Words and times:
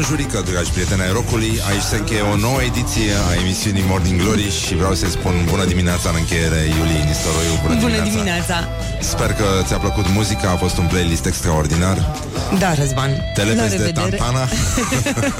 Bonjurică, 0.00 0.38
dragi 0.50 0.70
prieteni 0.70 1.02
ai 1.06 1.12
rocului. 1.12 1.52
Aici 1.70 1.86
se 1.90 1.96
încheie 1.96 2.24
o 2.32 2.36
nouă 2.46 2.60
ediție 2.70 3.12
a 3.28 3.30
emisiunii 3.42 3.84
Morning 3.90 4.20
Glory 4.22 4.48
Și 4.66 4.74
vreau 4.80 4.94
să-i 5.00 5.14
spun 5.18 5.34
bună 5.50 5.64
dimineața 5.64 6.08
în 6.12 6.16
încheiere 6.22 6.60
Iulie 6.78 7.02
Nistoroiu. 7.08 7.54
Bună, 7.62 7.74
bună 7.86 7.98
dimineața. 8.02 8.12
dimineața. 8.12 8.56
Sper 9.12 9.30
că 9.40 9.46
ți-a 9.66 9.78
plăcut 9.84 10.06
muzica 10.18 10.48
A 10.50 10.56
fost 10.64 10.76
un 10.82 10.86
playlist 10.92 11.26
extraordinar. 11.26 11.96
Da, 12.58 12.74
Răzvan. 12.74 13.10
Te 13.34 13.42
lepezi 13.42 13.76
de 13.76 13.92
Tantana? 13.98 14.44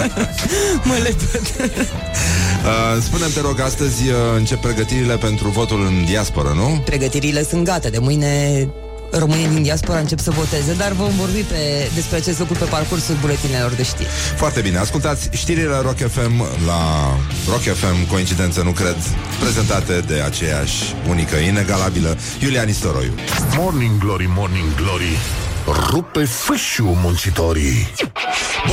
Mă 0.89 0.97
lepăd 1.05 1.45
uh, 2.69 3.03
Spune-mi, 3.07 3.33
te 3.33 3.41
rog, 3.41 3.61
astăzi 3.61 4.01
uh, 4.09 4.15
încep 4.37 4.61
pregătirile 4.61 5.17
pentru 5.17 5.49
votul 5.49 5.81
în 5.91 6.05
diasporă, 6.05 6.53
nu? 6.61 6.83
Pregătirile 6.85 7.43
sunt 7.51 7.65
gata 7.65 7.89
De 7.89 7.99
mâine 7.99 8.33
românii 9.13 9.49
din 9.49 9.63
diaspora 9.63 9.99
încep 9.99 10.19
să 10.19 10.31
voteze, 10.31 10.73
dar 10.75 10.93
vom 10.93 11.11
vorbi 11.17 11.41
pe, 11.41 11.91
despre 11.95 12.17
acest 12.17 12.39
lucru 12.39 12.55
pe 12.55 12.65
parcursul 12.65 13.17
buletinelor 13.21 13.71
de 13.73 13.83
știri. 13.83 14.09
Foarte 14.37 14.61
bine, 14.61 14.79
ascultați 14.79 15.29
știrile 15.33 15.77
Rock 15.83 15.97
FM 15.97 16.45
la 16.67 16.83
Rock 17.49 17.63
FM, 17.63 18.07
coincidență 18.11 18.63
nu 18.63 18.71
cred, 18.71 18.97
prezentate 19.41 20.01
de 20.07 20.21
aceeași 20.21 20.95
unică, 21.09 21.37
inegalabilă, 21.37 22.17
Iulia 22.41 22.63
Nistoroiu. 22.63 23.13
Morning 23.57 23.99
Glory, 23.99 24.27
Morning 24.29 24.75
Glory, 24.75 25.17
rupe 25.67 26.25
fâșiu 26.25 26.99
muncitorii. 27.03 27.91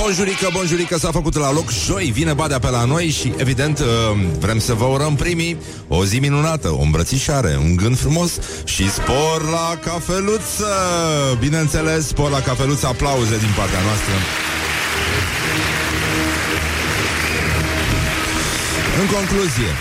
Bonjurică, 0.02 0.50
bonjurică, 0.54 0.98
s-a 0.98 1.12
făcut 1.12 1.38
la 1.38 1.52
loc 1.52 1.72
joi, 1.86 2.12
vine 2.14 2.34
Badea 2.34 2.60
pe 2.60 2.70
la 2.70 2.84
noi 2.84 3.10
și 3.10 3.34
evident 3.38 3.80
uh, 3.80 3.86
vrem 4.40 4.60
să 4.60 4.74
vă 4.74 4.86
urăm 4.86 5.16
primii 5.16 5.58
o 5.88 6.06
zi 6.06 6.20
minunată, 6.20 6.70
o 6.70 6.82
îmbrățișare, 6.82 7.58
un 7.64 7.76
gând 7.76 7.98
frumos 7.98 8.32
și 8.64 8.92
spor 8.92 9.50
la 9.52 9.80
cafeluță! 9.84 10.74
Bineînțeles, 11.40 12.08
spor 12.08 12.30
la 12.30 12.40
cafeluță, 12.40 12.88
aplauze 12.88 13.38
din 13.38 13.54
partea 13.56 13.82
noastră. 13.82 14.14
În 19.00 19.06
concluzie, 19.06 19.72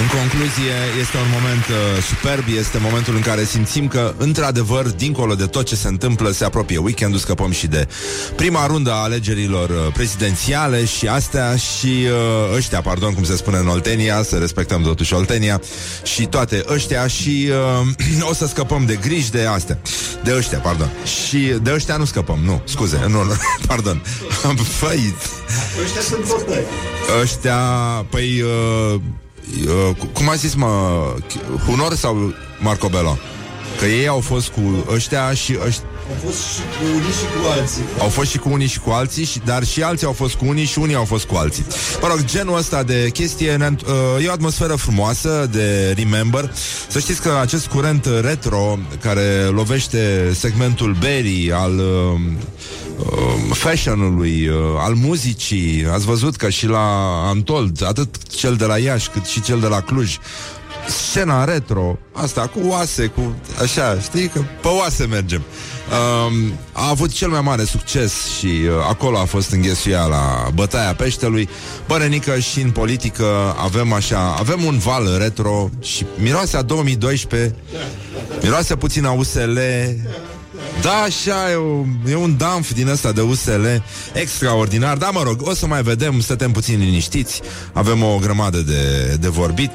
în 0.00 0.06
concluzie, 0.18 0.76
este 1.00 1.16
un 1.16 1.30
moment 1.32 1.66
uh, 1.68 2.02
superb, 2.02 2.44
este 2.58 2.78
momentul 2.78 3.14
în 3.14 3.20
care 3.20 3.44
simțim 3.44 3.88
că, 3.88 4.14
într-adevăr, 4.16 4.86
dincolo 4.86 5.34
de 5.34 5.46
tot 5.46 5.66
ce 5.66 5.76
se 5.76 5.88
întâmplă, 5.88 6.30
se 6.30 6.44
apropie 6.44 6.78
weekendul, 6.78 7.18
scăpăm 7.18 7.50
și 7.50 7.66
de 7.66 7.88
prima 8.36 8.66
rundă 8.66 8.92
a 8.92 9.02
alegerilor 9.02 9.68
uh, 9.68 9.92
prezidențiale 9.92 10.84
și 10.84 11.08
astea 11.08 11.56
și 11.56 12.06
uh, 12.06 12.56
ăștia, 12.56 12.80
pardon, 12.80 13.14
cum 13.14 13.24
se 13.24 13.36
spune 13.36 13.56
în 13.56 13.68
Oltenia, 13.68 14.22
să 14.22 14.36
respectăm 14.36 14.82
totuși 14.82 15.14
Oltenia, 15.14 15.60
și 16.02 16.26
toate 16.26 16.64
ăștia 16.68 17.06
și 17.06 17.50
uh, 18.20 18.24
o 18.30 18.34
să 18.34 18.46
scăpăm 18.46 18.84
de 18.84 18.98
griji 19.00 19.30
de 19.30 19.44
astea, 19.44 19.78
de 20.24 20.34
ăștia, 20.36 20.58
pardon. 20.58 20.90
Și 21.04 21.38
de 21.62 21.72
ăștia 21.72 21.96
nu 21.96 22.04
scăpăm, 22.04 22.38
nu, 22.44 22.62
scuze, 22.64 23.04
nu, 23.08 23.24
nu 23.24 23.32
pardon. 23.66 24.02
Păi... 24.80 25.14
Ăștia 25.84 26.00
sunt 26.00 26.20
vorbări. 26.20 26.64
Ăștia, 27.20 27.56
păi... 28.10 28.40
Uh, 28.94 29.00
uh, 29.64 29.96
cum 30.12 30.28
a 30.28 30.34
zis, 30.34 30.54
mă, 30.54 30.68
Hunor 31.66 31.94
sau 31.94 32.34
Marcobello? 32.60 33.18
Că 33.78 33.84
ei 33.84 34.08
au 34.08 34.20
fost 34.20 34.48
cu 34.48 34.84
ăștia 34.94 35.34
și 35.34 35.58
ăștia 35.66 35.86
au 36.08 36.16
fost 36.24 36.38
și 36.38 36.60
cu 36.78 36.84
unii 36.96 37.12
și 37.12 37.24
cu 37.24 37.48
alții. 37.58 37.82
Au 37.98 38.08
fost 38.08 38.30
și 38.30 38.38
cu 38.38 38.48
unii 38.52 38.66
și 38.66 38.80
cu 38.80 38.90
alții, 38.90 39.24
și, 39.24 39.40
dar 39.44 39.64
și 39.64 39.82
alții 39.82 40.06
au 40.06 40.12
fost 40.12 40.34
cu 40.34 40.44
unii 40.46 40.64
și 40.64 40.78
unii 40.78 40.94
au 40.94 41.04
fost 41.04 41.24
cu 41.24 41.34
alții. 41.34 41.66
Mă 42.00 42.08
rog, 42.08 42.24
genul 42.24 42.56
ăsta 42.56 42.82
de 42.82 43.10
chestie 43.12 43.56
uh, 43.86 44.24
e 44.24 44.28
o 44.28 44.32
atmosferă 44.32 44.74
frumoasă 44.74 45.48
de 45.52 45.94
remember. 45.96 46.52
Să 46.88 46.98
știți 46.98 47.20
că 47.20 47.38
acest 47.40 47.66
curent 47.66 48.08
retro 48.20 48.78
care 49.00 49.48
lovește 49.50 50.32
segmentul 50.34 50.96
Berry 51.00 51.52
al 51.54 51.78
uh, 51.78 51.84
uh, 51.84 52.20
fashionului, 53.52 54.48
uh, 54.48 54.56
al 54.78 54.94
muzicii, 54.94 55.86
ați 55.92 56.04
văzut 56.04 56.36
că 56.36 56.48
și 56.48 56.66
la 56.66 56.78
Antold, 57.28 57.84
atât 57.84 58.28
cel 58.28 58.54
de 58.54 58.64
la 58.64 58.78
Iași 58.78 59.08
cât 59.08 59.24
și 59.24 59.40
cel 59.40 59.60
de 59.60 59.66
la 59.66 59.80
Cluj, 59.80 60.18
scena 60.88 61.44
retro, 61.44 61.98
asta 62.12 62.46
cu 62.46 62.60
oase, 62.68 63.06
cu 63.06 63.34
așa, 63.62 63.98
știi, 64.00 64.28
că 64.28 64.40
pe 64.60 64.68
oase 64.68 65.06
mergem. 65.06 65.42
Um, 65.42 66.52
a 66.72 66.88
avut 66.88 67.12
cel 67.12 67.28
mai 67.28 67.40
mare 67.40 67.64
succes 67.64 68.12
și 68.38 68.46
uh, 68.46 68.70
acolo 68.88 69.18
a 69.18 69.24
fost 69.24 69.50
înghesuia 69.50 70.04
la 70.04 70.48
bătaia 70.54 70.94
peștelui. 70.94 71.48
Bărănică 71.86 72.38
și 72.38 72.60
în 72.60 72.70
politică 72.70 73.54
avem 73.56 73.92
așa, 73.92 74.34
avem 74.38 74.64
un 74.64 74.78
val 74.78 75.16
retro 75.18 75.70
și 75.80 76.06
miroase 76.16 76.56
a 76.56 76.62
2012, 76.62 77.54
miroase 78.42 78.76
puțin 78.76 79.04
a 79.04 79.10
USL, 79.12 79.58
da, 80.82 80.94
așa, 80.94 81.50
e, 81.50 81.54
o, 81.54 81.84
e 82.10 82.14
un 82.14 82.36
damf 82.36 82.72
din 82.72 82.88
ăsta 82.88 83.12
de 83.12 83.20
USL 83.20 83.66
extraordinar, 84.12 84.96
dar 84.96 85.10
mă 85.10 85.22
rog, 85.22 85.46
o 85.46 85.54
să 85.54 85.66
mai 85.66 85.82
vedem, 85.82 86.20
stătem 86.20 86.52
puțin 86.52 86.78
liniștiți, 86.78 87.40
avem 87.72 88.02
o 88.02 88.18
grămadă 88.20 88.58
de, 88.58 89.16
de 89.20 89.28
vorbit, 89.28 89.70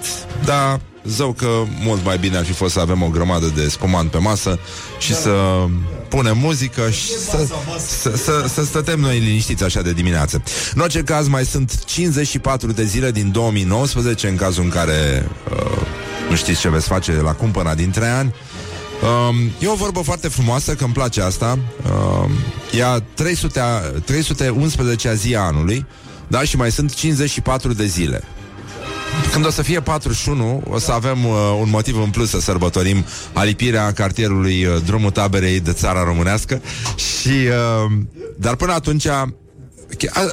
dar 0.45 0.79
zău 1.03 1.31
că 1.31 1.63
mult 1.83 2.05
mai 2.05 2.17
bine 2.17 2.37
ar 2.37 2.45
fi 2.45 2.51
fost 2.51 2.73
să 2.73 2.79
avem 2.79 3.01
o 3.01 3.07
grămadă 3.07 3.51
de 3.55 3.69
spumant 3.69 4.11
pe 4.11 4.17
masă 4.17 4.59
și 4.99 5.15
să 5.15 5.65
punem 6.07 6.37
muzică 6.37 6.89
și 6.89 7.07
să, 7.07 7.47
să, 7.87 8.15
să, 8.15 8.45
să 8.53 8.63
stătem 8.63 8.99
noi 8.99 9.19
liniștiți 9.19 9.63
așa 9.63 9.81
de 9.81 9.93
dimineață. 9.93 10.43
În 10.73 10.81
orice 10.81 11.03
caz, 11.03 11.27
mai 11.27 11.45
sunt 11.45 11.83
54 11.85 12.71
de 12.71 12.83
zile 12.83 13.11
din 13.11 13.31
2019 13.31 14.27
în 14.27 14.35
cazul 14.35 14.63
în 14.63 14.69
care 14.69 15.29
uh, 15.51 15.81
nu 16.29 16.35
știți 16.35 16.59
ce 16.59 16.69
veți 16.69 16.87
face 16.87 17.11
la 17.11 17.33
cumpăna 17.33 17.75
din 17.75 17.91
3 17.91 18.07
ani. 18.07 18.33
Um, 19.01 19.51
e 19.59 19.67
o 19.67 19.75
vorbă 19.75 20.01
foarte 20.01 20.27
frumoasă, 20.27 20.73
că 20.73 20.83
îmi 20.83 20.93
place 20.93 21.21
asta. 21.21 21.59
Um, 21.91 22.31
e 22.71 22.83
a 22.83 22.99
300, 22.99 23.59
311 24.05 25.15
zi 25.15 25.35
a 25.35 25.41
anului, 25.41 25.85
da, 26.27 26.43
și 26.43 26.55
mai 26.55 26.71
sunt 26.71 26.93
54 26.93 27.73
de 27.73 27.85
zile. 27.85 28.23
Când 29.31 29.45
o 29.45 29.49
să 29.49 29.61
fie 29.61 29.79
41, 29.81 30.63
o 30.69 30.79
să 30.79 30.91
avem 30.91 31.25
uh, 31.25 31.57
un 31.61 31.69
motiv 31.69 31.97
în 31.97 32.09
plus 32.09 32.29
să 32.29 32.39
sărbătorim 32.39 33.05
alipirea 33.33 33.91
cartierului 33.91 34.65
uh, 34.65 34.75
Drumul 34.85 35.11
Taberei 35.11 35.59
de 35.59 35.71
țara 35.71 36.03
românească 36.03 36.61
și, 36.95 37.29
uh, 37.29 37.91
dar 38.37 38.55
până 38.55 38.73
atunci 38.73 39.05
a, 39.05 39.33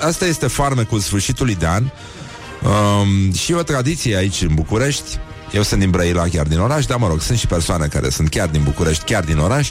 asta 0.01 0.27
este 0.27 0.47
farmecul 0.47 0.99
sfârșitului 0.99 1.55
de 1.55 1.67
an 1.67 1.83
um, 1.83 3.33
și 3.33 3.53
o 3.53 3.63
tradiție 3.63 4.17
aici 4.17 4.41
în 4.41 4.55
București 4.55 5.19
eu 5.55 5.63
sunt 5.63 5.81
din 5.81 5.91
Brăila, 5.91 6.23
chiar 6.23 6.47
din 6.47 6.59
oraș, 6.59 6.87
dar 6.87 6.99
mă 6.99 7.07
rog, 7.09 7.21
sunt 7.21 7.39
și 7.39 7.47
persoane 7.47 7.87
care 7.87 8.09
sunt 8.09 8.29
chiar 8.29 8.49
din 8.49 8.63
București, 8.65 9.05
chiar 9.05 9.25
din 9.25 9.39
oraș. 9.39 9.71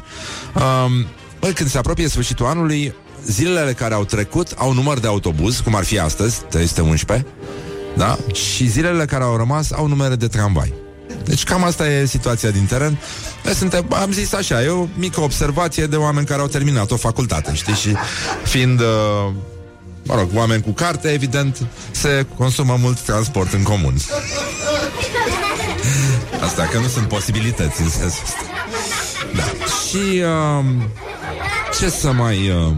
Um, 0.53 1.05
bă, 1.39 1.47
când 1.47 1.69
se 1.69 1.77
apropie 1.77 2.07
sfârșitul 2.07 2.45
anului, 2.45 2.93
zilele 3.25 3.73
care 3.73 3.93
au 3.93 4.05
trecut 4.05 4.53
au 4.57 4.73
număr 4.73 4.99
de 4.99 5.07
autobuz, 5.07 5.59
cum 5.59 5.75
ar 5.75 5.83
fi 5.83 5.99
astăzi, 5.99 6.41
311, 6.49 7.27
da? 7.97 8.17
Și 8.33 8.67
zilele 8.67 9.05
care 9.05 9.23
au 9.23 9.37
rămas 9.37 9.71
au 9.71 9.87
numere 9.87 10.15
de 10.15 10.27
tramvai. 10.27 10.73
Deci 11.23 11.43
cam 11.43 11.63
asta 11.63 11.89
e 11.89 12.05
situația 12.05 12.49
din 12.49 12.65
teren. 12.65 12.97
Noi 13.43 13.53
suntem, 13.53 13.85
am 13.89 14.11
zis 14.11 14.33
așa, 14.33 14.63
e 14.63 14.67
o 14.67 14.87
mică 14.97 15.21
observație 15.21 15.85
de 15.85 15.95
oameni 15.95 16.25
care 16.25 16.41
au 16.41 16.47
terminat 16.47 16.91
o 16.91 16.95
facultate, 16.95 17.53
știi? 17.53 17.73
Și 17.73 17.95
fiind, 18.43 18.79
uh, 18.79 19.33
mă 20.03 20.15
rog, 20.15 20.29
oameni 20.33 20.61
cu 20.61 20.71
carte, 20.71 21.07
evident, 21.07 21.67
se 21.91 22.25
consumă 22.37 22.77
mult 22.79 22.99
transport 22.99 23.53
în 23.53 23.63
comun. 23.63 23.95
Asta, 26.43 26.63
că 26.63 26.77
nu 26.77 26.87
sunt 26.87 27.07
posibilități 27.07 27.81
în 27.81 27.89
sensul 27.89 28.23
ăsta. 28.25 28.41
Da. 29.35 29.43
Și 29.87 30.21
uh, 30.21 30.65
ce 31.79 31.89
să 31.89 32.11
mai... 32.11 32.49
Uh, 32.49 32.75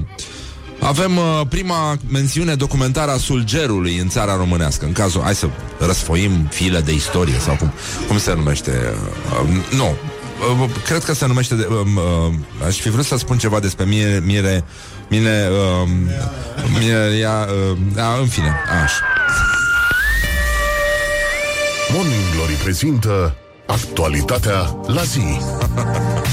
avem 0.79 1.17
uh, 1.17 1.41
prima 1.49 1.97
mențiune 2.07 2.55
documentară 2.55 3.11
a 3.11 3.17
sulgerului 3.17 3.97
în 3.97 4.09
țara 4.09 4.35
românească. 4.35 4.85
În 4.85 4.91
cazul, 4.91 5.21
hai 5.21 5.35
să 5.35 5.49
răsfoim 5.79 6.47
file 6.49 6.79
de 6.79 6.93
istorie 6.93 7.39
sau 7.39 7.55
cum, 7.55 7.71
cum 8.07 8.17
se 8.17 8.33
numește. 8.33 8.93
Uh, 9.41 9.49
nu, 9.77 9.95
uh, 10.63 10.69
cred 10.85 11.03
că 11.03 11.13
se 11.13 11.27
numește 11.27 11.55
de, 11.55 11.67
uh, 11.69 11.77
uh, 11.77 12.33
aș 12.67 12.79
fi 12.79 12.89
vrut 12.89 13.05
să 13.05 13.17
spun 13.17 13.37
ceva 13.37 13.59
despre 13.59 13.85
mie, 13.85 14.21
mire, 14.25 14.63
mine, 15.09 15.47
uh, 15.51 15.89
mine, 16.79 17.17
ia, 17.19 17.47
uh, 17.71 17.77
ia, 17.95 18.15
în 18.19 18.27
fine, 18.27 18.55
așa. 18.83 19.03
Morning 21.93 22.21
Glory 22.35 22.53
prezintă 22.53 23.35
actualitatea 23.65 24.77
la 24.87 25.03
zi. 25.03 25.39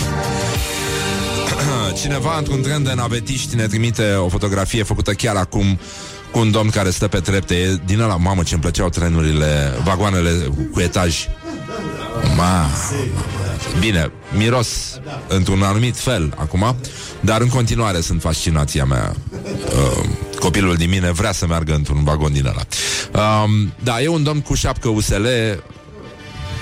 Cineva 2.00 2.38
într-un 2.38 2.62
tren 2.62 2.82
de 2.82 2.92
navetiști 2.94 3.56
ne 3.56 3.66
trimite 3.66 4.12
o 4.12 4.28
fotografie 4.28 4.82
făcută 4.82 5.12
chiar 5.12 5.36
acum 5.36 5.78
cu 6.30 6.38
un 6.38 6.50
domn 6.50 6.70
care 6.70 6.90
stă 6.90 7.08
pe 7.08 7.20
trepte. 7.20 7.54
E 7.54 7.80
din 7.84 8.00
ăla, 8.00 8.16
mamă, 8.16 8.42
ce 8.42 8.54
îmi 8.54 8.62
plăceau 8.62 8.88
trenurile, 8.88 9.74
vagoanele 9.84 10.30
cu 10.72 10.80
etaj. 10.80 11.26
Ma, 12.36 12.66
bine, 13.78 14.12
miros 14.36 15.00
într-un 15.28 15.62
anumit 15.62 15.96
fel 15.96 16.34
acum, 16.36 16.76
dar 17.20 17.40
în 17.40 17.48
continuare 17.48 18.00
sunt 18.00 18.20
fascinația 18.20 18.84
mea. 18.84 19.14
Uh, 19.64 20.08
copilul 20.38 20.76
din 20.76 20.88
mine 20.88 21.12
vrea 21.12 21.32
să 21.32 21.46
meargă 21.46 21.74
într-un 21.74 22.04
vagon 22.04 22.32
din 22.32 22.46
ăla. 22.46 22.62
Um, 23.42 23.72
da, 23.82 24.02
e 24.02 24.08
un 24.08 24.22
domn 24.22 24.40
cu 24.40 24.54
șapcă 24.54 24.88
USL, 24.88 25.26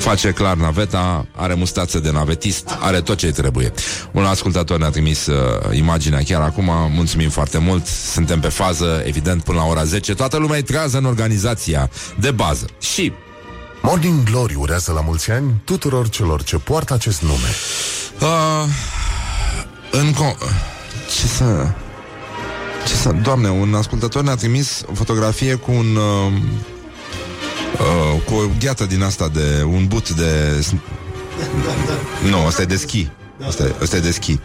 face 0.00 0.30
clar 0.30 0.56
naveta, 0.56 1.26
are 1.36 1.54
mustață 1.54 1.98
de 1.98 2.10
navetist, 2.10 2.76
are 2.80 3.00
tot 3.00 3.18
ce 3.18 3.30
trebuie. 3.30 3.72
Un 4.12 4.24
ascultător 4.24 4.78
ne-a 4.78 4.90
trimis 4.90 5.26
uh, 5.26 5.36
imaginea 5.76 6.22
chiar 6.22 6.40
acum, 6.40 6.70
mulțumim 6.94 7.28
foarte 7.30 7.58
mult, 7.58 7.86
suntem 7.86 8.40
pe 8.40 8.48
fază, 8.48 9.02
evident, 9.04 9.42
până 9.42 9.58
la 9.58 9.64
ora 9.64 9.84
10, 9.84 10.14
toată 10.14 10.36
lumea 10.36 10.58
e 10.58 10.62
trează 10.62 10.98
în 10.98 11.04
organizația 11.04 11.90
de 12.18 12.30
bază. 12.30 12.66
Și 12.80 13.12
Morning 13.82 14.22
Glory 14.22 14.54
urează 14.54 14.92
la 14.92 15.00
mulți 15.00 15.30
ani 15.30 15.60
tuturor 15.64 16.08
celor 16.08 16.42
ce 16.42 16.56
poartă 16.56 16.94
acest 16.94 17.22
nume. 17.22 17.54
Uh, 18.20 18.68
în 19.90 20.12
co- 20.12 20.38
ce 21.18 21.26
să... 21.26 21.66
Ce 22.86 22.94
să... 22.94 23.10
Doamne, 23.22 23.48
un 23.48 23.74
ascultător 23.74 24.22
ne-a 24.22 24.34
trimis 24.34 24.82
o 24.90 24.94
fotografie 24.94 25.54
cu 25.54 25.72
un... 25.72 25.96
Uh, 25.96 26.32
uh, 27.72 28.20
cu 28.24 28.34
o 28.34 28.42
gheată 28.58 28.84
din 28.84 29.02
asta 29.02 29.28
de... 29.28 29.62
Un 29.62 29.86
but 29.86 30.10
de... 30.10 30.64
Nu, 32.30 32.46
ăsta 32.46 32.62
e 32.62 32.64
de 32.64 32.76
schi. 32.76 33.08
Ăsta 33.48 33.62
e, 33.62 33.74
ăsta 33.80 33.96
e 33.96 34.00
de 34.00 34.10
schi. 34.10 34.38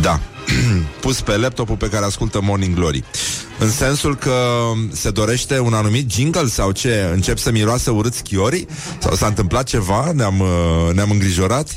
Da. 0.00 0.20
Pus 1.00 1.20
pe 1.20 1.36
laptopul 1.36 1.76
pe 1.76 1.88
care 1.88 2.04
ascultă 2.04 2.40
Morning 2.42 2.74
Glory. 2.74 3.04
În 3.58 3.70
sensul 3.70 4.16
că 4.16 4.36
se 4.92 5.10
dorește 5.10 5.58
un 5.58 5.74
anumit 5.74 6.12
jingle 6.12 6.46
sau 6.46 6.70
ce? 6.70 7.10
Încep 7.12 7.38
să 7.38 7.50
miroasă 7.50 7.90
urât 7.90 8.14
schiorii? 8.14 8.66
Sau 8.98 9.14
s-a 9.14 9.26
întâmplat 9.26 9.66
ceva? 9.66 10.12
Ne-am, 10.14 10.40
uh, 10.40 10.94
ne-am 10.94 11.10
îngrijorat? 11.10 11.68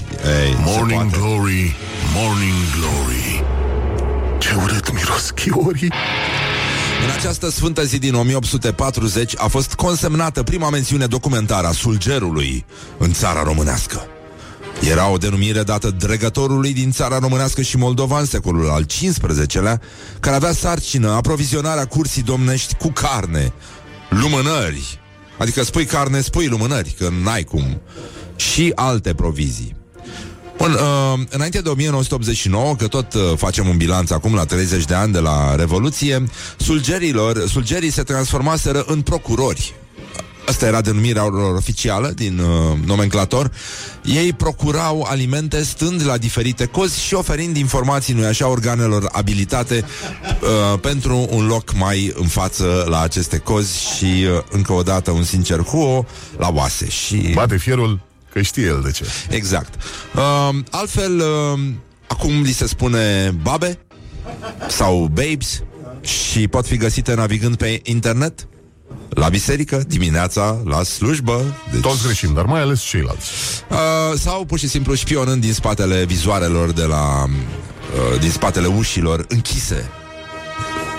Ei, 0.42 0.52
se 0.52 0.58
Morning 0.66 1.02
poate. 1.02 1.18
Glory, 1.18 1.76
Morning 2.16 2.54
Glory. 2.76 3.44
Ce 4.38 4.50
urât 4.64 4.94
miros 4.94 5.30
chiorii. 5.30 5.92
În 7.04 7.10
această 7.18 7.50
sfântă 7.50 7.84
zi 7.84 7.98
din 7.98 8.14
1840 8.14 9.34
a 9.38 9.48
fost 9.48 9.74
consemnată 9.74 10.44
prima 10.44 10.70
mențiune 10.70 11.06
documentară 11.06 11.68
a 11.68 11.72
sulgerului 11.72 12.66
în 12.98 13.14
țara 13.14 13.44
românească. 13.44 14.08
Era 14.90 15.10
o 15.10 15.18
denumire 15.18 15.64
dată 15.64 15.90
dregătorului 15.90 16.74
din 16.74 16.92
țara 16.92 17.20
românească 17.20 17.62
și 17.62 17.78
moldovan 17.78 18.26
secolul 18.26 18.70
al 18.70 18.86
XV-lea, 18.86 19.82
care 20.20 20.36
avea 20.36 20.52
sarcină 20.52 21.12
aprovizionarea 21.12 21.86
cursii 21.86 22.22
domnești 22.22 22.76
cu 22.76 22.92
carne, 22.92 23.54
lumânări, 24.10 25.00
adică 25.38 25.64
spui 25.64 25.86
carne, 25.86 26.22
spui 26.22 26.48
lumânări, 26.48 26.96
că 26.98 27.10
n-ai 27.24 27.44
cum, 27.44 27.82
și 28.36 28.72
alte 28.76 29.14
provizii. 29.14 29.76
Bun, 30.58 30.72
uh, 30.72 31.20
înainte 31.30 31.62
de 31.62 31.70
1989, 31.70 32.76
că 32.76 32.88
tot 32.88 33.14
uh, 33.14 33.22
facem 33.36 33.68
un 33.68 33.78
bilanț 33.78 34.10
acum 34.10 34.34
la 34.34 34.46
30 34.46 34.86
de 34.86 34.94
ani 34.94 35.14
de 35.14 35.20
la 35.20 35.56
Revoluție, 35.56 36.24
sulgerilor, 36.58 37.48
sulgerii 37.48 37.92
se 37.92 38.04
transformaseră 38.04 38.84
în 38.88 39.02
procurori. 39.02 39.74
Asta 40.48 40.66
era 40.66 40.82
denumirea 40.82 41.26
lor 41.26 41.56
oficială 41.56 42.08
din 42.08 42.40
uh, 42.40 42.78
nomenclator. 42.86 43.52
Ei 44.04 44.34
procurau 44.34 45.02
alimente 45.10 45.64
stând 45.64 46.06
la 46.06 46.18
diferite 46.18 46.66
cozi 46.66 47.04
și 47.04 47.14
oferind 47.14 47.58
informații, 47.58 48.14
nu 48.14 48.26
așa, 48.26 48.48
organelor 48.48 49.10
abilitate 49.12 49.86
uh, 50.42 50.80
pentru 50.80 51.28
un 51.30 51.48
loc 51.48 51.74
mai 51.74 52.14
în 52.16 52.28
față 52.28 52.86
la 52.90 53.02
aceste 53.02 53.38
cozi 53.38 53.96
și 53.96 54.06
uh, 54.06 54.44
încă 54.52 54.74
o 54.74 54.82
dată 54.82 55.12
un 55.12 55.24
sincer 55.24 55.60
huo 55.60 56.06
la 56.38 56.52
oase. 56.54 56.90
Și 56.90 57.32
Bate 57.34 57.58
fierul 57.58 58.07
că 58.34 58.42
știe 58.42 58.66
el 58.66 58.82
de 58.84 58.92
ce. 58.92 59.06
Exact. 59.30 59.74
Uh, 60.16 60.56
altfel, 60.72 61.20
uh, 61.20 61.60
acum 62.08 62.42
li 62.42 62.52
se 62.52 62.68
spune 62.68 63.36
babe 63.42 63.78
sau 64.68 65.10
babes 65.14 65.62
și 66.02 66.48
pot 66.48 66.66
fi 66.68 66.78
găsite 66.78 67.14
navigând 67.14 67.56
pe 67.56 67.80
internet, 67.84 68.48
la 69.10 69.30
biserică, 69.30 69.84
dimineața, 69.88 70.62
la 70.66 70.84
slujbă. 70.84 71.56
Deci, 71.72 71.82
Toți 71.82 72.04
greșim, 72.04 72.34
dar 72.34 72.46
mai 72.46 72.62
ales 72.62 72.82
ceilalți. 72.82 73.30
uh, 73.70 74.20
sau 74.20 74.46
pur 74.46 74.60
și 74.60 74.68
simplu 74.68 74.94
șpionând 74.94 75.42
din 75.42 75.54
spatele 75.54 76.06
vizoarelor 76.06 76.72
de 76.72 76.84
la... 76.84 77.24
Uh, 77.24 78.20
din 78.20 78.30
spatele 78.32 78.68
ușilor 78.68 79.26
închise 79.28 79.90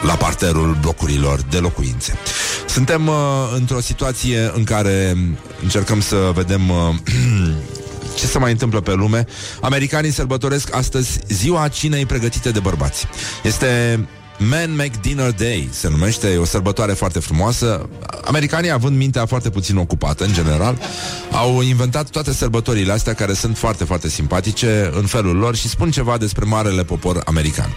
la 0.02 0.14
parterul 0.14 0.76
blocurilor 0.80 1.40
de 1.40 1.58
locuințe. 1.58 2.18
Suntem 2.68 3.06
uh, 3.06 3.14
într-o 3.54 3.80
situație 3.80 4.50
în 4.54 4.64
care 4.64 5.16
încercăm 5.62 6.00
să 6.00 6.30
vedem 6.34 6.68
uh, 6.68 6.94
ce 8.18 8.26
se 8.26 8.38
mai 8.38 8.50
întâmplă 8.50 8.80
pe 8.80 8.92
lume. 8.92 9.26
Americanii 9.60 10.10
sărbătoresc 10.10 10.74
astăzi 10.74 11.18
ziua 11.28 11.68
cinei 11.68 12.06
pregătite 12.06 12.50
de 12.50 12.60
bărbați. 12.60 13.06
Este 13.42 14.00
Man 14.38 14.76
Make 14.76 14.90
Dinner 15.00 15.32
Day 15.32 15.68
se 15.72 15.88
numește, 15.88 16.28
e 16.28 16.36
o 16.36 16.44
sărbătoare 16.44 16.92
foarte 16.92 17.18
frumoasă. 17.18 17.88
Americanii, 18.24 18.70
având 18.70 18.96
mintea 18.96 19.26
foarte 19.26 19.50
puțin 19.50 19.76
ocupată, 19.76 20.24
în 20.24 20.32
general, 20.32 20.78
au 21.32 21.60
inventat 21.60 22.10
toate 22.10 22.32
sărbătorile 22.32 22.92
astea 22.92 23.14
care 23.14 23.32
sunt 23.32 23.56
foarte, 23.56 23.84
foarte 23.84 24.08
simpatice 24.08 24.90
în 24.94 25.06
felul 25.06 25.36
lor 25.36 25.56
și 25.56 25.68
spun 25.68 25.90
ceva 25.90 26.16
despre 26.16 26.44
marele 26.44 26.84
popor 26.84 27.22
american. 27.24 27.76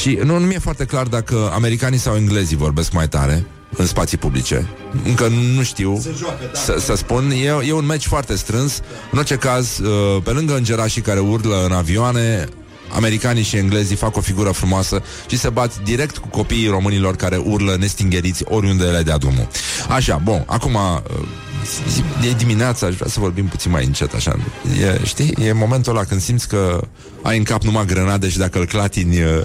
Și 0.00 0.18
nu, 0.24 0.38
nu 0.38 0.46
mi-e 0.46 0.58
foarte 0.58 0.84
clar 0.84 1.06
dacă 1.06 1.50
americanii 1.54 1.98
sau 1.98 2.16
englezii 2.16 2.56
vorbesc 2.56 2.92
mai 2.92 3.08
tare 3.08 3.46
în 3.76 3.86
spații 3.86 4.18
publice. 4.18 4.68
Încă 5.04 5.28
nu 5.54 5.62
știu 5.62 6.02
joacă, 6.16 6.50
da. 6.52 6.58
să, 6.58 6.76
să 6.78 6.94
spun. 6.94 7.30
E, 7.30 7.66
e 7.66 7.72
un 7.72 7.86
meci 7.86 8.06
foarte 8.06 8.36
strâns. 8.36 8.80
În 9.10 9.18
orice 9.18 9.36
caz, 9.36 9.78
uh, 9.78 10.22
pe 10.22 10.30
lângă 10.30 10.56
îngerașii 10.56 11.02
care 11.02 11.18
urlă 11.18 11.64
în 11.64 11.72
avioane, 11.72 12.48
americanii 12.92 13.42
și 13.42 13.56
englezii 13.56 13.96
fac 13.96 14.16
o 14.16 14.20
figură 14.20 14.50
frumoasă 14.50 15.02
și 15.28 15.38
se 15.38 15.48
bat 15.48 15.78
direct 15.82 16.16
cu 16.16 16.28
copiii 16.28 16.68
românilor 16.68 17.16
care 17.16 17.36
urlă 17.36 17.76
nestingeriți 17.78 18.44
oriunde 18.46 18.84
le 18.84 19.02
dea 19.02 19.18
drumul. 19.18 19.48
Așa, 19.88 20.20
bun, 20.24 20.42
acum 20.46 20.74
uh, 20.74 22.28
e 22.28 22.34
dimineața, 22.36 22.86
aș 22.86 22.94
vrea 22.94 23.08
să 23.08 23.20
vorbim 23.20 23.46
puțin 23.46 23.70
mai 23.70 23.84
încet, 23.84 24.14
așa. 24.14 24.36
E, 24.80 25.00
știi, 25.04 25.34
e 25.44 25.52
momentul 25.52 25.96
ăla 25.96 26.04
când 26.04 26.20
simți 26.20 26.48
că 26.48 26.80
ai 27.22 27.36
în 27.36 27.42
cap 27.42 27.62
numai 27.62 27.86
grenade 27.86 28.28
și 28.28 28.38
dacă 28.38 28.58
îl 28.58 28.66
clatini 28.66 29.22
uh, 29.22 29.40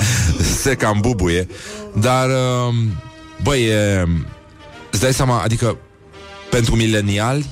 se 0.62 0.74
cam 0.74 0.98
bubuie. 1.00 1.46
Dar, 2.00 2.28
uh, 2.28 2.74
băi, 3.42 3.64
e, 3.64 4.08
îți 4.90 5.00
dai 5.00 5.12
seama, 5.12 5.40
adică 5.40 5.76
pentru 6.50 6.76
mileniali 6.76 7.46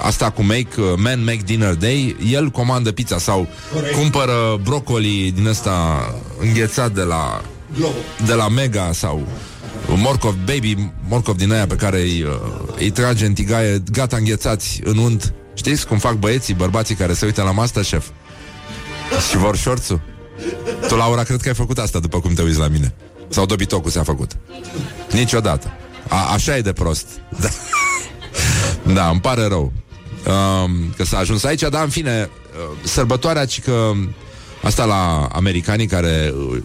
Asta 0.00 0.30
cu 0.30 0.42
make, 0.42 0.80
uh, 0.80 0.92
Man 0.96 1.24
Make 1.24 1.40
Dinner 1.44 1.74
Day 1.74 2.16
El 2.30 2.48
comandă 2.50 2.92
pizza 2.92 3.18
sau 3.18 3.48
Corect. 3.72 3.94
Cumpără 3.94 4.60
brocoli 4.62 5.32
din 5.34 5.46
ăsta 5.46 6.04
Înghețat 6.40 6.92
de 6.92 7.02
la 7.02 7.42
Globo. 7.76 7.94
De 8.26 8.34
la 8.34 8.48
Mega 8.48 8.90
sau 8.92 9.26
Morcov, 9.96 10.34
baby 10.44 10.90
morcov 11.08 11.36
din 11.36 11.52
aia 11.52 11.66
pe 11.66 11.74
care 11.74 12.00
îi, 12.00 12.22
uh, 12.22 12.30
îi 12.78 12.90
trage 12.90 13.26
în 13.26 13.32
tigaie 13.32 13.82
Gata 13.92 14.16
înghețați 14.16 14.80
în 14.84 14.96
unt. 14.96 15.34
Știți 15.54 15.86
cum 15.86 15.98
fac 15.98 16.14
băieții, 16.14 16.54
bărbații 16.54 16.94
care 16.94 17.12
se 17.12 17.24
uită 17.24 17.42
la 17.42 17.50
Masterchef? 17.50 18.06
Și 19.30 19.36
vor 19.36 19.56
șorțul 19.56 20.00
Tu, 20.88 20.94
Laura, 20.94 21.22
cred 21.22 21.40
că 21.40 21.48
ai 21.48 21.54
făcut 21.54 21.78
asta 21.78 21.98
După 21.98 22.20
cum 22.20 22.34
te 22.34 22.42
uiți 22.42 22.58
la 22.58 22.68
mine. 22.68 22.94
Sau 23.28 23.46
dobitocul 23.46 23.90
s-a 23.90 24.02
făcut. 24.02 24.36
Niciodată. 25.12 25.72
A, 26.08 26.32
Așa 26.32 26.56
e 26.56 26.60
de 26.60 26.72
prost. 26.72 27.06
Da 27.40 27.48
da, 28.94 29.08
îmi 29.08 29.20
pare 29.20 29.46
rău 29.46 29.72
um, 30.32 30.94
Că 30.96 31.04
s-a 31.04 31.18
ajuns 31.18 31.44
aici 31.44 31.60
Dar 31.60 31.82
în 31.82 31.88
fine, 31.88 32.30
uh, 32.30 32.76
sărbătoarea 32.82 33.44
ci 33.44 33.60
că 33.60 33.92
Asta 34.62 34.84
la 34.84 35.28
americanii 35.32 35.86
care 35.86 36.34
uh, 36.50 36.62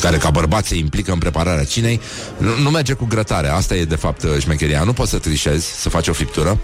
care 0.00 0.16
ca 0.16 0.30
bărbați 0.30 0.68
se 0.68 0.76
implică 0.76 1.12
în 1.12 1.18
prepararea 1.18 1.64
cinei, 1.64 2.00
nu, 2.36 2.58
nu 2.62 2.70
merge 2.70 2.92
cu 2.92 3.04
grătare. 3.04 3.48
Asta 3.48 3.74
e 3.74 3.84
de 3.84 3.96
fapt 3.96 4.22
uh, 4.22 4.30
șmecheria. 4.38 4.82
Nu 4.82 4.92
poți 4.92 5.10
să 5.10 5.18
trișezi, 5.18 5.80
să 5.80 5.88
faci 5.88 6.08
o 6.08 6.12
friptură. 6.12 6.58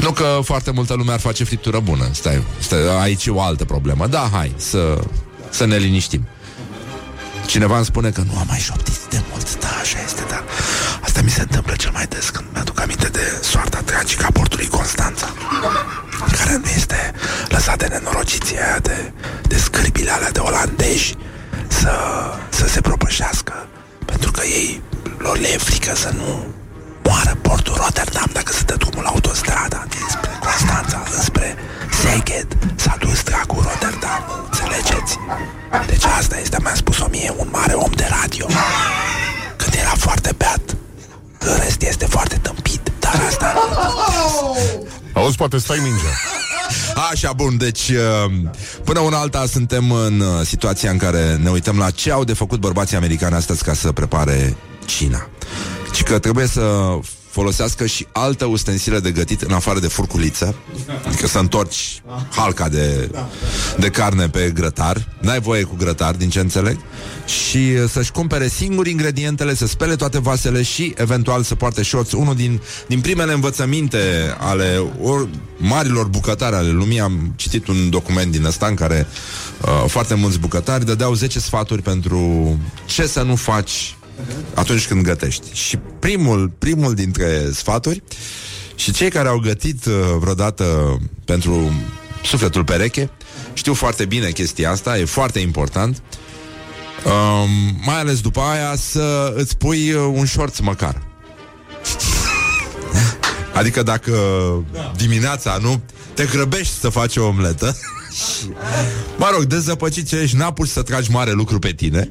Nu 0.00 0.10
că 0.10 0.38
foarte 0.42 0.70
multă 0.70 0.94
lume 0.94 1.12
ar 1.12 1.18
face 1.18 1.44
friptură 1.44 1.80
bună. 1.80 2.08
Stai, 2.12 2.42
stai 2.58 3.00
aici 3.00 3.26
e 3.26 3.30
o 3.30 3.40
altă 3.40 3.64
problemă. 3.64 4.06
Da, 4.06 4.28
hai, 4.32 4.52
să, 4.56 4.98
să 5.50 5.66
ne 5.66 5.76
liniștim. 5.76 6.26
Cineva 7.46 7.76
îmi 7.76 7.84
spune 7.84 8.10
că 8.10 8.22
nu 8.32 8.38
am 8.38 8.46
mai 8.48 8.58
șoptit 8.58 8.98
de 9.08 9.20
mult 9.30 9.58
Da, 9.60 9.68
așa 9.80 9.98
este, 10.04 10.22
dar 10.28 10.44
Asta 11.00 11.20
mi 11.22 11.30
se 11.30 11.40
întâmplă 11.40 11.74
cel 11.76 11.90
mai 11.92 12.06
des 12.06 12.28
Când 12.30 12.46
mi-aduc 12.52 12.80
aminte 12.80 13.08
de 13.08 13.38
soarta 13.42 13.80
tragică 13.84 14.24
a 14.28 14.30
portului 14.32 14.66
Constanța 14.66 15.28
Care 16.38 16.60
nu 16.62 16.68
este 16.76 17.12
lăsat 17.48 17.78
de 17.78 17.86
nenorociții 17.86 18.56
aia 18.58 18.78
De, 18.78 19.12
de 19.42 19.56
scârbile 19.58 20.10
alea 20.10 20.30
de 20.30 20.38
olandezi 20.38 21.16
să, 21.68 21.94
să 22.48 22.66
se 22.68 22.80
propășească 22.80 23.66
Pentru 24.04 24.30
că 24.30 24.42
ei 24.44 24.82
lor 25.18 25.38
le 25.38 25.52
e 25.52 25.58
frică 25.58 25.94
să 25.94 26.12
nu 26.16 26.46
moară 27.02 27.36
portul 27.42 27.74
Rotterdam 27.76 28.30
Dacă 28.32 28.52
se 28.52 28.62
dă 28.62 28.74
drumul 28.74 29.02
la 29.02 29.08
autostrada 29.08 29.86
Dinspre 29.88 30.30
Constanța 30.40 31.02
înspre 31.16 31.56
Szeged 32.00 32.46
S-a 32.74 32.96
dus 32.98 33.22
dracu 33.22 33.54
Rotterdam 33.60 34.22
Înțelegeți? 34.50 35.18
Deci 35.86 36.04
asta 36.04 36.38
este, 36.38 36.56
mi-a 36.62 36.74
spus-o 36.74 37.06
mie 37.10 37.34
un 37.36 37.48
mare 37.50 37.72
om 37.72 37.90
de 37.94 38.06
radio 38.20 38.46
Când 39.56 39.74
era 39.74 39.92
foarte 39.96 40.34
beat 40.36 40.76
În 41.38 41.56
rest 41.58 41.82
este 41.82 42.06
foarte 42.06 42.38
tâmpit 42.42 42.92
Dar 42.98 43.22
asta 43.28 43.54
Auzi, 45.12 45.36
poate 45.36 45.58
stai 45.58 45.78
mingea. 45.82 46.08
Așa, 47.10 47.32
bun, 47.32 47.56
deci 47.56 47.88
uh, 47.88 48.32
până 48.84 49.00
una 49.00 49.18
alta 49.18 49.44
suntem 49.46 49.90
în 49.90 50.20
uh, 50.20 50.26
situația 50.44 50.90
în 50.90 50.96
care 50.98 51.36
ne 51.42 51.50
uităm 51.50 51.78
la 51.78 51.90
ce 51.90 52.12
au 52.12 52.24
de 52.24 52.32
făcut 52.32 52.60
bărbații 52.60 52.96
americani 52.96 53.34
astăzi 53.34 53.64
ca 53.64 53.74
să 53.74 53.92
prepare 53.92 54.56
China. 54.86 55.28
Și 55.92 56.02
că 56.02 56.18
trebuie 56.18 56.46
să 56.46 56.98
folosească 57.36 57.86
și 57.86 58.06
altă 58.12 58.44
ustensile 58.44 59.00
de 59.00 59.10
gătit 59.10 59.40
în 59.42 59.52
afară 59.52 59.78
de 59.78 59.86
furculiță, 59.86 60.54
adică 61.06 61.26
să 61.26 61.38
întorci 61.38 62.02
halca 62.30 62.68
de, 62.68 63.10
de 63.78 63.88
carne 63.88 64.28
pe 64.28 64.50
grătar, 64.54 65.08
n-ai 65.20 65.40
voie 65.40 65.62
cu 65.62 65.74
grătar, 65.78 66.14
din 66.14 66.28
ce 66.30 66.40
înțeleg, 66.40 66.78
și 67.26 67.56
uh, 67.56 67.88
să-și 67.88 68.10
cumpere 68.10 68.48
singur 68.48 68.86
ingredientele, 68.86 69.54
să 69.54 69.66
spele 69.66 69.96
toate 69.96 70.18
vasele 70.20 70.62
și 70.62 70.94
eventual 70.96 71.42
să 71.42 71.54
poarte 71.54 71.82
șorți. 71.82 72.14
Unul 72.14 72.34
din, 72.34 72.60
din 72.86 73.00
primele 73.00 73.32
învățăminte 73.32 73.98
ale 74.38 74.82
or, 75.02 75.28
marilor 75.56 76.06
bucătari 76.06 76.54
ale 76.54 76.70
lumii, 76.70 77.00
am 77.00 77.32
citit 77.36 77.66
un 77.66 77.90
document 77.90 78.32
din 78.32 78.44
ăsta 78.44 78.66
în 78.66 78.74
care 78.74 79.06
uh, 79.60 79.84
foarte 79.86 80.14
mulți 80.14 80.38
bucătari 80.38 80.84
dădeau 80.84 81.14
10 81.14 81.40
sfaturi 81.40 81.82
pentru 81.82 82.20
ce 82.86 83.06
să 83.06 83.22
nu 83.22 83.34
faci 83.34 83.95
atunci 84.54 84.86
când 84.86 85.02
gătești. 85.02 85.46
Și 85.52 85.78
primul, 85.98 86.52
primul 86.58 86.94
dintre 86.94 87.50
sfaturi 87.52 88.02
și 88.74 88.92
cei 88.92 89.10
care 89.10 89.28
au 89.28 89.38
gătit 89.38 89.84
uh, 89.84 89.94
vreodată 90.18 90.96
pentru 91.24 91.72
sufletul 92.24 92.64
pereche 92.64 93.10
știu 93.52 93.74
foarte 93.74 94.04
bine 94.04 94.30
chestia 94.30 94.70
asta, 94.70 94.98
e 94.98 95.04
foarte 95.04 95.38
important. 95.38 96.02
Um, 97.04 97.80
mai 97.84 97.98
ales 97.98 98.20
după 98.20 98.40
aia 98.40 98.74
să 98.76 99.32
îți 99.36 99.56
pui 99.56 99.92
uh, 99.92 100.12
un 100.14 100.24
șorț 100.24 100.58
măcar. 100.58 101.02
adică 103.58 103.82
dacă 103.82 104.14
dimineața 104.96 105.58
nu 105.60 105.80
te 106.14 106.24
grăbești 106.24 106.74
să 106.74 106.88
faci 106.88 107.16
o 107.16 107.26
omletă 107.26 107.76
Mă 109.16 109.28
rog, 109.32 109.44
dezăpăcit 109.44 110.08
ce 110.08 110.16
ești, 110.16 110.36
n-apuci 110.36 110.68
să 110.68 110.82
tragi 110.82 111.10
mare 111.10 111.32
lucru 111.32 111.58
pe 111.58 111.72
tine. 111.72 112.10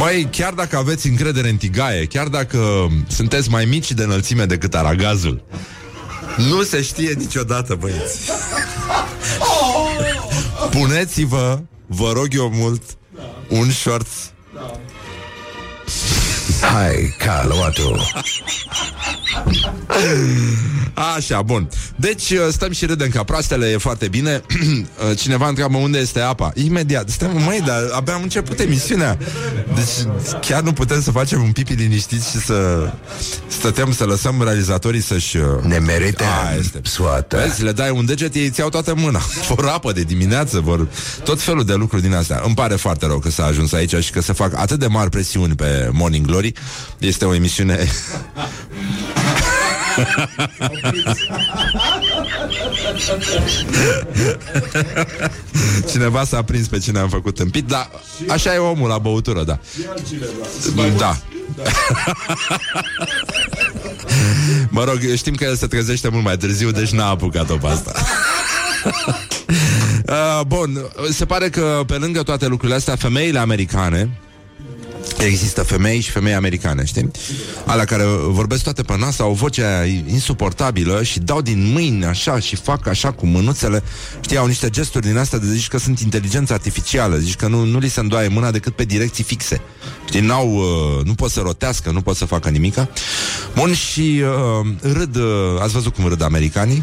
Mai 0.00 0.28
chiar 0.30 0.52
dacă 0.52 0.76
aveți 0.76 1.06
încredere 1.08 1.48
în 1.48 1.56
tigaie 1.56 2.04
Chiar 2.04 2.28
dacă 2.28 2.88
sunteți 3.08 3.50
mai 3.50 3.64
mici 3.64 3.92
de 3.92 4.02
înălțime 4.02 4.44
decât 4.44 4.74
aragazul 4.74 5.44
Nu 6.36 6.62
se 6.62 6.82
știe 6.82 7.12
niciodată, 7.12 7.74
băieți. 7.74 8.30
Puneți-vă, 10.70 11.60
vă 11.86 12.12
rog 12.14 12.28
eu 12.30 12.50
mult 12.54 12.82
Un 13.48 13.70
short 13.70 14.06
Hai, 16.72 17.14
Caluatu 17.18 17.96
Așa, 21.16 21.42
bun. 21.42 21.68
Deci 21.96 22.30
uh, 22.30 22.38
stăm 22.50 22.72
și 22.72 22.86
râdem 22.86 23.08
ca 23.08 23.22
proastele, 23.22 23.70
e 23.70 23.76
foarte 23.76 24.08
bine. 24.08 24.40
Uh, 25.10 25.18
cineva 25.18 25.48
întreabă 25.48 25.76
unde 25.76 25.98
este 25.98 26.20
apa. 26.20 26.52
Imediat. 26.54 27.08
Stai, 27.08 27.30
măi, 27.44 27.62
dar 27.66 27.82
abia 27.92 28.14
am 28.14 28.22
început 28.22 28.58
emisiunea. 28.60 29.18
Deci 29.74 30.12
chiar 30.40 30.62
nu 30.62 30.72
putem 30.72 31.02
să 31.02 31.10
facem 31.10 31.42
un 31.42 31.52
pipi 31.52 31.72
liniștit 31.72 32.22
și 32.22 32.38
să 32.38 32.90
stătem 33.46 33.92
să 33.92 34.04
lăsăm 34.04 34.42
realizatorii 34.42 35.00
să-și... 35.00 35.36
uh, 35.36 35.44
Ne 35.62 35.78
merită 35.78 36.24
A, 36.24 36.54
este. 36.58 36.80
soată 36.82 37.36
Vezi, 37.36 37.62
le 37.62 37.72
dai 37.72 37.90
un 37.90 38.04
deget, 38.06 38.34
ei 38.34 38.46
îți 38.46 38.60
iau 38.60 38.68
toată 38.68 38.94
mâna. 38.96 39.20
Vor 39.48 39.66
apă 39.66 39.92
de 39.92 40.02
dimineață, 40.02 40.60
vor 40.60 40.88
tot 41.24 41.40
felul 41.42 41.64
de 41.64 41.74
lucruri 41.74 42.02
din 42.02 42.14
astea. 42.14 42.40
Îmi 42.44 42.54
pare 42.54 42.74
foarte 42.74 43.06
rău 43.06 43.18
că 43.18 43.30
s-a 43.30 43.44
ajuns 43.44 43.72
aici 43.72 43.94
și 43.94 44.10
că 44.10 44.20
se 44.20 44.32
fac 44.32 44.58
atât 44.58 44.78
de 44.78 44.86
mari 44.86 45.10
presiuni 45.10 45.54
pe 45.54 45.88
Morning 45.92 46.26
Glory. 46.26 46.52
Este 46.98 47.24
o 47.24 47.34
emisiune 47.34 47.78
Cineva 55.90 56.24
s-a 56.24 56.42
prins 56.42 56.66
pe 56.66 56.78
cine 56.78 56.98
am 56.98 57.08
făcut 57.08 57.34
tâmpit 57.34 57.66
Dar 57.66 57.90
așa 58.28 58.54
e 58.54 58.58
omul 58.58 58.88
la 58.88 58.98
băutură, 58.98 59.44
da. 59.44 59.58
Da. 60.96 61.16
Mă 64.68 64.84
rog, 64.84 64.98
știm 65.16 65.34
că 65.34 65.44
el 65.44 65.56
se 65.56 65.66
trezește 65.66 66.08
mult 66.08 66.24
mai 66.24 66.36
târziu 66.36 66.70
Deci 66.70 66.90
n-a 66.90 67.08
apucat-o 67.08 67.56
pe 67.56 67.66
asta. 67.66 67.92
Uh, 70.06 70.40
Bun, 70.52 70.90
se 71.10 71.24
pare 71.24 71.48
că 71.48 71.82
pe 71.86 71.94
lângă 71.94 72.22
toate 72.22 72.46
lucrurile 72.46 72.76
astea 72.76 72.96
Femeile 72.96 73.38
americane 73.38 74.10
Există 75.18 75.62
femei 75.62 76.00
și 76.00 76.10
femei 76.10 76.34
americane, 76.34 76.84
știi? 76.84 77.10
Alea 77.66 77.84
care 77.84 78.04
vorbesc 78.26 78.62
toate 78.62 78.82
pe 78.82 78.96
nas, 78.98 79.18
au 79.18 79.32
vocea 79.32 79.84
insuportabilă 80.06 81.02
și 81.02 81.20
dau 81.20 81.40
din 81.42 81.70
mâini 81.72 82.04
așa 82.04 82.38
și 82.38 82.56
fac 82.56 82.86
așa 82.86 83.12
cu 83.12 83.26
mânuțele. 83.26 83.82
Știi, 84.20 84.36
au 84.36 84.46
niște 84.46 84.70
gesturi 84.70 85.06
din 85.06 85.16
astea 85.16 85.38
de 85.38 85.46
zici 85.46 85.68
că 85.68 85.78
sunt 85.78 86.00
inteligență 86.00 86.52
artificială, 86.52 87.16
zici 87.16 87.36
că 87.36 87.48
nu, 87.48 87.64
nu 87.64 87.78
li 87.78 87.88
se 87.88 88.00
îndoaie 88.00 88.28
mâna 88.28 88.50
decât 88.50 88.74
pe 88.74 88.84
direcții 88.84 89.24
fixe. 89.24 89.60
Știi, 90.06 90.20
n-au, 90.20 90.54
uh, 90.54 91.04
nu 91.04 91.14
pot 91.14 91.30
să 91.30 91.40
rotească, 91.40 91.90
nu 91.90 92.00
pot 92.00 92.16
să 92.16 92.24
facă 92.24 92.48
nimica. 92.48 92.88
Bun, 93.54 93.74
și 93.74 94.22
uh, 94.60 94.66
râd, 94.80 95.16
uh, 95.16 95.60
ați 95.60 95.72
văzut 95.72 95.94
cum 95.94 96.06
râd 96.06 96.22
americanii? 96.22 96.82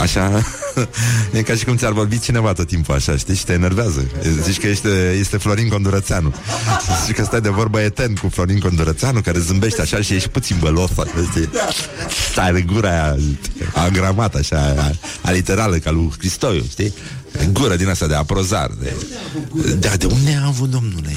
Așa 0.00 0.42
E 1.32 1.42
ca 1.42 1.54
și 1.54 1.64
cum 1.64 1.76
ți-ar 1.76 1.92
vorbi 1.92 2.18
cineva 2.18 2.52
tot 2.52 2.66
timpul 2.66 2.94
așa 2.94 3.16
Știi? 3.16 3.34
Și 3.34 3.44
te 3.44 3.52
enervează 3.52 4.06
Zici 4.42 4.58
că 4.58 4.66
este, 4.66 5.16
este 5.18 5.36
Florin 5.36 5.68
Condurățeanu 5.68 6.34
Zici 7.06 7.14
că 7.14 7.24
stai 7.24 7.40
de 7.40 7.48
vorbă 7.48 7.80
etern 7.80 8.14
cu 8.14 8.28
Florin 8.28 8.58
Condurățeanu 8.58 9.20
Care 9.20 9.38
zâmbește 9.38 9.80
așa 9.80 10.00
și 10.00 10.14
ești 10.14 10.28
puțin 10.28 10.56
bălos 10.60 10.90
știi? 11.30 11.48
Stai 12.30 12.52
de 12.52 12.60
gura 12.60 12.90
aia 12.90 13.16
Agramată 13.74 14.38
așa 14.38 14.74
Aliterală 15.22 15.76
ca 15.76 15.90
lui 15.90 16.12
Cristoiu 16.18 16.64
Știi? 16.70 16.94
Gură 17.52 17.76
din 17.76 17.88
asta 17.88 18.06
de 18.06 18.14
aprozar 18.14 18.70
de... 18.80 18.94
Da, 19.78 19.96
de 19.96 20.06
unde 20.06 20.38
a 20.42 20.46
avut 20.46 20.70
domnule? 20.70 21.12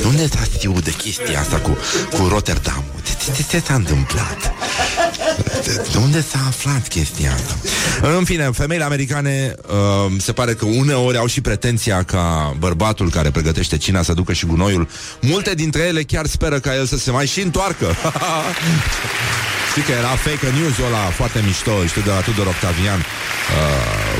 De 0.00 0.06
unde 0.06 0.28
s-a 0.28 0.42
știut 0.54 0.84
de 0.84 0.90
chestia 0.90 1.40
asta 1.40 1.56
cu, 1.56 1.76
cu 2.16 2.28
Rotterdam? 2.28 2.84
De 3.04 3.32
ce, 3.36 3.44
ce 3.50 3.62
s-a 3.66 3.74
întâmplat? 3.74 4.52
De, 5.64 5.86
de 5.92 5.98
unde 5.98 6.22
s-a 6.22 6.44
aflat 6.46 6.88
chestia 6.88 7.32
asta? 7.34 7.56
În 8.18 8.24
fine, 8.24 8.50
femeile 8.52 8.84
americane 8.84 9.54
uh, 9.66 10.12
se 10.18 10.32
pare 10.32 10.54
că 10.54 10.64
uneori 10.64 11.16
au 11.16 11.26
și 11.26 11.40
pretenția 11.40 12.02
ca 12.02 12.56
bărbatul 12.58 13.10
care 13.10 13.30
pregătește 13.30 13.76
cina 13.76 14.02
să 14.02 14.12
ducă 14.12 14.32
și 14.32 14.46
gunoiul. 14.46 14.88
Multe 15.20 15.54
dintre 15.54 15.82
ele 15.82 16.02
chiar 16.02 16.26
speră 16.26 16.58
ca 16.58 16.74
el 16.74 16.86
să 16.86 16.98
se 16.98 17.10
mai 17.10 17.26
și 17.26 17.40
întoarcă. 17.40 17.86
Știi 19.72 19.84
că 19.84 19.92
era 19.92 20.08
fake 20.08 20.50
news-ul 20.58 20.84
ăla 20.84 20.98
foarte 20.98 21.42
mișto, 21.46 21.86
știu, 21.86 22.02
de 22.02 22.10
la 22.10 22.20
Tudor 22.20 22.46
Octavian, 22.46 22.98
uh, 22.98 23.04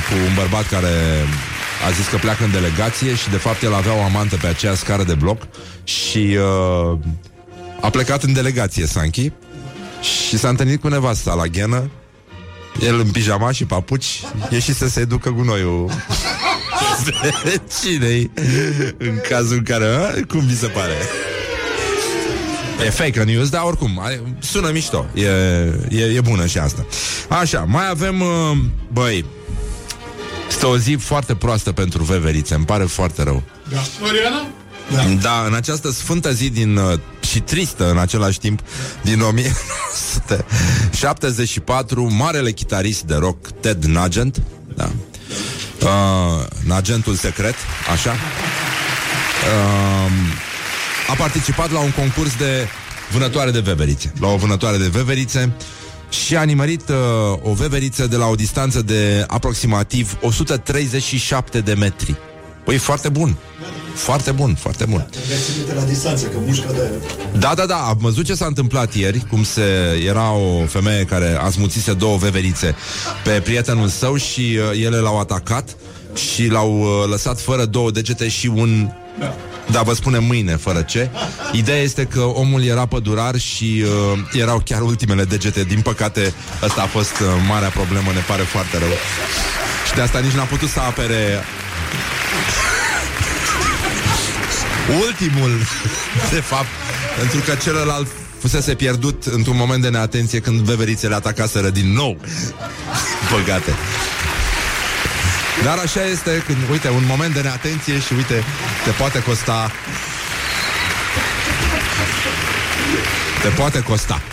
cu 0.09 0.15
un 0.29 0.35
bărbat 0.35 0.67
care 0.69 1.27
a 1.87 1.91
zis 1.91 2.07
că 2.09 2.17
pleacă 2.17 2.45
în 2.45 2.51
delegație 2.51 3.15
și 3.15 3.31
de 3.31 3.37
fapt 3.37 3.63
el 3.63 3.75
avea 3.75 3.95
o 3.95 4.03
amantă 4.03 4.37
pe 4.37 4.47
aceea 4.47 4.75
scară 4.75 5.03
de 5.03 5.15
bloc 5.15 5.43
și 5.85 6.39
uh, 6.39 6.99
a 7.81 7.91
plecat 7.91 8.23
în 8.23 8.33
delegație, 8.33 8.87
Sanchi, 8.87 9.33
și 10.01 10.39
s-a 10.39 10.49
întâlnit 10.49 10.81
cu 10.81 10.89
nevasta 10.89 11.35
la 11.35 11.47
ghenă, 11.47 11.91
el 12.81 12.99
în 12.99 13.11
pijama 13.11 13.53
și 13.53 13.65
papuci, 13.65 14.21
ieși 14.51 14.75
să 14.75 14.89
se 14.89 15.05
ducă 15.05 15.31
gunoiul. 15.31 15.91
cine 17.81 18.31
în 18.99 19.21
cazul 19.29 19.57
în 19.57 19.63
care, 19.63 19.85
a? 19.85 20.25
cum 20.29 20.47
vi 20.47 20.57
se 20.57 20.67
pare? 20.67 20.95
E 22.87 22.91
fake 22.91 23.23
news, 23.25 23.49
dar 23.49 23.62
oricum 23.65 23.99
are- 24.03 24.23
Sună 24.39 24.71
mișto. 24.71 25.07
E, 25.15 25.23
e, 25.91 26.05
e 26.15 26.21
bună 26.21 26.47
și 26.47 26.59
asta. 26.59 26.87
Așa, 27.29 27.65
mai 27.69 27.89
avem 27.89 28.21
uh, 28.21 28.27
Băi 28.93 29.25
Este 30.49 30.67
o 30.67 30.77
zi 30.79 30.93
foarte 31.01 31.35
proastă 31.35 31.73
pentru 31.73 32.03
veverițe 32.03 32.55
Îmi 32.55 32.65
pare 32.65 32.85
foarte 32.85 33.23
rău. 33.23 33.43
Da. 33.73 33.79
Mariana? 34.01 34.47
da, 35.21 35.45
în 35.47 35.55
această 35.55 35.91
sfântă 35.91 36.33
zi 36.33 36.51
din, 36.51 36.77
uh, 36.77 36.99
și 37.31 37.41
tristă 37.41 37.91
în 37.91 37.99
același 37.99 38.39
timp, 38.39 38.61
din 39.03 39.21
1974, 39.29 42.12
marele 42.12 42.53
chitarist 42.53 43.03
de 43.03 43.15
rock 43.15 43.49
Ted 43.61 43.85
Nugent, 43.85 44.43
da, 44.77 44.91
uh, 45.83 45.89
Nugentul 46.65 47.15
secret, 47.15 47.55
așa, 47.93 48.11
uh, 48.11 48.17
a 51.09 51.15
participat 51.15 51.71
la 51.71 51.79
un 51.79 51.91
concurs 51.91 52.37
de 52.37 52.69
vânătoare 53.11 53.51
de 53.51 53.61
veverițe, 53.61 54.13
la 54.21 54.27
o 54.29 54.37
vânătoare 54.37 54.77
de 54.77 54.89
veverițe 54.89 55.53
și 56.09 56.37
a 56.37 56.43
nimerit 56.43 56.89
uh, 56.89 56.97
o 57.43 57.53
veveriță 57.53 58.07
de 58.07 58.17
la 58.17 58.27
o 58.27 58.35
distanță 58.35 58.83
de 58.83 59.25
aproximativ 59.27 60.17
137 60.21 61.61
de 61.61 61.75
metri. 61.75 62.17
Păi, 62.65 62.77
foarte 62.77 63.09
bun. 63.09 63.37
Foarte 63.95 64.31
bun, 64.31 64.55
foarte 64.55 64.85
bun. 64.85 65.07
Trebuie 65.11 65.37
să 65.37 65.53
ținute 65.53 65.75
la 65.75 65.83
distanță, 65.83 66.27
că 66.27 66.37
mușca 66.47 66.73
de 66.73 66.81
aia. 66.81 66.91
Da, 67.39 67.55
da, 67.55 67.67
da, 67.67 67.77
am 67.77 67.99
văzut 68.01 68.25
ce 68.25 68.35
s-a 68.35 68.47
întâmplat 68.47 68.95
ieri 68.95 69.25
Cum 69.31 69.45
se, 69.45 69.63
era 70.07 70.33
o 70.33 70.65
femeie 70.67 71.05
care 71.05 71.39
a 71.41 71.51
smuțise 71.51 71.93
două 71.93 72.17
veverițe 72.17 72.75
Pe 73.25 73.31
prietenul 73.31 73.89
său 73.89 74.17
și 74.17 74.41
uh, 74.41 74.85
ele 74.85 74.97
l-au 74.97 75.19
atacat 75.19 75.77
Și 76.14 76.47
l-au 76.47 76.81
uh, 76.81 77.09
lăsat 77.11 77.40
fără 77.40 77.64
două 77.64 77.90
degete 77.90 78.28
și 78.28 78.47
un 78.47 78.90
da, 79.71 79.83
vă 79.83 79.95
spune 79.95 80.19
mâine, 80.19 80.57
fără 80.57 80.83
ce. 80.83 81.11
Ideea 81.52 81.78
este 81.78 82.04
că 82.04 82.21
omul 82.21 82.64
era 82.64 82.87
pădurar 82.87 83.38
Și 83.38 83.85
uh, 83.85 84.19
erau 84.33 84.62
chiar 84.64 84.81
ultimele 84.81 85.25
degete. 85.25 85.64
Din 85.64 85.81
păcate, 85.81 86.35
asta 86.61 86.83
a 86.83 86.87
fost 86.87 87.21
uh, 87.21 87.26
marea 87.49 87.69
problemă 87.69 88.11
Ne 88.14 88.21
pare 88.26 88.42
foarte 88.42 88.78
rău. 88.78 88.88
Și 89.87 89.95
de 89.95 90.00
asta 90.00 90.19
nici 90.19 90.33
n-a 90.33 90.42
putut 90.42 90.69
să 90.69 90.81
apere 90.81 91.45
Ultimul 95.07 95.59
De 96.31 96.40
fapt. 96.40 96.66
Pentru 97.19 97.38
că 97.38 97.54
celălalt 97.62 98.07
fusese 98.38 98.75
pierdut 98.75 99.25
într-un 99.25 99.57
moment 99.57 99.83
de 99.83 99.88
neatenție 99.88 100.40
când 100.40 100.61
veverițele 100.61 101.14
atacaseră 101.14 101.71
din 101.71 101.92
nou. 101.92 102.16
Păcate. 103.31 103.75
Dar 105.65 105.79
așa 105.79 106.05
este 106.05 106.43
când, 106.47 106.59
uite, 106.71 106.89
un 106.89 107.05
moment 107.07 107.35
de 107.35 107.41
neatenție 107.41 107.99
și 108.01 108.13
uite, 108.13 108.45
te 108.85 108.91
poate 108.91 109.23
costa 109.23 109.71
te 113.43 113.49
poate 113.49 113.83
costa. 113.83 114.32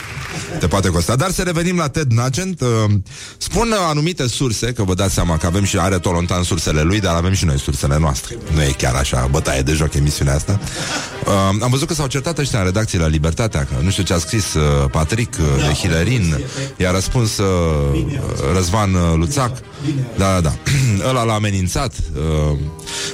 Te 0.60 0.68
poate 0.68 0.90
costa. 0.90 1.16
Dar 1.16 1.32
să 1.32 1.42
revenim 1.42 1.78
la 1.78 1.88
Ted 1.88 2.12
Nugent. 2.12 2.62
Uh, 2.62 2.68
spun 3.38 3.74
anumite 3.90 4.28
surse, 4.28 4.74
că 4.74 4.84
vă 4.84 4.94
dați 4.94 5.14
seama 5.14 5.38
că 5.38 5.46
avem 5.46 5.64
și 5.64 5.78
are 5.78 6.00
Tolontan 6.00 6.44
sursele 6.44 6.82
lui, 6.82 7.00
dar 7.00 7.16
avem 7.16 7.34
și 7.34 7.46
noi 7.46 7.60
sursele 7.60 7.98
noastre. 8.00 8.38
Nu 8.54 8.62
e 8.62 8.74
chiar 8.78 8.96
așa 8.96 9.28
bătaie 9.32 9.62
de 9.62 9.74
joc 9.74 9.94
emisiunea 9.94 10.36
asta. 10.36 10.60
Uh, 11.26 11.34
am 11.62 11.70
văzut 11.70 11.88
că 11.88 11.94
s-au 11.94 12.08
certat 12.08 12.38
ăștia 12.38 12.60
în 12.60 12.66
redacție 12.66 13.00
la 13.00 13.08
Libertatea, 13.08 13.60
că 13.60 13.84
nu 13.84 13.90
știu 13.90 14.04
ce 14.04 14.14
a 14.14 14.18
scris 14.18 14.54
uh, 14.54 14.90
Patrick 14.92 15.34
uh, 15.40 15.66
de 15.68 15.74
Hilerin, 15.74 16.40
i-a 16.78 16.92
răspuns 16.92 17.38
uh, 17.38 17.48
Răzvan 18.54 18.94
uh, 18.94 19.02
Luțac. 19.16 19.58
Da, 20.18 20.34
da, 20.34 20.40
da. 20.40 20.54
Ăla 21.10 21.24
l-a 21.24 21.34
amenințat. 21.34 21.94
Uh, 22.16 22.58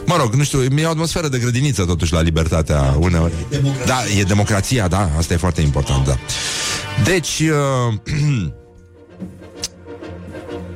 mă 0.05 0.15
rog, 0.19 0.33
nu 0.33 0.43
știu, 0.43 0.63
e 0.63 0.85
o 0.85 0.89
atmosferă 0.89 1.27
de 1.27 1.37
grădiniță 1.37 1.85
totuși 1.85 2.13
la 2.13 2.21
Libertatea 2.21 2.95
uneori. 2.99 3.33
Da, 3.85 3.97
e 4.19 4.23
democrația, 4.23 4.87
da, 4.87 5.09
asta 5.17 5.33
e 5.33 5.37
foarte 5.37 5.61
important, 5.61 6.05
da. 6.05 6.17
Deci, 7.03 7.24
uh, 7.27 7.93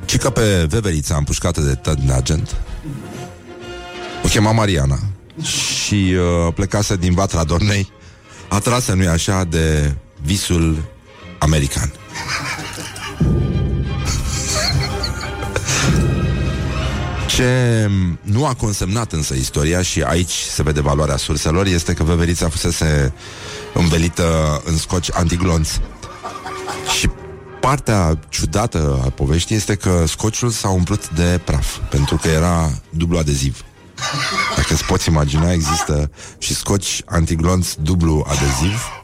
cică 0.04 0.30
pe 0.30 0.66
veverița 0.68 1.16
împușcată 1.16 1.60
de 1.60 1.74
Ted 1.74 1.98
Nugent, 1.98 2.56
o 4.24 4.28
chema 4.28 4.52
Mariana 4.52 4.98
și 5.42 6.14
uh, 6.16 6.52
plecase 6.54 6.96
din 6.96 7.14
Vatra 7.14 7.44
Dornei, 7.44 7.92
atrasă, 8.48 8.92
nu-i 8.92 9.06
așa, 9.06 9.44
de 9.44 9.94
visul 10.22 10.84
american. 11.38 11.92
Ce 17.36 17.90
nu 18.22 18.46
a 18.46 18.54
consemnat 18.54 19.12
însă 19.12 19.34
istoria 19.34 19.82
și 19.82 20.02
aici 20.02 20.32
se 20.32 20.62
vede 20.62 20.80
valoarea 20.80 21.16
surselor 21.16 21.66
este 21.66 21.92
că 21.92 22.02
veverița 22.02 22.48
fusese 22.48 23.12
învelită 23.74 24.60
în 24.64 24.76
scoci 24.76 25.08
antiglonți. 25.12 25.80
Și 26.98 27.10
partea 27.60 28.18
ciudată 28.28 29.00
a 29.04 29.08
poveștii 29.10 29.56
este 29.56 29.74
că 29.74 30.04
scociul 30.06 30.50
s-a 30.50 30.68
umplut 30.68 31.10
de 31.10 31.40
praf, 31.44 31.76
pentru 31.90 32.16
că 32.16 32.28
era 32.28 32.70
dublu 32.90 33.18
adeziv. 33.18 33.64
Dacă 34.56 34.72
îți 34.72 34.84
poți 34.84 35.08
imagina, 35.08 35.52
există 35.52 36.10
și 36.38 36.54
scoci 36.54 37.02
antiglonți 37.04 37.82
dublu 37.82 38.24
adeziv, 38.28 39.02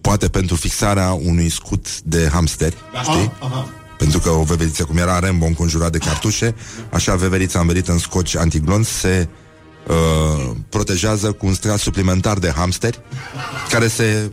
poate 0.00 0.28
pentru 0.28 0.56
fixarea 0.56 1.12
unui 1.12 1.48
scut 1.48 2.00
de 2.00 2.28
hamsteri, 2.32 2.76
știi? 3.02 3.32
Pentru 3.98 4.18
că 4.18 4.30
o 4.30 4.42
veveriță, 4.42 4.84
cum 4.84 4.96
era 4.96 5.18
Rambo 5.18 5.46
înconjurat 5.46 5.92
de 5.92 5.98
cartușe, 5.98 6.54
așa 6.92 7.14
veverița 7.14 7.60
învelită 7.60 7.92
în 7.92 7.98
scoci 7.98 8.36
antiglonți 8.36 8.90
se 8.90 9.28
uh, 9.86 10.50
protejează 10.68 11.32
cu 11.32 11.46
un 11.46 11.54
strat 11.54 11.78
suplimentar 11.78 12.38
de 12.38 12.52
hamsteri 12.56 13.00
care 13.68 13.88
se 13.88 14.32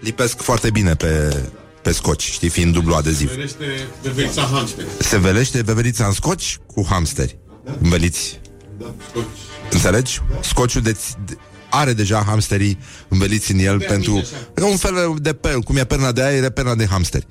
lipesc 0.00 0.40
foarte 0.40 0.70
bine 0.70 0.94
pe, 0.94 1.42
pe 1.84 1.92
scoci, 1.92 2.22
știi, 2.22 2.48
fiind 2.48 2.72
dublu 2.72 2.94
adeziv. 2.94 3.30
Vedește 3.30 3.64
bebeița 4.02 4.42
hamster. 4.42 4.84
Se 4.98 5.18
velește 5.18 5.62
veverița 5.62 6.06
în 6.06 6.12
scoci 6.12 6.58
cu 6.66 6.86
hamsteri 6.88 7.38
înveliți. 7.82 8.40
Da, 8.78 8.94
scoci. 9.10 9.24
Înțelegi? 9.70 10.20
Scociul 10.40 10.82
de, 10.82 10.96
de, 11.24 11.36
are 11.70 11.92
deja 11.92 12.22
hamsterii 12.26 12.78
înveliți 13.08 13.52
în 13.52 13.58
el 13.58 13.78
Pe 13.78 13.84
pentru... 13.84 14.10
mine, 14.10 14.22
așa. 14.22 14.66
E 14.66 14.70
un 14.70 14.76
fel 14.76 15.14
de 15.20 15.32
pel, 15.32 15.60
cum 15.60 15.76
e 15.76 15.84
perna 15.84 16.12
de 16.12 16.22
aer, 16.22 16.44
e 16.44 16.50
perna 16.50 16.74
de 16.74 16.86
hamsteri. 16.86 17.26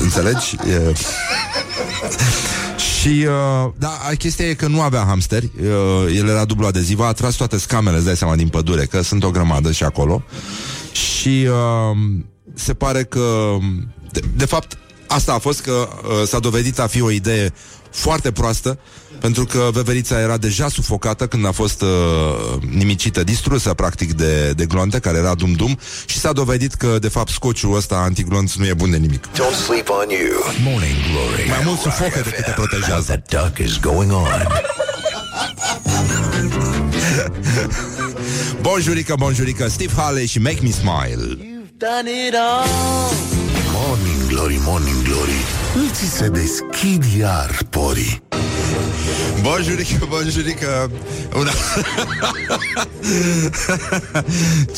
Înțelegi? 0.00 0.56
E... 0.68 0.92
Și, 3.00 3.26
uh, 3.26 3.72
da, 3.78 3.98
chestia 4.18 4.48
e 4.48 4.54
că 4.54 4.66
nu 4.66 4.80
avea 4.80 5.04
hamsteri, 5.04 5.50
uh, 5.60 6.16
el 6.16 6.28
era 6.28 6.44
dublu 6.44 6.66
adeziv, 6.66 7.00
a 7.00 7.06
atras 7.06 7.34
toate 7.34 7.58
scamele, 7.58 7.96
îți 7.96 8.04
dai 8.04 8.16
seama, 8.16 8.36
din 8.36 8.48
pădure, 8.48 8.84
că 8.84 9.02
sunt 9.02 9.24
o 9.24 9.30
grămadă 9.30 9.72
și 9.72 9.84
acolo. 9.84 10.22
Și 10.92 11.48
uh, 11.48 11.96
se 12.54 12.74
pare 12.74 13.04
că, 13.04 13.56
de, 14.10 14.20
de 14.36 14.44
fapt, 14.46 14.78
asta 15.06 15.32
a 15.32 15.38
fost 15.38 15.60
că 15.60 15.70
uh, 15.70 16.26
s-a 16.26 16.38
dovedit 16.38 16.78
a 16.78 16.86
fi 16.86 17.00
o 17.00 17.10
idee 17.10 17.52
foarte 17.90 18.32
proastă, 18.32 18.78
pentru 19.20 19.44
că 19.44 19.68
veverița 19.72 20.20
era 20.20 20.36
deja 20.36 20.68
sufocată 20.68 21.26
când 21.26 21.46
a 21.46 21.50
fost 21.50 21.82
uh, 21.82 21.88
nimicită, 22.70 23.24
distrusă 23.24 23.74
practic 23.74 24.12
de, 24.12 24.52
de 24.56 24.66
glonte, 24.66 24.98
care 24.98 25.18
era 25.18 25.34
dum-dum, 25.34 25.78
și 26.06 26.18
s-a 26.18 26.32
dovedit 26.32 26.74
că, 26.74 26.98
de 27.00 27.08
fapt, 27.08 27.30
scociul 27.30 27.76
ăsta 27.76 27.96
antiglonț 27.96 28.54
nu 28.54 28.66
e 28.66 28.74
bun 28.74 28.90
de 28.90 28.96
nimic. 28.96 29.26
Don't 29.26 29.64
sleep 29.64 29.88
on 29.88 30.08
you. 30.08 30.54
Morning 30.62 30.96
Glory. 31.10 31.48
Mai 31.48 31.62
mult 31.64 31.78
sufocă 31.78 32.20
decât 32.24 32.44
te 32.44 32.50
protejează. 32.50 33.22
The 33.26 33.38
duck 33.38 33.58
is 33.58 33.80
going 33.80 34.12
on. 34.12 34.46
Bonjurică, 38.60 39.14
bonjurică, 39.18 39.68
Steve 39.68 39.92
Harley 39.96 40.26
și 40.26 40.38
Make 40.38 40.58
Me 40.62 40.70
Smile. 40.70 41.51
Morning 43.72 44.28
Glory, 44.28 44.58
Morning 44.64 45.02
Glory. 45.02 45.40
Îți 45.88 46.16
se 46.16 46.28
deschid 46.28 47.04
iar 47.18 47.58
porii 47.70 48.22
Bonjurică, 49.40 50.06
bonjurică 50.08 50.90
Una... 51.38 51.50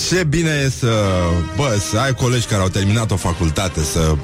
Ce 0.08 0.24
bine 0.24 0.62
e 0.64 0.70
să 0.78 0.92
Bă, 1.56 1.78
să 1.90 1.98
ai 1.98 2.14
colegi 2.14 2.46
care 2.46 2.62
au 2.62 2.68
terminat 2.68 3.10
o 3.10 3.16
facultate 3.16 3.80
Să, 3.80 4.14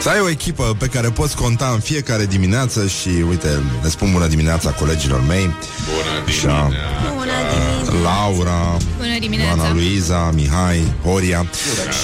să 0.00 0.08
ai 0.08 0.20
o 0.20 0.28
echipă 0.28 0.76
pe 0.78 0.86
care 0.86 1.08
poți 1.08 1.36
conta 1.36 1.70
în 1.74 1.80
fiecare 1.80 2.26
dimineață 2.26 2.86
Și 2.86 3.08
uite, 3.28 3.48
le 3.82 3.88
spun 3.88 4.12
bună 4.12 4.26
dimineața 4.26 4.70
colegilor 4.70 5.22
mei 5.28 5.44
Bună 5.44 6.24
Așa. 6.26 6.62
dimineața. 6.64 7.12
Bună 7.14 7.32
dimineața! 7.52 7.92
Laura 8.02 8.76
Bună 8.96 9.18
dimineața! 9.18 9.62
Ana 9.62 9.72
Luiza, 9.72 10.30
Mihai, 10.34 10.92
Horia 11.04 11.46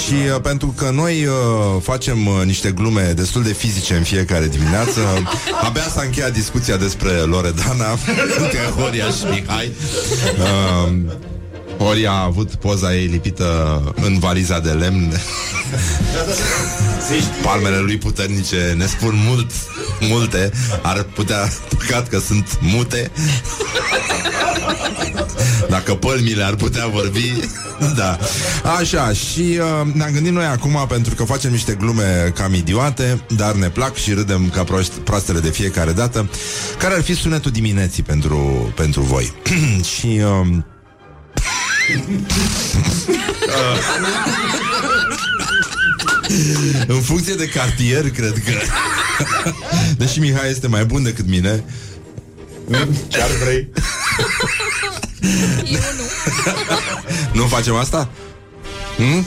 Și 0.05 0.15
uh, 0.35 0.41
pentru 0.43 0.75
că 0.77 0.91
noi 0.93 1.25
uh, 1.25 1.33
facem 1.83 2.27
uh, 2.27 2.41
niște 2.45 2.71
glume 2.71 3.13
destul 3.17 3.43
de 3.43 3.53
fizice 3.53 3.95
în 3.95 4.03
fiecare 4.03 4.47
dimineață 4.47 5.01
Abia 5.67 5.89
s-a 5.95 6.03
încheiat 6.03 6.33
discuția 6.33 6.77
despre 6.77 7.11
Loredana 7.39 7.99
Între 8.39 8.59
Horia 8.79 9.07
și 9.07 9.25
Mihai. 9.31 9.73
Uh, 10.39 10.93
Horia 11.79 12.11
a 12.11 12.23
avut 12.23 12.55
poza 12.55 12.95
ei 12.95 13.07
lipită 13.07 13.83
în 14.03 14.19
valiza 14.19 14.61
de 14.61 14.71
lemn. 14.71 15.13
Palmele 17.43 17.79
lui 17.79 17.99
puternice 17.99 18.75
ne 18.77 18.87
spun 18.87 19.15
mult, 19.27 19.51
multe. 20.01 20.51
Ar 20.83 21.03
putea, 21.03 21.53
păcat 21.69 22.09
că 22.09 22.19
sunt 22.19 22.59
mute 22.61 23.11
Dacă 25.79 25.95
pălmile 25.95 26.43
ar 26.43 26.55
putea 26.55 26.87
vorbi. 26.87 27.33
Da. 27.97 28.19
Așa, 28.79 29.13
și 29.13 29.41
uh, 29.41 29.95
ne-am 29.95 30.13
gândit 30.13 30.33
noi 30.33 30.45
acum 30.45 30.85
Pentru 30.89 31.15
că 31.15 31.25
facem 31.25 31.51
niște 31.51 31.75
glume 31.75 32.33
cam 32.35 32.55
idiote 32.55 33.25
Dar 33.37 33.55
ne 33.55 33.69
plac 33.69 33.97
și 33.97 34.13
râdem 34.13 34.51
ca 34.51 34.65
proști, 34.65 34.99
proastele 34.99 35.39
de 35.39 35.51
fiecare 35.51 35.93
dată. 35.93 36.31
Care 36.79 36.95
ar 36.95 37.03
fi 37.03 37.15
sunetul 37.15 37.51
dimineții 37.51 38.03
pentru, 38.03 38.73
pentru 38.77 39.01
voi? 39.01 39.33
Și 39.97 40.21
uh, 40.25 40.47
În 46.95 47.01
funcție 47.01 47.35
de 47.35 47.47
cartier, 47.47 48.11
cred 48.11 48.33
că. 48.33 48.53
Deși 49.99 50.19
Mihai 50.21 50.51
este 50.51 50.67
mai 50.67 50.85
bun 50.85 51.03
decât 51.03 51.27
mine. 51.29 51.65
Ce-ar 53.09 53.31
vrei? 53.43 53.69
Eu 55.65 55.81
nu. 55.97 56.03
Nu 57.41 57.47
facem 57.47 57.75
asta? 57.75 58.09
Hmm? 58.97 59.27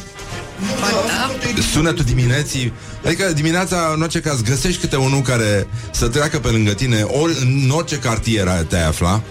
Sunetul 1.71 2.04
dimineții 2.06 2.73
Adică 3.06 3.32
dimineața, 3.34 3.91
în 3.95 4.01
orice 4.01 4.19
caz, 4.19 4.41
găsești 4.41 4.80
câte 4.80 4.95
unul 4.95 5.21
care 5.21 5.67
să 5.91 6.08
treacă 6.08 6.39
pe 6.39 6.47
lângă 6.47 6.71
tine 6.73 7.01
Ori 7.01 7.38
în 7.41 7.69
orice 7.69 7.97
cartier 7.97 8.47
te-ai 8.47 8.88
afla 8.88 9.21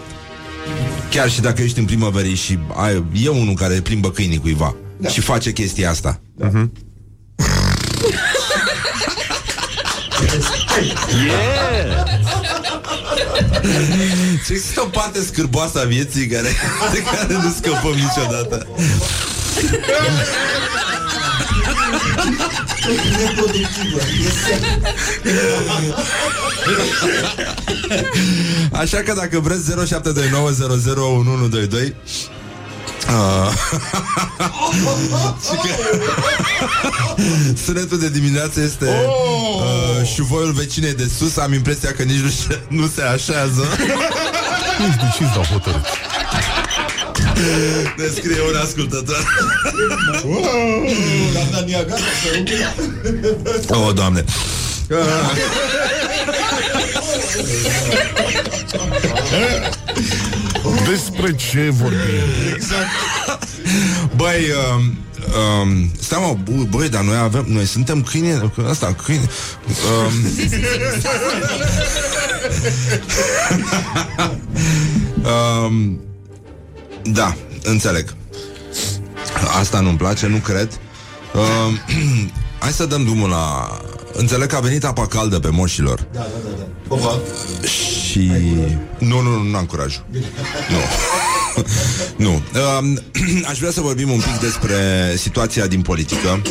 Chiar 1.11 1.31
și 1.31 1.40
dacă 1.40 1.62
ești 1.62 1.79
în 1.79 1.85
primăverii 1.85 2.35
și 2.35 2.59
ai, 2.77 3.05
e 3.23 3.29
unul 3.29 3.55
care 3.55 3.75
plimbă 3.81 4.11
câinii 4.11 4.38
cuiva 4.38 4.75
da. 4.96 5.09
Și 5.09 5.20
face 5.20 5.53
chestia 5.53 5.90
asta 5.90 6.20
Mhm. 6.38 6.73
Și 11.09 11.31
există 14.48 14.81
o 14.81 14.85
parte 14.85 15.22
scârboasă 15.24 15.81
a 15.81 15.85
vieții 15.85 16.26
care, 16.26 16.48
de 16.92 17.03
care 17.03 17.33
nu 17.33 17.55
scăpăm 17.59 17.94
niciodată. 17.94 18.66
Neproductivă. 23.18 24.00
Așa 28.72 28.96
că 28.98 29.12
dacă 29.16 29.38
vreți 29.40 29.70
0729001122 29.70 29.74
Uh, 33.09 33.53
și 35.42 35.50
că 35.50 35.68
Sunetul 37.64 37.98
de 37.98 38.09
dimineață 38.09 38.61
este 38.61 38.85
uh, 38.85 40.07
șuvoiul 40.14 40.53
vecinei 40.53 40.94
de 40.94 41.11
sus. 41.18 41.37
Am 41.37 41.53
impresia 41.53 41.92
că 41.92 42.03
nici 42.03 42.20
nu, 42.20 42.29
se- 42.29 42.61
nu 42.68 42.90
se 42.94 43.03
așează 43.03 43.64
Nici 44.87 44.97
decis 45.01 45.33
dau 45.35 45.43
hotărât. 45.43 45.85
Ne 47.97 48.07
scrie 48.14 48.40
un 48.51 48.57
ascultător. 48.64 49.25
Doamna 51.33 51.61
Niagara, 51.66 52.01
să 53.66 53.75
Oh, 53.75 53.95
doamne 53.95 54.25
Despre 60.88 61.35
ce 61.35 61.70
vorbim? 61.70 61.99
Băi, 64.16 64.44
um, 64.75 64.99
um, 65.61 65.90
stai 66.01 66.18
mă, 66.20 66.37
bă, 66.55 66.62
băi, 66.62 66.88
dar 66.88 67.03
noi 67.03 67.16
avem, 67.16 67.44
noi 67.49 67.64
suntem 67.64 68.03
câini, 68.03 68.53
asta, 68.68 68.94
câini. 69.05 69.31
Um, 69.90 70.12
um, 75.66 76.01
da, 77.03 77.37
înțeleg. 77.62 78.14
Asta 79.59 79.81
nu-mi 79.81 79.99
place, 79.99 80.27
nu 80.27 80.37
cred. 80.37 80.81
Um, 81.35 81.79
hai 82.61 82.73
să 82.73 82.87
dăm 82.87 83.05
drumul 83.05 83.29
la... 83.29 83.79
Înțeleg 84.21 84.49
că 84.49 84.57
a 84.57 84.61
venit 84.61 84.85
apa 84.85 85.07
caldă 85.07 85.39
pe 85.39 85.49
moșilor. 85.49 86.07
Da, 86.13 86.19
da, 86.19 86.27
da, 86.45 86.51
da. 86.59 86.95
Opa. 86.95 87.21
Și... 88.11 88.31
Nu, 88.99 89.21
nu, 89.21 89.31
nu, 89.31 89.51
n-am 89.51 89.65
curajul. 89.65 90.05
Nu. 90.69 90.79
nu. 92.27 92.43
Um, 92.79 92.99
aș 93.51 93.59
vrea 93.59 93.71
să 93.71 93.81
vorbim 93.81 94.11
un 94.11 94.21
pic 94.21 94.41
despre 94.41 94.77
situația 95.17 95.67
din 95.67 95.83
politică. 95.83 96.43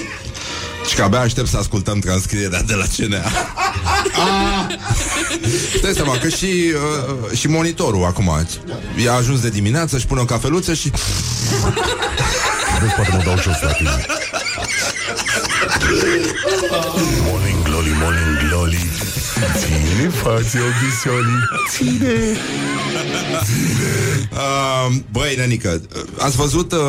Și 0.89 0.95
că 0.95 1.03
abia 1.03 1.19
aștept 1.19 1.47
să 1.47 1.57
ascultăm 1.57 1.99
transcrierea 1.99 2.61
de 2.61 2.73
la 2.73 2.85
CNA. 2.97 3.31
Stai 5.77 5.93
seama 5.93 6.17
că 6.17 6.29
și, 6.29 6.45
uh, 6.45 7.37
și 7.37 7.47
monitorul 7.47 8.05
acum 8.05 8.45
I-a 9.03 9.13
ajuns 9.13 9.39
de 9.39 9.49
dimineață, 9.49 9.95
își 9.95 10.05
pune 10.05 10.21
o 10.21 10.25
cafeluță 10.25 10.73
și 10.73 10.91
Vezi, 12.79 12.93
poate 12.93 13.11
mă 13.11 13.21
dau 13.25 13.37
jos 13.37 13.61
la 13.61 13.71
tine. 13.71 14.05
Morning 17.79 17.97
glory, 17.97 18.13
morning 18.13 18.49
glory. 18.49 18.85
Ține 19.57 20.09
față, 20.09 20.57
obișoli. 20.57 21.29
Ține. 21.69 22.37
Uh, 24.31 24.95
băi, 25.11 25.35
Nenică, 25.37 25.81
ați 26.17 26.35
văzut 26.35 26.71
uh, 26.71 26.79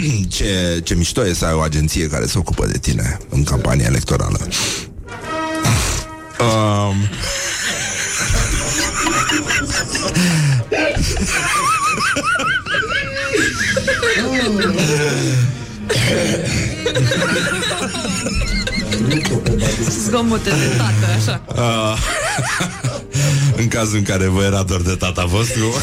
ce, 0.34 0.80
ce 0.84 0.94
mișto 0.94 1.26
e 1.26 1.32
să 1.32 1.44
ai 1.44 1.52
o 1.52 1.60
agenție 1.60 2.06
care 2.06 2.26
se 2.26 2.38
ocupă 2.38 2.66
de 2.66 2.78
tine 2.78 3.18
în 3.28 3.44
campania 3.44 3.86
electorală? 3.86 4.38
Um, 6.40 6.96
Zgomote 20.06 20.50
de 20.50 20.76
tată, 20.76 21.06
așa. 21.16 21.42
uh, 21.46 21.98
în 23.60 23.68
cazul 23.68 23.96
în 23.96 24.02
care 24.02 24.26
vă 24.26 24.42
era 24.42 24.62
dor 24.62 24.82
de 24.82 24.94
tata 24.94 25.24
vostru 25.24 25.74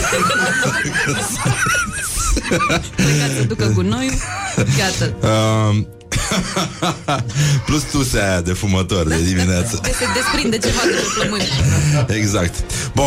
Plecat 2.95 3.31
să 3.37 3.43
ducă 3.47 3.71
gunoiul. 3.73 4.13
Gata. 4.55 5.13
uh, 5.21 5.85
Plus 7.65 7.83
tu 7.83 8.17
aia 8.17 8.41
de 8.41 8.53
fumător 8.53 9.07
de 9.07 9.21
dimineață 9.21 9.79
De 9.81 9.93
se 9.99 10.05
desprinde 10.13 10.57
ceva 10.57 10.81
de 10.85 10.91
pe 10.91 11.19
plămâni. 11.19 11.49
Exact. 12.07 12.53
Bun. 12.95 13.05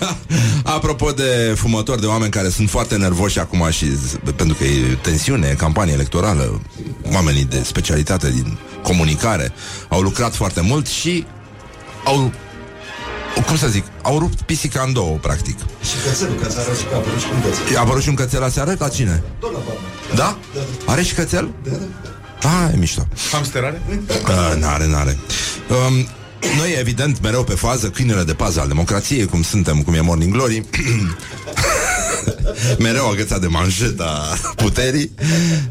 Apropo 0.76 1.10
de 1.10 1.54
fumători, 1.56 2.00
de 2.00 2.06
oameni 2.06 2.30
care 2.30 2.48
sunt 2.48 2.70
foarte 2.70 2.96
nervoși 2.96 3.38
acum 3.38 3.70
și 3.70 3.86
z- 3.86 4.34
pentru 4.36 4.56
că 4.58 4.64
e 4.64 4.98
tensiune, 5.02 5.48
e 5.48 5.54
campanie 5.54 5.92
electorală, 5.92 6.60
oamenii 7.12 7.44
de 7.44 7.62
specialitate 7.64 8.30
din 8.30 8.58
comunicare 8.82 9.52
au 9.88 10.00
lucrat 10.00 10.34
foarte 10.34 10.60
mult 10.60 10.86
și 10.86 11.26
au 12.04 12.32
cum 13.46 13.56
să 13.56 13.68
zic, 13.68 13.84
au 14.02 14.18
rupt 14.18 14.40
pisica 14.40 14.82
în 14.86 14.92
două, 14.92 15.16
practic. 15.16 15.58
Și 15.58 15.94
cățelul, 16.08 16.34
că 16.34 16.46
ți-a 16.48 16.60
și 16.60 16.84
că 16.84 16.94
a 16.94 16.96
apărut 16.96 17.20
și 17.20 17.26
cu 17.26 17.34
un 17.34 17.40
cățel. 17.42 17.76
A 17.76 17.80
apărut 17.80 18.02
și 18.02 18.08
un 18.08 18.14
cățel 18.14 18.42
aseară? 18.42 18.74
La 18.78 18.88
cine? 18.88 19.22
Tot 19.40 19.52
la 19.52 19.58
palmă. 19.58 19.80
Da? 20.14 20.38
Are 20.86 21.02
și 21.02 21.14
cățel? 21.14 21.48
Da, 21.64 21.70
da. 21.70 22.08
Ah, 22.42 22.70
e 22.74 22.76
mișto. 22.76 23.06
Hamster 23.32 23.64
are? 23.64 23.82
Uh, 24.08 24.60
n-are, 24.60 24.86
n-are. 24.86 25.18
Um, 25.68 26.06
noi, 26.56 26.76
evident, 26.78 27.20
mereu 27.20 27.44
pe 27.44 27.54
fază, 27.54 27.88
câinele 27.90 28.22
de 28.22 28.34
pază 28.34 28.60
al 28.60 28.68
democrației, 28.68 29.26
cum 29.26 29.42
suntem, 29.42 29.82
cum 29.82 29.94
e 29.94 30.00
Morning 30.00 30.32
Glory, 30.32 30.64
mereu 32.78 33.08
agățat 33.08 33.40
de 33.40 33.46
manjeta 33.46 34.36
puterii. 34.56 35.10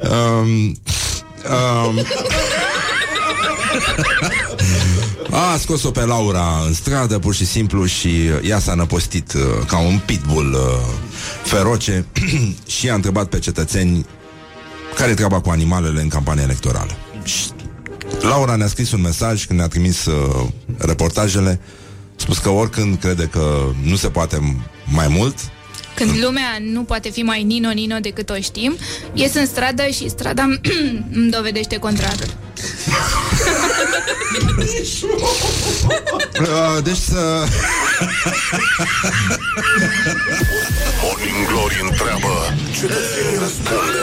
Um, 0.10 0.80
um, 1.88 2.06
a 5.32 5.58
scos-o 5.58 5.92
pe 5.92 6.06
Laura 6.06 6.62
în 6.68 6.74
stradă, 6.74 7.20
pur 7.20 7.36
și 7.36 7.46
simplu, 7.46 7.86
și 7.86 8.30
ea 8.44 8.60
s-a 8.60 8.74
năpostit 8.74 9.34
uh, 9.34 9.42
ca 9.68 9.78
un 9.78 10.00
pitbull 10.06 10.54
uh, 10.54 10.60
feroce 11.44 12.06
și 12.78 12.90
a 12.90 12.94
întrebat 12.94 13.26
pe 13.26 13.40
cetățeni 13.40 14.06
care 14.96 15.12
e 15.12 15.14
treaba 15.14 15.42
cu 15.42 15.50
animalele 15.50 16.02
în 16.02 16.08
campania 16.08 16.44
electorală. 16.44 16.98
Și 17.24 17.50
Laura 18.22 18.56
ne-a 18.56 18.68
scris 18.68 18.92
un 18.92 19.02
mesaj 19.02 19.46
când 19.46 19.60
ne-a 19.60 19.68
trimis 19.68 20.06
uh, 20.06 20.48
reportajele, 20.78 21.60
a 21.60 22.16
spus 22.16 22.38
că 22.38 22.50
oricând 22.50 22.98
crede 23.00 23.26
că 23.26 23.66
nu 23.84 23.96
se 23.96 24.10
poate 24.10 24.64
mai 24.94 25.08
mult, 25.08 25.36
Când 25.94 26.24
lumea 26.24 26.58
nu 26.62 26.84
poate 26.84 27.10
fi 27.10 27.22
mai 27.22 27.44
nino-nino 27.44 27.98
decât 28.02 28.30
o 28.30 28.40
știm, 28.40 28.78
ies 29.14 29.34
în 29.34 29.46
stradă 29.46 29.84
și 29.84 30.10
strada 30.10 30.44
îmi 31.18 31.32
dovedește 31.32 31.78
contrarul. 31.78 32.28
uh, 36.40 36.84
deci 36.84 36.98
să... 36.98 37.44
Morning 41.02 41.48
glory 41.48 41.80
întreabă. 41.90 42.56
Cetățenii 42.72 43.40
răspunde. 43.40 44.02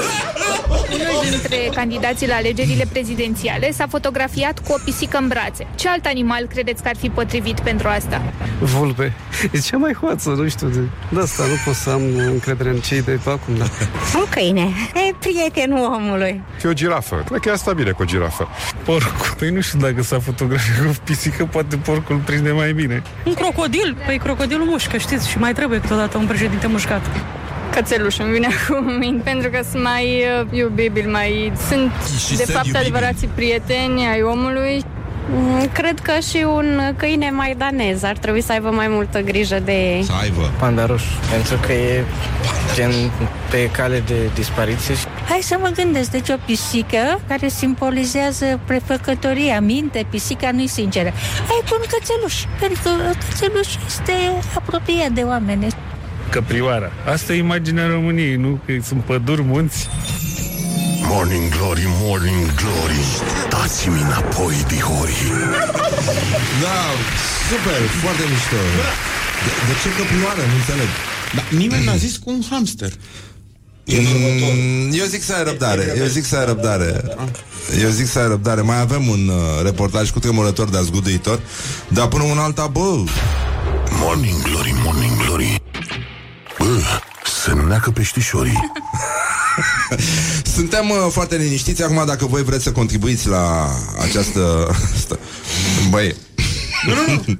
Unul 0.69 1.31
dintre 1.31 1.57
candidații 1.75 2.27
la 2.27 2.35
alegerile 2.35 2.85
prezidențiale 2.93 3.71
s-a 3.71 3.87
fotografiat 3.89 4.59
cu 4.59 4.73
o 4.73 4.77
pisică 4.85 5.19
în 5.19 5.29
brațe. 5.29 5.67
Ce 5.75 5.89
alt 5.89 6.05
animal 6.07 6.47
credeți 6.47 6.83
că 6.83 6.89
ar 6.89 6.97
fi 6.97 7.09
potrivit 7.09 7.61
pentru 7.61 7.89
asta? 7.89 8.23
Vulpe. 8.59 9.13
E 9.53 9.59
cea 9.59 9.77
mai 9.77 9.93
hoață, 9.93 10.29
nu 10.29 10.49
știu, 10.49 10.69
de, 10.69 10.81
de 11.09 11.21
asta 11.21 11.43
nu 11.43 11.55
pot 11.65 11.75
să 11.75 11.91
am 11.91 12.03
încredere 12.17 12.69
în 12.69 12.79
cei 12.79 13.03
de 13.03 13.19
pe 13.25 13.31
acum, 13.31 13.57
da. 13.57 13.65
Un 14.19 14.25
câine. 14.31 14.71
E 14.95 15.15
prietenul 15.19 15.93
omului. 15.95 16.43
Și 16.61 16.67
o 16.67 16.73
girafă. 16.73 17.25
Cred 17.29 17.41
că 17.41 17.49
e 17.49 17.53
asta 17.53 17.73
bine 17.73 17.91
cu 17.91 18.03
o 18.03 18.05
girafă. 18.05 18.49
Porcul. 18.85 19.35
Păi 19.39 19.51
nu 19.51 19.61
știu 19.61 19.79
dacă 19.79 20.03
s-a 20.03 20.19
fotografiat 20.19 20.87
cu 20.87 20.95
pisică, 21.05 21.45
poate 21.45 21.77
porcul 21.77 22.17
prinde 22.17 22.51
mai 22.51 22.73
bine. 22.73 23.03
Un 23.25 23.35
crocodil? 23.35 23.97
Păi 24.07 24.19
crocodilul 24.19 24.67
mușcă, 24.67 24.97
știți, 24.97 25.29
și 25.29 25.39
mai 25.39 25.53
trebuie 25.53 25.81
câteodată 25.81 26.19
un 26.19 26.27
președinte 26.27 26.67
mușcat. 26.67 27.03
Cățeluș 27.81 28.19
îmi 28.19 28.33
vine 28.33 28.47
acum 28.69 28.93
minte, 28.99 29.31
pentru 29.31 29.51
că 29.51 29.61
sunt 29.71 29.83
mai 29.83 30.25
uh, 30.41 30.59
iubibili, 30.59 31.07
mai... 31.11 31.53
Sunt, 31.69 31.93
Și 32.27 32.37
de 32.37 32.43
sunt 32.43 32.49
fapt, 32.57 32.67
iubibili. 32.67 32.77
adevărații 32.79 33.29
prieteni 33.35 34.07
ai 34.13 34.23
omului. 34.23 34.85
Mm, 35.31 35.69
Cred 35.73 35.99
că 36.01 36.13
și 36.29 36.45
un 36.55 36.81
câine 36.97 37.31
maidanez 37.31 38.03
ar 38.03 38.17
trebui 38.17 38.43
să 38.43 38.53
aibă 38.53 38.71
mai 38.71 38.89
multă 38.89 39.21
grijă 39.21 39.59
de 39.65 39.73
ei. 39.73 40.03
Să 40.03 40.13
aibă. 40.23 40.51
Panda 40.59 40.87
roșu, 40.87 41.05
pentru 41.31 41.57
că 41.67 41.73
e 41.73 42.05
gen 42.75 42.91
pe 43.51 43.71
cale 43.71 44.03
de 44.07 44.15
dispariție 44.35 44.95
și 44.95 45.05
Hai 45.29 45.39
să 45.43 45.57
mă 45.61 45.71
gândesc, 45.75 46.11
deci 46.11 46.29
o 46.29 46.35
pisică 46.45 47.21
care 47.29 47.49
simbolizează 47.49 48.61
prefăcătoria, 48.65 49.61
minte, 49.61 50.07
pisica 50.11 50.51
nu-i 50.53 50.67
sinceră. 50.67 51.11
Hai 51.49 51.63
pun 51.69 51.79
cățeluș, 51.89 52.35
pentru 52.61 52.83
că 52.83 53.13
cățeluș 53.29 53.69
este 53.87 54.13
apropiat 54.55 55.09
de 55.11 55.21
oameni. 55.21 55.67
Căprioara. 56.31 56.91
Asta 57.13 57.33
e 57.33 57.39
imaginea 57.39 57.87
României, 57.87 58.37
nu? 58.37 58.61
Că 58.67 58.73
sunt 58.85 59.01
păduri, 59.05 59.43
munți. 59.43 59.89
Morning 61.09 61.49
glory, 61.57 61.87
morning 61.87 62.55
glory. 62.55 63.01
Dați-mi 63.49 64.01
înapoi, 64.01 64.55
dihorii. 64.69 65.31
Da, 66.63 66.79
super, 67.51 67.81
foarte 68.03 68.23
mișto. 68.31 68.61
De, 69.45 69.51
de 69.69 69.75
ce 69.83 69.89
căprioară? 69.99 70.43
Nu 70.51 70.55
înțeleg. 70.61 70.89
Dar 71.35 71.47
nimeni 71.61 71.85
n-a 71.85 71.97
zis 71.97 72.17
cu 72.17 72.31
un 72.31 72.43
hamster. 72.51 72.93
Mm, 73.89 74.93
Eu 74.93 75.05
zic 75.05 75.23
să 75.23 75.35
ai 75.35 75.45
răbdare 75.45 75.95
Eu 75.99 76.07
zic 76.07 76.25
să 76.25 76.37
ai 76.37 76.45
răbdare 76.45 77.05
Eu 77.83 77.89
zic 77.89 78.07
să 78.07 78.19
ai 78.19 78.29
răbdare 78.29 78.61
Mai 78.61 78.81
avem 78.81 79.09
un 79.09 79.29
uh, 79.29 79.63
reportaj 79.63 80.11
cu 80.11 80.19
tremurător 80.19 80.69
de 80.69 80.79
azguduitor 80.79 81.41
Dar 81.89 82.07
până 82.07 82.23
un 82.23 82.39
alta, 82.39 82.67
bă 82.67 83.05
Morning 84.01 84.43
glory, 84.43 84.75
morning 84.85 85.25
glory. 85.27 85.61
Bă, 86.59 86.81
se 87.45 87.53
neacă 87.53 87.91
peștișorii. 87.91 88.71
Suntem 90.55 90.91
uh, 90.91 90.97
foarte 91.11 91.37
liniștiți. 91.37 91.83
Acum 91.83 92.03
dacă 92.07 92.27
voi 92.27 92.43
vreți 92.43 92.63
să 92.63 92.73
contribuiți 92.73 93.29
la 93.29 93.69
această... 94.01 94.71
Stă- 95.07 95.19
Băi, 95.91 96.15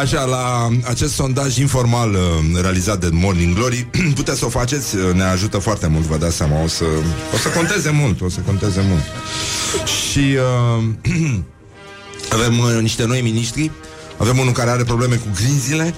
Așa, 0.00 0.24
la 0.24 0.68
acest 0.88 1.14
sondaj 1.14 1.56
informal 1.56 2.12
uh, 2.14 2.60
realizat 2.60 3.00
de 3.00 3.08
Morning 3.12 3.54
Glory, 3.54 3.86
puteți 4.14 4.38
să 4.38 4.44
o 4.44 4.48
faceți, 4.48 4.96
uh, 4.96 5.12
ne 5.12 5.22
ajută 5.22 5.58
foarte 5.58 5.86
mult, 5.86 6.04
vă 6.04 6.16
dați 6.16 6.36
seama, 6.36 6.62
o 6.62 6.66
să, 6.68 6.84
o 7.34 7.36
să 7.36 7.48
conteze 7.48 7.90
mult, 7.90 8.20
o 8.20 8.28
să 8.28 8.40
conteze 8.46 8.84
mult. 8.88 9.02
Și 9.86 10.36
uh, 10.78 10.84
avem 12.36 12.58
uh, 12.58 12.78
niște 12.80 13.04
noi 13.06 13.20
miniștri, 13.20 13.70
avem 14.16 14.38
unul 14.38 14.52
care 14.52 14.70
are 14.70 14.82
probleme 14.82 15.14
cu 15.14 15.26
grinzile. 15.34 15.94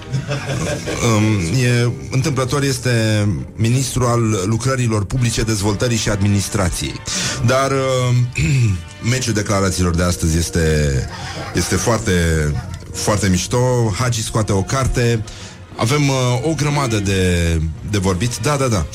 Um, 1.16 1.59
e, 1.62 1.90
întâmplător 2.11 2.62
este 2.62 3.26
ministru 3.55 4.05
al 4.05 4.20
lucrărilor 4.46 5.05
publice, 5.05 5.42
dezvoltării 5.42 5.96
și 5.96 6.09
administrației. 6.09 7.00
Dar 7.46 7.70
uh, 7.70 8.16
meciul 9.11 9.33
declarațiilor 9.33 9.94
de 9.94 10.02
astăzi 10.02 10.38
este, 10.38 11.09
este 11.55 11.76
foarte, 11.76 12.12
foarte 12.92 13.29
mișto. 13.29 13.92
Hagi 13.98 14.22
scoate 14.22 14.52
o 14.52 14.62
carte. 14.62 15.24
Avem 15.76 16.09
uh, 16.09 16.16
o 16.42 16.55
grămadă 16.55 16.98
de, 16.98 17.61
de 17.90 17.98
vorbit. 17.98 18.38
Da, 18.38 18.57
da, 18.57 18.66
da. 18.66 18.87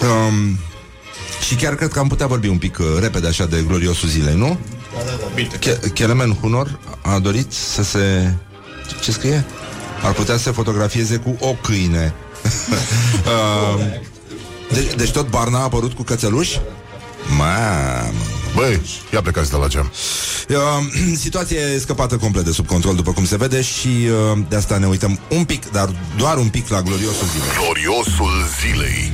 Um, 0.00 0.58
și 1.46 1.54
chiar 1.54 1.74
cred 1.74 1.88
că 1.88 1.98
am 1.98 2.08
putea 2.08 2.26
vorbi 2.26 2.48
un 2.48 2.58
pic 2.58 2.78
uh, 2.78 2.86
repede 3.00 3.26
așa 3.26 3.46
de 3.46 3.64
gloriosul 3.66 4.08
zilei, 4.08 4.36
nu? 4.36 4.58
Che- 5.58 5.92
Kelemen 5.92 6.36
Hunor 6.40 6.78
a 7.02 7.18
dorit 7.18 7.52
să 7.52 7.82
se... 7.82 8.32
Ce 9.02 9.12
scrie? 9.12 9.44
Ar 10.02 10.12
putea 10.12 10.36
să 10.36 10.42
se 10.42 10.50
fotografieze 10.50 11.16
cu 11.16 11.36
o 11.40 11.52
câine. 11.62 12.14
uh, 13.74 13.84
de- 14.72 14.94
deci 14.96 15.10
tot 15.10 15.28
Barna 15.28 15.58
a 15.58 15.62
apărut 15.62 15.92
cu 15.92 16.02
cățeluși? 16.02 16.60
Mamă. 17.36 18.12
Băi, 18.54 18.80
ia 19.12 19.20
plecați 19.22 19.50
de 19.50 19.56
la 19.56 19.66
geam. 19.66 19.92
Uh, 20.48 20.56
situația 21.26 21.58
e 21.58 21.78
scăpată 21.78 22.16
complet 22.16 22.44
de 22.44 22.52
sub 22.52 22.66
control, 22.66 22.94
după 22.94 23.12
cum 23.12 23.24
se 23.26 23.36
vede, 23.36 23.62
și 23.62 23.88
uh, 24.32 24.38
de 24.48 24.56
asta 24.56 24.78
ne 24.78 24.86
uităm 24.86 25.18
un 25.28 25.44
pic, 25.44 25.70
dar 25.70 25.90
doar 26.16 26.36
un 26.36 26.48
pic 26.48 26.68
la 26.68 26.82
gloriosul 26.82 27.26
zilei. 27.32 27.48
Gloriosul 27.58 28.32
zilei. 28.60 29.12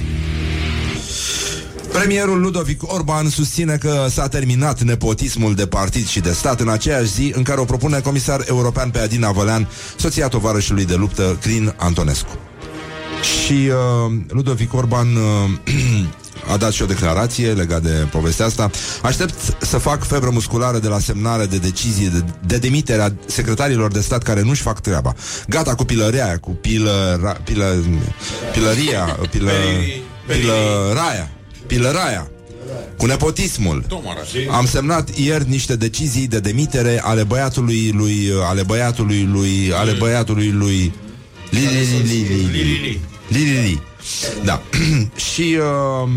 Premierul 1.92 2.40
Ludovic 2.40 2.92
Orban 2.92 3.28
susține 3.28 3.76
că 3.76 4.06
s-a 4.10 4.28
terminat 4.28 4.82
nepotismul 4.82 5.54
de 5.54 5.66
partid 5.66 6.06
și 6.06 6.20
de 6.20 6.32
stat 6.32 6.60
în 6.60 6.68
aceeași 6.68 7.12
zi 7.12 7.32
în 7.36 7.42
care 7.42 7.60
o 7.60 7.64
propune 7.64 8.00
comisar 8.00 8.44
european 8.48 8.90
pe 8.90 8.98
Adina 8.98 9.30
Vălean, 9.30 9.68
soția 9.96 10.28
tovarășului 10.28 10.84
de 10.84 10.94
luptă 10.94 11.38
Crin 11.40 11.74
Antonescu. 11.76 12.38
Și 13.22 13.52
uh, 13.52 14.12
Ludovic 14.28 14.74
Orban 14.74 15.16
uh, 15.16 15.74
a 16.52 16.56
dat 16.56 16.72
și 16.72 16.82
o 16.82 16.86
declarație 16.86 17.52
legat 17.52 17.82
de 17.82 18.06
povestea 18.10 18.46
asta. 18.46 18.70
Aștept 19.02 19.34
să 19.58 19.78
fac 19.78 20.04
febră 20.04 20.30
musculară 20.30 20.78
de 20.78 20.88
la 20.88 20.98
semnare 20.98 21.46
de 21.46 21.56
decizie 21.56 22.08
de, 22.08 22.24
de 22.46 22.58
demitere 22.58 23.02
a 23.02 23.10
secretarilor 23.26 23.92
de 23.92 24.00
stat 24.00 24.22
care 24.22 24.42
nu-și 24.42 24.62
fac 24.62 24.80
treaba. 24.80 25.14
Gata 25.48 25.74
cu 25.74 25.84
pilărea 25.84 26.24
aia, 26.24 26.38
cu 26.38 26.50
pilă, 26.50 27.36
pilă, 27.44 27.84
pilăria, 28.52 29.18
pilă, 29.30 29.50
pilăraia, 30.26 31.30
pilăraia. 31.70 32.30
Cu 32.96 33.06
nepotismul. 33.06 33.84
Am 34.50 34.66
semnat 34.66 35.16
ieri 35.16 35.48
niște 35.48 35.76
decizii 35.76 36.26
de 36.26 36.40
demitere 36.40 37.00
ale 37.04 37.22
băiatului 37.22 37.92
lui, 37.94 38.30
ale 38.42 38.62
băiatului 38.62 39.28
lui, 39.32 39.72
ale 39.74 39.92
băiatului 39.92 40.50
lui 40.50 40.92
Li, 41.50 41.60
li, 41.60 41.66
li, 41.66 42.26
li, 42.28 42.46
li, 42.50 42.62
li. 42.62 43.00
Li, 43.28 43.44
li, 43.44 43.60
li. 43.62 43.82
Da. 44.44 44.62
Și 45.32 45.58
uh, 45.58 46.08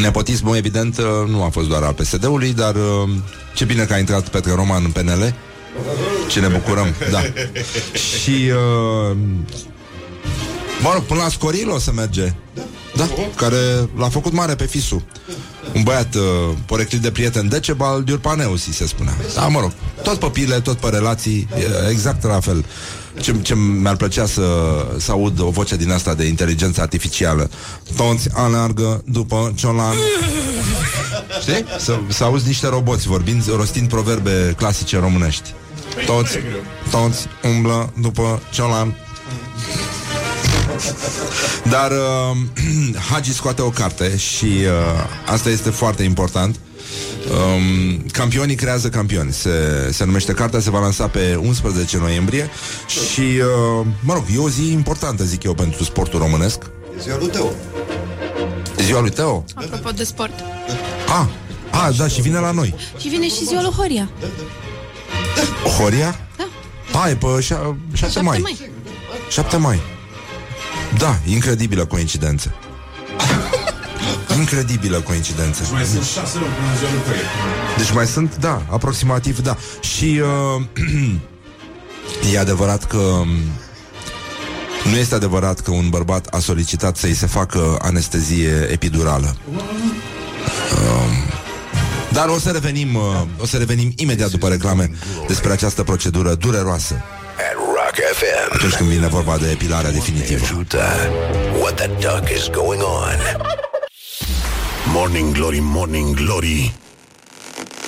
nepotismul, 0.00 0.56
evident, 0.56 0.98
uh, 0.98 1.28
nu 1.28 1.42
a 1.42 1.48
fost 1.48 1.68
doar 1.68 1.82
al 1.82 1.92
PSD-ului, 1.92 2.52
dar 2.52 2.74
uh, 2.74 3.08
ce 3.54 3.64
bine 3.64 3.84
că 3.84 3.92
a 3.92 3.98
intrat 3.98 4.28
Petre 4.28 4.52
Roman 4.54 4.84
în 4.84 4.90
PNL. 4.90 5.34
Ce 6.28 6.40
ne 6.40 6.46
bucurăm, 6.46 6.94
da. 7.10 7.20
Și 8.22 8.50
uh, 9.10 9.16
Mă 10.82 10.90
rog, 10.92 11.02
până 11.02 11.20
la 11.22 11.28
Scoril 11.28 11.70
o 11.70 11.78
să 11.78 11.92
merge 11.92 12.32
Da, 12.54 12.62
care 13.36 13.88
l-a 13.96 14.08
făcut 14.08 14.32
mare 14.32 14.54
pe 14.54 14.64
Fisu. 14.66 15.02
Un 15.74 15.82
băiat 15.82 16.14
uh, 16.14 16.22
poreclit 16.66 17.00
de 17.00 17.10
prieten 17.10 17.48
Decebal 17.48 18.02
Diurpaneusi 18.02 18.72
se 18.72 18.86
spunea. 18.86 19.14
Da, 19.34 19.48
mă 19.48 19.60
rog, 19.60 19.72
tot 20.02 20.18
pe 20.18 20.26
pile, 20.26 20.60
tot 20.60 20.76
pe 20.76 20.88
relații 20.88 21.48
e 21.58 21.90
Exact 21.90 22.22
la 22.22 22.40
fel. 22.40 22.64
Ce, 23.20 23.34
ce 23.42 23.54
mi-ar 23.54 23.96
plăcea 23.96 24.26
să, 24.26 24.42
să 24.98 25.10
aud 25.10 25.40
o 25.40 25.50
voce 25.50 25.76
din 25.76 25.90
asta 25.90 26.14
de 26.14 26.24
inteligență 26.24 26.80
artificială. 26.80 27.50
Toți 27.96 28.28
alergă 28.32 29.02
după 29.06 29.52
ciolan. 29.56 29.94
Știi? 31.40 31.64
Să, 31.78 31.98
să 32.08 32.24
auzi 32.24 32.46
niște 32.46 32.68
roboți 32.68 33.06
vorbind, 33.06 33.54
rostind 33.56 33.88
proverbe 33.88 34.54
clasice 34.56 34.98
românești. 34.98 35.54
Toți, 36.06 36.38
toți 36.90 37.26
umblă 37.42 37.92
după 38.00 38.42
ciolan 38.52 38.96
dar 41.70 41.90
uh, 41.90 42.36
Hagi 43.10 43.32
scoate 43.32 43.62
o 43.62 43.70
carte 43.70 44.16
și 44.16 44.44
uh, 44.44 45.32
asta 45.32 45.48
este 45.48 45.70
foarte 45.70 46.02
important. 46.02 46.56
Um, 47.30 48.06
campionii 48.12 48.54
creează 48.54 48.88
campioni 48.88 49.32
se, 49.32 49.88
se 49.92 50.04
numește 50.04 50.32
cartea, 50.32 50.60
se 50.60 50.70
va 50.70 50.80
lansa 50.80 51.08
pe 51.08 51.40
11 51.42 51.98
noiembrie 51.98 52.50
Și, 52.86 53.20
uh, 53.20 53.86
mă 54.00 54.12
rog, 54.12 54.24
e 54.34 54.38
o 54.38 54.48
zi 54.48 54.72
importantă, 54.72 55.24
zic 55.24 55.42
eu, 55.42 55.54
pentru 55.54 55.84
sportul 55.84 56.18
românesc 56.18 56.62
Ziua 57.00 57.16
lui 57.18 57.28
Teo. 57.28 57.50
Ziua 58.82 59.00
lui 59.00 59.10
Teo? 59.10 59.44
Apropo 59.54 59.90
de 59.90 60.04
sport. 60.04 60.32
Ah, 61.08 61.26
ah, 61.70 61.96
da, 61.96 62.08
și 62.08 62.20
vine 62.20 62.38
la 62.38 62.50
noi 62.50 62.74
Și 62.98 63.08
vine 63.08 63.28
și 63.28 63.44
ziua 63.44 63.62
lui 63.62 63.72
Horia. 63.72 64.10
Horia? 65.78 66.20
Da. 66.36 66.48
Ah, 67.00 67.10
e 67.10 67.14
pe 67.14 67.40
7 67.92 68.20
mai. 68.20 68.38
mai. 68.38 68.70
7 69.30 69.56
mai 69.56 69.80
Da, 70.98 71.18
incredibilă 71.26 71.84
coincidență 71.84 72.54
Incredibilă 74.38 75.00
coincidență 75.00 75.62
Mai 75.72 75.84
sunt 75.84 76.04
șase 76.04 76.38
luni 76.38 76.52
până 76.52 76.66
la 76.70 76.76
ziua 76.76 76.90
lui 76.90 77.00
Horia. 77.06 77.22
Deci 77.76 77.92
mai 77.92 78.06
sunt, 78.06 78.36
da, 78.36 78.62
aproximativ, 78.70 79.38
da. 79.38 79.56
Și 79.80 80.20
uh, 80.56 80.64
e 82.32 82.38
adevărat 82.38 82.84
că 82.84 82.96
um, 82.96 83.28
nu 84.90 84.96
este 84.96 85.14
adevărat 85.14 85.60
că 85.60 85.70
un 85.70 85.88
bărbat 85.88 86.26
a 86.26 86.38
solicitat 86.38 86.96
să-i 86.96 87.14
se 87.14 87.26
facă 87.26 87.78
anestezie 87.82 88.68
epidurală. 88.70 89.36
Um, 89.48 91.12
dar 92.12 92.28
o 92.28 92.38
să 92.38 92.50
revenim, 92.50 92.94
uh, 92.94 93.02
o 93.38 93.46
să 93.46 93.56
revenim 93.56 93.92
imediat 93.96 94.30
după 94.30 94.48
reclame 94.48 94.90
despre 95.26 95.52
această 95.52 95.82
procedură 95.82 96.34
dureroasă. 96.34 96.94
At 97.94 98.00
Rock 98.00 98.14
FM. 98.16 98.52
Atunci 98.54 98.74
când 98.74 98.88
vine 98.88 99.06
vorba 99.06 99.36
de 99.36 99.50
epilarea 99.50 99.90
definitivă. 99.90 100.44
Ajută. 100.44 100.82
What 101.60 101.74
the 101.74 101.86
duck 101.86 102.30
is 102.36 102.48
going 102.50 102.82
on? 102.82 103.18
Morning 104.92 105.34
Glory, 105.34 105.58
Morning 105.62 106.16
Glory 106.16 106.74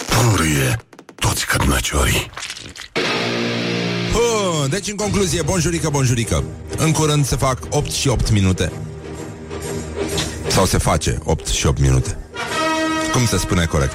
Purie 0.06 0.76
toți 1.14 1.46
cărnăciorii 1.46 2.30
Uh, 4.14 4.70
deci, 4.70 4.88
în 4.88 4.96
concluzie, 4.96 5.42
bonjurică, 5.42 5.88
bonjurică. 5.88 6.44
În 6.76 6.92
curând 6.92 7.26
se 7.26 7.36
fac 7.36 7.58
8 7.70 7.90
și 7.90 8.08
8 8.08 8.30
minute. 8.30 8.72
Sau 10.48 10.64
se 10.64 10.78
face 10.78 11.18
8 11.24 11.46
și 11.46 11.66
8 11.66 11.78
minute. 11.78 12.18
Cum 13.12 13.26
se 13.26 13.38
spune 13.38 13.64
corect? 13.64 13.94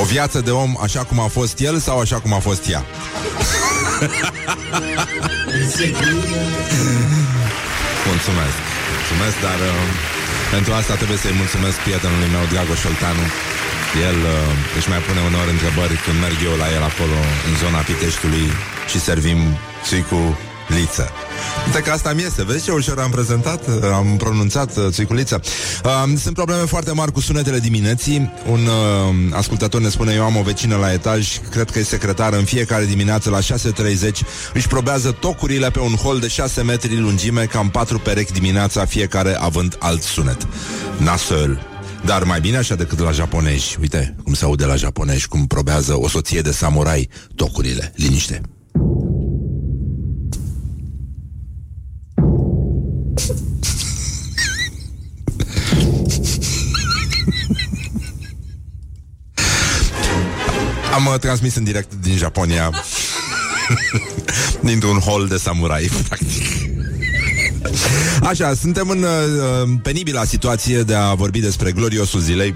O 0.00 0.04
viață 0.04 0.40
de 0.40 0.50
om 0.50 0.76
așa 0.82 1.04
cum 1.04 1.20
a 1.20 1.26
fost 1.26 1.58
el 1.58 1.78
sau 1.78 1.98
așa 2.00 2.20
cum 2.20 2.32
a 2.32 2.38
fost 2.38 2.68
ea? 2.68 2.84
Mulțumesc. 8.10 8.58
Mulțumesc, 8.96 9.36
dar 9.46 9.58
uh, 9.70 9.80
pentru 10.54 10.72
asta 10.80 10.94
trebuie 11.00 11.20
să-i 11.24 11.40
mulțumesc 11.42 11.76
prietenului 11.86 12.30
meu, 12.34 12.44
Dragoș 12.52 12.80
Olteanu. 12.90 13.24
El 14.08 14.18
uh, 14.34 14.78
își 14.78 14.88
mai 14.92 15.00
pune 15.06 15.20
uneori 15.28 15.54
întrebări 15.56 15.94
când 16.04 16.16
merg 16.24 16.38
eu 16.48 16.54
la 16.62 16.68
el 16.76 16.84
acolo, 16.90 17.18
în 17.48 17.54
zona 17.62 17.86
Piteștiului 17.88 18.46
și 18.90 18.98
servim 19.08 19.38
țuicu 19.86 20.20
liță. 20.68 21.08
Uite 21.66 21.80
că 21.80 21.90
asta 21.90 22.12
mi 22.12 22.22
este, 22.22 22.44
vezi 22.44 22.64
ce 22.64 22.70
ușor 22.70 22.98
am 22.98 23.10
prezentat, 23.10 23.68
am 23.92 24.16
pronunțat 24.16 24.76
uh, 24.76 24.86
țuiculiță. 24.88 25.40
Uh, 25.84 26.18
sunt 26.18 26.34
probleme 26.34 26.62
foarte 26.62 26.92
mari 26.92 27.12
cu 27.12 27.20
sunetele 27.20 27.58
dimineții. 27.58 28.32
Un 28.50 28.60
uh, 28.66 29.14
ascultător 29.30 29.80
ne 29.80 29.88
spune, 29.88 30.12
eu 30.12 30.24
am 30.24 30.36
o 30.36 30.42
vecină 30.42 30.76
la 30.76 30.92
etaj, 30.92 31.38
cred 31.50 31.70
că 31.70 31.78
e 31.78 31.82
secretară, 31.82 32.36
în 32.36 32.44
fiecare 32.44 32.84
dimineață 32.84 33.30
la 33.30 33.38
6.30 33.38 33.44
își 34.52 34.68
probează 34.68 35.10
tocurile 35.10 35.70
pe 35.70 35.78
un 35.78 35.94
hol 35.94 36.18
de 36.18 36.28
6 36.28 36.62
metri 36.62 37.00
lungime, 37.00 37.44
cam 37.44 37.70
4 37.70 37.98
perechi 37.98 38.32
dimineața, 38.32 38.84
fiecare 38.84 39.36
având 39.40 39.76
alt 39.78 40.02
sunet. 40.02 40.46
Nasol. 40.96 41.66
Dar 42.04 42.24
mai 42.24 42.40
bine 42.40 42.56
așa 42.56 42.74
decât 42.74 42.98
la 42.98 43.10
japonezi. 43.10 43.76
Uite 43.80 44.16
cum 44.24 44.34
se 44.34 44.44
aude 44.44 44.64
la 44.64 44.76
japonezi, 44.76 45.28
cum 45.28 45.46
probează 45.46 45.98
o 46.00 46.08
soție 46.08 46.40
de 46.40 46.52
samurai 46.52 47.08
tocurile. 47.34 47.92
Liniște. 47.96 48.40
Am 60.94 61.06
uh, 61.06 61.18
transmis 61.20 61.54
în 61.54 61.64
direct 61.64 61.94
din 61.94 62.16
Japonia. 62.16 62.72
Dintr-un 64.60 64.98
hol 64.98 65.26
de 65.26 65.36
samurai 65.36 65.90
Practic. 66.08 66.46
Așa, 68.22 68.54
suntem 68.54 68.88
în 68.88 69.02
uh, 69.02 69.78
penibila 69.82 70.24
situație 70.24 70.82
de 70.82 70.94
a 70.94 71.14
vorbi 71.14 71.40
despre 71.40 71.72
gloriosul 71.72 72.20
zilei. 72.20 72.54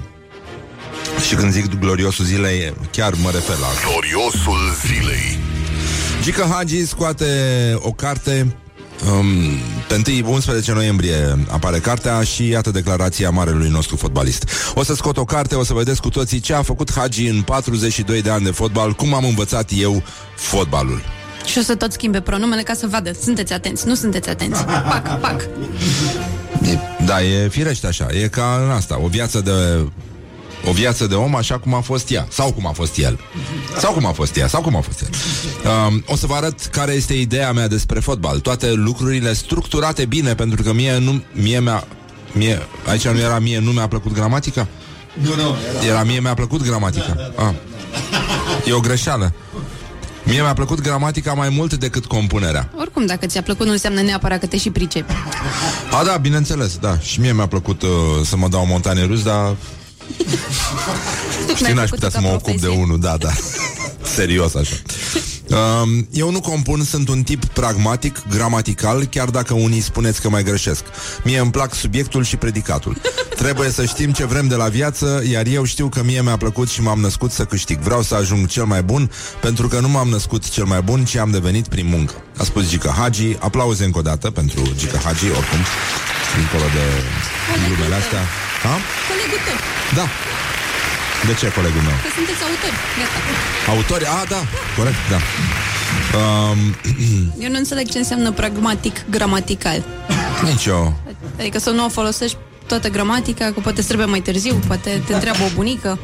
Și 1.28 1.34
când 1.34 1.52
zic 1.52 1.78
gloriosul 1.78 2.24
zilei, 2.24 2.74
chiar 2.90 3.12
mă 3.22 3.30
refer 3.30 3.56
la... 3.56 3.66
Gloriosul 3.90 4.76
zilei. 4.86 5.38
Gica 6.22 6.48
Hagi 6.52 6.86
scoate 6.86 7.26
o 7.78 7.92
carte 7.92 8.56
um, 9.10 9.26
pe 9.88 10.02
1 10.20 10.32
11 10.32 10.72
noiembrie 10.72 11.44
apare 11.48 11.78
cartea 11.78 12.22
și 12.22 12.48
iată 12.48 12.70
declarația 12.70 13.30
marelui 13.30 13.68
nostru 13.68 13.96
fotbalist. 13.96 14.44
O 14.74 14.82
să 14.82 14.94
scot 14.94 15.16
o 15.16 15.24
carte, 15.24 15.54
o 15.54 15.64
să 15.64 15.72
vedeți 15.72 16.00
cu 16.00 16.08
toții 16.08 16.40
ce 16.40 16.54
a 16.54 16.62
făcut 16.62 16.92
Hagi 16.92 17.26
în 17.26 17.42
42 17.42 18.22
de 18.22 18.30
ani 18.30 18.44
de 18.44 18.50
fotbal, 18.50 18.92
cum 18.92 19.14
am 19.14 19.24
învățat 19.24 19.70
eu 19.74 20.02
fotbalul. 20.36 21.02
Și 21.44 21.58
o 21.58 21.60
să 21.60 21.74
tot 21.74 21.92
schimbe 21.92 22.20
pronumele 22.20 22.62
ca 22.62 22.74
să 22.74 22.86
vadă. 22.86 23.10
Sunteți 23.22 23.52
atenți, 23.52 23.86
nu 23.86 23.94
sunteți 23.94 24.28
atenți. 24.28 24.64
Pac, 24.64 25.20
pac. 25.20 25.48
E, 26.62 26.78
da, 27.04 27.22
e 27.22 27.48
firește 27.48 27.86
așa, 27.86 28.06
e 28.22 28.28
ca 28.28 28.60
în 28.64 28.70
asta, 28.70 29.00
o 29.02 29.06
viață 29.06 29.40
de 29.40 29.50
o 30.64 30.72
viață 30.72 31.06
de 31.06 31.14
om 31.14 31.34
așa 31.34 31.58
cum 31.58 31.74
a 31.74 31.80
fost 31.80 32.10
ea. 32.10 32.26
Sau 32.30 32.52
cum 32.52 32.66
a 32.66 32.70
fost 32.70 32.96
el. 32.98 33.18
Sau 33.78 33.92
cum 33.92 34.06
a 34.06 34.12
fost 34.12 34.36
ea, 34.36 34.46
sau 34.48 34.60
cum 34.60 34.76
a 34.76 34.80
fost 34.80 35.00
el. 35.00 35.08
Um, 35.88 36.04
O 36.06 36.16
să 36.16 36.26
vă 36.26 36.34
arăt 36.34 36.64
care 36.64 36.92
este 36.92 37.14
ideea 37.14 37.52
mea 37.52 37.68
despre 37.68 38.00
fotbal. 38.00 38.40
Toate 38.40 38.72
lucrurile 38.72 39.32
structurate 39.32 40.04
bine 40.04 40.34
Pentru 40.34 40.62
că 40.62 40.72
mie 40.72 40.98
nu 40.98 41.22
mie 41.32 41.60
mi-a, 41.60 41.84
mie, 42.32 42.58
Aici 42.88 43.08
nu 43.08 43.18
era 43.18 43.38
mie, 43.38 43.58
nu 43.58 43.70
mi-a 43.70 43.86
plăcut 43.86 44.12
gramatica? 44.12 44.66
Nu, 45.12 45.34
nu, 45.34 45.56
era, 45.82 45.86
era 45.86 46.02
mie 46.02 46.20
mi-a 46.20 46.34
plăcut 46.34 46.62
gramatica. 46.62 47.32
Ah. 47.36 47.54
E 48.66 48.72
o 48.72 48.80
greșeală. 48.80 49.32
Mie 50.24 50.40
mi-a 50.40 50.52
plăcut 50.54 50.80
gramatica 50.80 51.32
mai 51.32 51.48
mult 51.48 51.74
decât 51.74 52.06
compunerea. 52.06 52.70
Oricum, 52.78 53.06
dacă 53.06 53.26
ți-a 53.26 53.42
plăcut, 53.42 53.66
nu 53.66 53.72
înseamnă 53.72 54.00
neapărat 54.00 54.40
că 54.40 54.46
te 54.46 54.56
și 54.56 54.70
pricepi. 54.70 55.12
A, 56.00 56.04
da, 56.04 56.16
bineînțeles, 56.16 56.76
da. 56.76 56.98
Și 56.98 57.20
mie 57.20 57.32
mi-a 57.32 57.46
plăcut 57.46 57.82
uh, 57.82 57.88
să 58.24 58.36
mă 58.36 58.48
dau 58.48 58.66
montane 58.66 59.04
rus 59.04 59.22
Dar 59.22 59.56
Știi, 61.54 61.72
n-aș 61.72 61.90
putea 61.90 62.10
să 62.10 62.20
mă 62.20 62.28
ocup 62.28 62.60
de 62.60 62.68
unul, 62.68 63.00
da, 63.00 63.16
da. 63.16 63.30
Serios 64.14 64.54
așa. 64.54 64.74
Um, 65.52 66.08
eu 66.12 66.30
nu 66.30 66.40
compun, 66.40 66.84
sunt 66.84 67.08
un 67.08 67.22
tip 67.22 67.44
pragmatic, 67.44 68.22
gramatical, 68.28 69.04
chiar 69.04 69.28
dacă 69.28 69.54
unii 69.54 69.80
spuneți 69.80 70.20
că 70.20 70.28
mai 70.28 70.42
greșesc. 70.42 70.84
Mie 71.24 71.38
îmi 71.38 71.50
plac 71.50 71.74
subiectul 71.74 72.24
și 72.24 72.36
predicatul. 72.36 72.96
Trebuie 73.42 73.70
să 73.70 73.84
știm 73.84 74.12
ce 74.12 74.24
vrem 74.24 74.48
de 74.48 74.54
la 74.54 74.68
viață, 74.68 75.22
iar 75.30 75.46
eu 75.46 75.64
știu 75.64 75.88
că 75.88 76.02
mie 76.02 76.22
mi-a 76.22 76.36
plăcut 76.36 76.68
și 76.68 76.82
m-am 76.82 77.00
născut 77.00 77.30
să 77.30 77.44
câștig. 77.44 77.78
Vreau 77.78 78.02
să 78.02 78.14
ajung 78.14 78.46
cel 78.46 78.64
mai 78.64 78.82
bun, 78.82 79.10
pentru 79.40 79.68
că 79.68 79.80
nu 79.80 79.88
m-am 79.88 80.08
născut 80.08 80.50
cel 80.50 80.64
mai 80.64 80.82
bun, 80.82 81.04
ci 81.04 81.16
am 81.16 81.30
devenit 81.30 81.68
prin 81.68 81.86
muncă. 81.86 82.14
A 82.38 82.44
spus 82.44 82.68
Gica 82.68 82.94
Hagi, 82.98 83.36
aplauze 83.38 83.84
încă 83.84 83.98
o 83.98 84.02
dată 84.02 84.30
pentru 84.30 84.62
Gica 84.76 84.98
Hagi, 84.98 85.24
oricum, 85.24 85.58
dincolo 86.36 86.70
de 86.76 86.84
glumele 87.66 87.94
astea. 87.94 88.22
Ha? 88.62 88.74
Colegul 89.08 89.40
tău. 89.46 89.58
Da. 89.94 90.06
De 91.26 91.34
ce 91.40 91.52
colegul 91.52 91.80
meu? 91.80 91.96
Că 92.04 92.10
sunteți 92.14 92.42
autori. 92.48 92.76
Gata. 92.98 93.18
Autori? 93.74 94.04
Ah, 94.04 94.24
da, 94.28 94.40
corect, 94.76 95.02
da. 95.10 95.18
Um, 96.18 96.58
Eu 97.38 97.50
nu 97.50 97.56
înțeleg 97.56 97.88
ce 97.88 97.98
înseamnă 97.98 98.32
pragmatic 98.32 98.96
gramatical. 99.10 99.84
nici 100.50 100.64
eu. 100.64 100.94
Adică 101.38 101.58
să 101.58 101.70
nu 101.70 101.84
o 101.84 101.88
folosești 101.88 102.36
toată 102.66 102.88
gramatica, 102.88 103.44
că 103.44 103.60
poate 103.60 103.78
îți 103.78 103.86
trebuie 103.86 104.08
mai 104.08 104.20
târziu, 104.20 104.54
poate 104.66 105.02
te 105.06 105.14
întreabă 105.14 105.42
o 105.42 105.54
bunică. 105.54 105.98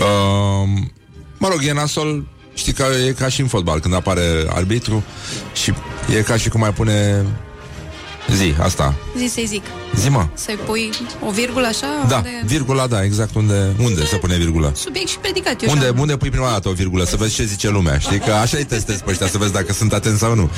Um, 0.00 0.90
mă 1.38 1.48
rog, 1.48 1.60
e 1.62 1.72
nasol 1.72 2.24
Știi 2.54 2.72
că 2.72 2.86
e 3.06 3.12
ca 3.12 3.28
și 3.28 3.40
în 3.40 3.46
fotbal 3.46 3.80
Când 3.80 3.94
apare 3.94 4.22
arbitru 4.48 5.04
Și 5.52 5.72
e 6.16 6.20
ca 6.22 6.36
și 6.36 6.48
cum 6.48 6.60
mai 6.60 6.72
pune 6.72 7.26
Zi, 8.28 8.54
asta. 8.58 8.94
Zi 9.16 9.26
să-i 9.26 9.46
zic. 9.46 9.64
Zi 9.96 10.08
mă. 10.08 10.26
Să-i 10.34 10.58
pui 10.66 10.90
o 11.26 11.30
virgulă 11.30 11.66
așa? 11.66 11.86
Da, 12.08 12.16
Unde... 12.16 12.42
virgula, 12.44 12.86
da, 12.86 13.04
exact 13.04 13.34
unde, 13.34 13.74
unde 13.78 14.04
se 14.04 14.16
pune 14.16 14.36
virgulă? 14.36 14.72
Subiect 14.76 15.08
și 15.08 15.18
predicat. 15.18 15.62
Eu 15.62 15.70
unde, 15.72 15.84
așa. 15.84 15.94
unde 16.00 16.16
pui 16.16 16.30
prima 16.30 16.50
dată 16.50 16.68
o 16.68 16.72
virgulă? 16.72 17.04
Să 17.04 17.16
vezi 17.16 17.34
ce 17.34 17.44
zice 17.44 17.68
lumea 17.68 17.98
Știi? 17.98 18.18
Că 18.18 18.32
așa 18.32 18.56
îi 18.56 18.64
testezi 18.64 19.02
pe 19.02 19.10
ăștia 19.10 19.26
Să 19.26 19.38
vezi 19.38 19.52
dacă 19.52 19.72
sunt 19.72 19.92
atenți 19.92 20.18
sau 20.18 20.34
nu. 20.34 20.50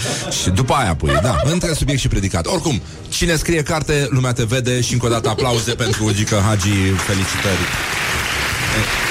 Și 0.42 0.50
după 0.50 0.72
aia 0.72 0.94
pui, 0.94 1.18
da, 1.22 1.36
între 1.44 1.72
subiect 1.72 2.00
și 2.00 2.08
predicat. 2.08 2.46
Oricum, 2.46 2.80
cine 3.08 3.36
scrie 3.36 3.62
carte, 3.62 4.06
lumea 4.10 4.32
te 4.32 4.44
vede 4.44 4.80
Și 4.80 4.92
încă 4.92 5.06
o 5.06 5.08
dată 5.08 5.28
aplauze 5.28 5.72
pentru 5.72 6.12
Gică 6.12 6.42
Hagi. 6.46 6.68
Felicitări. 7.06 7.64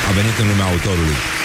A 0.09 0.11
venit 0.11 0.37
în 0.39 0.47
lumea 0.47 0.65
autorului 0.65 1.40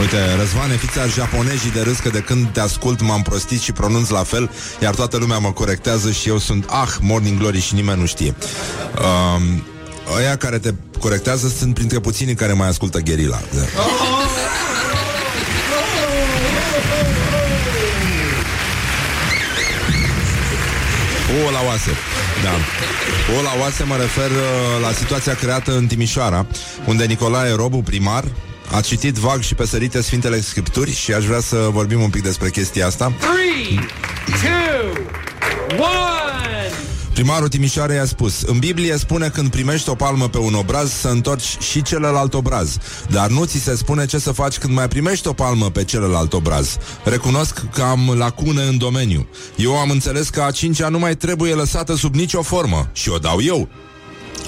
Uite, 0.00 0.34
Răzvane, 0.38 0.76
fiți 0.76 0.98
ar 0.98 1.10
japonezii 1.10 1.70
de 1.70 1.80
râs 1.80 1.98
că 1.98 2.08
de 2.08 2.18
când 2.18 2.48
te 2.52 2.60
ascult 2.60 3.00
m-am 3.00 3.22
prostit 3.22 3.60
și 3.60 3.72
pronunț 3.72 4.08
la 4.08 4.22
fel, 4.22 4.50
iar 4.82 4.94
toată 4.94 5.16
lumea 5.16 5.38
mă 5.38 5.52
corectează 5.52 6.10
și 6.10 6.28
eu 6.28 6.38
sunt, 6.38 6.66
ah, 6.68 6.88
Morning 7.00 7.38
Glory 7.38 7.60
și 7.60 7.74
nimeni 7.74 8.00
nu 8.00 8.06
știe. 8.06 8.34
Um, 8.98 9.62
Aia 10.16 10.36
care 10.36 10.58
te 10.58 10.74
corectează 11.00 11.48
sunt 11.58 11.74
printre 11.74 11.98
puținii 11.98 12.34
care 12.34 12.52
mai 12.52 12.68
ascultă 12.68 12.98
gherila. 12.98 13.40
Da. 13.54 13.62
O 21.46 21.50
la 21.50 21.60
oase. 21.66 21.90
Da. 22.42 22.50
O 23.38 23.42
la 23.42 23.52
oase 23.60 23.84
mă 23.84 23.96
refer 23.96 24.30
uh, 24.30 24.82
la 24.82 24.92
situația 24.92 25.34
creată 25.34 25.76
în 25.76 25.86
Timișoara, 25.86 26.46
unde 26.86 27.04
Nicolae 27.04 27.54
Robu, 27.54 27.82
primar, 27.82 28.24
a 28.70 28.80
citit 28.80 29.14
vag 29.14 29.40
și 29.40 29.54
pe 29.54 29.66
sărite 29.66 30.02
Sfintele 30.02 30.40
Scripturi 30.40 30.94
și 30.94 31.12
aș 31.12 31.24
vrea 31.24 31.40
să 31.40 31.68
vorbim 31.72 32.02
un 32.02 32.10
pic 32.10 32.22
despre 32.22 32.50
chestia 32.50 32.86
asta. 32.86 33.12
3, 33.66 33.78
2, 35.72 35.78
1. 35.78 35.86
Primarul 37.12 37.48
Timișoarei 37.48 37.98
a 37.98 38.04
spus 38.04 38.42
În 38.42 38.58
Biblie 38.58 38.96
spune 38.96 39.28
când 39.28 39.50
primești 39.50 39.88
o 39.88 39.94
palmă 39.94 40.28
pe 40.28 40.38
un 40.38 40.54
obraz 40.54 40.92
Să 40.92 41.08
întorci 41.08 41.56
și 41.58 41.82
celălalt 41.82 42.34
obraz. 42.34 42.76
Dar 43.08 43.28
nu 43.28 43.44
ți 43.44 43.58
se 43.58 43.76
spune 43.76 44.06
ce 44.06 44.18
să 44.18 44.32
faci 44.32 44.58
când 44.58 44.74
mai 44.74 44.88
primești 44.88 45.28
o 45.28 45.32
palmă 45.32 45.70
pe 45.70 45.84
celălalt 45.84 46.32
obraz. 46.32 46.76
Recunosc 47.04 47.62
că 47.72 47.82
am 47.82 48.14
lacune 48.18 48.62
în 48.62 48.78
domeniu. 48.78 49.28
Eu 49.56 49.76
am 49.76 49.90
înțeles 49.90 50.28
că 50.28 50.42
a 50.42 50.50
cincea 50.50 50.88
nu 50.88 50.98
mai 50.98 51.16
trebuie 51.16 51.54
lăsată 51.54 51.94
sub 51.94 52.14
nicio 52.14 52.42
formă. 52.42 52.90
Și 52.92 53.08
o 53.08 53.18
dau 53.18 53.42
eu 53.42 53.68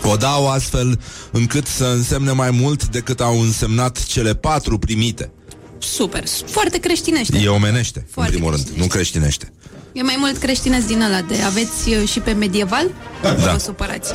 o 0.08 0.16
dau 0.16 0.50
astfel 0.50 1.00
încât 1.30 1.66
să 1.66 1.84
însemne 1.84 2.32
mai 2.32 2.50
mult 2.50 2.86
decât 2.86 3.20
au 3.20 3.40
însemnat 3.40 4.04
cele 4.04 4.34
patru 4.34 4.78
primite. 4.78 5.30
Super, 5.78 6.24
foarte 6.46 6.78
creștinește. 6.78 7.38
E 7.38 7.48
omenește, 7.48 8.06
Foarte 8.10 8.32
în 8.32 8.38
primul 8.38 8.56
rând, 8.56 8.68
nu 8.76 8.86
creștinește. 8.86 9.52
E 9.92 10.02
mai 10.02 10.16
mult 10.18 10.36
creștinesc 10.38 10.86
din 10.86 11.02
ăla 11.02 11.20
de 11.20 11.42
aveți 11.42 11.88
uh, 11.88 12.08
și 12.08 12.20
pe 12.20 12.32
medieval? 12.32 12.90
Da. 13.22 13.34
Vă 13.34 13.56
supărați. 13.58 14.12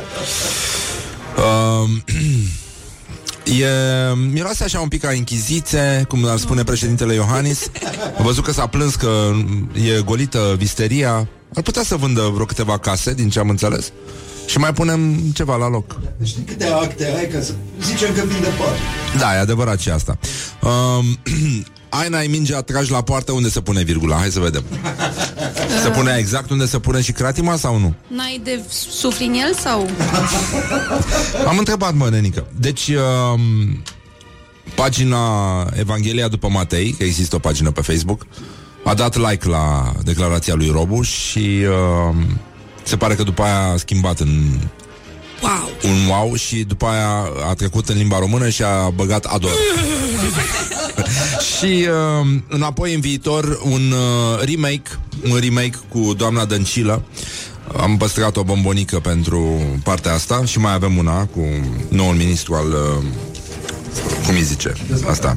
Uh, 1.37 1.89
E, 3.59 3.67
miroase 4.31 4.63
așa 4.63 4.79
un 4.79 4.87
pic 4.87 5.01
ca 5.01 5.09
închizițe, 5.09 6.05
cum 6.07 6.25
ar 6.25 6.37
spune 6.37 6.63
președintele 6.63 7.13
Iohannis. 7.13 7.69
Am 8.17 8.23
văzut 8.25 8.43
că 8.43 8.51
s-a 8.51 8.67
plâns 8.67 8.95
că 8.95 9.31
e 9.73 10.01
golită 10.01 10.55
visteria. 10.57 11.27
Ar 11.53 11.63
putea 11.63 11.83
să 11.83 11.95
vândă 11.95 12.31
vreo 12.33 12.45
câteva 12.45 12.77
case, 12.77 13.13
din 13.13 13.29
ce 13.29 13.39
am 13.39 13.49
înțeles. 13.49 13.91
Și 14.47 14.57
mai 14.57 14.73
punem 14.73 15.19
ceva 15.33 15.55
la 15.55 15.69
loc. 15.69 15.99
Deci 16.17 16.35
câte 16.45 16.65
acte 16.65 17.13
ai 17.17 17.27
ca 17.27 17.41
să 17.41 17.53
zicem 17.81 18.13
că 18.13 18.23
vin 18.25 18.41
de 18.41 18.51
par. 18.57 18.77
Da, 19.19 19.35
e 19.35 19.39
adevărat 19.39 19.79
și 19.79 19.89
asta. 19.89 20.17
Um, 20.61 21.19
ai 21.99 22.09
n-ai 22.09 22.27
mingea, 22.27 22.61
tragi 22.61 22.91
la 22.91 23.01
poartă 23.01 23.31
unde 23.31 23.49
se 23.49 23.61
pune 23.61 23.83
virgula. 23.83 24.15
Hai 24.15 24.29
să 24.29 24.39
vedem. 24.39 24.63
Se 25.83 25.89
pune 25.89 26.15
exact 26.17 26.49
unde 26.49 26.65
se 26.65 26.79
pune 26.79 27.01
și 27.01 27.11
cratima 27.11 27.55
sau 27.55 27.77
nu? 27.77 27.93
N-ai 28.07 28.41
de 28.43 28.61
sufli 28.89 29.25
în 29.25 29.33
el 29.33 29.53
sau... 29.53 29.89
Am 31.49 31.57
întrebat, 31.57 31.93
mă, 31.93 32.09
nenică. 32.09 32.47
Deci, 32.59 32.87
um, 32.87 33.83
pagina 34.75 35.17
Evanghelia 35.73 36.27
după 36.27 36.47
Matei, 36.49 36.95
că 36.97 37.03
există 37.03 37.35
o 37.35 37.39
pagină 37.39 37.71
pe 37.71 37.81
Facebook, 37.81 38.25
a 38.83 38.93
dat 38.93 39.15
like 39.15 39.47
la 39.47 39.93
declarația 40.03 40.53
lui 40.53 40.69
Robu 40.69 41.01
și 41.01 41.65
um, 42.09 42.39
se 42.87 42.97
pare 42.97 43.15
că 43.15 43.23
după 43.23 43.41
aia 43.41 43.71
a 43.71 43.77
schimbat 43.77 44.19
în 44.19 44.59
Wow! 45.41 45.91
un 45.91 46.07
wow 46.07 46.35
și 46.35 46.55
după 46.55 46.85
aia 46.85 47.31
a 47.49 47.53
trecut 47.53 47.89
în 47.89 47.97
limba 47.97 48.19
română 48.19 48.49
și 48.49 48.63
a 48.63 48.89
băgat 48.89 49.25
ador. 49.25 49.51
și 51.57 51.87
uh, 51.87 52.27
înapoi 52.47 52.93
în 52.93 52.99
viitor 52.99 53.59
un 53.63 53.91
uh, 53.91 54.45
remake, 54.45 54.89
un 55.29 55.39
remake 55.39 55.77
cu 55.89 56.13
doamna 56.13 56.45
Dăncilă. 56.45 57.03
Am 57.81 57.97
păstrat 57.97 58.37
o 58.37 58.43
bombonică 58.43 58.99
pentru 58.99 59.61
partea 59.83 60.13
asta 60.13 60.45
și 60.45 60.59
mai 60.59 60.73
avem 60.73 60.97
una 60.97 61.25
cu 61.25 61.41
noul 61.89 62.15
ministru 62.15 62.53
al 62.53 62.67
uh, 62.67 63.03
cum 64.25 64.35
îi 64.35 64.43
zice 64.43 64.73
asta? 65.09 65.35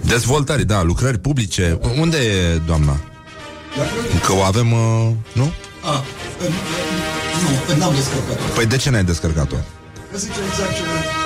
Dezvoltării, 0.00 0.64
da, 0.64 0.82
lucrări 0.82 1.18
publice. 1.18 1.78
Unde 1.98 2.16
e 2.16 2.56
doamna? 2.66 3.00
Că 4.26 4.32
o 4.32 4.42
avem, 4.42 4.72
uh, 4.72 5.10
nu? 5.32 5.52
A, 5.84 6.04
Nu, 7.68 7.76
n-am 7.76 7.94
descărcat-o. 7.94 8.52
Păi 8.54 8.66
de 8.66 8.76
ce 8.76 8.90
n-ai 8.90 9.04
descărcat-o? 9.04 9.56
Că 10.10 10.18
zice 10.18 10.38
exact 10.50 10.74
ce... 10.74 10.82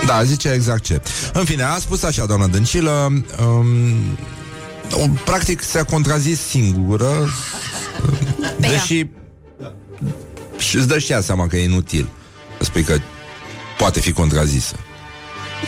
Da, 0.07 0.23
zice 0.23 0.49
exact 0.51 0.83
ce. 0.83 1.03
În 1.33 1.45
fine, 1.45 1.63
a 1.63 1.79
spus 1.79 2.03
așa, 2.03 2.27
doamna 2.27 2.47
Dăncilă, 2.47 3.23
um, 4.97 5.19
practic 5.25 5.63
se-a 5.63 5.85
contrazis 5.85 6.41
singură, 6.41 7.29
deși 8.57 9.07
și 10.59 10.77
îți 10.77 10.89
dă 10.89 10.99
și 10.99 11.13
ea 11.13 11.21
seama 11.21 11.47
că 11.47 11.57
e 11.57 11.65
inutil. 11.65 12.09
Să 12.59 12.65
spui 12.65 12.83
că 12.83 12.99
poate 13.79 14.01
fi 14.01 14.13
contrazisă. 14.13 14.77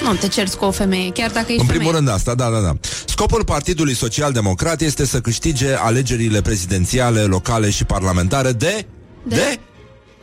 Nu 0.03 0.15
te 0.15 0.29
cerți 0.29 0.57
cu 0.57 0.65
o 0.65 0.71
femeie, 0.71 1.11
chiar 1.13 1.31
dacă 1.31 1.47
ești 1.49 1.61
În 1.61 1.67
primul 1.67 1.85
femeie. 1.85 2.05
rând 2.05 2.09
asta, 2.17 2.35
da, 2.35 2.49
da, 2.51 2.59
da. 2.59 2.73
Scopul 3.07 3.45
Partidului 3.45 3.95
Social 3.95 4.33
Democrat 4.33 4.81
este 4.81 5.07
să 5.07 5.21
câștige 5.21 5.75
alegerile 5.75 6.41
prezidențiale, 6.43 7.21
locale 7.21 7.71
și 7.71 7.85
parlamentare 7.85 8.53
de... 8.53 8.87
De? 9.23 9.35
De? 9.35 9.59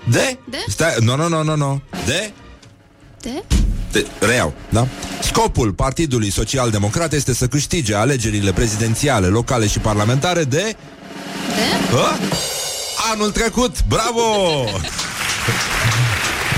De? 0.10 0.38
De? 0.50 0.58
Stai, 0.68 0.96
nu, 1.00 1.16
nu, 1.16 1.28
nu, 1.28 1.44
nu, 1.44 1.56
nu. 1.56 1.82
De? 2.06 2.32
De? 3.22 3.44
De, 3.92 4.06
reiau, 4.20 4.54
da? 4.70 4.88
Scopul 5.22 5.74
Partidului 5.74 6.32
Social 6.32 6.70
Democrat 6.70 7.14
este 7.14 7.34
să 7.34 7.48
câștige 7.48 7.96
alegerile 7.96 8.52
prezidențiale, 8.52 9.28
locale 9.28 9.68
și 9.68 9.80
parlamentare 9.80 10.44
de... 10.44 10.76
De? 11.56 11.96
Hă? 11.96 12.08
Anul 13.14 13.32
trecut! 13.32 13.76
Bravo! 13.88 14.22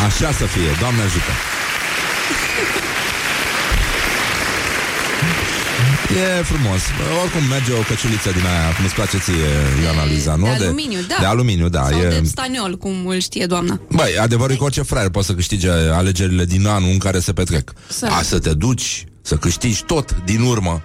Așa 0.07 0.32
să 0.32 0.45
fie, 0.45 0.78
Doamne 0.80 1.01
ajută! 1.01 1.32
E 6.16 6.43
frumos. 6.43 6.82
Oricum 7.24 7.43
merge 7.49 7.72
o 7.74 7.82
căciuliță 7.82 8.32
din 8.32 8.45
aia, 8.45 8.76
cum 8.76 8.86
îți 8.86 8.93
place 8.93 9.18
ție, 9.18 9.49
Ioana 9.84 10.05
Luiza, 10.05 10.36
nu? 10.36 10.43
de 10.57 10.64
aluminiu, 10.66 10.99
da. 11.07 11.16
De 11.20 11.26
aluminiu, 11.26 11.70
da. 11.70 11.84
Sau 11.89 11.99
e... 11.99 12.07
de 12.07 12.22
staniol, 12.28 12.78
cum 12.78 13.07
îl 13.07 13.20
știe 13.20 13.45
doamna. 13.45 13.80
Băi, 13.89 14.18
adevărul 14.20 14.53
e 14.53 14.57
că 14.57 14.64
orice 14.64 14.82
fraier 14.82 15.10
poate 15.10 15.28
să 15.28 15.34
câștige 15.34 15.70
alegerile 15.72 16.45
din 16.45 16.68
anul 16.68 16.89
în 16.91 16.97
care 16.97 17.20
se 17.20 17.34
petrec. 17.34 17.72
Să- 17.88 18.05
A, 18.05 18.22
să 18.22 18.39
te 18.39 18.53
duci, 18.53 19.05
să 19.22 19.36
câștigi 19.36 19.84
tot 19.84 20.16
din 20.26 20.41
urmă. 20.41 20.82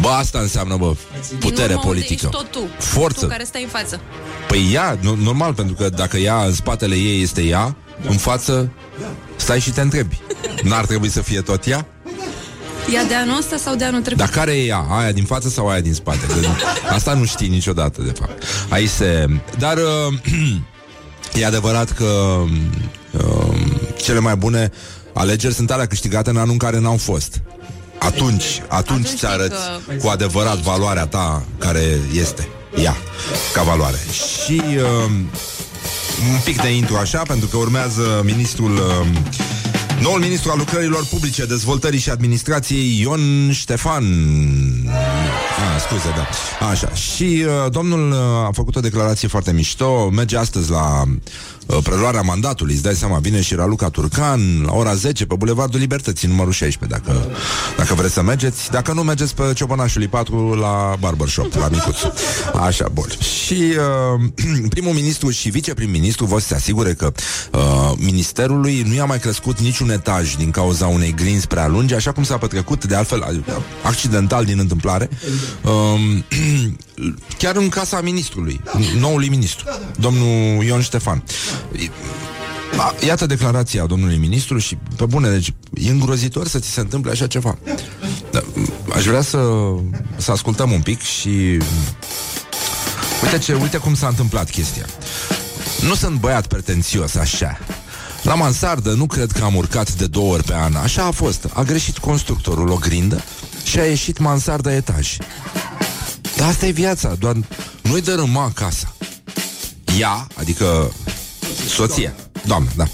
Bă, 0.00 0.08
asta 0.08 0.38
înseamnă, 0.38 0.76
bă, 0.76 0.94
putere 1.38 1.38
Din 1.38 1.50
urmă, 1.50 1.72
unde 1.74 1.78
politică. 1.86 2.12
ești 2.12 2.26
tot 2.36 2.50
tu. 2.50 2.68
Forță. 2.78 3.20
Tu 3.24 3.30
care 3.30 3.44
stai 3.44 3.62
în 3.62 3.68
față. 3.68 4.00
Păi 4.48 4.70
ea, 4.72 4.98
nu- 5.00 5.18
normal, 5.22 5.54
pentru 5.54 5.74
că 5.74 5.88
dacă 5.88 6.16
ea, 6.16 6.44
în 6.44 6.54
spatele 6.54 6.94
ei 6.94 7.22
este 7.22 7.42
ea, 7.42 7.76
în 8.08 8.16
față, 8.16 8.72
stai 9.36 9.60
și 9.60 9.70
te 9.70 9.80
întrebi. 9.80 10.18
N-ar 10.62 10.86
trebui 10.86 11.08
să 11.08 11.20
fie 11.22 11.40
tot 11.40 11.66
ea? 11.66 11.86
Ea 12.90 13.04
de 13.04 13.14
anul 13.14 13.36
ăsta 13.38 13.56
sau 13.56 13.74
de 13.74 13.84
anul 13.84 14.00
trecut? 14.00 14.18
Dar 14.18 14.28
care 14.28 14.52
e 14.52 14.64
ea? 14.64 14.86
Aia 14.90 15.12
din 15.12 15.24
față 15.24 15.48
sau 15.48 15.68
aia 15.68 15.80
din 15.80 15.94
spate? 15.94 16.26
Că 16.26 16.94
Asta 16.94 17.14
nu 17.14 17.24
știi 17.24 17.48
niciodată, 17.48 18.02
de 18.02 18.12
fapt. 18.18 18.42
Aici 18.68 18.88
se... 18.88 19.26
Dar 19.58 19.76
uh, 19.76 20.18
e 21.40 21.46
adevărat 21.46 21.90
că 21.90 22.42
uh, 23.10 23.56
cele 23.96 24.18
mai 24.18 24.36
bune 24.36 24.70
alegeri 25.12 25.54
sunt 25.54 25.70
alea 25.70 25.86
câștigate 25.86 26.30
în 26.30 26.36
anul 26.36 26.52
în 26.52 26.58
care 26.58 26.78
n-au 26.78 26.96
fost. 26.96 27.40
Atunci, 27.98 28.62
atunci 28.68 29.08
ți 29.08 29.26
arăți 29.26 29.60
cu 30.00 30.08
adevărat 30.08 30.56
valoarea 30.56 31.06
ta 31.06 31.44
care 31.58 32.00
este 32.14 32.48
ea, 32.76 32.96
ca 33.52 33.62
valoare. 33.62 33.96
Și 34.10 34.62
uh, 34.76 35.10
un 36.32 36.38
pic 36.44 36.62
de 36.62 36.74
intro 36.74 36.96
așa, 36.96 37.22
pentru 37.26 37.48
că 37.48 37.56
urmează 37.56 38.22
ministrul 38.24 38.72
uh, 38.72 39.06
Noul 40.02 40.20
ministru 40.20 40.50
al 40.50 40.58
lucrărilor 40.58 41.06
publice, 41.06 41.44
dezvoltării 41.44 41.98
și 41.98 42.10
administrației, 42.10 43.00
Ion 43.00 43.52
Ștefan. 43.52 44.04
Ah, 44.86 45.80
scuze, 45.80 46.08
da. 46.16 46.26
Așa. 46.66 46.94
Și 46.94 47.44
uh, 47.46 47.70
domnul 47.70 48.10
uh, 48.10 48.18
a 48.18 48.50
făcut 48.52 48.76
o 48.76 48.80
declarație 48.80 49.28
foarte 49.28 49.52
mișto. 49.52 50.08
Merge 50.08 50.36
astăzi 50.36 50.70
la 50.70 51.02
uh, 51.02 51.08
preluarea 51.66 52.20
mandatului. 52.20 52.74
Îți 52.74 52.82
dai 52.82 52.94
seama, 52.94 53.18
vine 53.18 53.40
și 53.40 53.54
Raluca 53.54 53.88
Turcan 53.88 54.62
la 54.62 54.72
ora 54.72 54.94
10 54.94 55.26
pe 55.26 55.34
Bulevardul 55.34 55.80
Libertății, 55.80 56.28
numărul 56.28 56.52
16, 56.52 56.98
dacă, 56.98 57.26
dacă 57.76 57.94
vreți 57.94 58.12
să 58.12 58.22
mergeți. 58.22 58.70
Dacă 58.70 58.92
nu, 58.92 59.02
mergeți 59.02 59.34
pe 59.34 59.52
Ciobănașului 59.54 60.08
4 60.08 60.54
la 60.54 60.94
Barbershop, 61.00 61.54
la 61.54 61.68
Micuț. 61.68 61.96
Așa, 62.54 62.88
bun. 62.92 63.06
Și 63.44 63.54
uh, 63.54 64.68
primul 64.74 64.92
ministru 64.92 65.30
și 65.30 65.48
viceprim-ministru 65.48 66.24
vor 66.24 66.40
să 66.40 66.46
se 66.46 66.54
asigure 66.54 66.92
că 66.92 67.12
uh, 67.52 67.92
ministerului 67.96 68.82
nu 68.86 68.94
i-a 68.94 69.04
mai 69.04 69.18
crescut 69.18 69.60
niciun 69.60 69.90
etaj 69.90 70.34
din 70.34 70.50
cauza 70.50 70.86
unei 70.86 71.14
grinzi 71.14 71.46
prea 71.46 71.66
lungi, 71.66 71.94
așa 71.94 72.12
cum 72.12 72.22
s-a 72.22 72.38
petrecut, 72.38 72.84
de 72.84 72.94
altfel, 72.94 73.44
accidental 73.82 74.44
din 74.44 74.58
întâmplare, 74.58 75.08
um, 75.62 76.24
chiar 77.38 77.56
în 77.56 77.68
casa 77.68 78.00
ministrului, 78.00 78.60
noului 78.98 79.28
ministru, 79.28 79.68
domnul 79.98 80.64
Ion 80.64 80.80
Ștefan. 80.80 81.24
A, 82.76 82.94
Iată 83.06 83.26
declarația 83.26 83.86
domnului 83.86 84.16
ministru 84.16 84.58
și, 84.58 84.78
pe 84.96 85.04
bune, 85.04 85.30
deci 85.30 85.54
e 85.74 85.90
îngrozitor 85.90 86.48
să 86.48 86.58
ți 86.58 86.68
se 86.68 86.80
întâmple 86.80 87.10
așa 87.10 87.26
ceva. 87.26 87.58
Da, 88.30 88.42
aș 88.94 89.04
vrea 89.04 89.22
să, 89.22 89.38
să 90.16 90.30
ascultăm 90.30 90.72
un 90.72 90.80
pic 90.80 91.00
și... 91.00 91.28
Uite, 93.22 93.38
ce, 93.38 93.54
uite 93.54 93.76
cum 93.76 93.94
s-a 93.94 94.08
întâmplat 94.08 94.50
chestia. 94.50 94.86
Nu 95.86 95.94
sunt 95.94 96.20
băiat 96.20 96.46
pretențios, 96.46 97.14
așa. 97.14 97.58
La 98.22 98.34
mansardă 98.34 98.92
nu 98.92 99.06
cred 99.06 99.32
că 99.32 99.44
am 99.44 99.54
urcat 99.54 99.92
de 99.92 100.06
două 100.06 100.32
ori 100.32 100.42
pe 100.42 100.54
an. 100.54 100.74
Așa 100.74 101.04
a 101.04 101.10
fost. 101.10 101.46
A 101.52 101.62
greșit 101.62 101.98
constructorul 101.98 102.70
o 102.70 102.76
grindă 102.76 103.22
și 103.64 103.78
a 103.78 103.84
ieșit 103.84 104.18
mansarda 104.18 104.74
etaj. 104.74 105.16
Dar 106.36 106.48
asta 106.48 106.66
e 106.66 106.70
viața, 106.70 107.14
doar 107.18 107.36
nu-i 107.82 108.00
dărâma 108.00 108.50
casa. 108.54 108.94
Ea, 109.98 110.26
adică 110.34 110.92
soția, 111.68 112.14
doamnă, 112.46 112.70
da. 112.76 112.84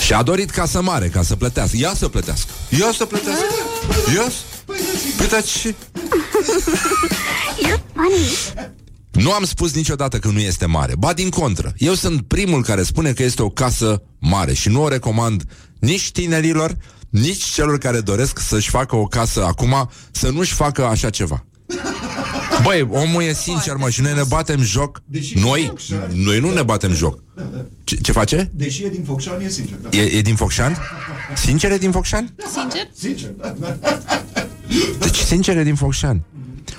Și 0.00 0.12
a 0.12 0.22
dorit 0.22 0.50
casă 0.50 0.82
mare 0.82 1.08
ca 1.08 1.22
să 1.22 1.36
plătească. 1.36 1.76
Ia 1.76 1.92
să 1.94 2.08
plătească. 2.08 2.50
Ia 2.78 2.92
să 2.96 3.04
plătească. 3.04 3.44
Ia 4.14 4.22
să... 4.22 4.72
Păi, 5.16 5.28
dar 5.30 5.42
ce... 5.42 5.74
Nu 9.10 9.32
am 9.32 9.44
spus 9.44 9.74
niciodată 9.74 10.18
că 10.18 10.28
nu 10.28 10.38
este 10.38 10.66
mare, 10.66 10.94
ba 10.98 11.12
din 11.12 11.28
contră. 11.28 11.72
Eu 11.76 11.94
sunt 11.94 12.22
primul 12.22 12.62
care 12.62 12.82
spune 12.82 13.12
că 13.12 13.22
este 13.22 13.42
o 13.42 13.48
casă 13.48 14.02
mare 14.18 14.52
și 14.52 14.68
nu 14.68 14.82
o 14.82 14.88
recomand 14.88 15.42
nici 15.78 16.10
tinerilor, 16.12 16.76
nici 17.08 17.44
celor 17.44 17.78
care 17.78 18.00
doresc 18.00 18.38
să-și 18.38 18.70
facă 18.70 18.96
o 18.96 19.04
casă 19.04 19.44
acum, 19.44 19.90
să 20.10 20.28
nu-și 20.28 20.54
facă 20.54 20.84
așa 20.84 21.10
ceva. 21.10 21.44
Băi, 22.62 22.88
omul 22.90 23.22
e 23.22 23.32
sincer, 23.32 23.76
mă, 23.76 23.90
și 23.90 24.00
noi 24.00 24.14
ne 24.14 24.22
batem 24.28 24.62
joc. 24.62 25.02
Noi? 25.34 25.72
Noi 26.12 26.40
nu 26.40 26.52
ne 26.52 26.62
batem 26.62 26.92
joc. 26.92 27.22
Ce, 27.84 27.96
ce 27.96 28.12
face? 28.12 28.50
Deși 28.54 28.84
e 28.84 28.88
din 28.88 29.04
Focșani, 29.04 29.44
e 29.44 29.48
sincer. 29.48 29.76
Da. 29.76 29.88
E, 29.98 30.02
e 30.02 30.20
din 30.20 30.34
Focșani? 30.34 30.76
Sincer 31.34 31.72
e 31.72 31.78
din 31.78 31.90
Focșani? 31.90 32.34
Sincer? 32.52 32.88
Sincer, 32.94 33.30
da. 33.30 33.54
Deci 34.98 35.16
sincer 35.16 35.56
e 35.56 35.62
din 35.62 35.74
Focșani. 35.74 36.24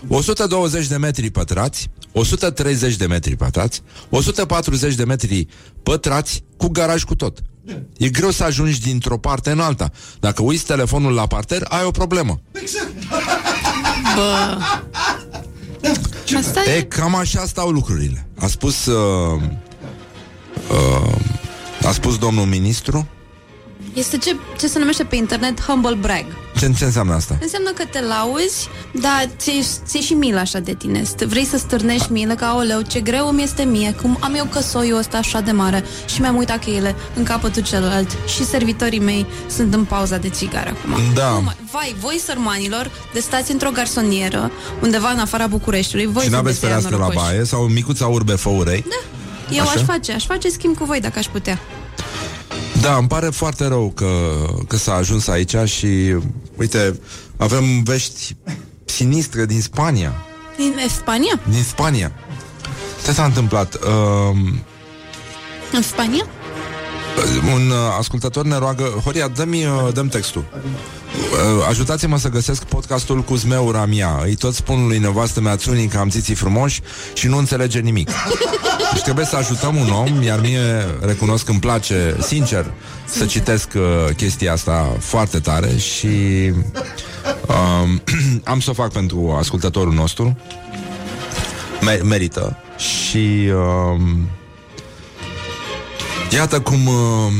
120 0.07 0.87
de 0.87 0.97
metri 0.97 1.29
pătrați, 1.29 1.89
130 2.11 2.95
de 2.95 3.05
metri 3.05 3.35
pătrați, 3.35 3.81
140 4.09 4.95
de 4.95 5.03
metri 5.03 5.47
pătrați 5.83 6.43
cu 6.57 6.67
garaj 6.67 7.03
cu 7.03 7.15
tot. 7.15 7.39
E 7.97 8.09
greu 8.09 8.31
să 8.31 8.43
ajungi 8.43 8.81
dintr-o 8.81 9.17
parte 9.17 9.51
în 9.51 9.59
alta. 9.59 9.91
Dacă 10.19 10.41
uiți 10.41 10.65
telefonul 10.65 11.13
la 11.13 11.27
parter, 11.27 11.65
ai 11.69 11.83
o 11.83 11.91
problemă. 11.91 12.41
Bă... 14.15 14.57
Asta 16.37 16.63
E, 16.63 16.77
e... 16.77 16.83
cam 16.83 17.15
așa 17.15 17.45
stau 17.45 17.69
lucrurile. 17.69 18.27
A 18.39 18.47
spus 18.47 18.85
uh, 18.85 19.41
uh, 20.71 21.15
a 21.83 21.91
spus 21.91 22.17
domnul 22.17 22.45
ministru. 22.45 23.07
Este 23.93 24.17
ce, 24.17 24.35
ce 24.59 24.67
se 24.67 24.79
numește 24.79 25.03
pe 25.03 25.15
internet 25.15 25.61
humble 25.61 25.95
brag. 25.95 26.25
Ce, 26.57 26.73
ce 26.77 26.83
înseamnă 26.85 27.13
asta? 27.13 27.37
Înseamnă 27.41 27.69
că 27.71 27.83
te 27.91 28.01
lauzi, 28.01 28.67
dar 28.91 29.29
ți-e, 29.37 29.65
ți 29.85 29.97
și 29.97 30.13
milă 30.13 30.39
așa 30.39 30.59
de 30.59 30.73
tine. 30.73 31.01
St- 31.01 31.25
vrei 31.27 31.45
să 31.45 31.57
stârnești 31.57 32.11
milă, 32.11 32.33
ca 32.35 32.53
oleu, 32.57 32.81
ce 32.81 32.99
greu 32.99 33.27
îmi 33.27 33.43
este 33.43 33.63
mie, 33.63 33.95
cum 34.01 34.17
am 34.19 34.33
eu 34.33 34.45
căsoiul 34.45 34.97
ăsta 34.97 35.17
așa 35.17 35.39
de 35.39 35.51
mare 35.51 35.83
și 36.05 36.21
mi-am 36.21 36.35
uitat 36.37 36.59
cheile 36.59 36.95
în 37.15 37.23
capătul 37.23 37.61
celălalt 37.61 38.09
și 38.27 38.45
servitorii 38.45 38.99
mei 38.99 39.25
sunt 39.55 39.73
în 39.73 39.83
pauza 39.83 40.17
de 40.17 40.29
țigară 40.29 40.69
acum. 40.69 41.13
Da. 41.13 41.29
Nu 41.29 41.41
mai- 41.41 41.55
Vai, 41.71 41.95
voi 41.99 42.19
sărmanilor, 42.25 42.91
de 43.13 43.19
stați 43.19 43.51
într-o 43.51 43.69
garsonieră, 43.71 44.51
undeva 44.81 45.09
în 45.09 45.19
afara 45.19 45.47
Bucureștiului, 45.47 46.05
voi 46.05 46.23
și 46.23 46.29
n-aveți 46.29 46.57
sunteți 46.57 46.59
fereastră 46.59 46.95
la 46.95 46.97
norocoși. 46.97 47.25
baie 47.25 47.43
sau 47.45 47.61
micuța 47.67 48.07
urbe 48.07 48.33
făurei? 48.35 48.85
Da. 48.89 49.55
Eu 49.55 49.61
Așa? 49.61 49.71
aș 49.75 49.81
face, 49.81 50.11
aș 50.11 50.25
face 50.25 50.49
schimb 50.49 50.77
cu 50.77 50.85
voi 50.85 50.99
dacă 50.99 51.19
aș 51.19 51.25
putea. 51.25 51.59
Da, 52.81 52.95
îmi 52.95 53.07
pare 53.07 53.29
foarte 53.29 53.67
rău 53.67 53.91
că, 53.95 54.07
că 54.67 54.77
s-a 54.77 54.93
ajuns 54.93 55.27
aici 55.27 55.55
și, 55.65 56.15
uite, 56.55 56.99
avem 57.37 57.83
vești 57.83 58.35
sinistre 58.85 59.45
din 59.45 59.61
Spania. 59.61 60.13
Din 60.57 60.73
Spania? 60.89 61.39
Din 61.49 61.63
Spania. 61.63 62.11
Ce 63.05 63.11
s-a 63.11 63.23
întâmplat? 63.25 63.73
Uh, 63.75 64.37
În 65.71 65.81
Spania? 65.81 66.25
Un 67.53 67.69
uh, 67.69 67.75
ascultător 67.99 68.45
ne 68.45 68.57
roagă 68.57 68.83
Horia, 69.03 69.27
dă-mi, 69.27 69.65
uh, 69.65 69.93
dăm 69.93 70.07
textul. 70.07 70.45
Uh, 70.51 71.65
Ajutați-mă 71.69 72.17
să 72.17 72.29
găsesc 72.29 72.63
podcastul 72.63 73.21
cu 73.21 73.35
Zmeu 73.35 73.71
Ramia 73.71 74.19
Îi 74.23 74.35
tot 74.35 74.53
spun 74.53 74.87
lui 74.87 74.97
nevastă 74.97 75.41
mea 75.41 75.55
Țunii 75.55 75.87
că 75.87 75.97
am 75.97 76.09
țiții 76.09 76.35
frumoși 76.35 76.81
Și 77.13 77.27
nu 77.27 77.37
înțelege 77.37 77.79
nimic. 77.79 78.09
Deci 78.93 79.01
trebuie 79.03 79.25
să 79.25 79.35
ajutăm 79.35 79.75
un 79.75 79.89
om 79.89 80.21
Iar 80.21 80.39
mie 80.41 80.59
recunosc 81.01 81.45
că 81.45 81.51
îmi 81.51 81.59
place, 81.59 82.15
sincer 82.21 82.71
Să 83.05 83.25
citesc 83.25 83.69
uh, 83.75 84.15
chestia 84.15 84.51
asta 84.51 84.95
foarte 84.99 85.39
tare 85.39 85.77
Și 85.77 86.07
um, 87.47 88.01
Am 88.43 88.59
să 88.59 88.69
o 88.69 88.73
fac 88.73 88.91
pentru 88.91 89.35
ascultătorul 89.39 89.93
nostru. 89.93 90.37
Me- 91.81 92.01
Merită. 92.03 92.57
Și 92.77 93.51
um, 93.53 94.29
Iată 96.29 96.61
cum 96.61 96.87
uh, 96.87 97.31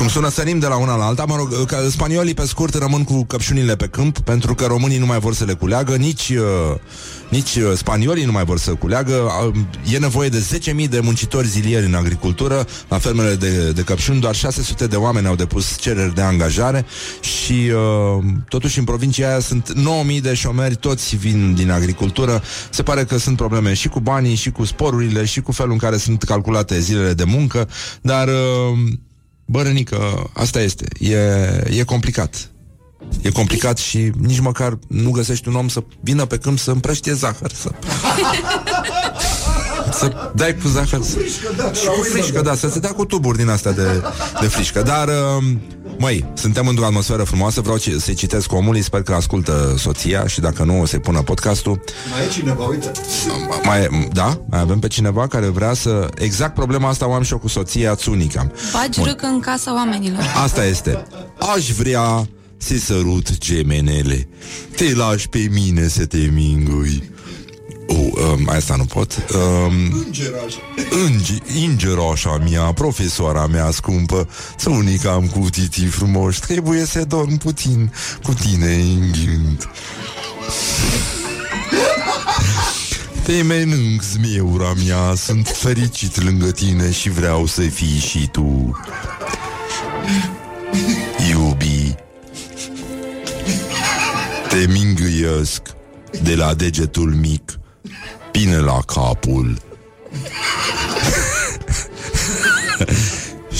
cum 0.00 0.08
sună, 0.08 0.28
sărim 0.28 0.58
de 0.58 0.66
la 0.66 0.76
una 0.76 0.96
la 0.96 1.04
alta. 1.04 1.24
Mă 1.24 1.36
rog, 1.36 1.66
că 1.66 1.88
spaniolii 1.90 2.34
pe 2.34 2.46
scurt 2.46 2.74
rămân 2.74 3.04
cu 3.04 3.24
căpșunile 3.24 3.76
pe 3.76 3.86
câmp. 3.86 4.18
Pentru 4.18 4.54
că 4.54 4.64
românii 4.64 4.98
nu 4.98 5.06
mai 5.06 5.18
vor 5.18 5.34
să 5.34 5.44
le 5.44 5.52
culeagă 5.52 5.96
Nici, 5.96 6.28
uh, 6.28 6.76
nici 7.28 7.54
uh, 7.54 7.72
spaniolii 7.76 8.24
nu 8.24 8.32
mai 8.32 8.44
vor 8.44 8.58
să 8.58 8.74
culeagă. 8.74 9.12
Uh, 9.12 9.92
E 9.92 9.98
nevoie 9.98 10.28
de 10.28 10.46
10.000 10.84 10.88
de 10.88 11.00
muncitori 11.00 11.46
zilieri 11.46 11.86
în 11.86 11.94
agricultură 11.94 12.66
La 12.88 12.98
fermele 12.98 13.34
de, 13.34 13.70
de 13.70 13.82
căpșuni. 13.82 14.20
Doar 14.20 14.34
600 14.34 14.86
de 14.86 14.96
oameni 14.96 15.26
au 15.26 15.34
depus 15.34 15.78
cereri 15.78 16.14
de 16.14 16.22
angajare. 16.22 16.84
Și 17.20 17.72
uh, 17.74 18.24
totuși 18.48 18.78
în 18.78 18.84
provincia 18.84 19.28
aia 19.28 19.40
sunt 19.40 19.72
9.000 20.14 20.20
de 20.22 20.34
șomeri 20.34 20.76
Toți 20.76 21.16
vin 21.16 21.54
din 21.54 21.70
agricultură. 21.70 22.42
Se 22.70 22.82
pare 22.82 23.04
că 23.04 23.18
sunt 23.18 23.36
probleme 23.36 23.74
și 23.74 23.88
cu 23.88 24.00
banii 24.00 24.34
Și 24.34 24.50
cu 24.50 24.64
sporurile 24.64 25.24
Și 25.24 25.40
cu 25.40 25.52
felul 25.52 25.72
în 25.72 25.78
care 25.78 25.96
sunt 25.96 26.22
calculate 26.22 26.80
zilele 26.80 27.12
de 27.12 27.24
muncă. 27.24 27.68
Dar... 28.00 28.28
Uh, 28.28 28.78
Bă, 29.50 29.62
Rănică, 29.62 30.30
asta 30.32 30.60
este. 30.60 30.86
E, 30.98 31.16
e 31.78 31.82
complicat. 31.82 32.50
E 33.22 33.30
complicat 33.30 33.78
și 33.78 34.10
nici 34.18 34.40
măcar 34.40 34.78
nu 34.88 35.10
găsești 35.10 35.48
un 35.48 35.54
om 35.54 35.68
să 35.68 35.84
vină 36.00 36.24
pe 36.24 36.38
câmp 36.38 36.58
să 36.58 36.70
împrăștie 36.70 37.12
zahăr. 37.12 37.52
Să, 37.52 37.70
să 40.00 40.30
dai 40.34 40.56
cu 40.62 40.68
zahăr. 40.68 41.02
Să, 41.02 41.18
și 41.72 41.86
cu 41.86 42.02
frișcă, 42.12 42.40
da, 42.42 42.54
să 42.54 42.68
se 42.68 42.78
dea 42.78 42.90
cu 42.92 43.04
tuburi 43.04 43.38
din 43.38 43.48
astea 43.48 43.72
de, 43.72 44.02
de 44.40 44.46
frișcă. 44.46 44.82
Dar, 44.82 45.08
uh, 45.08 45.44
măi, 45.98 46.24
suntem 46.34 46.66
într-o 46.66 46.84
atmosferă 46.84 47.22
frumoasă, 47.22 47.60
vreau 47.60 47.76
ci- 47.76 47.90
să-i 47.98 48.14
citesc 48.14 48.52
omului, 48.52 48.82
sper 48.82 49.02
că 49.02 49.14
ascultă 49.14 49.74
soția 49.78 50.26
și 50.26 50.40
dacă 50.40 50.64
nu, 50.64 50.80
o 50.80 50.86
să-i 50.86 51.00
pună 51.00 51.22
podcastul. 51.22 51.80
Mai 52.10 52.24
e 52.24 52.28
cineva, 52.28 52.64
uite. 52.64 52.90
Mai, 53.64 54.08
da, 54.12 54.40
mai 54.50 54.60
avem 54.60 54.78
pe 54.78 54.88
cineva 54.88 55.26
care 55.26 55.46
vrea 55.46 55.74
să... 55.74 56.08
Exact 56.14 56.54
problema 56.54 56.88
asta 56.88 57.08
o 57.08 57.12
am 57.12 57.22
și 57.22 57.32
eu 57.32 57.38
cu 57.38 57.48
soția 57.48 57.94
Tsunica. 57.94 58.50
Bagi 58.72 59.00
râcă 59.04 59.26
în 59.26 59.40
casa 59.40 59.74
oamenilor. 59.74 60.20
Asta 60.44 60.64
este. 60.64 61.02
Aș 61.56 61.70
vrea 61.70 62.28
să 62.56 62.74
sărut 62.78 63.38
gemenele. 63.38 64.28
Te 64.76 64.94
lași 64.94 65.28
pe 65.28 65.48
mine 65.52 65.88
să 65.88 66.06
te 66.06 66.30
mingui. 66.34 67.10
Oh, 67.92 68.12
um, 68.22 68.48
asta 68.48 68.76
nu 68.76 68.84
pot. 68.84 69.26
Um, 69.34 70.02
Îngeraș. 70.04 70.54
Îngi, 71.06 71.42
ingerașa 71.62 72.36
mea, 72.50 72.72
profesoara 72.72 73.46
mea 73.46 73.70
scumpă, 73.70 74.28
țunica 74.56 75.10
am 75.10 75.26
cu 75.26 75.48
titii 75.50 75.86
frumoși, 75.86 76.40
trebuie 76.40 76.84
să 76.84 77.04
dorm 77.04 77.36
puțin 77.36 77.92
cu 78.22 78.32
tine 78.32 78.74
în 78.74 79.12
gând. 79.24 79.68
Te 83.22 83.42
mănânc, 83.42 84.02
zmeura 84.02 84.72
mea, 84.86 85.14
sunt 85.14 85.48
fericit 85.48 86.22
lângă 86.22 86.50
tine 86.50 86.92
și 86.92 87.10
vreau 87.10 87.46
să 87.46 87.60
fii 87.60 87.98
și 87.98 88.28
tu. 88.32 88.80
Iubi, 91.30 91.94
te 94.48 94.66
mingâiesc 94.72 95.62
de 96.22 96.34
la 96.34 96.54
degetul 96.54 97.14
mic 97.14 97.59
bine 98.32 98.56
la 98.56 98.78
capul. 98.86 99.56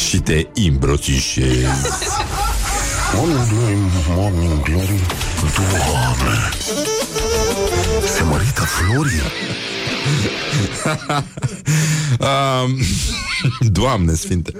Și 0.08 0.18
te 0.18 0.46
îmbrățișez. 0.68 1.66
Morning 3.14 3.48
glory, 3.48 3.76
morning 4.08 4.62
glory 4.62 5.00
Doamne! 5.56 6.48
Se 8.16 8.22
mărită 8.22 8.62
Floria 8.62 9.22
um, 12.64 12.78
Doamne 13.60 14.14
sfinte! 14.14 14.52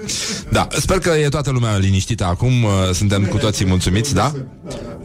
Da, 0.49 0.67
sper 0.79 0.97
că 0.97 1.09
e 1.09 1.29
toată 1.29 1.51
lumea 1.51 1.77
liniștită 1.77 2.25
acum. 2.25 2.63
Uh, 2.63 2.71
Suntem 2.93 3.25
cu 3.25 3.37
toții 3.37 3.65
mulțumiți, 3.65 4.13
da? 4.13 4.33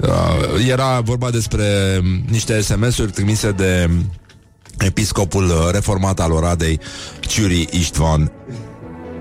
Uh, 0.00 0.68
era 0.68 1.00
vorba 1.00 1.30
despre 1.30 2.00
niște 2.30 2.60
SMS-uri 2.60 3.12
trimise 3.12 3.50
de 3.50 3.90
episcopul 4.78 5.44
uh, 5.44 5.68
reformat 5.70 6.20
al 6.20 6.32
Oradei 6.32 6.80
Ciuri 7.20 7.68
Istvan 7.70 8.32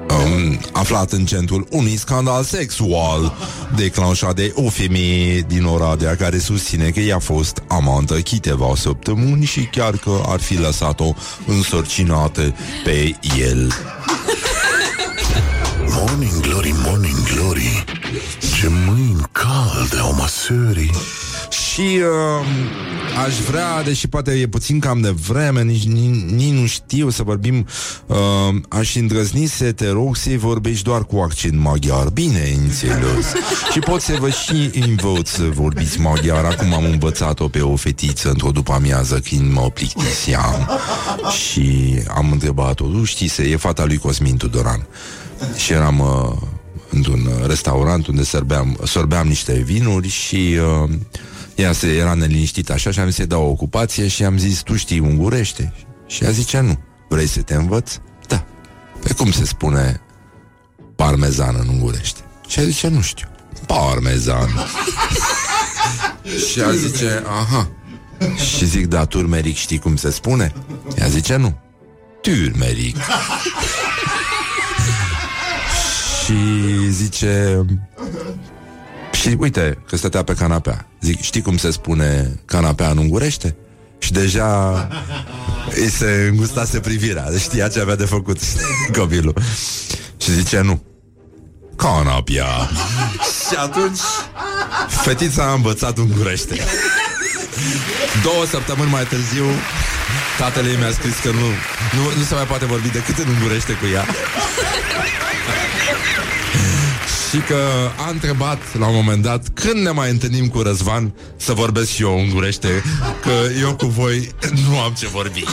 um, 0.09 0.59
aflat 0.71 1.11
în 1.11 1.25
centrul 1.25 1.67
unui 1.69 1.97
scandal 1.97 2.43
sexual 2.43 3.33
declanșat 3.75 4.35
de 4.35 4.51
o 4.55 4.69
femeie 4.69 5.39
din 5.39 5.65
Oradea 5.65 6.15
care 6.15 6.37
susține 6.37 6.89
că 6.89 6.99
i-a 6.99 7.19
fost 7.19 7.63
amantă 7.67 8.13
câteva 8.13 8.73
săptămâni 8.75 9.45
și 9.45 9.61
chiar 9.63 9.97
că 9.97 10.21
ar 10.27 10.39
fi 10.39 10.59
lăsat-o 10.59 11.13
însărcinată 11.45 12.55
pe 12.83 13.15
el. 13.39 13.71
Morning 15.87 16.39
glory, 16.39 16.73
morning 16.85 17.23
glory 17.33 17.83
Ce 18.59 18.67
mâini 18.85 19.21
calde 19.31 19.97
au 19.99 20.13
măsării 20.13 20.91
Și 21.49 21.99
uh, 21.99 22.45
aș 23.25 23.39
vrea, 23.39 23.83
deși 23.83 24.07
poate 24.07 24.31
e 24.31 24.47
puțin 24.47 24.79
cam 24.79 25.01
de 25.01 25.09
vreme, 25.09 25.63
nici, 25.63 25.87
nici, 25.87 26.31
nici 26.31 26.53
nu 26.53 26.65
știu 26.65 27.09
să 27.09 27.23
vorbim, 27.23 27.67
uh, 28.05 28.17
aș 28.69 28.95
îndrăzni 28.95 29.45
să 29.45 29.71
te 29.71 29.89
rog 29.89 30.15
să 30.15 30.29
vorbești 30.35 30.83
doar 30.83 31.05
cu 31.05 31.17
accent 31.17 31.59
maghiar, 31.59 32.09
bine 32.09 32.57
înțeles. 32.63 33.33
și 33.71 33.79
pot 33.79 34.01
să 34.01 34.15
vă 34.19 34.29
și 34.29 34.69
învăț 34.87 35.29
să 35.29 35.43
vorbiți 35.53 35.99
maghiar, 35.99 36.45
acum 36.45 36.73
am 36.73 36.83
învățat-o 36.83 37.47
pe 37.47 37.61
o 37.61 37.75
fetiță 37.75 38.29
într-o 38.29 38.51
după 38.51 38.73
amiază 38.73 39.19
când 39.19 39.53
mă 39.53 39.69
plictiseam. 39.73 40.69
și 41.39 41.95
am 42.15 42.31
întrebat-o, 42.31 42.85
tu 42.85 43.03
știi, 43.03 43.27
se 43.27 43.43
e 43.43 43.55
fata 43.55 43.85
lui 43.85 43.97
Cosmin 43.97 44.37
Tudoran. 44.37 44.87
Și 45.55 45.73
eram... 45.73 45.99
Uh, 45.99 46.47
într-un 46.89 47.25
uh, 47.25 47.47
restaurant 47.47 48.07
unde 48.07 48.23
sorbeam, 48.23 48.79
sorbeam 48.83 49.27
niște 49.27 49.53
vinuri 49.53 50.07
și 50.07 50.57
uh, 50.83 50.89
ea 51.55 51.71
se 51.71 51.87
era 51.87 52.13
neliniștită 52.13 52.73
așa 52.73 52.91
și 52.91 52.99
am 52.99 53.05
zis 53.05 53.15
să-i 53.15 53.25
dau 53.25 53.43
o 53.43 53.49
ocupație 53.49 54.07
și 54.07 54.23
am 54.23 54.37
zis, 54.37 54.61
tu 54.61 54.75
știi 54.75 54.99
ungurește? 54.99 55.73
Și 56.07 56.23
ea 56.23 56.29
zice, 56.29 56.59
nu. 56.59 56.79
Vrei 57.09 57.27
să 57.27 57.41
te 57.41 57.53
învăț? 57.53 57.97
Da. 58.27 58.45
Pe 59.03 59.13
cum 59.13 59.31
se 59.31 59.45
spune 59.45 60.01
parmezan 60.95 61.55
în 61.59 61.67
ungurește? 61.67 62.19
Și 62.47 62.59
ea 62.59 62.65
zice, 62.65 62.87
nu 62.87 63.01
știu. 63.01 63.27
Parmezan. 63.65 64.49
și 66.49 66.59
ea 66.59 66.71
zice, 66.71 67.23
aha. 67.27 67.69
Și 68.55 68.65
zic, 68.65 68.85
da, 68.85 69.05
turmeric 69.05 69.55
știi 69.55 69.79
cum 69.79 69.95
se 69.95 70.11
spune? 70.11 70.53
Ea 70.97 71.07
zice, 71.07 71.35
nu. 71.35 71.59
Turmeric. 72.21 72.95
Și 76.25 76.35
zice 76.89 77.65
Și 79.25 79.35
uite 79.39 79.77
că 79.87 79.95
stătea 79.95 80.23
pe 80.23 80.33
canapea. 80.33 80.87
Zic, 81.01 81.21
știi 81.21 81.41
cum 81.41 81.57
se 81.57 81.71
spune 81.71 82.39
canapea 82.45 82.89
în 82.89 82.97
ungurește? 82.97 83.55
Și 83.97 84.11
deja 84.11 84.87
îi 85.69 85.89
se 85.89 86.27
îngustase 86.31 86.79
privirea. 86.79 87.31
Deci 87.31 87.41
știa 87.41 87.67
ce 87.67 87.79
avea 87.79 87.95
de 87.95 88.05
făcut 88.05 88.37
copilul. 88.97 89.33
Și 90.17 90.31
zice, 90.31 90.61
nu. 90.61 90.83
Canapia 91.75 92.69
Și 93.49 93.55
atunci 93.57 93.99
Fetița 94.87 95.43
a 95.43 95.53
învățat 95.53 95.97
ungurește. 95.97 96.59
Două 98.23 98.45
săptămâni 98.45 98.89
mai 98.89 99.03
târziu 99.03 99.45
Tatăl 100.37 100.65
ei 100.65 100.75
mi-a 100.75 100.91
scris 100.91 101.15
că 101.23 101.31
nu, 101.31 101.47
nu, 101.95 102.17
nu 102.17 102.23
se 102.23 102.33
mai 102.33 102.45
poate 102.45 102.65
vorbi 102.65 102.89
decât 102.89 103.17
în 103.17 103.27
ungurește 103.27 103.73
cu 103.73 103.85
ea 103.93 104.05
Și 107.35 107.41
că 107.41 107.89
a 108.05 108.09
întrebat 108.09 108.77
la 108.77 108.87
un 108.87 108.95
moment 108.95 109.21
dat 109.23 109.47
Când 109.53 109.83
ne 109.83 109.89
mai 109.89 110.09
întâlnim 110.09 110.47
cu 110.47 110.61
Răzvan? 110.61 111.13
Să 111.35 111.53
vorbesc 111.53 111.89
și 111.89 112.01
eu 112.01 112.17
ungurește 112.17 112.83
Că 113.21 113.31
eu 113.61 113.75
cu 113.75 113.85
voi 113.85 114.29
nu 114.69 114.79
am 114.79 114.93
ce 114.93 115.07
vorbi. 115.07 115.43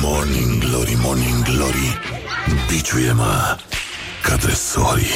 Morning 0.00 0.64
glory, 0.64 0.96
morning 1.02 1.42
glory 1.42 2.00
Biciuie-mă 2.68 3.56
Ca 4.22 4.36
dresorii 4.36 5.06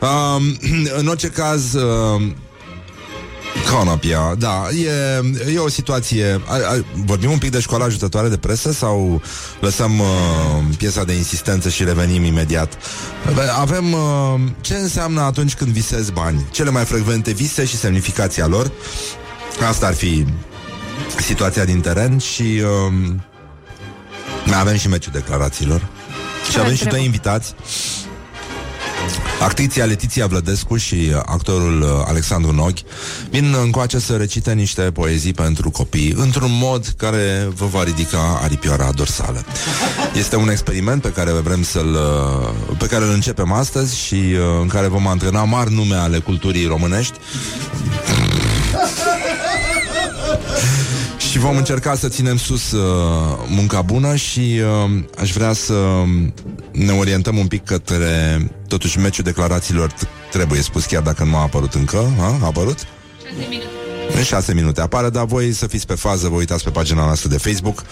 um, 0.00 0.58
În 0.96 1.06
orice 1.06 1.28
caz 1.28 1.74
um, 1.74 2.36
Conopia, 3.70 4.34
da, 4.38 4.68
e, 5.46 5.52
e 5.54 5.58
o 5.58 5.68
situație 5.68 6.40
a, 6.46 6.54
a, 6.54 6.84
Vorbim 7.04 7.30
un 7.30 7.38
pic 7.38 7.50
de 7.50 7.60
școala 7.60 7.84
ajutătoare 7.84 8.28
de 8.28 8.36
presă 8.36 8.72
Sau 8.72 9.22
lăsăm 9.60 9.98
uh, 9.98 10.06
piesa 10.76 11.04
de 11.04 11.12
insistență 11.12 11.68
Și 11.68 11.84
revenim 11.84 12.24
imediat? 12.24 12.78
Bă, 13.34 13.42
Avem 13.58 13.92
uh, 13.92 14.00
ce 14.60 14.74
înseamnă 14.74 15.20
atunci 15.20 15.54
când 15.54 15.70
visezi 15.70 16.12
bani? 16.12 16.46
Cele 16.50 16.70
mai 16.70 16.84
frecvente 16.84 17.32
vise 17.32 17.64
și 17.64 17.76
semnificația 17.76 18.46
lor. 18.46 18.72
Asta 19.68 19.86
ar 19.86 19.94
fi 19.94 20.26
situația 21.20 21.64
din 21.64 21.80
teren 21.80 22.18
Și 22.18 22.42
uh, 22.42 23.12
mai 24.44 24.60
avem 24.60 24.76
și 24.76 24.88
meciul 24.88 25.12
declarațiilor. 25.12 25.88
Și 26.50 26.58
avem 26.58 26.74
și 26.74 26.84
doi 26.84 27.04
invitați 27.04 27.54
Actriția 29.40 29.84
Letiția 29.84 30.26
Vlădescu 30.26 30.76
și 30.76 30.94
uh, 30.94 31.20
actorul 31.26 31.80
uh, 31.80 31.88
Alexandru 32.06 32.52
Noghi 32.52 32.84
vin 33.30 33.54
încoace 33.62 33.98
să 33.98 34.16
recite 34.16 34.52
niște 34.52 34.82
poezii 34.82 35.32
pentru 35.32 35.70
copii 35.70 36.14
într-un 36.16 36.50
mod 36.60 36.94
care 36.96 37.48
vă 37.54 37.66
va 37.66 37.84
ridica 37.84 38.40
aripioara 38.42 38.92
dorsală. 38.94 39.44
Este 40.14 40.36
un 40.36 40.48
experiment 40.48 41.02
pe 41.02 41.12
care 41.12 41.30
vrem 41.30 41.62
să-l 41.62 41.94
uh, 41.94 42.76
pe 42.78 42.86
care 42.86 43.04
îl 43.04 43.10
începem 43.10 43.52
astăzi 43.52 43.98
și 43.98 44.20
în 44.60 44.68
care 44.68 44.86
vom 44.86 45.06
antrena 45.06 45.44
mari 45.44 45.74
nume 45.74 45.94
ale 45.94 46.18
culturii 46.18 46.66
românești 46.66 47.18
și 51.30 51.38
vom 51.38 51.56
încerca 51.56 51.94
să 51.94 52.08
ținem 52.08 52.36
sus 52.36 52.72
uh, 52.72 52.80
munca 53.48 53.82
bună 53.82 54.16
și 54.16 54.60
uh, 54.84 55.02
aș 55.20 55.32
vrea 55.32 55.52
să 55.52 55.74
ne 56.72 56.92
orientăm 56.92 57.36
un 57.36 57.46
pic 57.46 57.64
către 57.64 58.38
totuși 58.68 58.98
meciul 58.98 59.24
declarațiilor 59.24 59.92
t- 59.92 60.30
trebuie 60.30 60.62
spus 60.62 60.84
chiar 60.84 61.02
dacă 61.02 61.24
nu 61.24 61.36
a 61.36 61.40
apărut 61.40 61.74
încă. 61.74 62.12
Ha? 62.18 62.38
A 62.42 62.46
apărut? 62.46 62.78
În 64.16 64.22
șase 64.22 64.54
minute 64.54 64.80
apare, 64.80 65.10
dar 65.10 65.24
voi 65.24 65.52
să 65.52 65.66
fiți 65.66 65.86
pe 65.86 65.94
fază, 65.94 66.28
vă 66.28 66.36
uitați 66.36 66.64
pe 66.64 66.70
pagina 66.70 67.04
noastră 67.04 67.28
de 67.28 67.38
Facebook. 67.38 67.82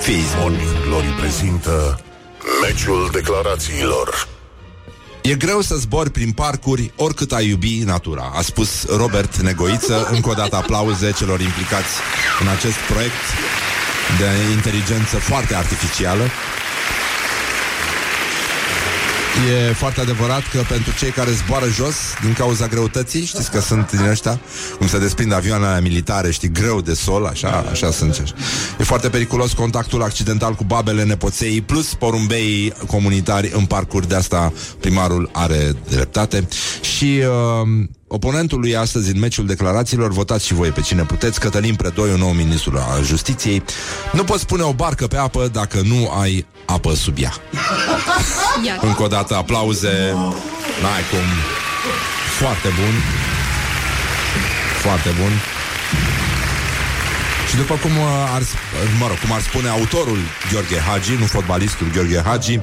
Facebook. 0.00 0.40
Morning 0.40 0.68
Glory 0.88 1.06
prezintă 1.20 2.00
Meciul 2.62 3.10
declarațiilor 3.12 4.28
E 5.22 5.34
greu 5.34 5.60
să 5.60 5.74
zbori 5.74 6.10
prin 6.10 6.30
parcuri 6.30 6.92
oricât 6.96 7.32
ai 7.32 7.48
iubi 7.48 7.82
natura, 7.84 8.32
a 8.34 8.42
spus 8.42 8.86
Robert 8.96 9.36
Negoiță. 9.36 10.08
Încă 10.12 10.28
o 10.30 10.32
dată 10.32 10.56
aplauze 10.56 11.12
celor 11.12 11.40
implicați 11.40 11.94
în 12.40 12.48
acest 12.48 12.76
proiect 12.90 13.24
de 14.18 14.52
inteligență 14.54 15.16
foarte 15.16 15.54
artificială. 15.54 16.22
E 19.44 19.72
foarte 19.72 20.00
adevărat 20.00 20.42
că 20.52 20.60
pentru 20.68 20.92
cei 20.98 21.10
care 21.10 21.30
zboară 21.30 21.66
jos 21.68 21.94
din 22.22 22.32
cauza 22.32 22.66
greutății, 22.66 23.24
știți 23.24 23.50
că 23.50 23.60
sunt 23.60 23.90
din 23.90 24.06
ăștia, 24.06 24.40
cum 24.78 24.86
se 24.88 24.98
desprind 24.98 25.32
avioanele 25.32 25.80
militare, 25.80 26.30
știi, 26.30 26.52
greu 26.52 26.80
de 26.80 26.94
sol, 26.94 27.24
așa, 27.24 27.64
așa 27.70 27.90
sunt. 27.90 28.10
Așa. 28.10 28.34
E 28.78 28.84
foarte 28.84 29.08
periculos 29.08 29.52
contactul 29.52 30.02
accidental 30.02 30.54
cu 30.54 30.64
babele 30.64 31.04
nepoței, 31.04 31.60
plus 31.60 31.94
porumbei 31.94 32.72
comunitari 32.86 33.50
în 33.54 33.64
parcuri, 33.64 34.08
de 34.08 34.14
asta 34.14 34.52
primarul 34.80 35.30
are 35.32 35.76
dreptate. 35.88 36.48
Și 36.96 37.20
uh, 37.20 37.88
oponentul 38.08 38.60
lui 38.60 38.76
astăzi 38.76 39.12
în 39.12 39.18
meciul 39.18 39.46
declarațiilor, 39.46 40.12
votați 40.12 40.46
și 40.46 40.54
voi 40.54 40.70
pe 40.70 40.80
cine 40.80 41.02
puteți, 41.02 41.40
Cătălin 41.40 41.74
Predoiu, 41.74 42.16
nou 42.16 42.30
ministru 42.30 42.78
al 42.90 43.04
justiției, 43.04 43.62
nu 44.12 44.24
poți 44.24 44.46
pune 44.46 44.62
o 44.62 44.72
barcă 44.72 45.06
pe 45.06 45.16
apă 45.16 45.48
dacă 45.52 45.80
nu 45.84 46.10
ai 46.20 46.46
apă 46.66 46.94
sub 46.94 47.16
ea. 47.18 47.32
Iată. 48.66 48.86
Încă 48.86 49.02
o 49.02 49.06
dată 49.06 49.36
aplauze 49.36 50.12
N-ai 50.82 51.02
cum 51.10 51.26
Foarte 52.38 52.68
bun 52.68 52.94
Foarte 54.82 55.08
bun 55.20 55.30
și 57.48 57.56
după 57.56 57.74
cum 57.74 57.90
uh, 57.90 58.34
ar, 58.34 58.42
mă 58.98 59.06
rog, 59.06 59.18
cum 59.18 59.32
ar 59.32 59.40
spune 59.40 59.68
autorul 59.68 60.18
Gheorghe 60.52 60.78
Hagi, 60.78 61.12
nu 61.18 61.24
fotbalistul 61.24 61.86
Gheorghe 61.94 62.22
Hagi, 62.24 62.60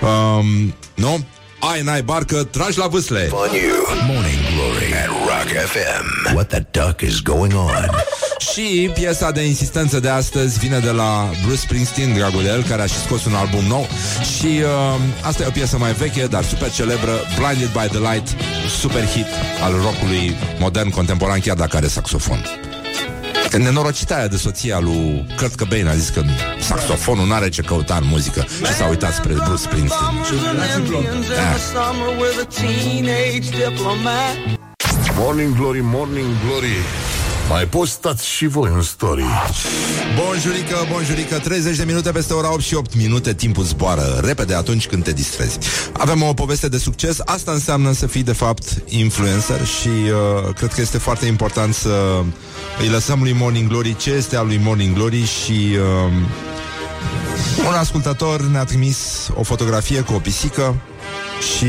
um, 0.00 0.74
nu? 0.94 1.26
Ai, 1.60 1.82
n-ai 1.82 2.02
barcă, 2.02 2.44
tragi 2.44 2.78
la 2.78 2.86
vâsle. 2.86 3.28
On 3.30 3.38
you. 3.38 3.76
Morning 4.06 4.38
Glory 4.54 4.92
at 5.02 5.06
Rock 5.06 5.48
FM. 5.66 6.34
What 6.34 6.48
the 6.48 6.62
duck 6.70 7.00
is 7.00 7.20
going 7.20 7.52
on? 7.54 7.90
Și 8.52 8.90
piesa 8.94 9.30
de 9.30 9.40
insistență 9.40 10.00
de 10.00 10.08
astăzi 10.08 10.58
vine 10.58 10.78
de 10.78 10.90
la 10.90 11.30
Bruce 11.44 11.60
Springsteen, 11.60 12.14
dragul 12.14 12.42
de 12.42 12.48
el, 12.48 12.62
care 12.62 12.82
a 12.82 12.86
și 12.86 12.98
scos 12.98 13.24
un 13.24 13.34
album 13.34 13.64
nou. 13.64 13.86
Și 14.38 14.46
uh, 14.46 15.00
asta 15.22 15.42
e 15.42 15.46
o 15.46 15.50
piesă 15.50 15.78
mai 15.78 15.92
veche, 15.92 16.26
dar 16.26 16.44
super 16.44 16.70
celebră, 16.70 17.12
Blinded 17.38 17.72
by 17.72 17.98
the 17.98 18.12
Light, 18.12 18.28
super 18.80 19.04
hit 19.06 19.26
al 19.62 19.72
rockului 19.72 20.36
modern, 20.58 20.90
contemporan, 20.90 21.40
chiar 21.40 21.56
dacă 21.56 21.76
are 21.76 21.86
saxofon. 21.86 22.67
Că 23.50 23.58
nenorocita 23.58 24.14
aia 24.14 24.26
de 24.26 24.36
soția 24.36 24.78
lui 24.78 25.26
Kurt 25.36 25.54
Cobain 25.56 25.86
a 25.86 25.94
zis 25.94 26.08
că 26.08 26.22
saxofonul 26.60 27.26
nu 27.26 27.32
are 27.32 27.48
ce 27.48 27.62
căuta 27.62 27.96
în 28.00 28.06
muzică 28.08 28.46
și 28.66 28.72
s-a 28.72 28.86
uitat 28.86 29.14
spre 29.14 29.32
Bruce 29.32 29.62
Springsteen. 29.62 30.10
Da. 31.34 31.56
Morning 35.18 35.56
Glory, 35.56 35.80
Morning 35.82 36.26
Glory 36.46 36.76
Mai 37.48 37.66
postați 37.66 38.28
și 38.28 38.46
voi 38.46 38.70
în 38.74 38.82
story. 38.82 39.24
Bonjurică, 40.16 40.76
bonjurică 40.92 41.38
30 41.38 41.76
de 41.76 41.84
minute 41.84 42.10
peste 42.10 42.32
ora 42.32 42.52
8 42.52 42.62
și 42.62 42.74
8 42.74 42.94
minute 42.94 43.34
Timpul 43.34 43.64
zboară 43.64 44.20
repede 44.24 44.54
atunci 44.54 44.86
când 44.86 45.04
te 45.04 45.12
distrezi. 45.12 45.58
Avem 45.92 46.22
o 46.22 46.32
poveste 46.32 46.68
de 46.68 46.78
succes 46.78 47.18
Asta 47.24 47.52
înseamnă 47.52 47.92
să 47.92 48.06
fii 48.06 48.22
de 48.22 48.32
fapt 48.32 48.82
influencer 48.86 49.64
Și 49.64 49.88
uh, 49.88 50.54
cred 50.54 50.72
că 50.72 50.80
este 50.80 50.98
foarte 50.98 51.26
important 51.26 51.74
să 51.74 52.22
Îi 52.80 52.88
lăsăm 52.88 53.22
lui 53.22 53.32
Morning 53.32 53.68
Glory 53.68 53.96
Ce 53.96 54.10
este 54.10 54.36
al 54.36 54.46
lui 54.46 54.60
Morning 54.62 54.94
Glory 54.94 55.24
Și 55.24 55.76
uh, 55.76 56.12
un 57.68 57.74
ascultător 57.74 58.42
ne-a 58.42 58.64
trimis 58.64 59.28
O 59.34 59.42
fotografie 59.42 60.00
cu 60.00 60.12
o 60.12 60.18
pisică 60.18 60.74
Și 61.56 61.66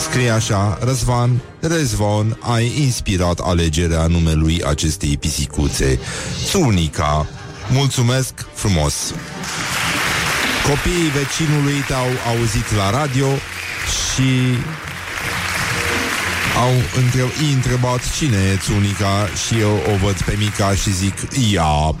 Scrie 0.00 0.30
așa, 0.30 0.78
Răzvan, 0.84 1.40
Răzvan, 1.60 2.36
ai 2.40 2.72
inspirat 2.80 3.38
alegerea 3.38 4.06
numelui 4.06 4.62
acestei 4.64 5.16
pisicuțe. 5.16 5.98
Țunica. 6.44 7.26
Mulțumesc 7.72 8.32
frumos. 8.54 8.94
Copiii 10.68 11.10
vecinului 11.10 11.84
te-au 11.86 12.08
auzit 12.36 12.74
la 12.76 12.90
radio 12.90 13.26
și 14.14 14.30
au 16.56 16.70
între- 17.04 17.46
i 17.50 17.52
întrebat 17.52 18.00
cine 18.18 18.36
e 18.36 18.58
Țunica 18.62 19.28
și 19.46 19.58
eu 19.60 19.82
o 19.94 19.96
văd 20.04 20.22
pe 20.22 20.34
Mica 20.38 20.74
și 20.74 20.92
zic 20.94 21.14
ea. 21.52 21.94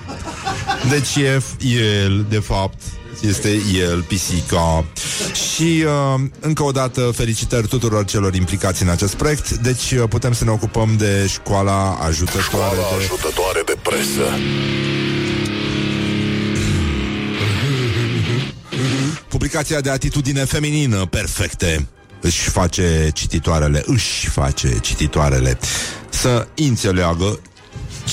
Deci 0.88 1.16
e 1.16 1.36
f- 1.38 1.64
el, 2.04 2.26
de 2.28 2.38
fapt, 2.38 2.82
este 3.20 3.60
el, 3.74 4.02
pisica. 4.02 4.84
Și 5.32 5.84
uh, 5.84 6.20
încă 6.40 6.62
o 6.62 6.70
dată 6.70 7.10
felicitări 7.14 7.68
tuturor 7.68 8.04
celor 8.04 8.34
implicați 8.34 8.82
în 8.82 8.88
acest 8.88 9.14
proiect. 9.14 9.50
Deci 9.50 9.90
uh, 9.90 10.02
putem 10.08 10.32
să 10.32 10.44
ne 10.44 10.50
ocupăm 10.50 10.96
de 10.96 11.26
școala 11.28 11.98
ajutătoare 12.06 12.46
Școala 12.46 12.72
de... 12.72 13.04
ajutătoare 13.04 13.62
de 13.66 13.76
presă 13.82 14.22
Publicația 19.28 19.80
de 19.80 19.90
atitudine 19.90 20.44
feminină 20.44 21.06
perfecte 21.06 21.88
își 22.20 22.48
face 22.48 23.10
cititoarele, 23.14 23.82
își 23.86 24.28
face 24.28 24.78
cititoarele 24.80 25.58
să 26.08 26.46
înțeleagă 26.56 27.40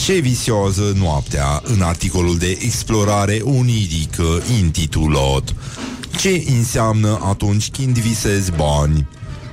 ce 0.07 0.19
visează 0.19 0.93
noaptea 0.95 1.61
în 1.63 1.81
articolul 1.81 2.37
de 2.37 2.57
explorare 2.61 3.39
onirică 3.43 4.41
intitulat 4.59 5.53
Ce 6.17 6.43
înseamnă 6.57 7.19
atunci 7.23 7.69
când 7.71 7.97
visezi 7.97 8.51
bani? 8.51 9.07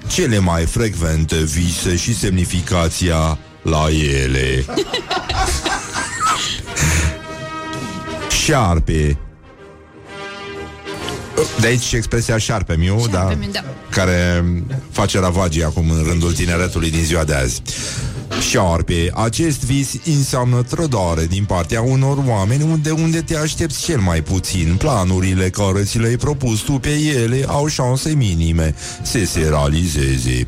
Cele 0.07 0.39
mai 0.39 0.65
frecvente 0.65 1.37
vise 1.37 1.97
și 1.97 2.15
semnificația 2.15 3.39
la 3.63 3.87
ele. 4.23 4.65
Șarpe 8.45 9.19
de 11.61 11.67
aici 11.67 11.83
și 11.83 11.97
expresia 11.97 12.39
șarpe 12.39 12.77
miu, 12.77 13.07
da, 13.11 13.19
Șarpe-miu, 13.19 13.51
da. 13.51 13.65
care 13.91 14.45
face 14.91 15.19
ravagii 15.19 15.65
acum 15.65 15.91
în 15.91 16.03
rândul 16.03 16.33
tineretului 16.33 16.91
din 16.91 17.03
ziua 17.03 17.25
de 17.25 17.35
azi. 17.35 17.63
Șarpe, 18.41 19.11
acest 19.15 19.65
vis 19.65 19.93
înseamnă 20.05 20.63
trădare 20.63 21.27
din 21.27 21.45
partea 21.45 21.83
unor 21.83 22.19
oameni 22.27 22.63
unde 22.63 22.91
unde 22.91 23.21
te 23.21 23.37
aștepți 23.37 23.83
cel 23.85 23.99
mai 24.01 24.23
puțin. 24.23 24.75
Planurile 24.79 25.51
care 25.51 25.83
ți 25.83 25.99
le-ai 25.99 26.17
propus 26.17 26.61
tu 26.61 26.73
pe 26.73 26.91
ele 27.25 27.45
au 27.49 27.67
șanse 27.67 28.15
minime 28.15 28.75
să 29.03 29.19
se 29.25 29.41
realizeze. 29.49 30.47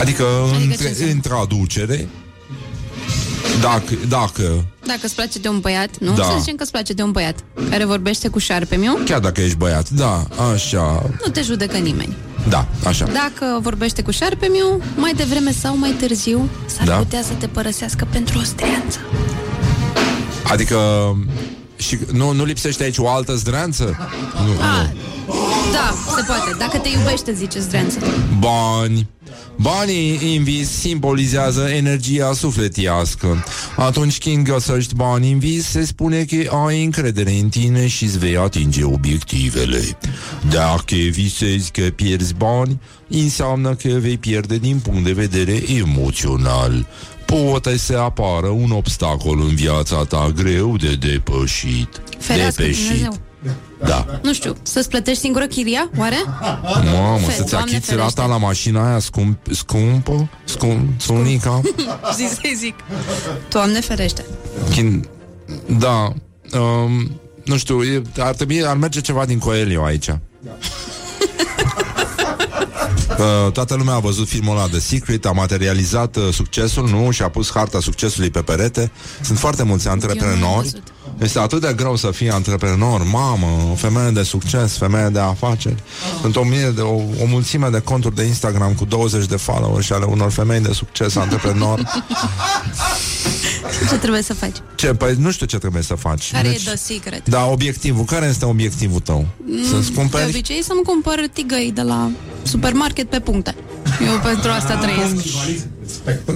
Adică, 0.00 0.24
Adică 0.54 0.56
ce 0.58 0.64
în, 0.64 0.70
înseamnă? 0.86 1.12
în 1.12 1.20
traducere, 1.20 2.08
dacă, 3.60 3.94
dacă 4.08 4.64
Dacă 4.86 5.00
îți 5.02 5.14
place 5.14 5.38
de 5.38 5.48
un 5.48 5.60
băiat, 5.60 5.98
nu? 5.98 6.12
Da. 6.14 6.22
Să 6.24 6.36
zicem 6.38 6.56
că 6.56 6.62
îți 6.62 6.70
place 6.72 6.92
de 6.92 7.02
un 7.02 7.10
băiat 7.10 7.38
care 7.70 7.84
vorbește 7.84 8.28
cu 8.28 8.38
șarpe 8.38 8.76
miu, 8.76 8.98
Chiar 9.04 9.18
dacă 9.20 9.40
ești 9.40 9.56
băiat, 9.56 9.90
da, 9.90 10.26
așa 10.52 11.10
nu 11.26 11.32
te 11.32 11.42
judecă 11.42 11.76
nimeni. 11.76 12.16
Da, 12.48 12.66
așa. 12.86 13.04
Dacă 13.04 13.58
vorbește 13.60 14.02
cu 14.02 14.10
șarpe 14.10 14.46
miu, 14.52 14.82
mai 14.96 15.12
devreme 15.16 15.50
sau 15.50 15.78
mai 15.78 15.90
târziu, 15.90 16.48
s-ar 16.66 16.86
Da. 16.86 16.94
putea 16.96 17.22
să 17.22 17.32
te 17.38 17.46
părăsească 17.46 18.06
pentru 18.12 18.38
o 18.38 18.42
streanță. 18.42 18.98
Adică 20.44 20.76
și 21.80 21.98
nu, 22.12 22.32
nu 22.32 22.44
lipsește 22.44 22.82
aici 22.82 22.98
o 22.98 23.08
altă 23.08 23.34
zdreanță? 23.34 23.96
Nu, 24.34 24.46
nu. 24.46 24.58
Da, 25.72 25.94
se 26.16 26.22
poate. 26.26 26.54
Dacă 26.58 26.78
te 26.78 26.88
iubește, 26.88 27.32
zice 27.32 27.60
zdreanță. 27.60 27.98
Bani. 28.38 29.08
Banii 29.56 30.34
invis 30.34 30.70
simbolizează 30.70 31.60
energia 31.60 32.32
sufletiască. 32.32 33.44
Atunci 33.76 34.18
când 34.18 34.44
găsești 34.44 34.94
bani 34.94 35.32
în 35.32 35.38
vis, 35.38 35.68
se 35.68 35.84
spune 35.84 36.24
că 36.24 36.56
ai 36.66 36.84
încredere 36.84 37.32
în 37.32 37.48
tine 37.48 37.86
și 37.86 38.04
îți 38.04 38.18
vei 38.18 38.36
atinge 38.36 38.84
obiectivele. 38.84 39.80
Dacă 40.50 40.94
visezi 40.94 41.70
că 41.70 41.82
pierzi 41.82 42.34
bani, 42.34 42.80
înseamnă 43.08 43.74
că 43.74 43.88
vei 43.88 44.18
pierde 44.18 44.56
din 44.56 44.78
punct 44.78 45.04
de 45.04 45.12
vedere 45.12 45.62
emoțional. 45.76 46.86
Poate 47.30 47.76
să 47.76 47.96
apară 47.98 48.46
un 48.46 48.70
obstacol 48.70 49.40
în 49.40 49.54
viața 49.54 50.04
ta 50.04 50.32
greu 50.36 50.76
de 50.76 50.94
depășit. 50.94 52.02
Ferească 52.18 52.62
depășit. 52.62 52.84
Dumnezeu. 52.86 53.16
Da. 53.84 54.06
Nu 54.22 54.32
știu, 54.32 54.56
să-ți 54.62 54.88
plătești 54.88 55.20
singură 55.20 55.46
chiria, 55.46 55.90
oare? 55.98 56.16
Mamă, 56.94 57.18
Fe- 57.26 57.32
să-ți 57.32 57.50
Doamne 57.50 57.70
achiți 57.70 57.86
ferește. 57.90 58.16
rata 58.16 58.28
la 58.28 58.36
mașina 58.36 58.88
aia 58.88 58.98
scump, 58.98 59.38
scumpă, 59.50 60.28
scump, 60.44 61.00
sunica. 61.00 61.60
Zi 62.16 62.28
să-i 62.34 62.54
zic. 62.56 62.74
Doamne 63.48 63.80
ferește. 63.80 64.24
Când, 64.74 65.08
da, 65.78 66.12
um, 66.58 67.20
nu 67.44 67.56
știu, 67.56 67.82
e, 67.82 68.02
ar 68.18 68.34
trebui, 68.34 68.64
ar 68.66 68.76
merge 68.76 69.00
ceva 69.00 69.24
din 69.24 69.38
Coelho 69.38 69.82
aici. 69.84 70.08
Uh, 73.18 73.52
toată 73.52 73.74
lumea 73.74 73.94
a 73.94 73.98
văzut 73.98 74.28
filmul 74.28 74.56
ăla 74.56 74.66
The 74.66 74.78
Secret, 74.78 75.26
a 75.26 75.32
materializat 75.32 76.16
uh, 76.16 76.28
succesul, 76.32 76.88
nu? 76.88 77.10
Și 77.10 77.22
a 77.22 77.28
pus 77.28 77.50
harta 77.50 77.80
succesului 77.80 78.30
pe 78.30 78.42
perete. 78.42 78.90
Sunt 79.22 79.38
foarte 79.38 79.62
mulți 79.62 79.88
antreprenori. 79.88 80.82
Este 81.20 81.38
atât 81.38 81.60
de 81.60 81.72
greu 81.76 81.96
să 81.96 82.10
fii 82.10 82.30
antreprenor, 82.30 83.02
mamă, 83.04 83.46
o 83.70 83.74
femeie 83.74 84.10
de 84.10 84.22
succes, 84.22 84.76
femeie 84.76 85.08
de 85.08 85.18
afaceri. 85.18 85.82
Sunt 86.20 86.36
o, 86.36 86.42
mie 86.42 86.72
de, 86.74 86.80
o, 86.80 86.94
o 86.94 87.26
mulțime 87.26 87.68
de 87.68 87.78
conturi 87.80 88.14
de 88.14 88.22
Instagram 88.24 88.72
cu 88.72 88.84
20 88.84 89.26
de 89.26 89.36
followers 89.36 89.86
și 89.86 89.92
ale 89.92 90.04
unor 90.04 90.30
femei 90.30 90.60
de 90.60 90.72
succes 90.72 91.16
antreprenor. 91.16 91.80
Ce 93.88 93.96
trebuie 93.96 94.22
să 94.22 94.34
faci? 94.34 94.56
Ce? 94.74 94.86
Păi 94.86 95.14
nu 95.18 95.30
știu 95.30 95.46
ce 95.46 95.58
trebuie 95.58 95.82
să 95.82 95.94
faci. 95.94 96.30
Care 96.32 96.48
e 96.48 96.60
the 96.64 96.76
secret? 96.76 97.28
Da, 97.28 97.44
obiectivul. 97.46 98.04
Care 98.04 98.26
este 98.26 98.44
obiectivul 98.44 99.00
tău? 99.00 99.26
Să-ți 99.70 99.88
De 99.90 99.94
cumperi? 99.98 100.28
obicei 100.28 100.62
să-mi 100.62 100.82
cumpăr 100.82 101.28
tigăi 101.32 101.70
de 101.74 101.82
la 101.82 102.10
supermarket 102.42 103.10
pe 103.10 103.20
puncte. 103.20 103.54
Eu 104.06 104.18
pentru 104.18 104.50
asta 104.50 104.74
trăiesc. 104.76 105.14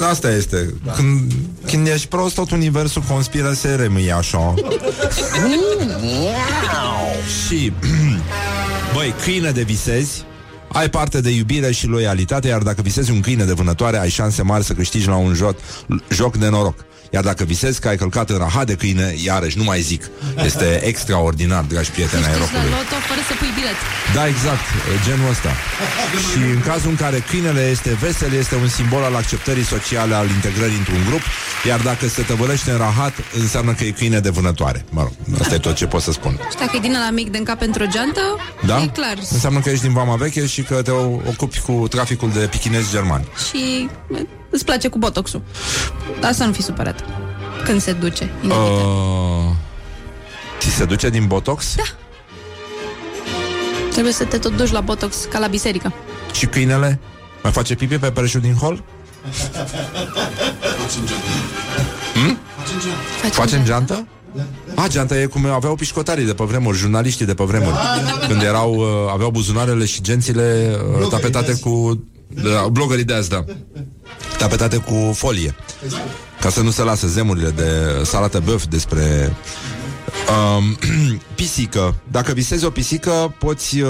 Asta 0.01 0.31
este. 0.31 0.75
Când, 0.97 1.33
când 1.67 1.87
ești 1.87 2.07
prost, 2.09 2.35
tot 2.35 2.51
universul 2.51 3.03
conspiră 3.09 3.53
să 3.53 3.77
rămâi 3.77 4.13
așa. 4.13 4.55
Și, 7.47 7.73
băi, 8.95 9.15
câine 9.23 9.51
de 9.51 9.63
visezi, 9.63 10.25
ai 10.73 10.91
parte 10.91 11.21
de 11.21 11.31
iubire 11.31 11.73
și 11.73 11.87
loialitate, 11.87 12.49
iar 12.49 12.63
dacă 12.63 12.83
visezi 12.83 13.11
un 13.11 13.21
câine 13.21 13.45
de 13.45 13.53
vânătoare, 13.53 13.99
ai 13.99 14.11
șanse 14.11 14.43
mari 14.43 14.65
să 14.65 14.73
câștigi 14.73 15.09
la 15.09 15.17
un 15.17 15.35
joc, 15.35 15.57
joc 16.09 16.37
de 16.37 16.49
noroc. 16.49 16.85
Iar 17.11 17.23
dacă 17.23 17.45
visezi 17.45 17.81
că 17.81 17.89
ai 17.89 17.97
călcat 17.97 18.31
în 18.31 18.39
rahat 18.39 18.67
de 18.67 18.75
câine, 18.75 19.15
iarăși, 19.25 19.57
nu 19.59 19.65
mai 19.65 19.81
zic. 19.81 20.03
Este 20.45 20.81
extraordinar, 20.91 21.63
dragi 21.69 21.91
prieteni 21.91 22.25
ai 22.25 22.31
La 22.33 22.39
rocului. 22.39 22.71
loto 22.71 22.97
fără 23.09 23.21
să 23.29 23.35
pui 23.39 23.49
bilet. 23.55 23.79
Da, 24.15 24.27
exact, 24.27 24.65
genul 25.07 25.29
ăsta. 25.31 25.53
Și 26.31 26.39
în 26.57 26.61
cazul 26.61 26.91
în 26.91 26.97
care 26.97 27.19
câinele 27.31 27.69
este 27.71 27.91
vesel, 28.01 28.33
este 28.33 28.55
un 28.55 28.69
simbol 28.69 29.03
al 29.03 29.15
acceptării 29.15 29.65
sociale, 29.65 30.15
al 30.15 30.29
integrării 30.29 30.77
într-un 30.77 31.03
grup, 31.09 31.21
iar 31.69 31.81
dacă 31.81 32.09
se 32.09 32.23
tăvălește 32.23 32.71
în 32.71 32.79
rahat, 32.79 33.13
înseamnă 33.41 33.73
că 33.73 33.85
e 33.85 33.91
câine 33.91 34.19
de 34.21 34.31
vânătoare. 34.31 34.85
Mă 34.91 35.01
rog, 35.03 35.13
asta 35.41 35.55
e 35.55 35.59
tot 35.59 35.75
ce 35.75 35.87
pot 35.87 36.03
să 36.03 36.13
spun. 36.13 36.33
Și 36.51 36.57
dacă 36.59 36.73
e 36.77 36.79
din 36.79 36.93
la 36.93 37.11
mic 37.11 37.31
de 37.31 37.39
în 37.39 37.45
cap 37.45 37.59
pentru 37.59 37.83
o 37.83 37.87
geantă, 37.87 38.21
Da? 38.67 38.83
e 38.83 38.87
clar. 38.87 39.17
Înseamnă 39.31 39.61
că 39.61 39.69
ești 39.71 39.83
din 39.85 39.93
Vama 39.93 40.15
Veche 40.17 40.47
și 40.47 40.63
că 40.63 40.83
te 40.83 40.91
ocupi 41.31 41.59
cu 41.61 41.87
traficul 41.91 42.31
de 42.31 42.39
pichinezi 42.51 42.91
germani. 42.91 43.25
Și 43.49 43.89
îți 44.55 44.65
place 44.65 44.89
cu 44.89 44.99
botoxul. 44.99 45.43
Dar 46.21 46.33
să 46.33 46.45
nu 46.45 46.53
fii 46.53 46.63
supărat. 46.63 47.05
Când 47.65 47.81
se 47.81 47.93
duce. 47.93 48.31
Uh, 48.45 48.53
ți 50.59 50.69
se 50.69 50.85
duce 50.85 51.11
din 51.11 51.27
botox? 51.27 51.75
Da. 51.75 51.83
Trebuie 53.91 54.13
să 54.13 54.25
te 54.25 54.39
tot 54.39 54.57
duci 54.57 54.71
la 54.71 54.81
botox 54.81 55.17
ca 55.31 55.39
la 55.39 55.47
biserică. 55.47 55.93
Și 56.33 56.47
câinele? 56.47 57.01
Mai 57.43 57.53
face 57.53 57.75
pipi 57.75 57.99
pe 57.99 58.11
pereșul 58.11 58.41
din 58.41 58.55
hol? 58.55 58.83
Hmm? 62.15 62.39
Face 63.31 63.57
în 63.57 63.65
geantă? 63.65 64.07
A, 64.75 64.87
geanta 64.89 65.21
e 65.21 65.27
cum 65.27 65.47
aveau 65.47 65.75
pișcotarii 65.75 66.25
de 66.25 66.35
pe 66.35 66.45
vremuri, 66.45 66.77
jurnaliștii 66.77 67.27
de 67.27 67.35
pe 67.35 67.45
vremuri. 67.45 67.77
Când 68.29 68.43
erau, 68.43 68.75
uh, 68.75 68.87
aveau 69.13 69.31
buzunarele 69.31 69.85
și 69.85 70.03
gențile 70.03 70.77
uh, 71.01 71.09
tapetate 71.09 71.59
cu... 71.59 72.05
Da, 72.29 72.69
blogării 72.71 73.05
de 73.05 73.15
azi, 73.15 73.29
da. 73.29 73.45
Tapetate 74.39 74.77
cu 74.77 75.13
folie. 75.15 75.55
Ca 76.41 76.51
să 76.51 76.61
nu 76.61 76.71
se 76.71 76.83
lasă 76.83 77.07
zemurile 77.07 77.51
de 77.51 78.01
salată 78.05 78.41
băf 78.45 78.65
despre 78.65 79.37
um, 80.57 80.79
pisică. 81.35 81.95
Dacă 82.11 82.33
visezi 82.33 82.65
o 82.65 82.71
pisică, 82.71 83.35
poți 83.39 83.81
uh, 83.81 83.89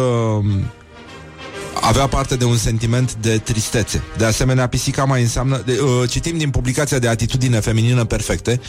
avea 1.81 2.07
parte 2.07 2.37
de 2.37 2.45
un 2.45 2.57
sentiment 2.57 3.15
de 3.15 3.39
tristețe. 3.39 4.03
De 4.17 4.25
asemenea, 4.25 4.67
pisica 4.67 5.05
mai 5.05 5.23
înseamnă... 5.23 5.62
De, 5.65 5.79
uh, 5.81 6.11
citim 6.11 6.39
din 6.39 6.51
publicația 6.51 6.99
de 6.99 7.09
atitudine 7.09 7.61
feminină 7.61 8.05
perfecte, 8.05 8.61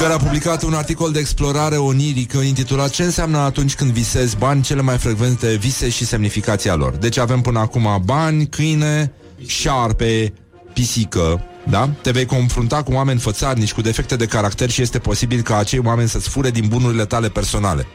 care 0.00 0.12
a 0.12 0.16
publicat 0.16 0.62
un 0.62 0.74
articol 0.74 1.12
de 1.12 1.18
explorare 1.18 1.76
onirică 1.76 2.38
intitulat 2.38 2.90
Ce 2.90 3.02
înseamnă 3.02 3.38
atunci 3.38 3.74
când 3.74 3.90
visezi 3.90 4.36
bani, 4.36 4.62
cele 4.62 4.82
mai 4.82 4.98
frecvente 4.98 5.56
vise 5.60 5.88
și 5.88 6.06
semnificația 6.06 6.74
lor. 6.74 6.92
Deci 6.92 7.16
avem 7.16 7.40
până 7.40 7.58
acum 7.58 8.02
bani, 8.04 8.46
câine, 8.46 9.12
șarpe, 9.46 10.32
pisică, 10.72 11.42
da? 11.68 11.88
Te 12.02 12.10
vei 12.10 12.26
confrunta 12.26 12.82
cu 12.82 12.92
oameni 12.92 13.20
fățarnici, 13.20 13.72
cu 13.72 13.80
defecte 13.80 14.16
de 14.16 14.26
caracter 14.26 14.70
și 14.70 14.82
este 14.82 14.98
posibil 14.98 15.42
ca 15.42 15.56
acei 15.56 15.80
oameni 15.84 16.08
să-ți 16.08 16.28
fure 16.28 16.50
din 16.50 16.64
bunurile 16.68 17.04
tale 17.04 17.28
personale. 17.28 17.86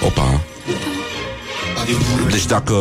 Opa! 0.00 0.40
Deci 2.30 2.46
dacă 2.46 2.74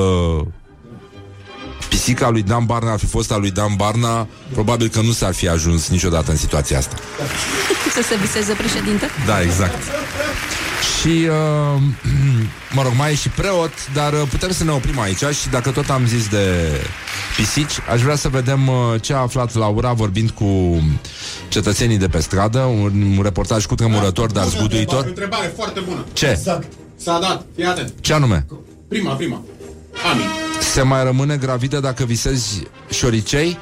pisica 1.90 2.30
lui 2.30 2.42
Dan 2.42 2.66
Barna 2.66 2.92
ar 2.92 3.00
fi 3.00 3.06
fost 3.06 3.32
a 3.32 3.38
lui 3.38 3.52
Dan 3.52 3.74
Barna, 3.76 4.28
probabil 4.54 4.88
că 4.88 5.02
nu 5.02 5.12
s-ar 5.12 5.34
fi 5.34 5.48
ajuns 5.48 5.90
niciodată 5.90 6.32
în 6.32 6.38
situația 6.38 6.78
asta. 6.78 6.96
Să 7.94 8.02
se 8.02 8.16
viseze 8.16 8.54
președinte. 8.54 9.06
Da, 9.26 9.42
exact. 9.42 9.84
Și, 10.84 11.08
uh, 11.08 11.82
mă 12.76 12.82
rog, 12.82 12.92
mai 12.98 13.12
e 13.12 13.16
și 13.16 13.30
preot, 13.30 13.74
dar 13.94 14.14
uh, 14.14 14.22
putem 14.30 14.52
să 14.52 14.64
ne 14.64 14.72
oprim 14.72 15.00
aici 15.00 15.24
și 15.42 15.50
dacă 15.50 15.72
tot 15.72 15.90
am 15.90 16.06
zis 16.06 16.28
de 16.28 16.70
pisici, 17.38 17.80
aș 17.92 18.02
vrea 18.02 18.16
să 18.16 18.30
vedem 18.30 18.68
uh, 18.68 19.02
ce 19.02 19.14
a 19.14 19.18
aflat 19.18 19.54
Laura 19.54 19.94
vorbind 19.94 20.30
cu 20.30 20.82
cetățenii 21.48 21.98
de 21.98 22.08
pe 22.08 22.20
stradă, 22.20 22.60
un, 22.60 23.14
un 23.18 23.24
reportaj 23.24 23.66
cu 23.66 23.76
tremurător, 23.76 24.32
dar 24.32 24.46
zguduitor. 24.46 25.06
Întrebare 25.06 25.54
foarte 25.56 25.80
bună. 25.80 26.06
Ce? 26.14 26.30
Exact. 26.30 26.68
S-a 26.96 27.20
dat. 27.20 27.46
Fii 27.56 27.66
atent. 27.66 27.94
Ce 28.02 28.14
anume? 28.14 28.46
Prima, 28.88 29.14
prima. 29.14 29.42
Amin. 30.12 30.26
Se 30.74 30.82
mai 30.82 31.04
rămâne 31.04 31.38
gravidă 31.38 31.80
dacă 31.80 32.04
visezi 32.04 32.64
șoricei? 32.90 33.60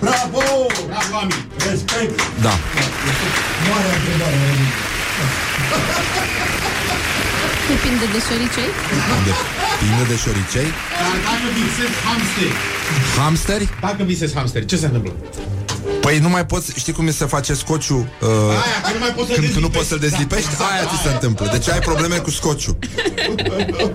Bravo! 0.00 0.42
Bravo, 0.86 1.16
Amin. 1.20 1.46
Respect. 1.70 2.20
Da. 2.40 2.50
Mare 3.70 3.96
întrebare. 3.98 4.89
Depinde 7.70 8.06
de 8.14 8.20
șoricei. 8.28 8.68
Depinde 9.28 10.04
de 10.12 10.16
șoricei? 10.24 10.68
Dar 11.00 11.16
dacă 11.28 11.46
visezi 11.58 11.96
hamsteri, 12.06 12.54
Hamsteri? 13.18 13.66
dacă 13.80 14.02
visezi 14.02 14.34
hamsteri, 14.34 14.66
ce 14.66 14.76
se 14.76 14.86
întâmplă? 14.86 15.12
Păi 16.00 16.18
nu 16.18 16.28
mai 16.28 16.46
poți, 16.46 16.72
știi 16.76 16.92
cum 16.92 17.06
e 17.06 17.10
să 17.10 17.24
face 17.26 17.54
scociu 17.54 18.08
uh, 18.20 18.28
Aia, 18.28 18.80
că 18.82 18.92
nu 18.92 18.98
mai 18.98 19.12
poți 19.16 19.28
să 19.28 19.34
când 19.34 19.52
tu 19.52 19.60
nu 19.60 19.68
dezlipești. 19.68 19.76
poți 19.76 19.88
să-l 19.88 19.98
dezlipești, 19.98 20.48
Da, 20.58 20.64
aia 20.64 20.82
exact, 20.82 20.96
ți 20.96 21.02
se 21.02 21.12
întâmplă. 21.12 21.48
Deci 21.52 21.68
ai 21.68 21.78
probleme 21.78 22.16
cu 22.16 22.30
scociu. 22.30 22.78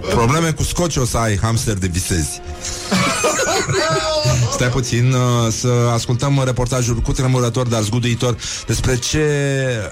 Probleme 0.09 0.51
cu 0.51 0.63
scociu 0.63 1.01
o 1.01 1.05
să 1.05 1.17
ai 1.17 1.39
hamster 1.41 1.73
de 1.73 1.87
visezi. 1.87 2.41
Stai 4.53 4.67
puțin 4.69 5.11
uh, 5.13 5.51
să 5.59 5.67
ascultăm 5.93 6.41
reportajul 6.45 6.95
cu 6.95 7.11
tremurător, 7.11 7.67
dar 7.67 7.81
zguduitor 7.81 8.35
despre 8.67 8.95
ce 8.97 9.27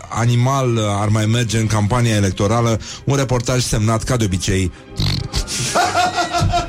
animal 0.10 0.80
ar 1.02 1.08
mai 1.08 1.26
merge 1.26 1.58
în 1.58 1.68
campania 1.68 2.16
electorală. 2.16 2.80
Un 3.04 3.16
reportaj 3.16 3.64
semnat, 3.64 4.04
ca 4.04 4.18
de 4.18 4.24
obicei, 4.26 4.72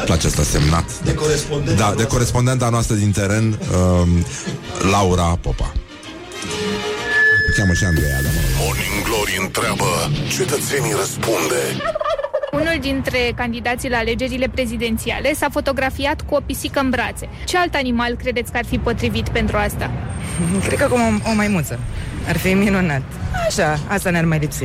Îmi 0.00 0.08
place 0.08 0.26
asta 0.26 0.42
semnat. 0.42 1.00
De 1.02 1.14
corespondent. 1.14 1.76
Da, 1.78 1.94
de 1.96 2.06
corespondenta 2.06 2.68
noastră 2.68 2.94
din 2.94 3.10
teren, 3.12 3.46
um, 3.48 4.08
Laura 4.90 5.38
Popa. 5.40 5.72
O 7.48 7.52
cheamă 7.56 7.72
și 7.72 7.84
Andreea, 7.84 8.22
da, 8.22 8.28
mă 8.28 8.40
rog. 8.40 8.50
Morning 8.64 9.02
Glory 9.04 9.36
întreabă, 9.46 9.90
cetățenii 10.36 10.94
răspunde. 10.98 11.60
Unul 12.52 12.76
dintre 12.80 13.32
candidații 13.36 13.88
la 13.90 13.96
alegerile 13.96 14.48
prezidențiale 14.48 15.34
s-a 15.34 15.48
fotografiat 15.50 16.20
cu 16.28 16.34
o 16.34 16.40
pisică 16.46 16.80
în 16.80 16.90
brațe. 16.90 17.28
Ce 17.46 17.56
alt 17.58 17.74
animal 17.74 18.14
credeți 18.16 18.52
că 18.52 18.56
ar 18.58 18.64
fi 18.64 18.78
potrivit 18.78 19.28
pentru 19.28 19.56
asta? 19.56 19.90
Cred 20.66 20.78
că 20.78 20.86
cum 20.86 21.00
o, 21.00 21.30
o 21.30 21.34
maimuță. 21.34 21.78
Ar 22.28 22.36
fi 22.38 22.52
minunat. 22.52 23.02
Așa, 23.48 23.78
asta 23.86 24.10
ne-ar 24.10 24.24
mai 24.24 24.38
lipsi. 24.38 24.64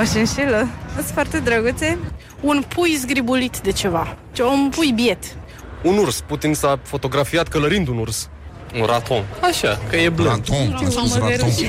O 0.00 0.04
șinșilă. 0.12 0.68
Sunt 0.94 1.06
foarte 1.12 1.38
drăguțe. 1.38 1.98
Un 2.42 2.64
pui 2.68 2.96
zgribulit 3.00 3.60
de 3.60 3.72
ceva. 3.72 4.16
Ce- 4.32 4.42
Un 4.42 4.68
pui 4.68 4.92
biet. 4.94 5.24
Un 5.82 5.96
urs. 5.96 6.20
Putin 6.26 6.54
s-a 6.54 6.78
fotografiat 6.82 7.48
călărind 7.48 7.88
un 7.88 7.98
urs. 7.98 8.28
Un 8.80 8.84
raton. 8.86 9.24
Așa, 9.40 9.80
că 9.90 9.96
e 9.96 10.08
blând. 10.08 10.44
Raton, 10.48 10.74
a 10.86 10.90
spus 10.90 11.18
raton. 11.18 11.48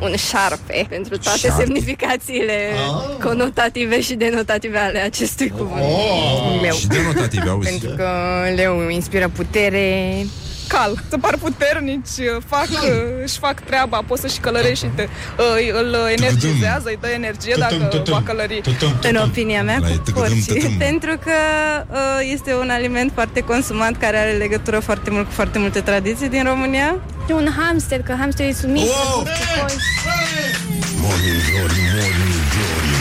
Un 0.00 0.16
șarpe, 0.16 0.86
pentru 0.88 1.18
toate 1.18 1.38
Șarpe. 1.38 1.62
semnificațiile 1.64 2.70
conotative 3.22 4.00
și 4.00 4.14
denotative 4.14 4.78
ale 4.78 4.98
acestui 4.98 5.48
cuvânt. 5.48 5.80
Oh, 5.82 6.58
Leu. 6.62 6.74
Și 6.74 6.86
denotative, 6.86 7.48
auzi. 7.48 7.68
Pentru 7.68 7.88
că 7.96 8.08
leu 8.54 8.88
inspiră 8.88 9.28
putere. 9.28 10.16
Cal, 10.68 10.92
să 11.08 11.16
par 11.18 11.36
puternici, 11.36 12.16
fac, 12.46 12.68
își 13.24 13.38
fac 13.38 13.60
treaba, 13.60 14.02
pot 14.06 14.18
să-și 14.18 14.38
călărești 14.38 14.84
și 14.84 14.90
te, 14.94 15.08
îl 15.80 15.96
energizează, 16.16 16.88
îi 16.88 16.98
dă 17.00 17.08
energie 17.08 17.54
dacă 17.58 18.02
va 18.06 18.22
călări. 18.24 18.60
În 19.02 19.16
opinia 19.16 19.62
mea, 19.62 19.78
La 19.80 19.86
cu 19.86 19.92
tăcădâm, 19.96 20.22
porcii, 20.22 20.52
tăcâm. 20.52 20.76
pentru 20.76 21.18
că 21.24 21.36
uh, 21.90 22.30
este 22.32 22.54
un 22.54 22.70
aliment 22.70 23.10
foarte 23.14 23.40
consumat 23.40 23.96
care 23.98 24.16
are 24.18 24.32
legătură 24.32 24.78
foarte 24.78 25.10
mult 25.10 25.26
cu 25.26 25.32
foarte 25.32 25.58
multe 25.58 25.80
tradiții 25.80 26.28
din 26.28 26.44
România. 26.44 26.98
E 27.28 27.32
un 27.32 27.48
hamster, 27.58 28.00
că 28.02 28.12
hamsterii 28.18 28.54
sunt 28.54 28.72
mici. 28.72 28.82
Wow! 28.82 29.26
Morning 31.02 31.40
glory, 31.48 31.80
morning 31.96 32.44
glory 32.54 32.92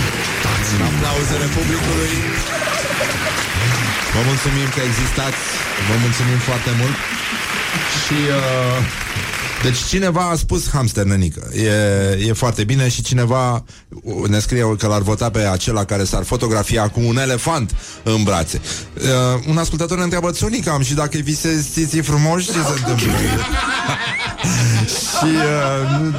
În 0.76 0.82
aplauzele 0.90 1.48
publicului. 1.58 2.14
Vă 4.14 4.22
mulțumim 4.32 4.68
că 4.76 4.82
existați. 4.90 5.42
Vă 5.88 5.96
mulțumim 6.06 6.40
foarte 6.50 6.72
mult 6.82 6.96
Și 8.08 8.14
uh, 8.14 8.86
Deci 9.64 9.78
cineva 9.78 10.22
a 10.22 10.36
spus 10.36 10.70
hamster 10.70 11.04
nănică 11.04 11.50
e, 11.54 12.28
e 12.28 12.34
foarte 12.34 12.64
bine 12.64 12.90
și 12.90 13.02
cineva 13.02 13.64
uh, 14.04 14.28
Ne 14.28 14.40
scrie 14.40 14.76
că 14.78 14.88
l-ar 14.88 15.02
vota 15.02 15.30
pe 15.30 15.40
acela 15.40 15.84
Care 15.86 16.04
s-ar 16.04 16.24
fotografia 16.24 16.90
cu 16.90 17.00
un 17.06 17.18
elefant 17.18 17.76
În 18.04 18.24
brațe. 18.24 18.62
Uh, 18.96 19.44
Un 19.48 19.58
ascultător 19.58 19.98
ne 19.98 20.04
întreabă 20.04 20.32
Țunica 20.32 20.72
am 20.72 20.82
și 20.82 20.94
dacă 20.94 21.18
visezi 21.18 21.70
țiții 21.72 22.02
frumoși 22.02 22.46
Ce 22.46 22.52
se 22.52 22.58
întâmplă? 22.76 23.12
și 25.20 25.26
uh, 25.26 26.02
nu- 26.02 26.14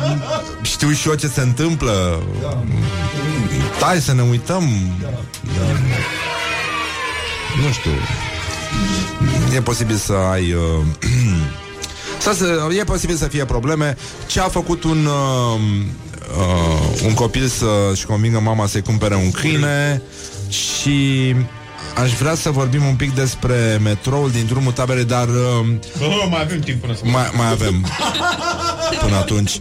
știu 0.63 0.91
și 0.93 1.09
eu 1.09 1.15
ce 1.15 1.27
se 1.29 1.41
întâmplă. 1.41 2.23
Hai 3.81 4.01
să 4.01 4.13
ne 4.15 4.23
uităm. 4.23 4.63
Nu 7.65 7.73
știu. 7.73 7.91
E 9.55 9.61
posibil 9.61 9.97
să 9.97 10.13
ai 10.13 10.53
uh, 10.53 10.85
să, 12.19 12.33
să, 12.33 12.69
E 12.79 12.85
posibil 12.85 13.17
să 13.17 13.27
fie 13.27 13.45
probleme. 13.45 13.97
Ce 14.27 14.41
a 14.41 14.49
făcut 14.49 14.85
un 14.85 15.07
uh, 15.07 15.61
uh, 16.39 17.05
Un 17.07 17.15
copil 17.15 17.47
să-și 17.47 18.07
convingă 18.07 18.41
mama 18.41 18.67
să-i 18.67 18.83
cumpere 18.83 19.15
un 19.15 19.31
câine? 19.31 20.03
Și 20.49 21.35
Aș 22.03 22.13
vrea 22.13 22.35
să 22.35 22.51
vorbim 22.51 22.85
un 22.85 22.95
pic 22.95 23.15
despre 23.15 23.81
metroul 23.83 24.31
din 24.31 24.47
drumul 24.47 24.73
taberei, 24.73 25.05
dar 25.05 25.29
uh, 25.29 25.67
Oh, 26.01 26.27
mai 26.31 26.41
avem 26.41 26.61
timp 26.61 26.81
până 26.81 26.95
să 26.95 27.01
mai, 27.05 27.31
mai 27.37 27.51
avem 27.51 27.87
până 29.01 29.17
atunci. 29.17 29.61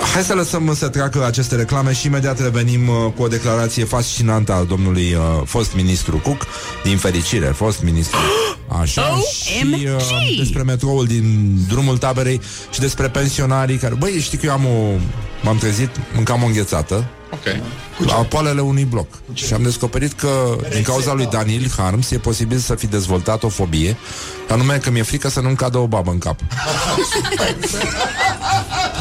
Hai 0.00 0.22
să 0.22 0.34
lăsăm 0.34 0.74
să 0.74 0.88
treacă 0.88 1.24
aceste 1.26 1.56
reclame 1.56 1.92
și 1.92 2.06
imediat 2.06 2.40
revenim 2.40 2.88
uh, 2.88 3.12
cu 3.16 3.22
o 3.22 3.28
declarație 3.28 3.84
fascinantă 3.84 4.52
al 4.52 4.66
domnului 4.66 5.14
uh, 5.14 5.42
fost 5.44 5.74
ministru 5.74 6.16
Cook, 6.16 6.46
din 6.84 6.96
fericire, 6.96 7.46
fost 7.46 7.82
ministru. 7.82 8.18
Așa, 8.80 9.02
și 9.42 9.84
uh, 9.84 10.36
despre 10.38 10.62
metroul 10.62 11.06
din 11.06 11.56
drumul 11.68 11.98
taberei 11.98 12.40
și 12.70 12.80
despre 12.80 13.08
pensionarii 13.08 13.76
care... 13.76 13.94
Băi, 13.94 14.20
știi 14.20 14.38
că 14.38 14.46
eu 14.46 14.52
am 14.52 14.64
o... 14.66 14.98
M-am 15.42 15.58
trezit, 15.58 15.90
mâncam 16.14 16.42
o 16.42 16.46
înghețată 16.46 17.04
Ok. 17.32 17.56
la 18.06 18.14
poalele 18.14 18.60
unui 18.60 18.84
bloc. 18.84 19.06
Și 19.32 19.52
am 19.52 19.62
descoperit 19.62 20.12
că 20.12 20.56
din 20.72 20.82
cauza 20.82 21.12
lui 21.12 21.26
Daniel 21.26 21.70
Harms 21.76 22.10
e 22.10 22.18
posibil 22.18 22.58
să 22.58 22.74
fi 22.74 22.86
dezvoltat 22.86 23.42
o 23.42 23.48
fobie, 23.48 23.96
anume 24.48 24.76
că 24.76 24.90
mi-e 24.90 25.02
frică 25.02 25.28
să 25.28 25.40
nu-mi 25.40 25.56
cadă 25.56 25.78
o 25.78 25.86
babă 25.86 26.10
în 26.10 26.18
cap. 26.18 26.38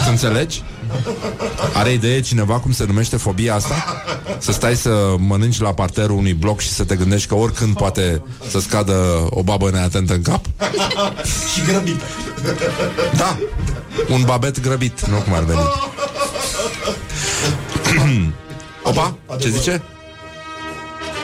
Tu 0.03 0.09
înțelegi? 0.09 0.63
Are 1.73 1.91
idee 1.91 2.21
cineva 2.21 2.59
cum 2.59 2.71
se 2.71 2.85
numește 2.85 3.17
fobia 3.17 3.55
asta? 3.55 4.03
Să 4.37 4.51
stai 4.51 4.75
să 4.75 5.15
mănânci 5.17 5.59
la 5.59 5.73
parterul 5.73 6.17
unui 6.17 6.33
bloc 6.33 6.59
și 6.59 6.69
să 6.69 6.83
te 6.83 6.95
gândești 6.95 7.27
că 7.27 7.35
oricând 7.35 7.75
poate 7.75 8.21
să 8.49 8.59
scadă 8.59 9.27
o 9.29 9.43
babă 9.43 9.69
neatentă 9.69 10.13
în 10.13 10.21
cap? 10.21 10.45
Și 11.53 11.61
grăbit. 11.67 12.01
Da, 13.15 13.37
un 14.09 14.23
babet 14.25 14.61
grăbit, 14.61 15.05
nu 15.05 15.15
cum 15.15 15.33
ar 15.33 15.43
veni. 15.43 15.59
Opa, 18.83 19.15
ce 19.39 19.49
zice? 19.49 19.81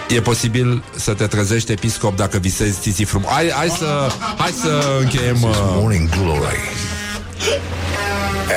E 0.09 0.21
posibil 0.21 0.83
să 0.95 1.13
te 1.13 1.27
trezești 1.27 1.71
episcop 1.71 2.15
dacă 2.15 2.37
visezi 2.37 2.79
țiții 2.79 3.05
frumos. 3.05 3.29
Hai, 3.31 3.51
hai 3.51 3.69
să, 3.69 4.11
hai 4.37 4.51
să 4.61 4.99
încheiem... 5.01 5.41
Uh... 5.41 5.49
Morning 5.75 6.09
Glory 6.09 6.57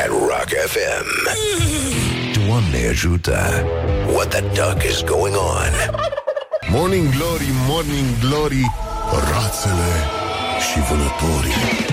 at 0.03 0.09
Rock 0.09 0.51
FM. 0.67 1.07
Doamne 2.47 2.89
ajută! 2.89 3.65
What 4.13 4.29
the 4.29 4.41
duck 4.41 4.83
is 4.85 5.03
going 5.03 5.35
on? 5.35 5.73
Morning 6.71 7.09
glory, 7.17 7.49
morning 7.69 8.07
glory 8.21 8.71
Rațele 9.11 9.93
și 10.73 10.79
vânătorii 10.89 11.87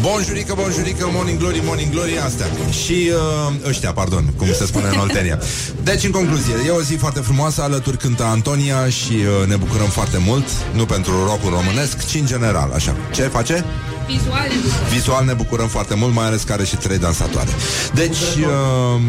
Bonjurică, 0.00 0.54
bonjurică, 0.56 1.08
morning 1.12 1.38
glory, 1.38 1.62
morning 1.64 1.92
glory, 1.92 2.18
astea. 2.18 2.46
Și 2.84 3.10
uh, 3.48 3.68
ăștia, 3.68 3.92
pardon, 3.92 4.24
cum 4.36 4.46
se 4.52 4.66
spune 4.66 4.88
în 4.92 4.98
Oltenia. 4.98 5.38
Deci, 5.82 6.04
în 6.04 6.10
concluzie, 6.10 6.54
e 6.66 6.70
o 6.70 6.82
zi 6.82 6.94
foarte 6.94 7.20
frumoasă, 7.20 7.62
alături 7.62 7.96
cântă 7.96 8.24
Antonia 8.24 8.88
și 8.88 9.12
uh, 9.12 9.48
ne 9.48 9.56
bucurăm 9.56 9.88
foarte 9.88 10.18
mult, 10.26 10.44
nu 10.72 10.84
pentru 10.84 11.12
rockul 11.24 11.50
românesc, 11.50 12.06
ci 12.06 12.14
în 12.14 12.26
general, 12.26 12.70
așa. 12.74 12.96
Ce 13.14 13.22
face? 13.22 13.64
Vizual. 14.06 14.48
Vizual 14.90 15.24
ne 15.24 15.32
bucurăm 15.32 15.68
foarte 15.68 15.94
mult, 15.94 16.14
mai 16.14 16.26
ales 16.26 16.42
că 16.42 16.52
are 16.52 16.64
și 16.64 16.76
trei 16.76 16.98
dansatoare. 16.98 17.50
Deci, 17.94 18.18
uh, 18.18 19.00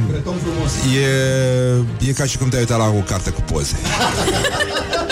e, 2.01 2.09
e 2.09 2.11
ca 2.11 2.25
și 2.25 2.37
cum 2.37 2.49
te-ai 2.49 2.61
uitat 2.61 2.77
la 2.77 2.87
o 2.87 3.01
carte 3.01 3.29
cu 3.29 3.41
poze. 3.41 3.75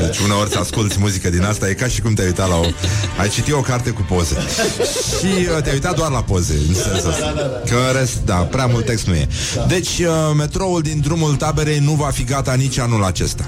Deci 0.00 0.18
uneori 0.18 0.50
să 0.50 0.58
asculti 0.58 0.96
muzică 0.98 1.30
din 1.30 1.44
asta 1.44 1.68
E 1.68 1.72
ca 1.72 1.86
și 1.86 2.00
cum 2.00 2.14
te-ai 2.14 2.26
uitat 2.26 2.48
la 2.48 2.56
o 2.56 2.64
Ai 3.20 3.28
citit 3.28 3.52
o 3.52 3.60
carte 3.60 3.90
cu 3.90 4.02
poze. 4.08 4.36
Și 5.18 5.26
uh, 5.26 5.62
te-ai 5.62 5.74
uitat 5.74 5.96
doar 5.96 6.10
la 6.10 6.22
poze 6.22 6.54
În 6.68 6.74
sensul 6.74 7.08
ăsta. 7.08 7.34
Că 7.66 7.74
în 7.88 7.98
rest, 7.98 8.16
da, 8.24 8.34
prea 8.34 8.66
mult 8.66 8.84
text 8.84 9.06
nu 9.06 9.14
e. 9.14 9.28
Deci 9.68 9.98
uh, 9.98 10.06
metroul 10.36 10.82
din 10.82 11.00
drumul 11.00 11.36
taberei 11.36 11.78
Nu 11.78 11.92
va 11.92 12.10
fi 12.10 12.24
gata 12.24 12.54
nici 12.54 12.78
anul 12.78 13.04
acesta. 13.04 13.46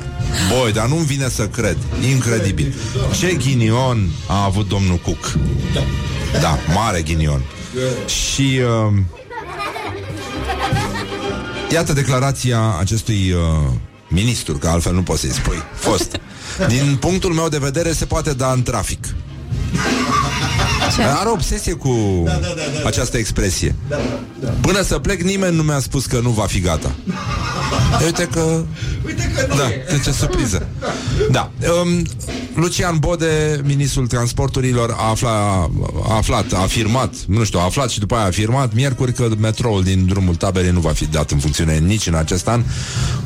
Boi, 0.58 0.72
dar 0.72 0.86
nu-mi 0.86 1.04
vine 1.04 1.28
să 1.28 1.46
cred. 1.46 1.76
Incredibil. 2.10 2.74
Ce 3.18 3.34
ghinion 3.34 4.10
a 4.26 4.44
avut 4.44 4.68
domnul 4.68 4.96
Cook 4.96 5.32
Da, 6.40 6.58
mare 6.74 7.02
ghinion. 7.02 7.44
Și 8.06 8.60
uh, 8.86 8.98
Iată 11.72 11.92
declarația 11.92 12.76
acestui 12.80 13.32
uh, 13.32 13.72
ministru, 14.12 14.58
că 14.58 14.68
altfel 14.68 14.94
nu 14.94 15.02
poți 15.02 15.20
să-i 15.20 15.32
spui. 15.32 15.62
Fost. 15.74 16.20
Din 16.68 16.96
punctul 17.00 17.32
meu 17.32 17.48
de 17.48 17.58
vedere 17.58 17.92
se 17.92 18.04
poate 18.04 18.32
da 18.32 18.52
în 18.52 18.62
trafic. 18.62 19.04
Are 21.18 21.28
obsesie 21.28 21.72
cu 21.72 22.24
această 22.84 23.16
expresie. 23.16 23.74
Până 24.60 24.82
să 24.82 24.98
plec, 24.98 25.22
nimeni 25.22 25.56
nu 25.56 25.62
mi-a 25.62 25.78
spus 25.78 26.06
că 26.06 26.20
nu 26.20 26.30
va 26.30 26.46
fi 26.46 26.60
gata. 26.60 26.94
Uite 28.06 28.28
că... 28.32 28.64
Da, 29.48 29.68
de 29.90 30.00
ce 30.04 30.10
surpriză. 30.10 30.66
Da. 31.30 31.50
Um, 31.82 32.06
Lucian 32.55 32.96
Bode, 32.98 33.61
ministrul 33.64 34.07
transporturilor, 34.07 34.94
a, 34.98 35.09
afla, 35.09 35.70
a 36.09 36.16
aflat, 36.16 36.53
a 36.53 36.59
afirmat, 36.59 37.14
nu 37.26 37.44
știu, 37.44 37.59
a 37.59 37.64
aflat 37.64 37.90
și 37.90 37.98
după 37.98 38.14
aia 38.14 38.24
a 38.24 38.26
afirmat 38.26 38.74
miercuri 38.74 39.12
că 39.12 39.28
metroul 39.38 39.82
din 39.82 40.07
drumul 40.07 40.34
taberei 40.34 40.70
nu 40.70 40.80
va 40.80 40.90
fi 40.90 41.07
dat 41.07 41.30
în 41.30 41.38
funcțiune 41.38 41.78
nici 41.78 42.07
în 42.07 42.14
acest 42.14 42.48
an. 42.48 42.62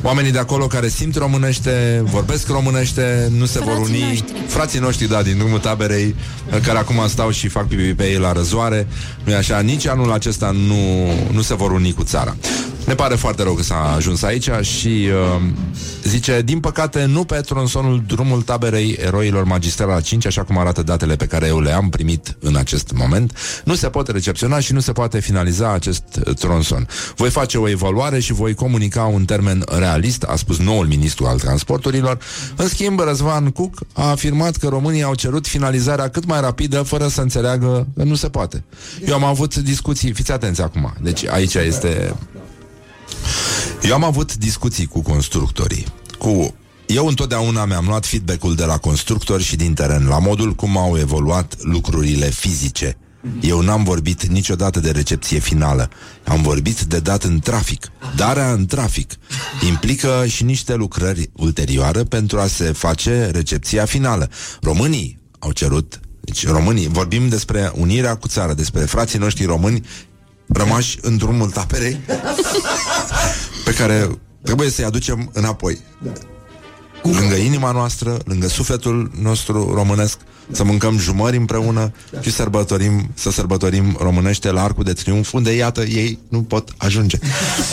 Oamenii 0.01 0.31
de 0.31 0.39
acolo 0.39 0.67
care 0.67 0.87
simt 0.87 1.15
românește, 1.15 2.03
vorbesc 2.05 2.47
românește, 2.47 3.31
nu 3.37 3.45
se 3.45 3.59
vor 3.59 3.73
Frații 3.73 3.93
uni. 3.93 4.07
noștri. 4.07 4.43
Frații 4.47 4.79
noștri, 4.79 5.07
da, 5.07 5.21
din 5.21 5.37
drumul 5.37 5.59
taberei, 5.59 6.15
care 6.63 6.77
acum 6.77 7.07
stau 7.07 7.31
și 7.31 7.47
fac 7.47 7.67
pipi 7.67 7.93
pe 7.93 8.03
ei 8.03 8.17
la 8.17 8.31
răzoare, 8.31 8.87
nu 9.23 9.35
așa, 9.35 9.59
nici 9.59 9.87
anul 9.87 10.11
acesta 10.11 10.51
nu, 10.51 11.07
nu 11.31 11.41
se 11.41 11.55
vor 11.55 11.71
uni 11.71 11.93
cu 11.93 12.03
țara. 12.03 12.35
Ne 12.87 12.95
pare 12.95 13.15
foarte 13.15 13.43
rău 13.43 13.53
că 13.53 13.63
s-a 13.63 13.93
ajuns 13.95 14.21
aici 14.21 14.49
și 14.61 14.87
uh, 14.87 15.41
zice, 16.03 16.41
din 16.41 16.59
păcate, 16.59 17.05
nu 17.05 17.23
pe 17.23 17.35
tronsonul 17.35 18.03
drumul 18.07 18.41
taberei 18.41 18.97
eroilor 19.01 19.43
magistrala 19.43 19.93
la 19.93 20.01
5, 20.01 20.25
așa 20.25 20.43
cum 20.43 20.57
arată 20.57 20.83
datele 20.83 21.15
pe 21.15 21.25
care 21.25 21.47
eu 21.47 21.59
le-am 21.59 21.89
primit 21.89 22.37
în 22.39 22.55
acest 22.55 22.91
moment, 22.91 23.37
nu 23.63 23.75
se 23.75 23.89
poate 23.89 24.11
recepționa 24.11 24.59
și 24.59 24.73
nu 24.73 24.79
se 24.79 24.91
poate 24.91 25.19
finaliza 25.19 25.73
acest 25.73 26.03
uh, 26.25 26.35
tronson. 26.35 26.87
Voi 27.15 27.29
face 27.29 27.57
o 27.57 27.69
evaluare 27.69 28.19
și 28.19 28.33
voi 28.33 28.53
comunica 28.53 29.03
un 29.03 29.25
termen 29.25 29.63
realist, 29.77 30.23
a 30.23 30.35
spus 30.35 30.57
noul 30.57 30.85
ministru 30.85 31.25
al 31.25 31.39
transporturilor. 31.39 32.17
În 32.55 32.67
schimb, 32.67 32.99
Răzvan 32.99 33.49
Cuc 33.49 33.79
a 33.93 34.09
afirmat 34.09 34.55
că 34.55 34.67
românii 34.67 35.03
au 35.03 35.15
cerut 35.15 35.47
finalizarea 35.47 36.09
cât 36.09 36.25
mai 36.25 36.41
rapidă, 36.41 36.81
fără 36.81 37.07
să 37.07 37.21
înțeleagă 37.21 37.87
că 37.95 38.03
nu 38.03 38.15
se 38.15 38.29
poate. 38.29 38.63
Eu 39.07 39.13
am 39.13 39.23
avut 39.23 39.55
discuții, 39.55 40.13
fiți 40.13 40.31
atenți 40.31 40.61
acum, 40.61 40.93
deci 41.01 41.25
aici 41.25 41.53
este 41.53 42.15
eu 43.81 43.93
am 43.93 44.03
avut 44.03 44.35
discuții 44.35 44.85
cu 44.85 45.01
constructorii, 45.01 45.85
cu 46.17 46.55
eu 46.85 47.07
întotdeauna 47.07 47.65
mi-am 47.65 47.85
luat 47.85 48.05
feedback-ul 48.05 48.55
de 48.55 48.65
la 48.65 48.77
constructori 48.77 49.43
și 49.43 49.55
din 49.55 49.73
teren, 49.73 50.07
la 50.07 50.19
modul 50.19 50.53
cum 50.53 50.77
au 50.77 50.97
evoluat 50.97 51.55
lucrurile 51.61 52.29
fizice. 52.29 52.97
Eu 53.41 53.61
n-am 53.61 53.83
vorbit 53.83 54.25
niciodată 54.25 54.79
de 54.79 54.91
recepție 54.91 55.39
finală. 55.39 55.89
Am 56.25 56.41
vorbit 56.41 56.81
de 56.81 56.99
dat 56.99 57.23
în 57.23 57.39
trafic. 57.39 57.91
Darea 58.15 58.51
în 58.51 58.65
trafic 58.65 59.13
implică 59.67 60.25
și 60.27 60.43
niște 60.43 60.75
lucrări 60.75 61.29
ulterioare 61.33 62.03
pentru 62.03 62.39
a 62.39 62.47
se 62.47 62.71
face 62.71 63.29
recepția 63.31 63.85
finală. 63.85 64.29
Românii 64.61 65.19
au 65.39 65.51
cerut 65.51 65.99
deci 66.27 66.47
românii, 66.47 66.87
vorbim 66.87 67.29
despre 67.29 67.71
unirea 67.75 68.15
cu 68.15 68.27
țara, 68.27 68.53
despre 68.53 68.81
frații 68.81 69.19
noștri 69.19 69.45
români 69.45 69.85
rămași 70.47 70.97
în 71.01 71.17
drumul 71.17 71.49
taperei 71.49 71.99
pe 73.65 73.73
care 73.73 74.09
trebuie 74.43 74.69
să-i 74.69 74.85
aducem 74.85 75.29
înapoi. 75.33 75.77
Lângă 77.03 77.35
inima 77.35 77.71
noastră, 77.71 78.17
lângă 78.25 78.47
sufletul 78.47 79.11
nostru 79.21 79.73
românesc, 79.73 80.17
să 80.51 80.63
mâncăm 80.63 80.97
jumări 80.97 81.37
împreună 81.37 81.91
și 82.21 82.31
sărbătorim, 82.31 83.11
să 83.13 83.31
sărbătorim 83.31 83.97
românește 83.99 84.51
la 84.51 84.63
Arcul 84.63 84.83
de 84.83 84.93
Triunf, 84.93 85.33
unde, 85.33 85.51
iată, 85.51 85.81
ei 85.81 86.19
nu 86.29 86.43
pot 86.43 86.69
ajunge. 86.77 87.17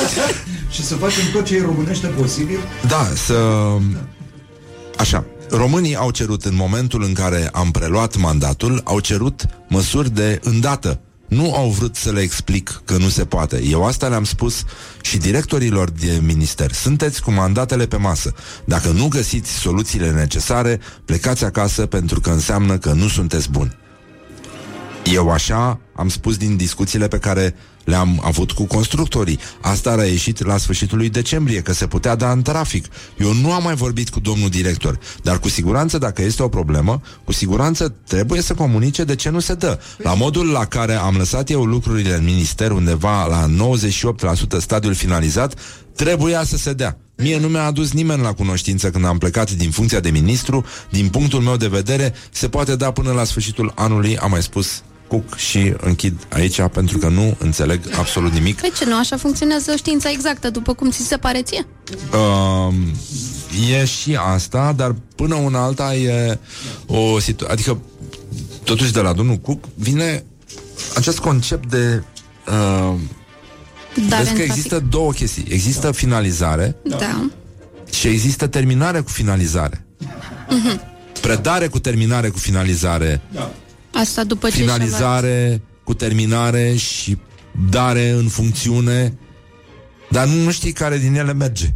și 0.74 0.84
să 0.84 0.94
facem 0.94 1.22
tot 1.32 1.44
ce 1.44 1.56
e 1.56 1.62
românește 1.62 2.06
posibil? 2.06 2.58
Da, 2.88 3.08
să... 3.26 3.36
Așa, 4.98 5.24
românii 5.50 5.96
au 5.96 6.10
cerut 6.10 6.44
în 6.44 6.54
momentul 6.54 7.02
în 7.02 7.12
care 7.12 7.48
am 7.52 7.70
preluat 7.70 8.16
mandatul, 8.16 8.80
au 8.84 9.00
cerut 9.00 9.46
măsuri 9.68 10.10
de 10.10 10.40
îndată 10.42 11.00
nu 11.28 11.54
au 11.54 11.70
vrut 11.70 11.96
să 11.96 12.12
le 12.12 12.20
explic 12.20 12.82
că 12.84 12.96
nu 12.96 13.08
se 13.08 13.24
poate. 13.24 13.62
Eu 13.62 13.84
asta 13.84 14.08
le-am 14.08 14.24
spus 14.24 14.62
și 15.00 15.18
directorilor 15.18 15.90
de 15.90 16.20
minister. 16.22 16.72
Sunteți 16.72 17.22
cu 17.22 17.30
mandatele 17.30 17.86
pe 17.86 17.96
masă. 17.96 18.34
Dacă 18.64 18.88
nu 18.88 19.08
găsiți 19.08 19.50
soluțiile 19.50 20.10
necesare, 20.10 20.80
plecați 21.04 21.44
acasă 21.44 21.86
pentru 21.86 22.20
că 22.20 22.30
înseamnă 22.30 22.78
că 22.78 22.92
nu 22.92 23.08
sunteți 23.08 23.50
buni. 23.50 23.82
Eu 25.12 25.30
așa 25.30 25.80
am 25.94 26.08
spus 26.08 26.36
din 26.36 26.56
discuțiile 26.56 27.08
pe 27.08 27.18
care 27.18 27.54
le-am 27.84 28.20
avut 28.24 28.52
cu 28.52 28.64
constructorii. 28.64 29.38
Asta 29.60 29.90
a 29.90 30.04
ieșit 30.04 30.44
la 30.44 30.56
sfârșitul 30.56 30.98
lui 30.98 31.08
decembrie, 31.08 31.60
că 31.60 31.72
se 31.72 31.86
putea 31.86 32.14
da 32.14 32.30
în 32.30 32.42
trafic. 32.42 32.86
Eu 33.18 33.32
nu 33.32 33.52
am 33.52 33.62
mai 33.62 33.74
vorbit 33.74 34.08
cu 34.08 34.20
domnul 34.20 34.48
director, 34.48 34.98
dar 35.22 35.38
cu 35.38 35.48
siguranță, 35.48 35.98
dacă 35.98 36.22
este 36.22 36.42
o 36.42 36.48
problemă, 36.48 37.00
cu 37.24 37.32
siguranță 37.32 37.94
trebuie 38.06 38.40
să 38.40 38.54
comunice 38.54 39.04
de 39.04 39.14
ce 39.14 39.30
nu 39.30 39.40
se 39.40 39.54
dă. 39.54 39.78
La 39.96 40.14
modul 40.14 40.46
la 40.50 40.64
care 40.64 40.94
am 40.94 41.16
lăsat 41.16 41.50
eu 41.50 41.64
lucrurile 41.64 42.14
în 42.14 42.24
minister, 42.24 42.70
undeva 42.70 43.26
la 43.26 43.46
98% 44.56 44.58
stadiul 44.58 44.94
finalizat, 44.94 45.54
trebuia 45.94 46.44
să 46.44 46.56
se 46.56 46.72
dea. 46.72 46.98
Mie 47.16 47.38
nu 47.38 47.48
mi-a 47.48 47.64
adus 47.64 47.92
nimeni 47.92 48.22
la 48.22 48.32
cunoștință 48.32 48.90
când 48.90 49.04
am 49.04 49.18
plecat 49.18 49.50
din 49.50 49.70
funcția 49.70 50.00
de 50.00 50.10
ministru. 50.10 50.64
Din 50.90 51.08
punctul 51.08 51.40
meu 51.40 51.56
de 51.56 51.68
vedere, 51.68 52.14
se 52.30 52.48
poate 52.48 52.76
da 52.76 52.90
până 52.90 53.12
la 53.12 53.24
sfârșitul 53.24 53.72
anului, 53.74 54.16
am 54.16 54.30
mai 54.30 54.42
spus 54.42 54.82
Cuc 55.14 55.36
și 55.36 55.74
închid 55.80 56.26
aici 56.32 56.60
pentru 56.72 56.98
că 56.98 57.08
nu 57.08 57.36
înțeleg 57.38 57.80
absolut 57.98 58.32
nimic. 58.32 58.60
Păi 58.60 58.72
ce 58.78 58.84
nu, 58.84 58.98
așa 58.98 59.16
funcționează 59.16 59.76
știința 59.76 60.10
exactă, 60.10 60.50
după 60.50 60.74
cum 60.74 60.90
ți 60.90 61.06
se 61.06 61.16
pare 61.16 61.42
ție? 61.42 61.66
Uh, 62.12 62.74
e 63.70 63.84
și 63.84 64.18
asta, 64.34 64.72
dar 64.76 64.94
până 65.16 65.34
una 65.34 65.62
alta 65.62 65.94
e 65.94 66.38
o 66.86 67.18
situație... 67.18 67.52
Adică, 67.54 67.78
totuși 68.64 68.92
de 68.92 69.00
la 69.00 69.12
domnul 69.12 69.36
Cuc 69.36 69.64
vine 69.74 70.24
acest 70.96 71.18
concept 71.18 71.70
de... 71.70 72.02
Uh, 72.46 72.94
Dar 74.08 74.22
vezi 74.22 74.34
că 74.34 74.42
există 74.42 74.78
două 74.90 75.12
chestii. 75.12 75.44
Există 75.48 75.92
finalizare 75.92 76.76
Da. 76.84 77.30
și 77.90 78.06
există 78.08 78.46
terminare 78.46 79.00
cu 79.00 79.10
finalizare. 79.10 79.84
Mhm. 80.48 80.80
Predare 81.20 81.66
cu 81.66 81.78
terminare 81.78 82.28
cu 82.28 82.38
finalizare. 82.38 83.20
Asta 83.94 84.24
după 84.24 84.48
ce 84.48 84.56
finalizare 84.56 85.62
cu 85.84 85.94
terminare 85.94 86.74
și 86.74 87.18
dare 87.70 88.08
în 88.08 88.28
funcțiune, 88.28 89.18
dar 90.10 90.26
nu, 90.26 90.42
nu 90.42 90.50
știi 90.50 90.72
care 90.72 90.98
din 90.98 91.14
ele 91.14 91.32
merge. 91.32 91.74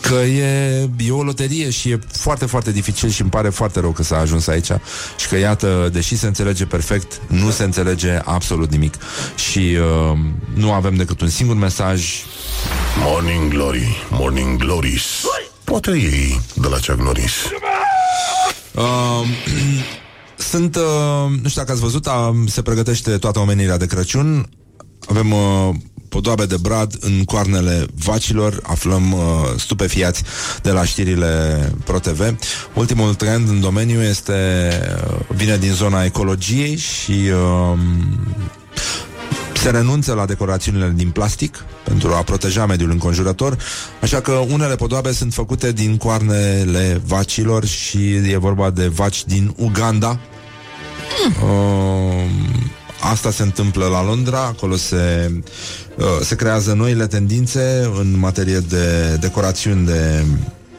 Că 0.00 0.14
e, 0.14 0.88
e 0.98 1.10
o 1.10 1.22
loterie 1.22 1.70
și 1.70 1.90
e 1.90 1.98
foarte, 2.12 2.46
foarte 2.46 2.72
dificil 2.72 3.08
și 3.08 3.20
îmi 3.20 3.30
pare 3.30 3.48
foarte 3.48 3.80
rău 3.80 3.90
că 3.90 4.02
s-a 4.02 4.18
ajuns 4.18 4.46
aici 4.46 4.70
și 5.18 5.28
că, 5.28 5.36
iată, 5.36 5.88
deși 5.92 6.16
se 6.16 6.26
înțelege 6.26 6.66
perfect, 6.66 7.20
nu 7.26 7.50
se 7.50 7.64
înțelege 7.64 8.20
absolut 8.24 8.70
nimic 8.70 8.94
și 9.50 9.58
uh, 9.58 10.18
nu 10.54 10.72
avem 10.72 10.94
decât 10.94 11.20
un 11.20 11.28
singur 11.28 11.56
mesaj. 11.56 12.24
Morning 12.98 13.52
Glory, 13.52 14.06
Morning 14.10 14.58
Glories. 14.58 15.02
Poate 15.64 15.90
ei 15.90 16.40
de 16.54 16.68
la 16.68 16.76
Chuck 16.76 17.00
Norris. 17.00 17.32
Uh, 18.74 18.82
sunt, 20.36 20.76
uh, 20.76 20.82
nu 21.42 21.48
știu 21.48 21.60
dacă 21.60 21.72
ați 21.72 21.80
văzut, 21.80 22.06
a, 22.06 22.34
se 22.46 22.62
pregătește 22.62 23.18
toată 23.18 23.38
omenirea 23.38 23.76
de 23.76 23.86
Crăciun. 23.86 24.48
Avem 25.08 25.32
uh, 25.32 25.74
podoabe 26.08 26.46
de 26.46 26.56
brad 26.60 26.96
în 27.00 27.24
coarnele 27.24 27.86
vacilor, 27.94 28.60
aflăm 28.62 29.12
uh, 29.12 29.20
stupefiați 29.56 30.22
de 30.62 30.70
la 30.70 30.84
știrile 30.84 31.72
ProTV. 31.84 32.36
Ultimul 32.74 33.14
trend 33.14 33.48
în 33.48 33.60
domeniu 33.60 34.02
este 34.02 34.32
uh, 35.08 35.18
vine 35.28 35.56
din 35.56 35.72
zona 35.72 36.04
ecologiei 36.04 36.76
și 36.76 37.12
uh, 37.12 37.78
se 39.64 39.70
renunță 39.70 40.12
la 40.12 40.26
decorațiunile 40.26 40.92
din 40.96 41.10
plastic 41.10 41.64
pentru 41.84 42.12
a 42.12 42.22
proteja 42.22 42.66
mediul 42.66 42.90
înconjurător, 42.90 43.56
așa 44.00 44.20
că 44.20 44.32
unele 44.32 44.74
podoabe 44.76 45.12
sunt 45.12 45.32
făcute 45.32 45.72
din 45.72 45.96
coarnele 45.96 47.00
vacilor 47.06 47.64
și 47.64 48.14
e 48.14 48.36
vorba 48.36 48.70
de 48.70 48.86
vaci 48.86 49.24
din 49.24 49.54
Uganda. 49.56 50.18
Uh, 51.42 52.30
asta 53.00 53.30
se 53.30 53.42
întâmplă 53.42 53.86
la 53.86 54.04
Londra, 54.04 54.38
acolo 54.38 54.76
se, 54.76 55.32
uh, 55.96 56.04
se 56.22 56.34
creează 56.34 56.72
noile 56.72 57.06
tendințe 57.06 57.90
în 58.00 58.18
materie 58.18 58.58
de 58.58 59.16
decorațiuni 59.20 59.86
de, 59.86 60.24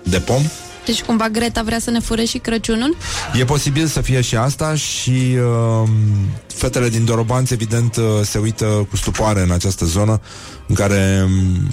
de 0.04 0.20
pom. 0.20 0.42
Deci 0.86 1.02
cumva 1.02 1.30
Greta 1.30 1.62
vrea 1.62 1.80
să 1.80 1.90
ne 1.90 2.00
fure 2.00 2.24
și 2.24 2.38
Crăciunul? 2.38 2.98
E 3.34 3.46
posibil 3.46 3.88
să 3.88 4.02
fie 4.02 4.22
și 4.22 4.36
asta 4.36 4.76
și 4.76 5.36
uh, 5.82 5.90
fetele 6.48 6.90
din 6.90 7.06
Dorobanți, 7.06 7.54
evident, 7.54 7.96
uh, 7.96 8.04
se 8.24 8.38
uită 8.38 8.66
cu 8.90 8.96
stupoare 8.96 9.42
în 9.42 9.52
această 9.52 9.86
zonă 9.86 10.22
în 10.68 10.76
care 10.76 11.24
um, 11.24 11.70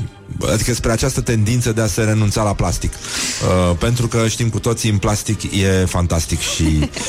adică 0.52 0.74
spre 0.74 0.92
această 0.92 1.20
tendință 1.20 1.72
de 1.72 1.80
a 1.80 1.86
se 1.86 2.02
renunța 2.02 2.42
la 2.42 2.54
plastic. 2.54 2.92
Uh, 2.92 3.76
pentru 3.78 4.06
că 4.06 4.28
știm 4.28 4.48
cu 4.48 4.58
toții, 4.58 4.90
în 4.90 4.98
plastic 4.98 5.42
e 5.42 5.84
fantastic 5.84 6.40
și 6.40 6.64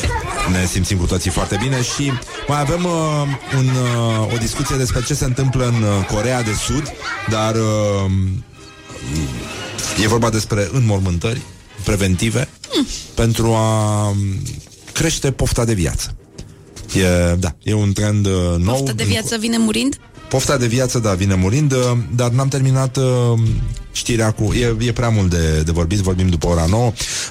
ne 0.54 0.66
simțim 0.66 0.98
cu 0.98 1.06
toții 1.06 1.32
foarte 1.32 1.58
bine 1.62 1.82
și 1.82 2.12
mai 2.48 2.60
avem 2.60 2.84
uh, 2.84 2.92
un, 3.58 3.66
uh, 3.66 4.34
o 4.34 4.38
discuție 4.38 4.78
despre 4.78 5.04
ce 5.04 5.14
se 5.14 5.26
întâmplă 5.26 5.66
în 5.66 5.84
uh, 5.84 6.06
Corea 6.14 6.44
de 6.44 6.54
Sud, 6.54 6.94
dar 7.30 7.56
uh, 7.56 8.12
e 10.04 10.08
vorba 10.08 10.30
despre 10.30 10.70
înmormântări 10.72 11.42
preventive 11.84 12.48
Hmm. 12.74 12.86
pentru 13.14 13.46
a 13.54 14.08
um, 14.08 14.18
crește 14.94 15.32
pofta 15.32 15.66
de 15.66 15.74
viață. 15.74 16.16
E, 16.94 17.36
da, 17.36 17.56
e 17.64 17.74
un 17.74 17.94
trend 17.94 18.26
uh, 18.26 18.32
nou. 18.58 18.76
Poftă 18.76 18.94
de 18.94 19.04
viață 19.04 19.38
vine 19.40 19.58
murind? 19.58 19.98
Pofta 20.30 20.58
de 20.58 20.68
viață, 20.68 21.00
da, 21.00 21.14
vine 21.14 21.36
murind, 21.36 21.72
uh, 21.72 21.80
dar 22.16 22.30
n-am 22.30 22.48
terminat 22.48 22.98
uh, 22.98 23.04
știrea 23.92 24.32
cu... 24.32 24.54
E, 24.54 24.76
e 24.80 24.92
prea 24.92 25.10
mult 25.10 25.30
de, 25.30 25.62
de 25.66 25.72
vorbit, 25.72 25.98
vorbim 26.00 26.28
după 26.30 26.48
ora 26.48 26.66
9. 26.70 26.86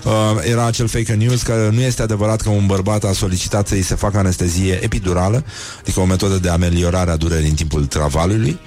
Uh, 0.04 0.12
era 0.44 0.64
acel 0.66 0.86
fake 0.88 1.12
news 1.14 1.42
că 1.42 1.68
nu 1.72 1.80
este 1.80 2.02
adevărat 2.02 2.40
că 2.40 2.48
un 2.48 2.66
bărbat 2.66 3.04
a 3.04 3.12
solicitat 3.12 3.68
să-i 3.68 3.82
se 3.82 3.94
facă 3.94 4.18
anestezie 4.18 4.78
epidurală, 4.82 5.44
adică 5.80 6.00
o 6.00 6.04
metodă 6.04 6.38
de 6.38 6.48
ameliorare 6.48 7.10
a 7.10 7.16
durerii 7.16 7.48
în 7.48 7.54
timpul 7.54 7.86
travalului, 7.86 8.58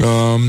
uh, 0.00 0.06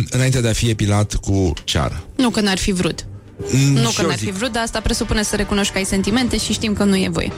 înainte 0.10 0.42
de 0.42 0.48
a 0.48 0.54
fi 0.54 0.70
epilat 0.70 1.14
cu 1.16 1.54
ceară. 1.64 2.04
Nu 2.16 2.30
că 2.30 2.42
n-ar 2.42 2.58
fi 2.58 2.72
vrut. 2.72 3.06
Mm, 3.52 3.74
Nu 3.74 3.90
și 3.90 3.96
că 3.96 4.02
eu 4.02 4.08
n-ar 4.08 4.18
fi 4.18 4.24
zic. 4.26 4.34
vrut, 4.34 4.52
dar 4.52 4.64
asta 4.64 4.80
presupune 4.80 5.24
să 5.24 5.36
recunoști 5.36 5.72
că 5.72 5.78
ai 5.78 5.86
sentimente 5.86 6.38
și 6.38 6.54
știm 6.54 6.74
că 6.74 6.84
nu 6.84 6.96
e 6.96 7.10
voie. 7.12 7.32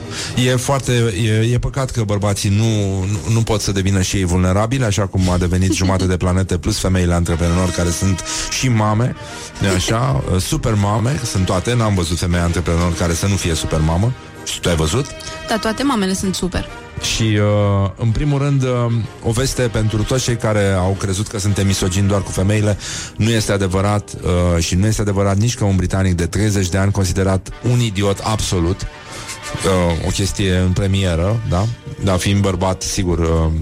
E 0.46 0.56
foarte, 0.56 0.92
e, 1.24 1.52
e 1.52 1.58
păcat 1.58 1.90
că 1.90 2.02
bărbații 2.02 2.50
nu, 2.50 2.98
nu, 3.04 3.18
nu 3.32 3.42
pot 3.42 3.60
să 3.60 3.72
devină 3.72 4.02
și 4.02 4.16
ei 4.16 4.24
vulnerabili, 4.24 4.84
așa 4.84 5.06
cum 5.06 5.30
a 5.30 5.38
devenit 5.38 5.72
jumătate 5.82 6.06
de 6.06 6.16
planete, 6.16 6.58
plus 6.58 6.78
femeile 6.78 7.14
antreprenori 7.14 7.72
care 7.72 7.90
sunt 7.90 8.24
și 8.58 8.68
mame, 8.68 9.14
nu 9.60 9.68
așa, 9.68 10.22
uh, 10.34 10.40
super 10.40 10.74
mame, 10.74 11.20
sunt 11.24 11.44
toate, 11.46 11.74
n-am 11.74 11.94
văzut 11.94 12.18
femei 12.18 12.40
antreprenori 12.40 12.94
care 12.94 13.14
să 13.14 13.26
nu 13.26 13.34
fie 13.36 13.54
super 13.54 13.80
mamă. 13.80 14.12
Și 14.44 14.60
tu 14.60 14.68
ai 14.68 14.76
văzut? 14.76 15.06
Dar 15.48 15.58
toate 15.58 15.82
mamele 15.82 16.14
sunt 16.14 16.34
super. 16.34 16.68
Și, 17.00 17.22
uh, 17.22 17.90
în 17.96 18.10
primul 18.10 18.38
rând, 18.38 18.62
uh, 18.62 18.92
o 19.22 19.30
veste 19.30 19.62
pentru 19.62 20.02
toți 20.02 20.24
cei 20.24 20.36
care 20.36 20.72
au 20.72 20.96
crezut 20.98 21.26
că 21.26 21.38
suntem 21.38 21.66
misogini 21.66 22.08
doar 22.08 22.22
cu 22.22 22.30
femeile, 22.30 22.78
nu 23.16 23.30
este 23.30 23.52
adevărat 23.52 24.10
uh, 24.22 24.62
și 24.62 24.74
nu 24.74 24.86
este 24.86 25.00
adevărat 25.00 25.36
nici 25.36 25.54
că 25.54 25.64
un 25.64 25.76
britanic 25.76 26.14
de 26.14 26.26
30 26.26 26.68
de 26.68 26.78
ani 26.78 26.92
considerat 26.92 27.48
un 27.70 27.80
idiot 27.80 28.18
absolut, 28.18 28.80
uh, 28.80 30.06
o 30.06 30.10
chestie 30.10 30.56
în 30.56 30.72
premieră, 30.72 31.40
da? 31.48 31.66
Dar 32.02 32.18
fiind 32.18 32.40
bărbat, 32.40 32.82
sigur, 32.82 33.18
uh, 33.18 33.52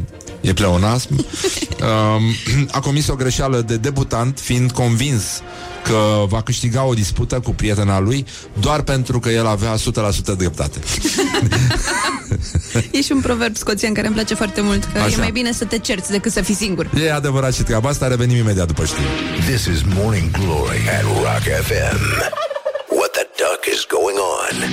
e 0.42 0.52
pleonasm, 0.52 1.08
uh, 1.18 1.26
a 2.76 2.80
comis 2.80 3.08
o 3.08 3.14
greșeală 3.14 3.60
de 3.60 3.76
debutant, 3.76 4.38
fiind 4.38 4.70
convins 4.70 5.42
că 5.84 6.24
va 6.28 6.42
câștiga 6.42 6.84
o 6.84 6.94
dispută 6.94 7.40
cu 7.40 7.50
prietena 7.54 8.00
lui 8.00 8.26
doar 8.60 8.82
pentru 8.82 9.18
că 9.18 9.28
el 9.28 9.46
avea 9.46 9.74
100% 9.74 9.78
dreptate. 10.36 10.78
E 12.90 13.02
și 13.02 13.12
un 13.12 13.20
proverb 13.20 13.56
scoțian 13.56 13.92
care 13.92 14.06
îmi 14.06 14.14
place 14.14 14.34
foarte 14.34 14.60
mult, 14.60 14.84
că 14.92 14.98
Așa. 14.98 15.12
e 15.12 15.16
mai 15.16 15.30
bine 15.30 15.52
să 15.52 15.64
te 15.64 15.78
cerți 15.78 16.10
decât 16.10 16.32
să 16.32 16.40
fii 16.40 16.54
singur. 16.54 16.90
E 17.04 17.12
adevărat 17.12 17.54
și 17.54 17.62
treaba 17.62 17.88
asta, 17.88 18.08
revenim 18.08 18.36
imediat 18.36 18.66
după 18.66 18.84
știri. 18.84 19.06
This 19.46 19.64
is 19.64 19.82
Morning 19.94 20.30
Glory 20.30 20.80
at 20.98 21.02
Rock 21.02 21.62
FM. 21.62 22.00
What 22.88 23.10
the 23.10 23.26
duck 23.36 23.74
is 23.74 23.86
going 23.88 24.18
on? 24.40 24.70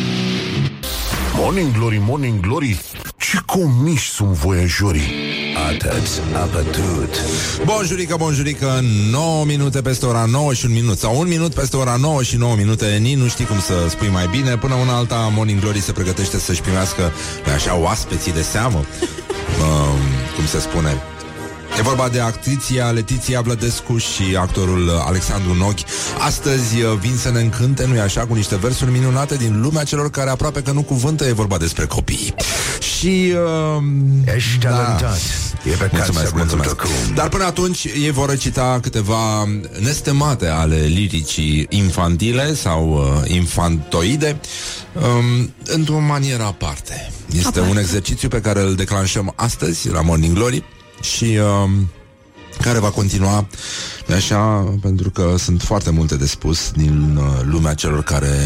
Morning 1.36 1.72
Glory, 1.78 2.02
Morning 2.06 2.40
Glory, 2.40 2.82
ce 3.18 3.38
comiși 3.46 4.10
sunt 4.10 4.30
voiajorii. 4.30 5.29
Atât, 5.70 6.22
apătut. 6.34 7.16
Bonjurică, 7.64 8.16
bonjurică, 8.18 8.84
9 9.12 9.46
minute 9.46 9.82
peste 9.82 10.06
ora 10.06 10.26
9 10.26 10.54
și 10.54 10.66
un 10.66 10.72
minut 10.72 10.98
Sau 10.98 11.20
un 11.20 11.28
minut 11.28 11.54
peste 11.54 11.78
ora 11.78 11.96
9 11.96 12.24
și 12.24 12.36
9 12.36 12.56
minute 12.56 12.98
Ni 13.02 13.14
nu 13.14 13.28
știi 13.28 13.46
cum 13.46 13.60
să 13.60 13.74
spui 13.90 14.08
mai 14.08 14.28
bine 14.32 14.58
Până 14.58 14.74
una 14.74 14.96
alta, 14.96 15.32
Morning 15.36 15.60
Glory 15.60 15.82
se 15.82 15.92
pregătește 15.92 16.40
să-și 16.40 16.62
primească 16.62 17.12
Așa, 17.56 17.78
oaspeții 17.78 18.34
de 18.34 18.42
seamă 18.42 18.78
um, 19.62 20.00
Cum 20.36 20.46
se 20.46 20.60
spune 20.60 21.02
E 21.78 21.82
vorba 21.82 22.10
de 22.10 22.20
actriția 22.20 22.90
Letiția 22.90 23.42
Vlădescu 23.42 23.98
și 23.98 24.36
actorul 24.40 24.90
Alexandru 24.90 25.54
Nochi. 25.54 25.84
Astăzi 26.26 26.82
uh, 26.82 26.98
vin 27.00 27.16
să 27.18 27.32
ne 27.32 27.40
încânte, 27.40 27.86
nu-i 27.86 28.00
așa, 28.00 28.26
cu 28.26 28.34
niște 28.34 28.56
versuri 28.56 28.92
minunate 28.92 29.36
din 29.36 29.62
lumea 29.62 29.84
celor 29.84 30.10
care 30.10 30.30
aproape 30.30 30.62
că 30.62 30.72
nu 30.72 30.82
cuvântă, 30.82 31.26
e 31.26 31.32
vorba 31.32 31.58
despre 31.58 31.86
copii. 31.86 32.34
Și... 33.00 33.34
Uh, 33.78 33.84
Ești 34.36 34.58
talentat. 34.58 35.20
E 35.64 35.70
pe 35.70 35.90
Mulțumesc, 35.92 36.36
mulțumesc. 36.36 36.76
Cum. 36.76 36.90
Dar 37.16 37.30
până 37.30 37.44
atunci 37.44 37.84
ei 37.84 38.12
vor 38.12 38.30
recita 38.30 38.80
câteva 38.82 39.48
nestemate 39.80 40.48
ale 40.48 40.76
liricii 40.76 41.66
infantile 41.70 42.54
sau 42.54 42.94
uh, 42.94 43.30
infantoide 43.30 44.40
um, 44.94 45.54
într-o 45.66 46.00
manieră 46.00 46.44
aparte. 46.44 47.12
Este 47.36 47.48
Aparte. 47.48 47.70
un 47.70 47.78
exercițiu 47.78 48.28
pe 48.28 48.42
care 48.42 48.62
îl 48.62 48.76
declanșăm 48.76 49.34
astăzi 49.36 49.90
la 49.90 50.02
Morning 50.02 50.36
Glory 50.36 50.64
și 51.02 51.40
um, 51.64 51.90
care 52.62 52.80
va 52.80 52.90
continua 52.90 53.48
așa, 54.16 54.38
pentru 54.82 55.10
că 55.10 55.36
sunt 55.38 55.62
foarte 55.62 55.90
multe 55.90 56.16
de 56.16 56.26
spus 56.26 56.72
din 56.72 57.18
uh, 57.18 57.24
lumea 57.44 57.74
celor 57.74 58.04
care 58.04 58.38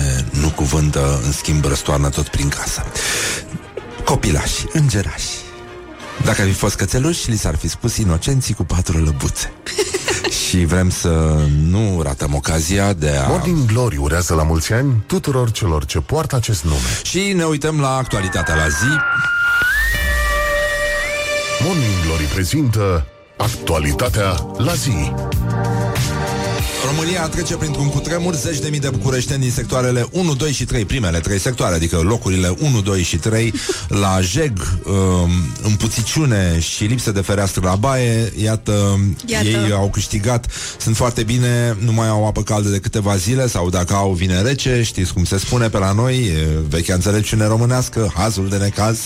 nu 0.42 0.50
cuvântă, 0.50 1.22
în 1.26 1.32
schimb 1.32 1.66
răstoarnă 1.66 2.10
tot 2.10 2.28
prin 2.28 2.48
casă. 2.48 2.84
Copilași, 4.06 4.66
îngerași, 4.72 5.30
dacă 6.26 6.42
ar 6.42 6.48
fi 6.48 6.54
fost 6.54 6.76
cățeluși, 6.76 7.30
li 7.30 7.38
s-ar 7.38 7.56
fi 7.56 7.68
spus 7.68 7.98
inocenții 7.98 8.54
cu 8.54 8.64
patru 8.64 8.98
lăbuțe. 8.98 9.54
și 10.48 10.66
vrem 10.66 10.90
să 10.90 11.40
nu 11.70 12.02
ratăm 12.02 12.34
ocazia 12.36 12.94
de 12.94 13.10
a... 13.10 13.28
Morning 13.28 13.66
Glory 13.66 13.98
urează 13.98 14.34
la 14.34 14.44
mulți 14.44 14.74
ani 14.74 15.04
tuturor 15.08 15.52
celor 15.52 15.86
ce 15.86 16.00
poartă 16.00 16.36
acest 16.36 16.64
nume. 16.64 17.00
Și 17.04 17.34
ne 17.36 17.44
uităm 17.44 17.80
la 17.80 17.96
actualitatea 17.96 18.56
la 18.56 18.68
zi. 18.68 18.98
Morning 21.64 22.06
Glory 22.06 22.24
prezintă 22.24 23.06
actualitatea 23.38 24.36
la 24.58 24.74
zi. 24.74 25.14
România 26.86 27.28
trece 27.28 27.56
printr-un 27.56 27.90
cutremur 27.90 28.36
Zeci 28.36 28.60
de 28.60 28.70
mii 28.70 28.80
de 28.80 28.90
bucureșteni 28.90 29.42
din 29.42 29.52
sectoarele 29.52 30.08
1, 30.12 30.34
2 30.34 30.52
și 30.52 30.66
3 30.66 30.86
Primele 30.86 31.20
trei 31.20 31.40
sectoare, 31.40 31.76
adică 31.76 31.98
locurile 31.98 32.56
1, 32.60 32.82
2 32.82 33.04
și 33.04 33.18
3 33.18 33.54
La 33.88 34.20
Jeg, 34.34 34.52
um, 34.86 35.30
împuțiciune 35.64 36.60
și 36.60 36.84
lipsă 36.84 37.12
de 37.12 37.22
fereastră 37.22 37.62
la 37.64 37.76
baie 37.76 38.34
Iată, 38.42 39.00
Iată. 39.26 39.46
ei 39.46 39.72
au 39.72 39.90
câștigat 39.90 40.46
Sunt 40.78 40.96
foarte 40.96 41.24
bine, 41.24 41.78
nu 41.80 41.92
mai 41.92 42.08
au 42.08 42.28
apă 42.28 42.44
caldă 42.44 42.70
de 42.70 42.80
câteva 42.80 43.16
zile 43.16 43.48
Sau 43.48 43.70
dacă 43.70 43.94
au, 43.94 44.12
vine 44.12 44.42
rece 44.42 44.82
Știți 44.84 45.14
cum 45.14 45.24
se 45.24 45.38
spune 45.38 45.70
pe 45.70 45.78
la 45.78 45.92
noi 45.92 46.16
e 46.26 46.48
Vechea 46.70 46.94
înțelepciune 46.94 47.46
românească 47.46 48.12
Hazul 48.16 48.50
de 48.50 48.58
necaz 48.58 49.00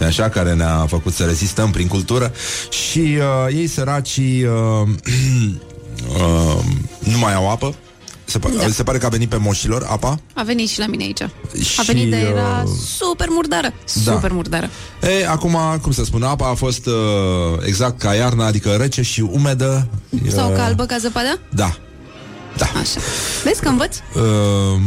e 0.00 0.04
Așa, 0.04 0.28
care 0.28 0.54
ne-a 0.54 0.86
făcut 0.88 1.14
să 1.14 1.24
rezistăm 1.24 1.70
prin 1.70 1.86
cultură 1.86 2.32
Și 2.70 2.98
uh, 2.98 3.54
ei 3.56 3.66
săracii 3.66 4.44
uh, 4.44 4.88
uh, 6.08 6.58
nu 6.98 7.18
mai 7.18 7.34
au 7.34 7.50
apă. 7.50 7.74
Se, 8.24 8.38
pa- 8.38 8.56
Da. 8.58 8.68
se 8.68 8.82
pare 8.82 8.98
că 8.98 9.06
a 9.06 9.08
venit 9.08 9.28
pe 9.28 9.36
moșilor 9.36 9.86
apa. 9.90 10.18
A 10.34 10.42
venit 10.42 10.68
și 10.68 10.78
la 10.78 10.86
mine 10.86 11.02
aici. 11.02 11.22
A 11.22 11.30
Și, 11.62 11.84
venit 11.86 12.10
de 12.10 12.16
era 12.16 12.62
uh, 12.64 12.70
super 12.96 13.26
murdară. 13.30 13.72
da. 14.04 14.12
Super 14.12 14.30
murdară. 14.32 14.68
E, 15.20 15.26
acum, 15.28 15.56
cum 15.82 15.92
să 15.92 16.04
spun, 16.04 16.22
apa 16.22 16.48
a 16.48 16.54
fost 16.54 16.86
uh, 16.86 16.92
exact 17.66 17.98
ca 17.98 18.14
iarna, 18.14 18.46
adică 18.46 18.70
rece 18.70 19.02
și 19.02 19.20
umedă. 19.20 19.88
Sau 20.30 20.50
Uh, 20.50 20.56
ca 20.56 20.64
albă 20.64 20.84
ca 20.84 20.96
zăpada? 20.98 21.38
Da. 21.54 21.76
Da. 22.56 22.64
Așa. 22.66 23.00
Vezi 23.44 23.60
că 23.60 23.68
învăț? 23.68 23.96
Uh, 24.14 24.80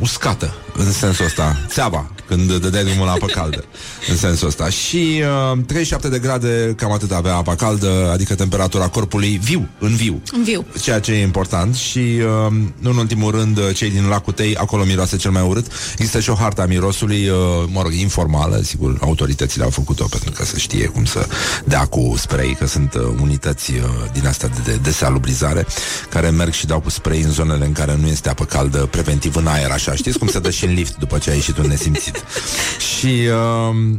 uscată, 0.00 0.54
în 0.76 0.92
sensul 0.92 1.24
ăsta. 1.24 1.56
Țeava, 1.68 2.10
când 2.26 2.52
dădeai 2.52 2.84
drumul 2.84 3.06
la 3.06 3.12
apă 3.12 3.26
caldă. 3.26 3.64
În 4.10 4.16
sensul 4.16 4.48
ăsta. 4.48 4.68
Și 4.68 5.22
uh, 5.52 5.58
37 5.66 6.08
de 6.08 6.18
grade, 6.18 6.74
cam 6.76 6.92
atât 6.92 7.12
avea 7.12 7.34
apa 7.34 7.54
caldă, 7.54 8.10
adică 8.12 8.34
temperatura 8.34 8.88
corpului 8.88 9.40
viu, 9.42 9.68
în 9.78 9.94
viu. 9.94 10.22
În 10.32 10.42
viu. 10.42 10.66
ceea 10.80 11.00
ce 11.00 11.12
e 11.12 11.22
important 11.22 11.74
și 11.74 11.98
uh, 11.98 12.52
nu 12.78 12.90
în 12.90 12.96
ultimul 12.96 13.30
rând 13.30 13.58
uh, 13.58 13.74
cei 13.74 13.90
din 13.90 14.06
lacul 14.08 14.32
Tei, 14.32 14.56
acolo 14.56 14.84
miroase 14.84 15.16
cel 15.16 15.30
mai 15.30 15.42
urât. 15.42 15.66
Există 15.92 16.20
și 16.20 16.30
o 16.30 16.34
harta 16.34 16.62
a 16.62 16.66
mirosului, 16.66 17.28
uh, 17.28 17.36
mă 17.66 17.82
rog, 17.82 17.92
informală, 17.92 18.60
sigur, 18.62 18.98
autoritățile 19.00 19.64
au 19.64 19.70
făcut-o 19.70 20.04
pentru 20.10 20.30
că 20.30 20.44
să 20.44 20.58
știe 20.58 20.86
cum 20.86 21.04
să 21.04 21.26
dea 21.64 21.84
cu 21.86 22.14
spray, 22.16 22.56
că 22.58 22.66
sunt 22.66 22.94
uh, 22.94 23.02
unități 23.20 23.72
uh, 23.72 23.80
din 24.12 24.26
astea 24.26 24.48
de, 24.48 24.60
de, 24.64 24.78
de 24.82 24.90
salubrizare 24.90 25.66
care 26.10 26.30
merg 26.30 26.52
și 26.52 26.66
dau 26.66 26.80
cu 26.80 26.90
spray 26.90 27.20
în 27.20 27.30
zonele 27.30 27.64
în 27.64 27.72
care 27.72 27.96
nu 28.00 28.06
este 28.06 28.28
apă 28.28 28.44
caldă, 28.44 28.78
preventiv 28.78 29.36
în 29.36 29.46
aer, 29.46 29.70
așa. 29.70 29.94
Știți 29.94 30.18
cum 30.18 30.28
se 30.28 30.38
dă 30.38 30.50
și 30.50 30.63
în 30.64 30.74
lift 30.74 30.96
după 30.96 31.18
ce 31.18 31.30
ai 31.30 31.36
ieșit 31.36 31.58
un 31.58 31.66
nesimțit. 31.66 32.24
și 32.96 33.06
uh, 33.06 33.96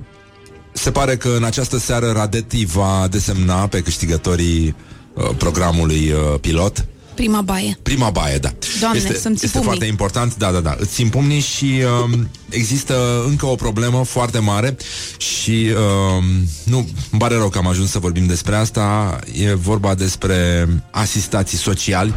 se 0.73 0.91
pare 0.91 1.17
că 1.17 1.29
în 1.37 1.43
această 1.43 1.77
seară 1.77 2.11
Radeti 2.11 2.65
va 2.65 3.07
desemna 3.09 3.67
pe 3.67 3.81
câștigătorii 3.81 4.75
uh, 5.13 5.29
programului 5.37 6.11
uh, 6.11 6.39
pilot 6.41 6.85
Prima 7.15 7.41
baie. 7.41 7.77
Prima 7.81 8.09
baie, 8.09 8.37
da. 8.37 8.53
Doamne, 8.79 8.99
este, 8.99 9.13
să-mi 9.13 9.35
ții 9.35 9.45
este 9.45 9.57
pumnii. 9.57 9.63
foarte 9.63 9.85
important, 9.85 10.35
da, 10.35 10.51
da, 10.51 10.59
da. 10.59 10.75
Îți 10.79 10.93
țin 10.93 11.09
pumnii 11.09 11.39
și 11.39 11.81
um, 12.03 12.29
există 12.49 13.23
încă 13.27 13.45
o 13.45 13.55
problemă 13.55 14.03
foarte 14.03 14.39
mare 14.39 14.77
și 15.17 15.69
um, 16.17 16.23
nu, 16.63 16.77
îmi 17.11 17.19
pare 17.19 17.35
rău 17.35 17.49
că 17.49 17.57
am 17.57 17.67
ajuns 17.67 17.91
să 17.91 17.99
vorbim 17.99 18.25
despre 18.25 18.55
asta. 18.55 19.19
E 19.33 19.53
vorba 19.53 19.95
despre 19.95 20.67
asistații 20.91 21.57
sociali. 21.57 22.13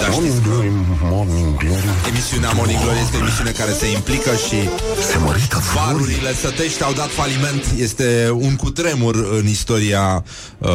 Da, 0.00 0.08
Morning 0.08 0.42
Glory, 0.42 0.70
Morning 1.02 1.56
Glory. 1.56 1.84
Emisiunea 2.08 2.50
Morning 2.54 2.80
Glory 2.80 2.98
este 3.04 3.16
o 3.16 3.20
emisiune 3.20 3.50
care 3.50 3.72
se 3.72 3.90
implică 3.90 4.30
și 4.30 4.68
Se 5.10 5.18
mărită 5.18 5.60
Barurile 5.74 6.34
sătești 6.34 6.82
au 6.82 6.92
dat 6.92 7.10
faliment 7.10 7.64
Este 7.78 8.30
un 8.34 8.56
cutremur 8.56 9.28
în 9.38 9.46
istoria 9.46 10.24
uh, 10.58 10.70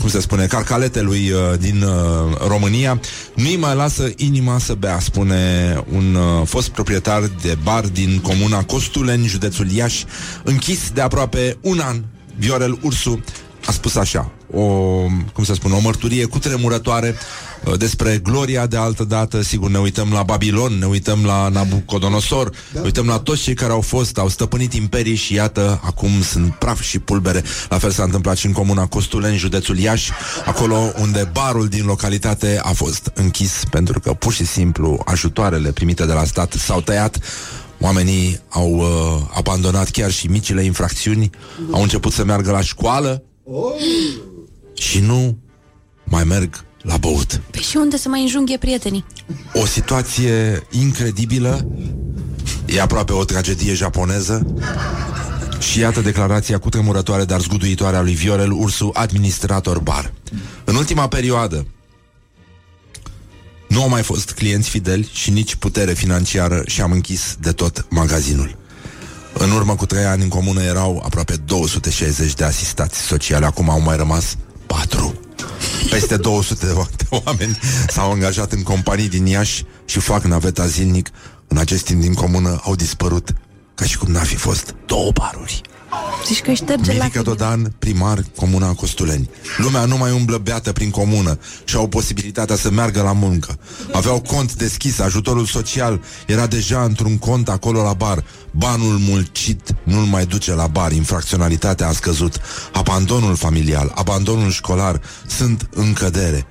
Cum 0.00 0.08
se 0.08 0.20
spune 0.20 0.46
Carcaletelui 0.46 1.30
uh, 1.30 1.58
din 1.58 1.82
uh, 1.82 2.46
România 2.48 3.00
Nu-i 3.34 3.56
mai 3.56 3.74
lasă 3.74 4.12
inima 4.16 4.58
să 4.58 4.74
bea 4.74 4.98
Spune 5.00 5.74
un 5.92 6.14
uh, 6.14 6.46
fost 6.46 6.68
proprietar 6.68 7.29
de 7.42 7.58
bar 7.62 7.84
Din 7.84 8.20
comuna 8.20 8.64
Costuleni, 8.64 9.26
județul 9.26 9.70
Iași 9.70 10.04
Închis 10.42 10.90
de 10.90 11.00
aproape 11.00 11.56
un 11.60 11.78
an. 11.78 12.02
Viorel 12.36 12.78
Ursu 12.82 13.24
a 13.66 13.72
spus 13.72 13.94
așa, 13.94 14.30
o, 14.52 14.62
cum 15.32 15.44
să 15.44 15.54
spun, 15.54 15.72
o 15.72 15.80
mărturie 15.80 16.24
cu 16.24 16.38
tremurătoare 16.38 17.08
uh, 17.08 17.49
despre 17.78 18.20
gloria 18.22 18.66
de 18.66 18.76
altă 18.76 19.04
dată. 19.04 19.42
Sigur, 19.42 19.70
ne 19.70 19.78
uităm 19.78 20.10
la 20.12 20.22
Babilon, 20.22 20.78
ne 20.78 20.86
uităm 20.86 21.24
la 21.24 21.48
Nabucodonosor, 21.48 22.50
ne 22.72 22.80
uităm 22.80 23.06
la 23.06 23.18
toți 23.18 23.42
cei 23.42 23.54
care 23.54 23.72
au 23.72 23.80
fost, 23.80 24.18
au 24.18 24.28
stăpânit 24.28 24.72
imperii 24.72 25.14
și 25.14 25.34
iată, 25.34 25.80
acum 25.84 26.22
sunt 26.22 26.54
praf 26.54 26.80
și 26.80 26.98
pulbere. 26.98 27.42
La 27.68 27.78
fel 27.78 27.90
s-a 27.90 28.02
întâmplat 28.02 28.36
și 28.36 28.46
în 28.46 28.52
comuna 28.52 28.86
Costulen, 28.86 29.36
județul 29.36 29.78
Iași, 29.78 30.10
acolo 30.44 30.92
unde 31.00 31.30
barul 31.32 31.68
din 31.68 31.84
localitate 31.84 32.60
a 32.62 32.72
fost 32.72 33.10
închis 33.14 33.62
pentru 33.70 34.00
că 34.00 34.12
pur 34.12 34.32
și 34.32 34.46
simplu 34.46 35.02
ajutoarele 35.04 35.72
primite 35.72 36.06
de 36.06 36.12
la 36.12 36.24
stat 36.24 36.52
s-au 36.52 36.80
tăiat. 36.80 37.18
Oamenii 37.80 38.40
au 38.48 38.70
uh, 38.70 38.86
abandonat 39.34 39.90
chiar 39.90 40.10
și 40.10 40.26
micile 40.26 40.62
infracțiuni, 40.62 41.30
au 41.70 41.82
început 41.82 42.12
să 42.12 42.24
meargă 42.24 42.50
la 42.50 42.60
școală 42.60 43.22
și 44.74 45.00
nu 45.00 45.38
mai 46.04 46.24
merg 46.24 46.64
la 46.82 46.96
băut. 46.96 47.40
Păi 47.50 47.62
și 47.62 47.76
unde 47.76 47.96
să 47.96 48.08
mai 48.08 48.20
înjunghe 48.20 48.56
prietenii? 48.58 49.04
O 49.54 49.66
situație 49.66 50.66
incredibilă, 50.70 51.66
e 52.66 52.80
aproape 52.80 53.12
o 53.12 53.24
tragedie 53.24 53.74
japoneză 53.74 54.54
și 55.58 55.78
iată 55.78 56.00
declarația 56.00 56.58
cutremurătoare, 56.58 57.24
dar 57.24 57.40
zguduitoare 57.40 57.96
a 57.96 58.00
lui 58.00 58.14
Viorel 58.14 58.52
Ursu, 58.52 58.90
administrator 58.94 59.78
bar. 59.78 60.12
În 60.64 60.74
ultima 60.74 61.08
perioadă, 61.08 61.66
nu 63.68 63.82
au 63.82 63.88
mai 63.88 64.02
fost 64.02 64.30
clienți 64.30 64.68
fideli 64.68 65.10
și 65.12 65.30
nici 65.30 65.54
putere 65.54 65.92
financiară 65.92 66.62
și 66.66 66.80
am 66.80 66.92
închis 66.92 67.36
de 67.40 67.52
tot 67.52 67.86
magazinul. 67.88 68.58
În 69.32 69.50
urmă 69.50 69.74
cu 69.74 69.86
trei 69.86 70.04
ani 70.04 70.22
în 70.22 70.28
comună 70.28 70.62
erau 70.62 71.02
aproape 71.04 71.36
260 71.36 72.34
de 72.34 72.44
asistați 72.44 72.98
sociale, 72.98 73.46
acum 73.46 73.70
au 73.70 73.80
mai 73.80 73.96
rămas 73.96 74.36
4. 74.66 75.19
Peste 75.90 76.16
200 76.16 76.66
de 76.66 76.72
o- 76.72 77.20
oameni 77.24 77.58
s-au 77.88 78.10
angajat 78.12 78.52
în 78.52 78.62
companii 78.62 79.08
din 79.08 79.26
Iași 79.26 79.64
și 79.84 79.98
fac 80.00 80.24
naveta 80.24 80.66
zilnic. 80.66 81.08
În 81.48 81.56
acest 81.56 81.84
timp 81.84 82.00
din 82.00 82.14
comună 82.14 82.60
au 82.64 82.74
dispărut 82.74 83.32
ca 83.74 83.84
și 83.84 83.98
cum 83.98 84.10
n-ar 84.12 84.26
fi 84.26 84.36
fost 84.36 84.74
două 84.86 85.10
baruri. 85.14 85.60
Zici 86.26 86.40
că 86.40 86.52
șterge 86.52 86.92
la 86.92 87.04
Mirica 87.04 87.22
Dodan, 87.22 87.72
primar, 87.78 88.24
Comuna 88.36 88.72
Costuleni. 88.72 89.30
Lumea 89.56 89.84
nu 89.84 89.96
mai 89.96 90.12
umblă 90.12 90.38
beată 90.38 90.72
prin 90.72 90.90
comună 90.90 91.38
și 91.64 91.76
au 91.76 91.88
posibilitatea 91.88 92.56
să 92.56 92.70
meargă 92.70 93.02
la 93.02 93.12
muncă. 93.12 93.58
Aveau 93.92 94.20
cont 94.20 94.54
deschis, 94.54 94.98
ajutorul 94.98 95.44
social 95.44 96.00
era 96.26 96.46
deja 96.46 96.82
într-un 96.82 97.18
cont 97.18 97.48
acolo 97.48 97.82
la 97.82 97.92
bar. 97.92 98.24
Banul 98.50 98.98
mulcit 98.98 99.74
nu-l 99.82 100.04
mai 100.04 100.26
duce 100.26 100.54
la 100.54 100.66
bar, 100.66 100.92
infracționalitatea 100.92 101.88
a 101.88 101.92
scăzut. 101.92 102.40
Abandonul 102.72 103.36
familial, 103.36 103.92
abandonul 103.94 104.50
școlar 104.50 105.00
sunt 105.26 105.68
în 105.74 105.92
cădere. 105.92 106.46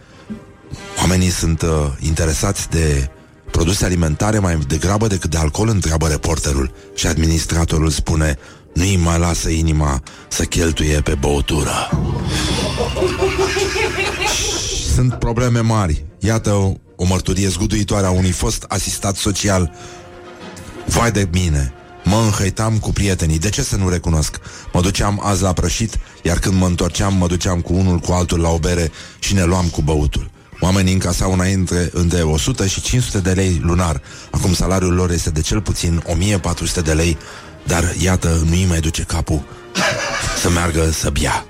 Oamenii 0.99 1.29
sunt 1.29 1.61
uh, 1.61 1.69
interesați 1.99 2.69
de 2.69 3.09
produse 3.51 3.85
alimentare 3.85 4.39
mai 4.39 4.57
degrabă 4.67 5.07
decât 5.07 5.29
de 5.29 5.37
alcool, 5.37 5.69
întreabă 5.69 6.07
reporterul. 6.07 6.71
Și 6.95 7.07
administratorul 7.07 7.89
spune, 7.89 8.37
nu-i 8.73 8.95
mai 8.95 9.19
lasă 9.19 9.49
inima 9.49 10.03
să 10.27 10.43
cheltuie 10.43 11.01
pe 11.01 11.15
băutură. 11.19 11.89
Sunt 14.95 15.13
probleme 15.13 15.59
mari. 15.59 16.05
Iată 16.19 16.51
o, 16.51 16.73
o 16.95 17.05
mărturie 17.05 17.47
zguduitoare 17.47 18.05
a 18.05 18.09
unui 18.11 18.31
fost 18.31 18.65
asistat 18.67 19.15
social. 19.15 19.71
Vai 20.85 21.11
de 21.11 21.27
mine! 21.31 21.73
Mă 22.03 22.15
înhăitam 22.15 22.77
cu 22.77 22.91
prietenii. 22.91 23.39
De 23.39 23.49
ce 23.49 23.61
să 23.61 23.75
nu 23.75 23.89
recunosc? 23.89 24.39
Mă 24.73 24.81
duceam 24.81 25.21
azi 25.23 25.41
la 25.41 25.53
prășit, 25.53 25.97
iar 26.23 26.39
când 26.39 26.55
mă 26.55 26.65
întorceam, 26.65 27.13
mă 27.13 27.27
duceam 27.27 27.61
cu 27.61 27.73
unul 27.73 27.97
cu 27.97 28.11
altul 28.11 28.39
la 28.39 28.49
o 28.49 28.57
bere 28.57 28.91
și 29.19 29.33
ne 29.33 29.43
luam 29.43 29.65
cu 29.65 29.81
băutul. 29.81 30.31
Oamenii 30.59 30.93
încasau 30.93 31.33
înainte 31.33 31.89
între 31.93 32.21
100 32.21 32.67
și 32.67 32.81
500 32.81 33.19
de 33.19 33.31
lei 33.31 33.59
lunar. 33.63 34.01
Acum 34.31 34.53
salariul 34.53 34.93
lor 34.93 35.11
este 35.11 35.29
de 35.29 35.41
cel 35.41 35.61
puțin 35.61 36.03
1400 36.05 36.81
de 36.81 36.93
lei, 36.93 37.17
dar 37.69 37.93
iată, 38.01 38.41
nu-i 38.45 38.65
mai 38.65 38.79
duce 38.79 39.03
capul 39.03 39.41
să 40.41 40.49
meargă 40.49 40.91
să 40.91 41.09
bea. 41.09 41.45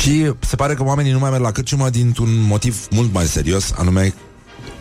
Și 0.00 0.32
se 0.40 0.56
pare 0.56 0.74
că 0.74 0.82
oamenii 0.82 1.12
nu 1.12 1.18
mai 1.18 1.30
merg 1.30 1.42
la 1.42 1.52
cârciumă 1.52 1.90
dintr-un 1.90 2.40
motiv 2.40 2.86
mult 2.90 3.12
mai 3.12 3.24
serios, 3.26 3.72
anume 3.76 4.14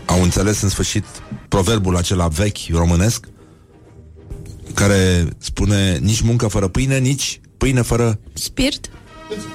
au 0.06 0.22
înțeles 0.24 0.62
în 0.62 0.70
sfârșit 0.70 1.06
proverbul 1.48 1.98
acela 1.98 2.28
vechi 2.28 2.58
românesc 2.72 3.26
care 4.74 5.28
spune 5.38 5.98
nici 5.98 6.22
muncă 6.22 6.48
fără 6.48 6.68
pâine, 6.68 6.98
nici 6.98 7.42
pâine 7.58 7.82
fără 7.82 8.20
Spirit? 8.34 8.90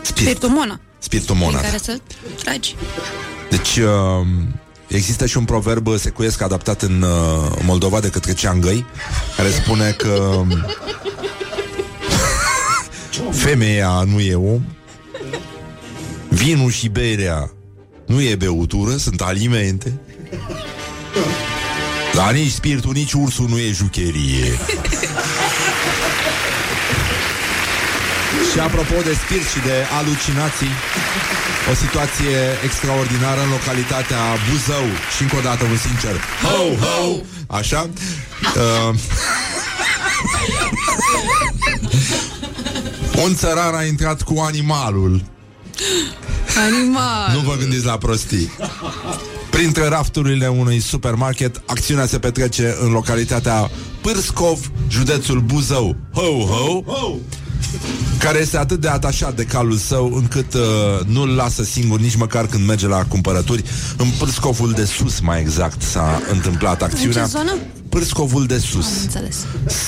spirit. 0.02 0.27
Spiritul 0.27 0.48
Mona. 0.48 0.81
Spiritul 0.98 1.35
Prin 1.35 1.47
Mona. 1.47 1.60
care 1.60 1.78
să 1.82 2.01
tragi. 2.43 2.77
Deci 3.51 3.77
uh, 3.77 4.27
există 4.93 5.27
și 5.27 5.36
un 5.36 5.44
proverb 5.44 5.86
uh, 5.86 5.98
secuiesc 5.98 6.43
adaptat 6.43 6.82
în 6.82 7.02
uh, 7.02 7.09
Moldova 7.64 8.01
de 8.01 8.09
către 8.09 8.32
Ceangăi 8.32 8.86
care 9.36 9.51
spune 9.51 9.90
că 9.90 10.40
femeia 13.44 14.02
nu 14.06 14.20
e 14.20 14.35
om, 14.35 14.62
vinul 16.28 16.70
și 16.70 16.89
berea 16.89 17.51
nu 18.06 18.23
e 18.23 18.35
beutură, 18.35 18.97
sunt 18.97 19.20
alimente, 19.20 20.01
dar 22.14 22.32
nici 22.32 22.51
spiritul, 22.51 22.93
nici 22.93 23.12
ursul 23.12 23.48
nu 23.48 23.59
e 23.59 23.70
jucherie. 23.73 24.59
Și 28.52 28.59
apropo 28.59 28.94
de 29.05 29.16
spirit 29.24 29.47
și 29.47 29.60
de 29.66 29.73
alucinații, 29.98 30.74
o 31.72 31.74
situație 31.74 32.38
extraordinară 32.64 33.40
în 33.42 33.50
localitatea 33.50 34.22
Buzău. 34.48 34.86
Și 35.16 35.22
încă 35.22 35.36
o 35.36 35.40
dată 35.40 35.64
un 35.64 35.76
sincer. 35.76 36.14
Ho, 36.42 36.84
ho, 36.84 37.20
așa? 37.46 37.90
Uh, 38.56 38.94
un 43.24 43.34
țăran 43.34 43.74
a 43.74 43.84
intrat 43.84 44.22
cu 44.22 44.40
animalul. 44.40 45.22
Animal. 46.56 47.30
nu 47.34 47.40
vă 47.40 47.56
gândiți 47.58 47.84
la 47.84 47.98
prostii. 47.98 48.52
Printre 49.50 49.88
rafturile 49.88 50.48
unui 50.48 50.80
supermarket 50.80 51.62
Acțiunea 51.66 52.06
se 52.06 52.18
petrece 52.18 52.76
în 52.80 52.90
localitatea 52.90 53.70
Pârscov, 54.00 54.70
județul 54.88 55.40
Buzău. 55.40 55.96
Ho, 56.14 56.46
ho, 56.46 56.82
ho 56.86 57.16
care 58.18 58.38
este 58.38 58.56
atât 58.56 58.80
de 58.80 58.88
atașat 58.88 59.36
de 59.36 59.44
calul 59.44 59.76
său 59.76 60.14
încât 60.14 60.54
uh, 60.54 60.60
nu-l 61.06 61.28
lasă 61.28 61.62
singur 61.62 62.00
nici 62.00 62.16
măcar 62.16 62.46
când 62.46 62.66
merge 62.66 62.86
la 62.86 63.04
cumpărături. 63.04 63.64
În 63.96 64.06
Pârscovul 64.18 64.72
de 64.72 64.84
sus, 64.84 65.20
mai 65.20 65.40
exact, 65.40 65.82
s-a 65.82 66.20
întâmplat 66.32 66.82
acțiunea. 66.82 67.22
În 67.22 67.28
ce 67.28 67.36
zonă? 67.36 67.56
Pârscovul 67.88 68.46
de 68.46 68.58
sus. 68.58 68.86
Am 68.86 68.92
înțeles. 69.02 69.36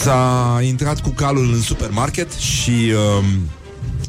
S-a 0.02 0.60
intrat 0.62 1.00
cu 1.00 1.08
calul 1.08 1.52
în 1.54 1.60
supermarket 1.60 2.32
și 2.32 2.92
um, 3.18 3.24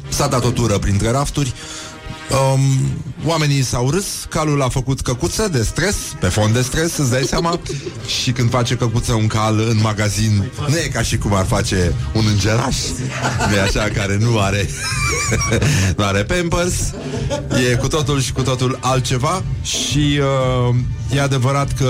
s-a 0.08 0.26
dat 0.26 0.44
o 0.44 0.50
tură 0.50 0.78
printre 0.78 1.10
rafturi. 1.10 1.52
Um, 2.30 2.60
oamenii 3.24 3.62
s-au 3.62 3.90
râs, 3.90 4.06
calul 4.28 4.62
a 4.62 4.68
făcut 4.68 5.00
căcuță 5.00 5.48
de 5.48 5.62
stres, 5.62 5.96
pe 6.20 6.26
fond 6.26 6.54
de 6.54 6.62
stres, 6.62 6.96
îți 6.96 7.10
dai 7.10 7.22
seama? 7.22 7.60
Și 8.22 8.32
când 8.32 8.50
face 8.50 8.76
căcuță 8.76 9.12
un 9.12 9.26
cal 9.26 9.58
în 9.58 9.80
magazin 9.80 10.50
Nu 10.68 10.76
e 10.76 10.88
ca 10.92 11.02
și 11.02 11.18
cum 11.18 11.34
ar 11.34 11.44
face 11.44 11.94
un 12.12 12.24
îngeraș 12.28 12.76
Nu 13.48 13.54
e 13.54 13.60
așa, 13.60 13.88
care 13.94 14.16
nu 14.20 14.38
are 14.38 14.68
Nu 15.96 16.04
are 16.04 16.24
Pampers. 16.24 16.74
E 17.70 17.74
cu 17.74 17.88
totul 17.88 18.20
și 18.20 18.32
cu 18.32 18.42
totul 18.42 18.78
altceva. 18.80 19.42
Și 19.62 20.20
uh, 20.20 20.74
e 21.16 21.20
adevărat 21.20 21.72
că 21.72 21.88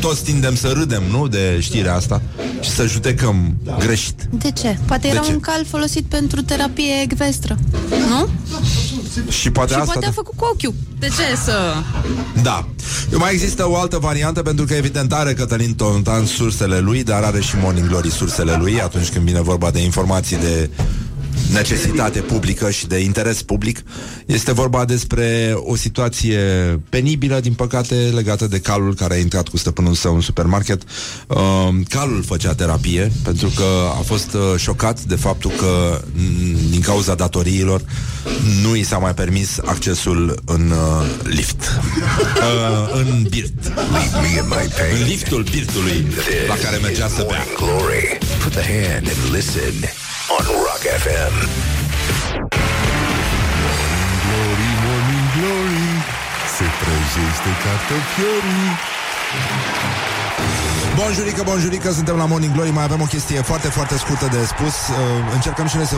toți 0.00 0.22
tindem 0.22 0.54
să 0.54 0.68
râdem, 0.68 1.02
nu? 1.10 1.28
De 1.28 1.58
știrea 1.60 1.94
asta 1.94 2.22
Și 2.60 2.70
să 2.70 2.86
judecăm 2.86 3.56
greșit 3.78 4.28
De 4.30 4.50
ce? 4.50 4.78
Poate 4.86 5.02
De 5.02 5.08
era 5.08 5.20
ce? 5.20 5.32
un 5.32 5.40
cal 5.40 5.64
folosit 5.68 6.04
pentru 6.04 6.42
terapie 6.42 7.00
ecvestră. 7.02 7.58
Nu? 8.08 8.28
Și 9.30 9.50
poate 9.50 9.72
Și 9.72 9.78
asta 9.78 9.92
poate 9.92 10.06
a 10.06 10.10
făcut 10.12 10.36
cu 10.36 10.44
ochiul. 10.52 10.74
De 10.98 11.06
ce 11.06 11.36
să... 11.44 11.74
Da. 12.42 12.68
Mai 13.12 13.32
există 13.32 13.68
o 13.68 13.76
altă 13.76 13.98
variantă 13.98 14.42
pentru 14.42 14.64
că 14.64 14.74
evident 14.74 15.12
are 15.12 15.32
Cătălin 15.32 15.74
Tontan 15.74 16.26
sursele 16.26 16.78
lui, 16.78 17.02
dar 17.02 17.22
are 17.22 17.40
și 17.40 17.54
Morning 17.60 17.88
Glory 17.88 18.10
sursele 18.10 18.56
lui 18.58 18.80
atunci 18.80 19.08
când 19.08 19.24
vine 19.24 19.40
vorba 19.40 19.70
de 19.70 19.82
informații 19.82 20.36
de 20.36 20.70
necesitate 21.52 22.20
publică 22.20 22.70
și 22.70 22.86
de 22.86 22.98
interes 22.98 23.42
public. 23.42 23.82
Este 24.26 24.52
vorba 24.52 24.84
despre 24.84 25.52
o 25.54 25.76
situație 25.76 26.38
penibilă, 26.88 27.40
din 27.40 27.52
păcate, 27.52 27.94
legată 27.94 28.46
de 28.46 28.58
calul 28.58 28.94
care 28.94 29.14
a 29.14 29.18
intrat 29.18 29.48
cu 29.48 29.56
stăpânul 29.56 29.94
său 29.94 30.14
în 30.14 30.20
supermarket. 30.20 30.82
Uh, 31.26 31.68
calul 31.88 32.22
făcea 32.26 32.54
terapie 32.54 33.12
pentru 33.22 33.48
că 33.56 33.64
a 33.98 34.02
fost 34.02 34.34
uh, 34.34 34.40
șocat 34.56 35.00
de 35.00 35.14
faptul 35.14 35.50
că 35.50 36.00
m, 36.12 36.70
din 36.70 36.80
cauza 36.80 37.14
datoriilor 37.14 37.82
nu 38.62 38.76
i 38.76 38.82
s-a 38.82 38.98
mai 38.98 39.14
permis 39.14 39.58
accesul 39.64 40.42
în 40.44 40.70
uh, 40.70 41.06
lift. 41.24 41.60
Uh, 42.40 43.02
în 43.04 43.26
birt. 43.30 43.72
În 45.00 45.06
liftul 45.06 45.42
birtului 45.50 46.06
la 46.48 46.54
care 46.54 46.76
mergea 46.76 47.08
să 47.08 47.26
bea. 47.28 47.44
Glory 47.56 48.18
Put 48.42 48.52
the 48.52 48.62
hand 48.62 49.06
and 49.08 49.34
listen 49.34 50.09
on 50.30 50.46
Rock 50.62 50.82
FM. 51.02 51.34
Glory, 54.24 54.70
morning 54.84 55.26
glory 55.36 55.88
Se 56.56 56.64
prăjește 56.80 57.50
cartofiorii 57.64 58.70
Bonjurică, 61.02 61.42
bonjurică, 61.44 61.92
suntem 61.92 62.16
la 62.16 62.24
Morning 62.24 62.52
Glory 62.52 62.70
Mai 62.70 62.84
avem 62.84 63.00
o 63.00 63.04
chestie 63.04 63.40
foarte, 63.40 63.68
foarte 63.68 63.96
scurtă 63.96 64.28
de 64.30 64.44
spus. 64.44 64.74
Uh, 64.88 65.34
Încercăm 65.34 65.66
și 65.66 65.76
noi 65.76 65.84
să 65.86 65.96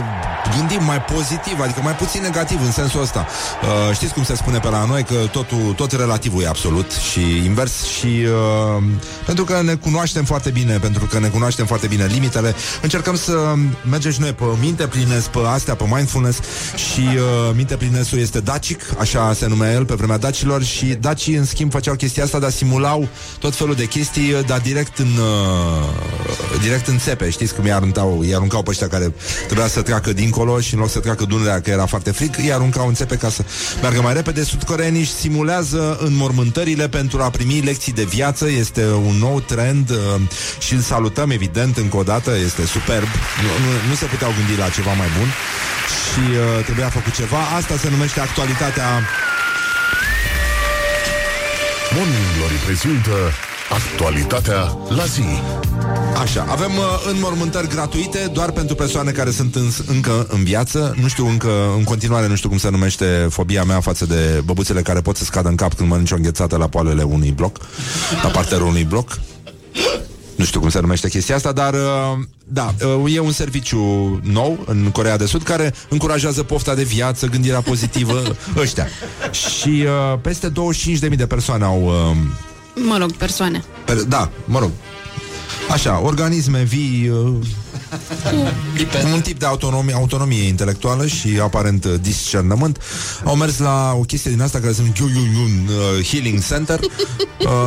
gândim 0.56 0.84
mai 0.84 1.00
pozitiv 1.02 1.60
Adică 1.60 1.80
mai 1.82 1.92
puțin 1.92 2.22
negativ 2.22 2.60
în 2.64 2.72
sensul 2.72 3.00
ăsta. 3.00 3.26
Uh, 3.62 3.94
Știți 3.94 4.12
cum 4.12 4.24
se 4.24 4.34
spune 4.34 4.58
pe 4.58 4.68
la 4.68 4.84
noi 4.84 5.02
Că 5.02 5.14
totul, 5.14 5.72
tot 5.76 5.92
relativul 5.92 6.42
e 6.42 6.48
absolut 6.48 6.90
Și 6.90 7.20
invers 7.44 7.84
și 7.84 8.06
uh, 8.06 8.82
Pentru 9.26 9.44
că 9.44 9.62
ne 9.62 9.74
cunoaștem 9.74 10.24
foarte 10.24 10.50
bine 10.50 10.78
Pentru 10.78 11.06
că 11.06 11.18
ne 11.18 11.28
cunoaștem 11.28 11.66
foarte 11.66 11.86
bine 11.86 12.06
limitele 12.06 12.54
Încercăm 12.82 13.16
să 13.16 13.54
mergem 13.90 14.10
și 14.10 14.20
noi 14.20 14.32
pe 14.32 14.44
minte 14.60 14.86
plinesc 14.86 15.26
Pe 15.26 15.38
astea, 15.46 15.74
pe 15.74 15.84
mindfulness 15.94 16.38
Și 16.74 17.00
uh, 17.00 17.54
minte 17.54 17.76
plinesul 17.76 18.18
este 18.18 18.40
dacic 18.40 18.82
Așa 18.98 19.32
se 19.34 19.46
numea 19.46 19.72
el 19.72 19.84
pe 19.84 19.94
vremea 19.94 20.18
dacilor 20.18 20.62
Și 20.62 20.86
dacii 20.86 21.34
în 21.34 21.44
schimb 21.44 21.70
făceau 21.70 21.94
chestia 21.94 22.24
asta 22.24 22.38
Dar 22.38 22.50
simulau 22.50 23.08
tot 23.38 23.54
felul 23.54 23.74
de 23.74 23.84
chestii 23.86 24.42
Dar 24.46 24.58
direct 24.60 24.91
în 24.98 25.10
uh, 25.18 26.60
direct 26.62 26.86
în 26.86 26.98
țepe, 26.98 27.30
știți 27.30 27.54
cum 27.54 27.66
i 27.66 27.72
aruncau, 27.72 28.22
i 28.22 28.34
aruncau 28.34 28.62
pe 28.62 28.70
ăștia 28.70 28.88
care 28.88 29.14
trebuia 29.46 29.66
să 29.66 29.82
treacă 29.82 30.12
dincolo 30.12 30.60
și 30.60 30.74
în 30.74 30.80
loc 30.80 30.90
să 30.90 30.98
treacă 30.98 31.24
Dunărea, 31.24 31.60
că 31.60 31.70
era 31.70 31.86
foarte 31.86 32.10
fric, 32.10 32.36
i 32.36 32.52
aruncau 32.52 32.86
în 32.88 32.94
țepe 32.94 33.16
ca 33.16 33.28
să 33.28 33.44
meargă 33.80 34.00
mai 34.00 34.12
repede. 34.12 34.44
Sudcoreenii 34.44 35.00
își 35.00 35.12
simulează 35.12 35.98
înmormântările 36.00 36.88
pentru 36.88 37.22
a 37.22 37.30
primi 37.30 37.60
lecții 37.60 37.92
de 37.92 38.04
viață, 38.04 38.50
este 38.50 38.84
un 38.86 39.16
nou 39.18 39.40
trend 39.40 39.90
uh, 39.90 39.96
și 40.58 40.72
îl 40.74 40.80
salutăm 40.80 41.30
evident 41.30 41.76
încă 41.76 41.96
o 41.96 42.02
dată, 42.02 42.30
este 42.44 42.66
superb. 42.66 43.08
Nu, 43.42 43.50
nu, 43.64 43.88
nu 43.88 43.94
se 43.94 44.04
puteau 44.04 44.32
gândi 44.36 44.60
la 44.60 44.68
ceva 44.68 44.92
mai 44.92 45.08
bun 45.18 45.28
și 46.12 46.24
uh, 46.30 46.64
trebuia 46.64 46.88
făcut 46.88 47.14
ceva. 47.14 47.38
Asta 47.56 47.76
se 47.76 47.90
numește 47.90 48.20
actualitatea 48.20 48.88
Morning 51.94 52.26
Glory 52.36 52.58
prezintă 52.64 53.16
Actualitatea 53.70 54.76
la 54.88 55.04
zi. 55.04 55.22
Așa, 56.20 56.46
avem 56.48 56.70
uh, 56.70 56.84
înmormântări 57.12 57.68
gratuite 57.68 58.30
Doar 58.32 58.50
pentru 58.50 58.74
persoane 58.74 59.10
care 59.10 59.30
sunt 59.30 59.54
în, 59.54 59.70
încă 59.86 60.26
în 60.30 60.44
viață. 60.44 60.94
Nu 61.00 61.08
știu 61.08 61.26
încă, 61.26 61.50
în 61.76 61.84
continuare 61.84 62.28
Nu 62.28 62.34
știu 62.34 62.48
cum 62.48 62.58
se 62.58 62.70
numește 62.70 63.26
fobia 63.30 63.64
mea 63.64 63.80
Față 63.80 64.06
de 64.06 64.42
băbuțele 64.44 64.82
care 64.82 65.00
pot 65.00 65.16
să 65.16 65.24
scadă 65.24 65.48
în 65.48 65.54
cap 65.54 65.74
Când 65.74 65.88
mănânci 65.88 66.10
o 66.10 66.14
înghețată 66.14 66.56
la 66.56 66.68
poalele 66.68 67.02
unui 67.02 67.30
bloc 67.30 67.56
La 68.22 68.28
parterul 68.28 68.66
unui 68.66 68.84
bloc. 68.84 69.18
Nu 70.36 70.44
știu 70.44 70.60
cum 70.60 70.70
se 70.70 70.80
numește 70.80 71.08
chestia 71.08 71.34
asta, 71.34 71.52
dar 71.52 71.74
uh, 71.74 71.78
da, 72.44 72.74
uh, 73.04 73.14
e 73.14 73.18
un 73.18 73.32
serviciu 73.32 73.78
nou 74.22 74.64
în 74.66 74.90
Corea 74.92 75.16
de 75.16 75.26
Sud 75.26 75.42
care 75.42 75.74
încurajează 75.88 76.42
pofta 76.42 76.74
de 76.74 76.82
viață, 76.82 77.26
gândirea 77.26 77.60
pozitivă, 77.60 78.22
ăștia. 78.56 78.86
Și 79.30 79.84
uh, 79.84 80.18
peste 80.20 80.52
25.000 81.10 81.16
de 81.16 81.26
persoane 81.26 81.64
au 81.64 81.82
uh, 81.84 82.16
Mă 82.74 82.96
rog, 82.98 83.12
persoane. 83.12 83.64
Per, 83.84 83.96
da, 83.96 84.30
mă 84.44 84.58
rog. 84.58 84.70
Așa, 85.70 86.00
organisme 86.04 86.62
vii 86.62 87.08
uh, 87.08 87.34
un 89.14 89.20
tip 89.20 89.38
de 89.38 89.46
autonomie, 89.46 89.94
autonomie 89.94 90.46
intelectuală 90.46 91.06
și 91.06 91.28
aparent 91.42 91.84
uh, 91.84 91.94
discernământ 92.00 92.78
au 93.24 93.36
mers 93.36 93.58
la 93.58 93.92
o 93.98 94.00
chestie 94.00 94.30
din 94.30 94.40
asta 94.40 94.58
care 94.60 94.72
se 94.72 94.80
numește 94.80 95.02
un 95.02 95.68
uh, 95.68 96.04
Healing 96.06 96.44
Center 96.46 96.80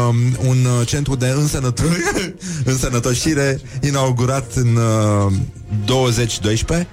um, 0.08 0.48
un 0.48 0.66
uh, 0.80 0.88
centru 0.88 1.16
de 1.16 1.26
însănăto- 1.26 2.32
însănătoșire 2.72 3.62
inaugurat 3.82 4.52
în 4.56 4.76
uh, 4.76 5.34
2012 5.86 6.88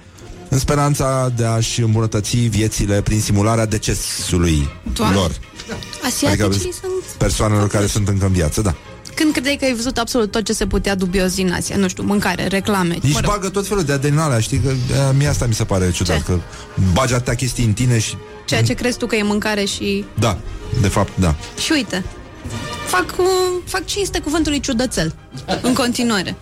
în 0.49 0.59
speranța 0.59 1.33
de 1.37 1.45
a-și 1.45 1.81
îmbunătăți 1.81 2.37
viețile 2.37 3.01
prin 3.03 3.21
simularea 3.21 3.67
decesului 3.67 4.69
Doamne. 4.93 5.17
lor. 5.17 5.31
Asiaticii 6.03 6.45
Adică 6.45 6.71
sunt... 6.81 7.17
persoanelor 7.19 7.69
care 7.69 7.87
sunt 7.87 8.09
încă 8.09 8.27
în 8.27 8.33
viață, 8.33 8.61
da. 8.61 8.75
Când 9.15 9.33
credeai 9.33 9.57
că 9.57 9.65
ai 9.65 9.75
văzut 9.75 9.99
absolut 9.99 10.31
tot 10.31 10.45
ce 10.45 10.53
se 10.53 10.67
putea 10.67 10.95
dubios 10.95 11.35
din 11.35 11.53
Asia? 11.53 11.77
Nu 11.77 11.89
știu, 11.89 12.03
mâncare, 12.03 12.47
reclame. 12.47 12.99
Nici 13.03 13.13
mă 13.13 13.21
rog. 13.23 13.31
bagă 13.31 13.49
tot 13.49 13.67
felul 13.67 13.85
de 13.85 13.93
adenale, 13.93 14.41
știi? 14.41 14.59
Că 14.59 14.73
a, 15.09 15.11
mie 15.11 15.29
asta 15.29 15.47
mi 15.47 15.55
se 15.55 15.65
pare 15.65 15.91
ciudat, 15.91 16.17
Ce? 16.17 16.23
că 16.23 16.39
bagi 16.93 17.15
atâtea 17.15 17.35
chestii 17.35 17.65
în 17.65 17.73
tine 17.73 17.99
și... 17.99 18.17
Ceea 18.45 18.63
ce 18.63 18.75
crezi 18.75 18.99
tu 18.99 19.07
că 19.07 19.17
e 19.17 19.23
mâncare 19.23 19.65
și... 19.65 20.05
Da, 20.19 20.39
de 20.81 20.89
fapt, 20.89 21.13
da. 21.15 21.35
Și 21.63 21.73
uite, 21.73 22.05
fac, 22.87 23.15
uh, 23.19 23.27
fac 23.65 23.85
cinste 23.85 24.19
cuvântului 24.19 24.61
ciudățel. 24.61 25.15
În 25.63 25.75
continuare. 25.75 26.37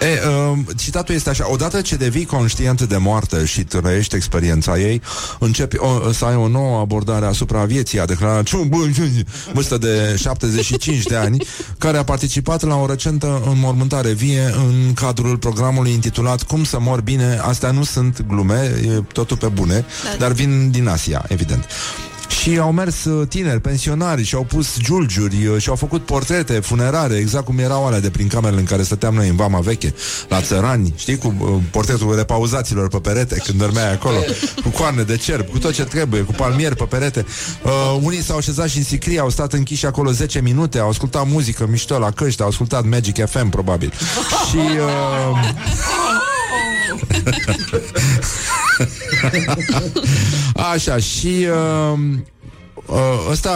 E, 0.00 0.20
uh, 0.28 0.58
citatul 0.76 1.14
este 1.14 1.30
așa. 1.30 1.50
Odată 1.50 1.80
ce 1.80 1.96
devii 1.96 2.24
conștient 2.24 2.82
de 2.82 2.96
moarte 2.96 3.44
și 3.44 3.64
trăiești 3.64 4.14
experiența 4.14 4.78
ei 4.78 5.02
Începi 5.38 5.76
o, 5.78 6.12
să 6.12 6.24
ai 6.24 6.34
o 6.34 6.48
nouă 6.48 6.78
abordare 6.78 7.26
asupra 7.26 7.64
vieții 7.64 8.00
A 8.00 8.04
declarat 8.04 8.44
Ciu, 8.44 8.64
bă, 8.68 8.76
vârstă 9.52 9.78
de 9.78 10.16
75 10.18 11.02
de 11.02 11.16
ani 11.16 11.46
Care 11.78 11.98
a 11.98 12.04
participat 12.04 12.62
la 12.62 12.76
o 12.76 12.86
recentă 12.86 13.42
înmormântare 13.50 14.12
vie 14.12 14.42
În 14.68 14.92
cadrul 14.94 15.36
programului 15.36 15.92
intitulat 15.92 16.42
Cum 16.42 16.64
să 16.64 16.78
mor 16.80 17.00
bine? 17.00 17.38
Astea 17.42 17.70
nu 17.70 17.84
sunt 17.84 18.24
glume, 18.28 18.72
e 18.86 19.02
totul 19.12 19.36
pe 19.36 19.46
bune 19.46 19.84
Da. 20.04 20.16
Dar 20.18 20.32
vin 20.32 20.70
din 20.70 20.88
Asia, 20.88 21.24
evident 21.28 21.66
și 22.46 22.58
au 22.58 22.72
mers 22.72 23.04
uh, 23.04 23.28
tineri, 23.28 23.60
pensionari 23.60 24.24
și 24.24 24.34
au 24.34 24.44
pus 24.44 24.78
giulgiuri 24.78 25.46
uh, 25.46 25.60
și 25.60 25.68
au 25.68 25.74
făcut 25.74 26.02
portrete 26.02 26.52
funerare, 26.52 27.14
exact 27.14 27.44
cum 27.44 27.58
erau 27.58 27.86
alea 27.86 28.00
de 28.00 28.10
prin 28.10 28.28
camerele 28.28 28.60
în 28.60 28.66
care 28.66 28.82
stăteam 28.82 29.14
noi 29.14 29.28
în 29.28 29.36
Vama 29.36 29.60
Veche, 29.60 29.94
la 30.28 30.40
țărani, 30.40 30.94
știi, 30.96 31.18
cu 31.18 31.34
uh, 31.38 31.48
portretul 31.70 32.16
repauzaților 32.16 32.88
pe 32.88 32.98
perete 32.98 33.42
când 33.44 33.58
dormeai 33.58 33.92
acolo, 33.92 34.16
cu 34.62 34.68
coarne 34.68 35.02
de 35.02 35.16
cerb, 35.16 35.48
cu 35.48 35.58
tot 35.58 35.72
ce 35.72 35.84
trebuie, 35.84 36.22
cu 36.22 36.32
palmieri 36.32 36.76
pe 36.76 36.84
perete. 36.84 37.26
Uh, 37.62 37.98
unii 38.02 38.22
s-au 38.22 38.36
așezat 38.36 38.68
și 38.68 38.78
în 38.78 38.84
sicrie, 38.84 39.20
au 39.20 39.30
stat 39.30 39.52
închiși 39.52 39.86
acolo 39.86 40.10
10 40.10 40.40
minute, 40.40 40.78
au 40.78 40.88
ascultat 40.88 41.28
muzică 41.28 41.66
mișto 41.70 41.98
la 41.98 42.10
căști, 42.10 42.42
au 42.42 42.48
ascultat 42.48 42.84
Magic 42.84 43.26
FM, 43.26 43.48
probabil. 43.48 43.92
și... 44.48 44.56
Uh, 44.56 45.38
Așa, 50.72 50.96
și 50.98 51.46
uh, 51.92 51.98
uh, 52.86 52.96
ăsta, 53.30 53.50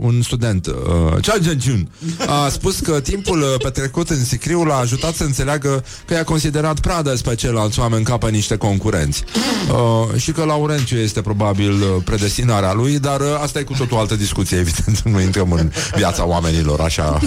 un 0.00 0.22
student, 0.22 0.66
uh, 0.66 0.74
Chao 1.20 1.36
Jianjun, 1.42 1.88
a 2.26 2.48
spus 2.58 2.78
că 2.78 3.00
timpul 3.00 3.40
uh, 3.40 3.54
petrecut 3.62 4.10
în 4.10 4.24
Sicriu 4.24 4.64
l-a 4.64 4.76
ajutat 4.76 5.14
să 5.14 5.24
înțeleagă 5.24 5.84
că 6.06 6.14
i-a 6.14 6.24
considerat 6.24 6.80
pradă 6.80 7.14
pe 7.24 7.34
ceilalți 7.34 7.80
oameni 7.80 8.04
ca 8.04 8.18
pe 8.18 8.30
niște 8.30 8.56
concurenți. 8.56 9.24
Uh, 9.70 10.20
și 10.20 10.32
că 10.32 10.44
Laurențiu 10.44 10.98
este 10.98 11.20
probabil 11.20 11.72
uh, 11.72 12.02
predestinarea 12.04 12.72
lui, 12.72 12.98
dar 12.98 13.20
uh, 13.20 13.38
asta 13.42 13.58
e 13.58 13.62
cu 13.62 13.74
totul 13.78 13.96
altă 13.96 14.16
discuție, 14.16 14.58
evident. 14.64 15.00
Nu 15.00 15.20
intrăm 15.20 15.52
în 15.52 15.72
viața 15.94 16.26
oamenilor 16.26 16.80
așa 16.80 17.18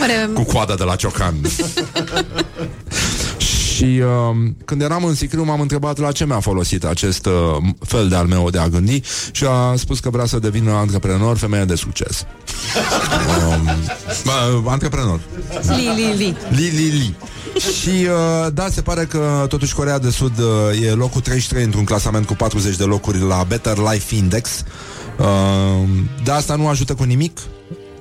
Oare, 0.00 0.30
cu 0.34 0.42
coada 0.42 0.74
de 0.74 0.84
la 0.84 0.96
ciocan. 0.96 1.34
Și 3.80 4.00
uh, 4.00 4.50
când 4.64 4.82
eram 4.82 5.04
în 5.04 5.14
Sicriu 5.14 5.44
m-am 5.44 5.60
întrebat 5.60 5.98
la 5.98 6.12
ce 6.12 6.26
mi-a 6.26 6.40
folosit 6.40 6.84
acest 6.84 7.26
uh, 7.26 7.32
fel 7.80 8.08
de 8.08 8.14
al 8.14 8.26
meu 8.26 8.50
de 8.50 8.58
a 8.58 8.68
gândi 8.68 9.02
și 9.32 9.44
a 9.44 9.74
spus 9.76 10.00
că 10.00 10.10
vrea 10.10 10.24
să 10.24 10.38
devină 10.38 10.72
antreprenor, 10.72 11.36
femeie 11.36 11.64
de 11.64 11.74
succes. 11.74 12.26
um, 13.56 13.68
uh, 14.56 14.64
antreprenor. 14.66 15.20
li, 15.68 15.90
li, 15.94 16.14
li. 16.16 16.36
Li, 16.50 16.68
li, 16.68 16.88
li. 16.88 17.14
Și 17.60 17.88
uh, 17.88 18.52
da, 18.52 18.68
se 18.70 18.80
pare 18.80 19.04
că 19.04 19.46
totuși 19.48 19.74
Corea 19.74 19.98
de 19.98 20.10
Sud 20.10 20.38
uh, 20.38 20.82
e 20.82 20.90
locul 20.90 21.20
33 21.20 21.64
într-un 21.64 21.84
clasament 21.84 22.26
cu 22.26 22.34
40 22.34 22.76
de 22.76 22.84
locuri 22.84 23.20
la 23.20 23.44
Better 23.48 23.76
Life 23.76 24.14
Index. 24.14 24.64
Uh, 25.18 25.88
dar 26.24 26.36
asta 26.36 26.54
nu 26.54 26.68
ajută 26.68 26.94
cu 26.94 27.02
nimic. 27.02 27.38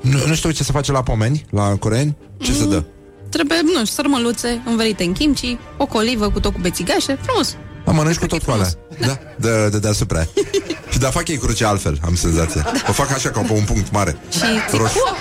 Nu, 0.01 0.17
nu 0.27 0.35
știu 0.35 0.51
ce 0.51 0.63
se 0.63 0.71
face 0.71 0.91
la 0.91 1.03
pomeni, 1.03 1.45
la 1.49 1.75
coreeni. 1.75 2.17
Ce 2.37 2.53
se 2.53 2.65
dă? 2.65 2.83
Trebuie, 3.29 3.59
nu 3.63 3.69
știu, 3.71 3.85
sărmăluțe 3.85 4.61
învelite 4.65 5.03
în 5.03 5.13
kimchi, 5.13 5.57
o 5.77 5.85
colivă 5.85 6.29
cu 6.29 6.39
tot 6.39 6.53
cu 6.53 6.59
bețigașe, 6.59 7.17
frumos. 7.21 7.55
Am 7.85 7.95
mănânci 7.95 8.17
cu 8.17 8.25
tot 8.25 8.43
cu 8.43 8.51
alea. 8.51 8.69
Da, 8.99 9.17
de, 9.37 9.69
de 9.69 9.79
deasupra. 9.79 10.23
și 10.91 10.99
da, 10.99 11.09
fac 11.09 11.27
ei 11.27 11.37
cruce 11.37 11.65
altfel, 11.65 11.99
am 12.05 12.15
senzația. 12.15 12.71
O 12.87 12.91
fac 12.91 13.11
așa 13.11 13.29
ca 13.29 13.39
pe 13.39 13.53
un 13.53 13.63
punct 13.63 13.91
mare. 13.91 14.17
Și 14.31 14.77
Roșu. 14.77 14.99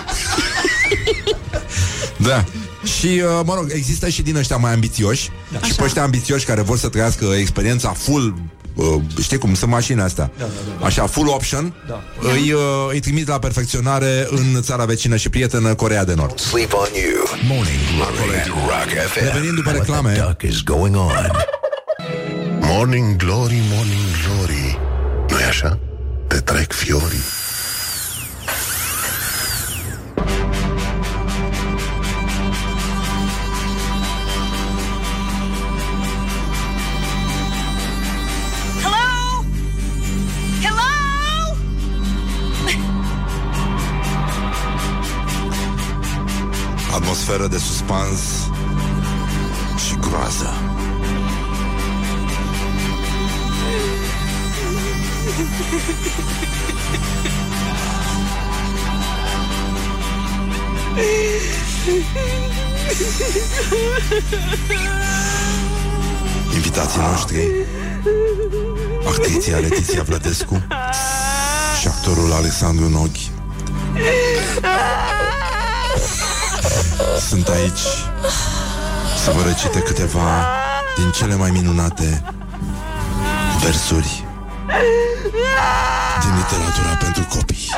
Da. 2.16 2.44
Și, 2.84 3.06
uh, 3.06 3.40
mă 3.44 3.54
rog, 3.54 3.70
există 3.72 4.08
și 4.08 4.22
din 4.22 4.36
ăștia 4.36 4.56
mai 4.56 4.72
ambițioși 4.72 5.30
da. 5.52 5.60
Și 5.60 5.74
pe 5.74 5.84
ăștia 5.84 6.02
ambițioși 6.02 6.44
care 6.44 6.60
vor 6.60 6.78
să 6.78 6.88
trăiască 6.88 7.24
experiența 7.24 7.92
full 7.92 8.34
uh, 8.78 9.02
Știi 9.22 9.38
cum 9.38 9.54
sunt 9.54 9.70
mașini 9.70 10.00
astea 10.00 10.30
Da, 10.38 10.44
da, 10.44 10.72
da. 10.80 10.86
Așa, 10.86 11.06
full 11.06 11.28
option 11.28 11.74
Da. 11.88 12.02
îi, 12.20 12.52
uh, 12.52 12.60
îi 12.92 13.00
trimit 13.00 13.28
la 13.28 13.38
perfecționare 13.38 14.26
În 14.30 14.62
țara 14.62 14.84
vecină 14.84 15.16
și 15.16 15.28
prietenă 15.28 15.74
Corea 15.74 16.04
de 16.04 16.14
Nord 16.14 16.38
Sleep 16.38 16.72
on 16.72 16.88
you. 16.94 17.24
Morning 17.56 17.78
Glory 17.96 18.38
at 18.38 18.46
Rock 18.46 19.06
FM. 19.10 19.24
Revenind 19.24 19.54
după 19.54 19.70
reclame. 19.70 20.12
What 20.12 20.36
the 20.38 20.46
duck 20.46 20.54
is 20.54 20.62
going 20.62 20.96
on? 20.96 21.30
Morning 22.60 23.16
Glory, 23.16 23.60
Morning 23.74 24.06
Glory 24.26 24.78
nu 25.28 25.36
așa? 25.48 25.78
Te 26.26 26.36
trec 26.38 26.72
fiorii 26.72 27.22
atmosferă 47.28 47.48
de 47.48 47.58
suspans 47.58 48.20
și 49.86 49.96
groază. 50.00 50.52
Invitații 66.54 67.00
noștri 67.00 67.36
Actriția 69.06 69.58
Letiția 69.58 70.02
Vlădescu 70.02 70.66
Și 71.80 71.88
actorul 71.88 72.32
Alexandru 72.32 72.88
Noghi 72.88 73.30
Sunt 77.28 77.48
aici 77.48 77.80
Să 79.24 79.32
vă 79.36 79.42
recite 79.46 79.78
câteva 79.78 80.46
Din 80.96 81.10
cele 81.10 81.34
mai 81.34 81.50
minunate 81.50 82.24
Versuri 83.62 84.24
Din 86.20 86.36
literatura 86.36 86.96
pentru 87.00 87.26
copii 87.36 87.70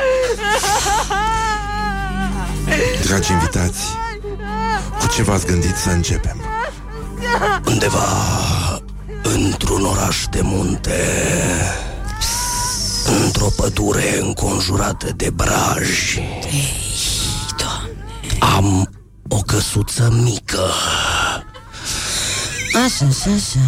Dragi 3.02 3.32
invitați 3.32 3.80
Cu 4.98 5.06
ce 5.06 5.22
v-ați 5.22 5.46
gândit 5.46 5.76
să 5.76 5.90
începem? 5.90 6.36
Undeva 7.66 8.06
într-un 9.22 9.84
oraș 9.84 10.24
de 10.30 10.40
munte, 10.42 11.00
într-o 13.24 13.46
pădure 13.56 14.18
înconjurată 14.20 15.12
de 15.16 15.30
braji, 15.30 16.22
am 18.40 18.90
o 19.28 19.36
căsuță 19.36 20.20
mică. 20.22 20.70
Așa, 22.84 23.06
așa, 23.06 23.30
așa. 23.30 23.60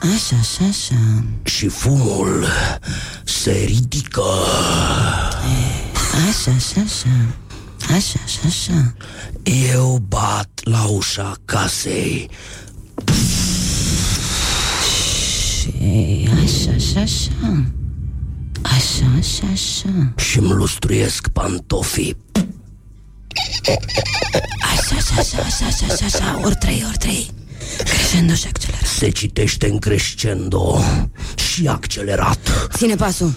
Așa, 0.00 0.36
așa, 0.40 0.64
așa. 0.68 1.24
Și 1.42 1.68
fumul 1.68 2.46
se 3.24 3.64
ridică. 3.66 4.22
Așa, 6.28 6.50
așa, 6.56 6.80
așa. 6.84 7.08
Așa, 7.94 8.20
așa, 8.24 8.40
așa. 8.46 8.94
Eu 9.42 10.02
bat 10.08 10.50
la 10.62 10.84
ușa 10.84 11.36
casei. 11.44 12.30
Și 15.60 16.28
așa, 16.32 16.70
așa, 16.76 17.00
așa. 17.00 17.64
Așa, 18.62 19.06
așa, 19.18 19.46
așa. 19.52 20.12
Și-mi 20.16 20.52
lustruiesc 20.52 21.28
pantofii. 21.28 22.16
Așa, 24.60 24.96
așa, 24.96 25.14
așa, 25.18 25.38
așa, 25.46 25.66
așa, 25.66 25.86
așa, 25.92 26.04
așa 26.04 26.40
Ori 26.44 26.54
trei, 26.56 26.84
ori 26.88 26.96
trei 26.96 27.30
Crescendo 27.84 28.34
și 28.34 28.46
accelerat 28.46 28.86
Se 28.86 29.10
citește 29.10 29.68
în 29.68 29.78
crescendo 29.78 30.80
și 31.34 31.66
accelerat. 31.66 32.68
Ține 32.72 32.94
pasul 32.94 33.34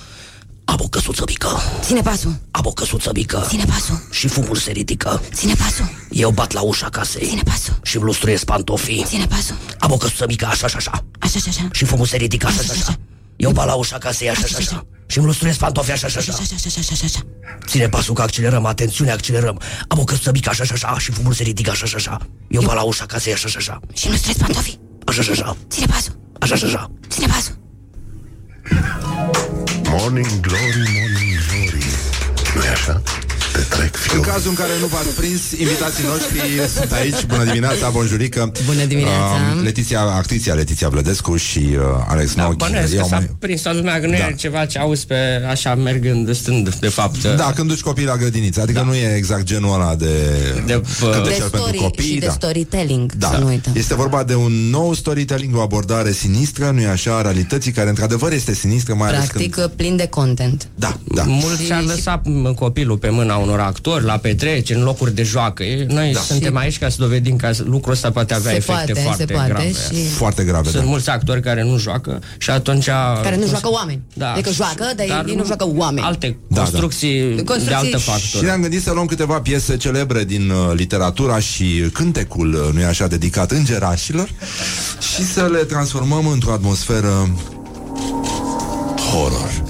Am 0.65 0.77
o 0.79 0.87
căsuță 0.87 1.23
mică. 1.27 1.47
Ține 1.81 2.01
pasul 2.01 2.35
Am 2.51 2.65
o 2.65 2.71
căsuță 2.71 3.11
mică. 3.13 3.45
Ține 3.47 3.65
pasul 3.65 4.07
Și 4.11 4.27
fumul 4.27 4.55
se 4.55 4.71
ridică. 4.71 5.21
Ține 5.33 5.53
pasul 5.53 5.89
Eu 6.09 6.31
bat 6.31 6.51
la 6.51 6.61
ușa 6.61 6.89
casei. 6.89 7.27
Ține 7.27 7.41
pasul 7.45 7.79
Și-mi 7.83 8.03
lustruiesc 8.03 8.45
pantofii. 8.45 9.03
Ține 9.07 9.25
pasul 9.25 9.55
Am 9.79 9.91
o 9.91 9.97
căsuță 9.97 10.25
mică, 10.27 10.45
așa 10.45 10.67
și 10.67 10.75
așa. 10.75 11.05
Așa, 11.19 11.33
așa, 11.37 11.49
așa 11.49 11.67
Și 11.71 11.85
fumul 11.85 12.05
se 12.05 12.17
ridică, 12.17 12.47
așa 12.47 12.61
și 12.61 12.71
așa. 12.71 12.97
Eu 13.35 13.51
bat 13.51 13.65
la 13.65 13.73
ușa 13.73 13.97
casei, 13.97 14.29
așa 14.29 14.45
și 14.45 14.55
așa. 14.57 14.85
Și-mi 15.07 15.25
lustruiesc 15.25 15.59
pantofii, 15.59 15.93
așa 15.93 16.07
și 16.07 16.17
așa. 16.17 16.31
Așa, 16.31 16.41
așa, 16.41 16.55
așa, 16.67 16.93
așa, 16.93 17.05
așa 17.05 17.19
Ține 17.65 17.89
pasul 17.89 18.13
că 18.13 18.21
accelerăm, 18.21 18.65
atențiune, 18.65 19.11
accelerăm. 19.11 19.59
Am 19.87 19.99
o 19.99 20.03
căsuță 20.03 20.31
mică, 20.31 20.49
așa 20.49 20.63
și 20.63 20.71
așa. 20.71 20.99
Și 20.99 21.11
fumul 21.11 21.33
se 21.33 21.43
ridică, 21.43 21.69
așa 21.69 21.85
și 21.85 21.95
așa. 21.95 22.17
Eu 22.49 22.61
bat 22.61 22.75
la 22.75 22.81
ușa 22.81 23.05
casei, 23.05 23.33
așa 23.33 23.47
și 23.47 23.57
așa. 23.57 23.79
Și 23.93 24.07
nu 24.07 24.15
strezi 24.15 24.39
pantofii 24.39 24.79
Așa 25.05 25.21
și 25.21 25.31
așa. 25.31 25.57
Ține 25.69 25.85
pasul 25.85 26.19
Așa 26.39 26.55
și 26.55 26.65
așa. 26.65 26.91
Ține 27.09 27.25
pasul 27.27 27.59
Morning 29.89 30.39
glory, 30.39 30.77
morning 30.77 31.37
glory 31.47 32.11
nu 32.55 32.61
așa? 32.71 33.01
Te 33.53 33.59
trec 33.75 33.93
În 33.95 34.01
fiu 34.01 34.21
cazul 34.21 34.49
în 34.49 34.55
care 34.55 34.71
nu 34.79 34.85
v-ați 34.85 35.07
prins, 35.07 35.41
invitații 35.51 36.03
noștri 36.11 36.39
sunt 36.75 36.91
aici. 36.91 37.25
Bună 37.27 37.43
dimineața, 37.43 37.89
bonjurică. 37.89 38.51
Bună 38.65 38.83
dimineața. 38.83 39.35
Uh, 39.55 39.63
Letiția, 39.63 40.01
actriția 40.01 40.53
Letiția 40.53 40.89
Vlădescu 40.89 41.35
și 41.35 41.57
uh, 41.71 41.81
Alex 42.07 42.33
Da, 42.33 42.43
Noghi. 42.43 42.55
bănuiesc 42.55 42.89
că 42.91 42.95
Eu 42.97 43.05
s-a 43.07 43.15
mai- 43.15 43.35
prins 43.39 43.61
toată 43.61 43.77
lumea, 43.77 43.99
că 43.99 44.05
nu 44.05 44.11
Da. 44.11 44.17
e 44.27 44.33
ceva 44.37 44.65
ce 44.65 44.79
auzi 44.79 45.05
pe 45.05 45.15
așa 45.49 45.75
mergând, 45.75 46.35
stând, 46.35 46.75
de 46.75 46.87
fapt. 46.87 47.23
Da, 47.35 47.51
când 47.55 47.67
duci 47.67 47.81
copiii 47.81 48.07
la 48.07 48.15
grădiniță 48.17 48.61
Adică 48.61 48.81
nu 48.81 48.93
e 48.93 49.15
exact 49.15 49.43
genul 49.43 49.73
ăla 49.73 49.95
de, 49.95 50.05
De, 50.65 50.81
De 51.23 51.43
story 51.47 51.95
și 52.01 52.17
de 52.19 52.25
da. 52.25 52.31
storytelling 52.31 53.11
Da. 53.13 53.27
Să 53.29 53.37
nu 53.37 53.47
uităm 53.47 53.73
Este 53.75 53.95
vorba 53.95 54.23
de 54.23 54.35
un 54.35 54.51
nou 54.69 54.93
storytelling, 54.93 55.55
o 55.55 55.59
abordare 55.61 56.11
sinistră, 56.11 56.69
nu-i 56.73 56.85
așa, 56.85 57.15
a 57.17 57.21
realității, 57.21 57.71
care 57.71 57.89
într-adevăr 57.89 58.31
este 58.31 58.53
sinistră, 58.53 58.93
mai 58.93 59.07
ales 59.07 59.19
Practic 59.27 59.53
când... 59.55 59.67
plin 59.75 59.95
de 59.95 60.07
content 60.07 60.67
Da, 60.75 60.97
da. 61.03 61.23
Mulți 61.23 61.71
ar 61.71 61.83
lăsa 61.83 62.21
m, 62.25 62.53
copilul 62.53 62.97
pe 62.97 63.09
mâna 63.09 63.39
unor 63.41 63.59
actori 63.59 64.03
la 64.05 64.17
petreceri, 64.17 64.79
în 64.79 64.85
locuri 64.85 65.15
de 65.15 65.23
joacă. 65.23 65.63
E- 65.63 65.85
Noi 65.89 66.11
Da. 66.13 66.19
suntem 66.19 66.57
aici 66.57 66.77
ca 66.79 66.89
să 66.89 66.95
dovedim 66.99 67.35
că 67.35 67.51
lucrul 67.63 67.93
ăsta 67.93 68.11
poate 68.11 68.33
avea 68.33 68.51
Se 68.51 68.57
efecte 68.57 68.71
poate, 68.85 68.93
foarte 69.01 69.25
se 69.27 69.33
poate 69.33 69.49
grave. 69.49 69.67
și- 69.71 70.07
Foarte 70.07 70.43
grave, 70.43 70.69
Sunt 70.69 70.83
da. 70.83 70.89
mulți 70.89 71.09
actori 71.09 71.41
care 71.41 71.63
nu 71.63 71.77
joacă 71.77 72.19
și 72.37 72.49
atunci... 72.49 72.85
Care 73.23 73.35
nu 73.37 73.47
joacă 73.47 73.69
oameni 73.71 74.01
Da. 74.13 74.31
Adică 74.31 74.51
joacă, 74.51 74.85
dar, 75.07 75.25
ei 75.27 75.35
nu 75.35 75.45
joacă 75.45 75.65
oameni 75.75 76.05
Alte 76.05 76.27
Da, 76.47 76.55
da. 76.55 76.61
construcții, 76.61 77.19
de 77.35 77.43
Construcții 77.43 77.73
altă 77.75 77.97
și- 77.97 78.03
Și 78.03 78.09
factură. 78.09 78.45
ne-am 78.45 78.61
gândit 78.61 78.81
să 78.81 78.91
luăm 78.91 79.05
câteva 79.05 79.39
piese 79.41 79.77
celebre 79.77 80.23
din 80.23 80.49
uh, 80.49 80.71
literatura 80.75 81.39
și 81.39 81.89
cântecul, 81.93 82.53
uh, 82.53 82.73
nu-i 82.73 82.83
așa, 82.83 83.07
dedicat 83.07 83.51
îngerașilor 83.51 84.29
și 85.15 85.23
să 85.33 85.49
le 85.51 85.57
transformăm 85.57 86.27
într-o 86.27 86.51
atmosferă 86.51 87.29
horror. 89.11 89.63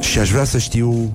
Și 0.00 0.18
aș 0.18 0.30
vrea 0.30 0.44
să 0.44 0.58
știu 0.58 1.14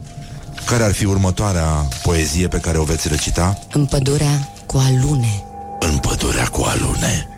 care 0.69 0.83
ar 0.83 0.91
fi 0.91 1.05
următoarea 1.05 1.87
poezie 2.03 2.47
pe 2.47 2.59
care 2.59 2.77
o 2.77 2.83
veți 2.83 3.07
recita 3.07 3.59
În 3.71 3.85
pădurea 3.85 4.49
cu 4.65 4.77
alune 4.77 5.43
în 5.79 5.97
pădurea 5.97 6.45
cu 6.45 6.61
alune. 6.61 7.28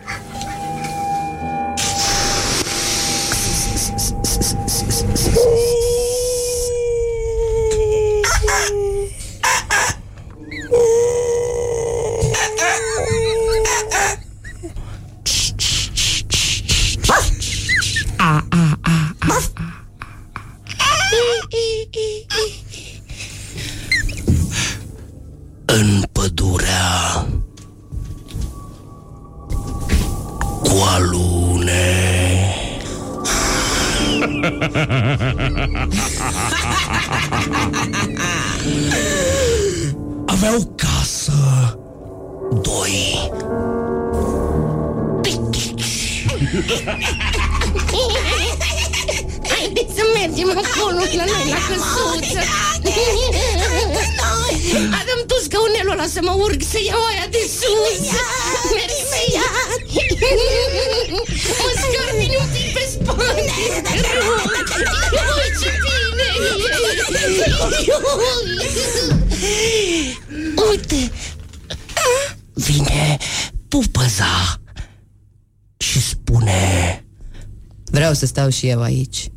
Stau 78.42 78.54
și 78.54 78.68
eu 78.68 78.82
aici. 78.82 79.30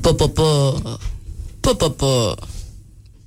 Po, 0.00 0.12
po, 0.14 0.28
po. 0.28 0.78
Po, 1.60 1.74
po, 1.74 1.88
po. 1.88 2.34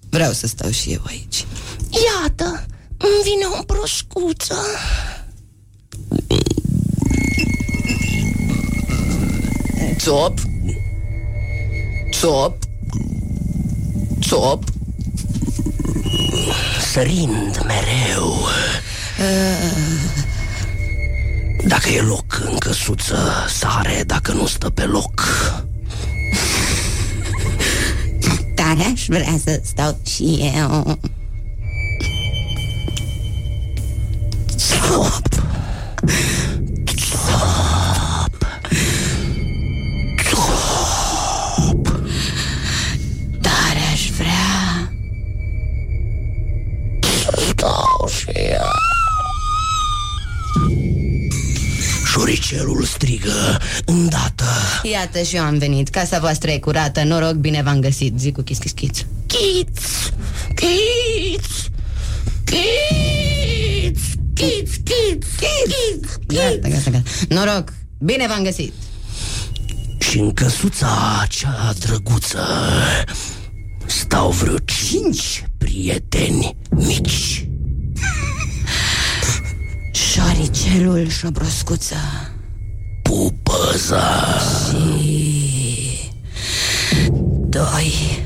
Vreau 0.09 0.31
să 0.31 0.47
stau 0.47 0.69
și 0.69 0.91
eu 0.91 1.01
aici. 1.07 1.45
Iată, 1.89 2.65
îmi 2.97 3.23
vine 3.23 3.45
o 3.59 3.63
broșcuță 3.63 4.55
Țop. 9.95 10.39
Țop. 12.11 12.57
Țop. 14.21 14.63
Sărind 16.91 17.65
mereu. 17.65 18.47
Dacă 21.67 21.89
e 21.89 22.01
loc 22.01 22.22
în 23.13 23.19
căsuță, 23.19 23.47
sare 23.47 24.03
dacă 24.05 24.31
nu 24.31 24.45
stă 24.45 24.69
pe 24.69 24.83
loc. 24.83 25.21
Tare 28.55 28.83
aș 28.93 29.05
vrea 29.07 29.37
să 29.43 29.61
stau 29.63 29.97
și 30.05 30.51
eu 30.55 30.99
Stop! 34.55 35.21
Tare 43.41 43.79
aș 43.93 44.09
vrea 44.17 44.93
Stau 47.49 48.07
și 48.07 48.31
eu. 48.35 48.83
Șoricelul 52.05 52.82
strigă 53.03 53.59
îndată. 53.85 54.45
Iată 54.83 55.21
și 55.21 55.35
eu 55.35 55.43
am 55.43 55.57
venit 55.57 55.89
Casa 55.89 56.19
voastră 56.19 56.51
e 56.51 56.57
curată 56.57 57.03
Noroc, 57.03 57.33
bine 57.33 57.61
v-am 57.61 57.79
găsit 57.79 58.19
Zic 58.19 58.33
cu 58.33 58.41
chis, 58.41 58.57
chis, 58.57 58.71
chis 58.71 59.05
Chiț! 59.25 59.79
Chiț! 60.55 61.45
Chiț! 62.43 63.99
Chiț! 64.33 64.75
Chiț! 64.75 65.25
Chiț! 65.39 66.09
Gata, 66.27 66.67
gata, 66.67 66.89
gata 66.89 67.01
Noroc, 67.29 67.73
bine 67.97 68.27
v-am 68.27 68.43
găsit 68.43 68.73
Și 69.99 70.17
în 70.19 70.33
căsuța 70.33 71.25
cea 71.29 71.73
drăguță 71.79 72.45
Stau 73.85 74.29
vreo 74.29 74.57
cinci 74.57 75.43
prieteni 75.57 76.55
mici 76.69 77.47
Șoricelul 80.11 81.09
șobroscuță 81.09 81.95
Pupăza 83.53 84.37
Și 84.65 86.11
Doi 87.49 88.23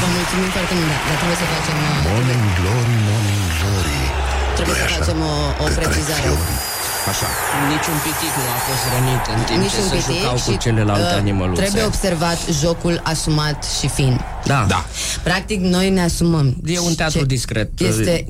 Vă 0.00 0.06
mulțumim 0.16 0.50
foarte 0.50 0.74
mult, 0.74 0.88
dar 0.88 1.00
dar 1.08 1.16
trebuie 1.16 1.38
să 1.42 1.46
facem 1.54 1.76
uh, 1.76 1.96
Morning 2.08 2.44
glory, 2.58 2.96
morning 3.08 3.46
glory 3.58 4.23
Trebuie 4.54 4.76
să 4.76 4.86
facem 4.98 5.18
o, 5.20 5.62
o 5.64 5.66
precizare 5.78 6.28
Așa. 7.08 7.26
Niciun 7.74 7.96
pitic 8.06 8.32
nu 8.40 8.46
a 8.56 8.58
fost 8.68 8.84
rănit 8.94 9.24
în 9.36 9.44
timp 9.44 9.58
Nici 9.62 9.70
ce 9.70 9.80
un 9.82 9.88
se 9.88 9.94
pitic 9.96 10.20
jucau 10.20 10.36
și, 10.36 10.44
cu 10.44 10.56
celelalte 10.56 11.14
uh, 11.14 11.20
animăluțe. 11.20 11.60
Trebuie 11.62 11.82
observat 11.84 12.38
jocul 12.60 13.00
asumat 13.04 13.64
și 13.80 13.88
fin 13.88 14.20
Da. 14.44 14.64
Da. 14.68 14.84
Practic 15.22 15.60
noi 15.60 15.90
ne 15.90 16.02
asumăm 16.02 16.56
E 16.66 16.78
un 16.78 16.94
teatru 16.94 17.18
Ce- 17.18 17.24
discret. 17.24 17.80
Este 17.80 18.26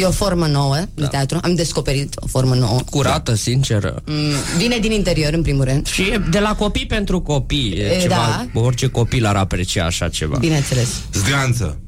E 0.00 0.04
o 0.04 0.10
formă 0.10 0.46
nouă 0.46 0.74
Da. 0.74 0.84
de 0.94 1.06
teatru 1.06 1.38
Am 1.42 1.54
descoperit 1.54 2.14
o 2.20 2.26
formă 2.26 2.54
nouă 2.54 2.80
Curată, 2.90 3.34
sinceră. 3.34 4.02
Mm, 4.06 4.32
Vine 4.56 4.78
din 4.78 4.92
interior, 4.92 5.32
în 5.32 5.42
primul 5.42 5.64
rând 5.64 5.86
Și 5.86 6.02
e 6.02 6.22
de 6.30 6.38
la 6.38 6.54
copii 6.54 6.86
pentru 6.86 7.20
copii. 7.20 7.72
E 7.78 7.84
E, 7.96 8.00
ceva, 8.00 8.14
da. 8.14 8.60
Orice 8.60 8.86
copil 8.86 9.26
ar 9.26 9.36
aprecia 9.36 9.84
așa 9.84 10.08
ceva. 10.08 10.36
Bineînțeles 10.38 10.88
Zdreanță. 11.12 11.78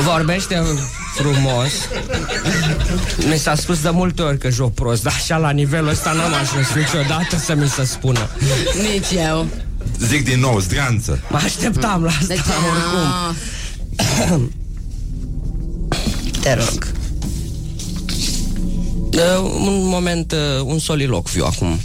Vorbește 0.00 0.62
frumos. 1.14 1.70
Mi 3.28 3.36
s-a 3.38 3.54
spus 3.54 3.80
de 3.80 3.90
multe 3.90 4.22
ori 4.22 4.38
că 4.38 4.50
joc 4.50 4.74
prost, 4.74 5.02
dar 5.02 5.12
așa 5.12 5.36
la 5.36 5.50
nivelul 5.50 5.88
ăsta 5.88 6.12
n-am 6.12 6.32
ajuns 6.42 6.66
niciodată 6.74 7.36
să 7.44 7.54
mi 7.54 7.68
se 7.68 7.84
spună. 7.84 8.28
Nici 8.92 9.20
eu 9.28 9.46
Zic 9.98 10.24
din 10.24 10.40
nou, 10.40 10.58
zdreanță. 10.58 11.20
Mă 11.30 11.36
așteptam 11.44 12.02
la 12.02 12.08
asta 12.08 12.24
Deci, 12.26 12.38
oricum. 12.38 13.12
ah. 14.30 14.40
Te 16.42 16.54
rog 16.54 16.90
Uh, 19.12 19.38
un 19.66 19.86
moment, 19.88 20.32
uh, 20.32 20.62
un 20.64 20.78
soliloquiu 20.78 21.44
acum. 21.44 21.80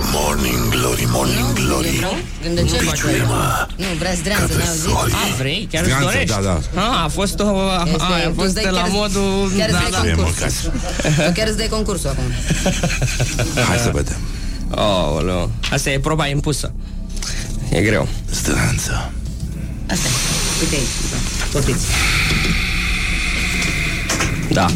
Morning 0.00 0.68
glory, 0.68 1.06
morning 1.10 1.52
glory 1.52 2.06
Gândă 2.42 2.62
ce 2.62 2.76
Biciuie-mă 2.80 3.66
Nu, 3.76 3.84
vrea 3.98 4.12
zdreanță, 4.12 4.46
Că 4.46 4.52
n-ai 4.54 4.66
pe 4.84 4.90
auzit? 4.90 5.14
A, 5.14 5.34
vrei? 5.38 5.68
Chiar 5.70 5.82
îți 5.82 5.90
Zdreanță, 5.90 6.12
dorești? 6.12 6.34
da, 6.34 6.60
da. 6.74 6.80
A, 6.80 7.04
a 7.04 7.08
fost 7.08 7.38
o... 7.40 7.58
A, 7.58 7.82
Este- 7.86 7.96
a, 8.02 8.14
a 8.14 8.28
tu 8.28 8.32
fost 8.34 8.46
îți 8.46 8.54
dai 8.54 8.64
de 8.64 8.70
la 8.70 8.80
chiar- 8.80 8.90
modul... 8.90 9.52
chiar 9.58 9.68
îți 9.68 9.78
da, 9.78 9.98
dai 10.00 10.10
da. 10.16 10.22
concursul. 10.22 10.72
Tu 11.26 11.32
chiar 11.34 11.46
îți 11.48 11.56
dai 11.56 11.66
concursul 11.68 12.08
acum 12.08 12.24
Hai 13.68 13.78
să 13.78 13.90
vedem. 13.94 14.16
Oh, 14.70 15.44
Asta 15.72 15.90
e 15.90 15.98
proba 15.98 16.26
impusă. 16.26 16.72
E 17.70 17.80
greu. 17.82 18.08
Zdreanță 18.32 19.12
Asta 19.90 20.06
e, 20.08 20.10
uite 20.62 20.74
aici, 20.74 20.94
da. 21.10 21.16
vorbiți 21.52 21.84
Da. 24.50 24.66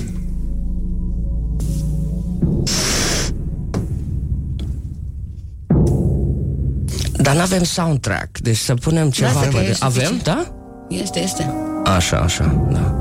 Dar 7.29 7.37
n-avem 7.37 7.63
soundtrack, 7.63 8.39
deci 8.39 8.57
să 8.57 8.75
punem 8.75 9.11
ceva... 9.11 9.33
Lasă 9.33 9.49
că 9.49 9.57
pe- 9.57 9.63
e 9.63 9.77
Avem, 9.81 10.03
suficient. 10.03 10.23
da? 10.23 10.45
Este, 10.89 11.19
este 11.23 11.55
Așa, 11.97 12.17
așa, 12.17 12.67
da. 12.71 12.95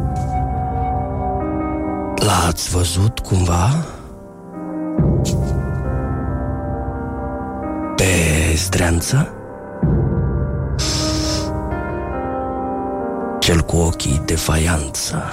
L-ați 2.16 2.70
văzut 2.70 3.20
cumva? 3.20 3.86
Pe 7.96 8.06
zdreanță? 8.56 9.30
Cel 13.40 13.62
cu 13.62 13.76
ochii 13.78 14.22
de 14.26 14.36
faianță 14.36 15.24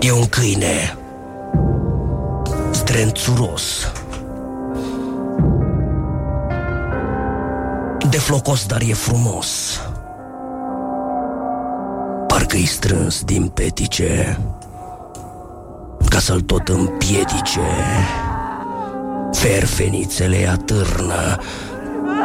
E 0.00 0.12
un 0.12 0.26
câine 0.26 0.96
Zdrențuros 2.72 3.92
De 8.16 8.22
flocos, 8.22 8.66
dar 8.66 8.80
e 8.80 8.94
frumos. 8.94 9.80
Parcă-i 12.26 12.66
strâns 12.66 13.22
din 13.24 13.48
petice 13.48 14.38
Ca 16.08 16.18
să-l 16.18 16.40
tot 16.40 16.68
împiedice. 16.68 17.60
Ferfenițele 19.32 20.48
atârnă 20.48 21.40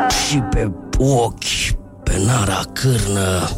Și 0.10 0.38
pe 0.38 0.72
ochi 0.98 1.74
Pe 2.04 2.22
nara 2.26 2.62
cârnă 2.74 3.50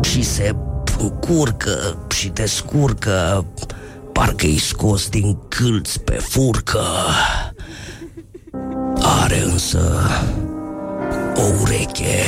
Și 0.00 0.22
se 0.22 0.54
încurcă 0.98 1.96
Și 2.08 2.28
descurcă. 2.28 3.44
Parcă-i 4.12 4.58
scos 4.58 5.08
din 5.08 5.38
câlți 5.48 6.00
pe 6.00 6.14
furcă. 6.14 6.84
Are 9.22 9.42
însă 9.42 9.80
O 11.34 11.42
ureche 11.60 12.24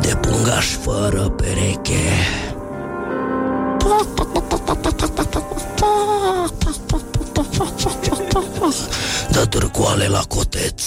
de 0.00 0.14
pungaș 0.14 0.66
fără 0.66 1.28
pereche. 1.28 2.10
Dă 9.30 9.46
târcoale 9.46 10.06
la 10.06 10.22
coteț. 10.28 10.82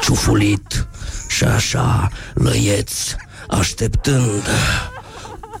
Ciufulit 0.00 0.86
și 1.28 1.44
așa 1.44 2.08
lăieț 2.34 2.92
Așteptând 3.48 4.42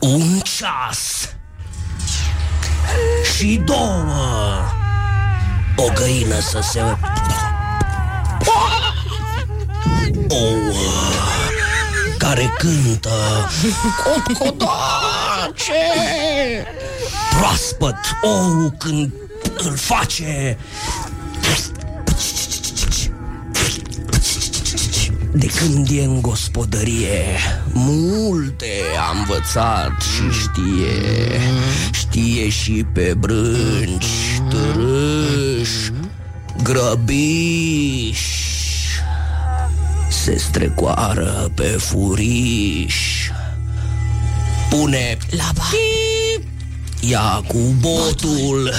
un 0.00 0.38
ceas. 0.38 1.28
Și 3.36 3.62
două 3.64 4.77
O 5.80 5.92
găină 5.94 6.40
să 6.40 6.58
se 6.62 6.80
ouă 10.28 10.72
care 12.18 12.54
cântă. 12.58 13.48
Cotcodace 14.04 15.72
Proaspăt 17.38 17.98
ou 18.22 18.74
când 18.78 19.12
îl 19.56 19.76
face. 19.76 20.58
De 25.32 25.46
când 25.46 25.88
e 25.90 26.04
în 26.04 26.20
gospodărie 26.20 27.38
Multe 27.72 28.70
a 28.98 29.18
învățat 29.18 29.92
și 30.00 30.38
știe. 30.40 31.40
Știe 31.92 32.48
și 32.48 32.86
pe 32.92 33.14
brânci 33.18 34.27
târâș, 34.50 35.70
grăbiș, 36.62 38.20
se 40.10 40.38
strecoară 40.38 41.50
pe 41.54 41.64
furiș. 41.64 42.96
Pune 44.70 45.16
La 45.30 45.50
ba. 45.54 45.62
Ia 47.00 47.44
cu 47.46 47.58
botul 47.80 48.72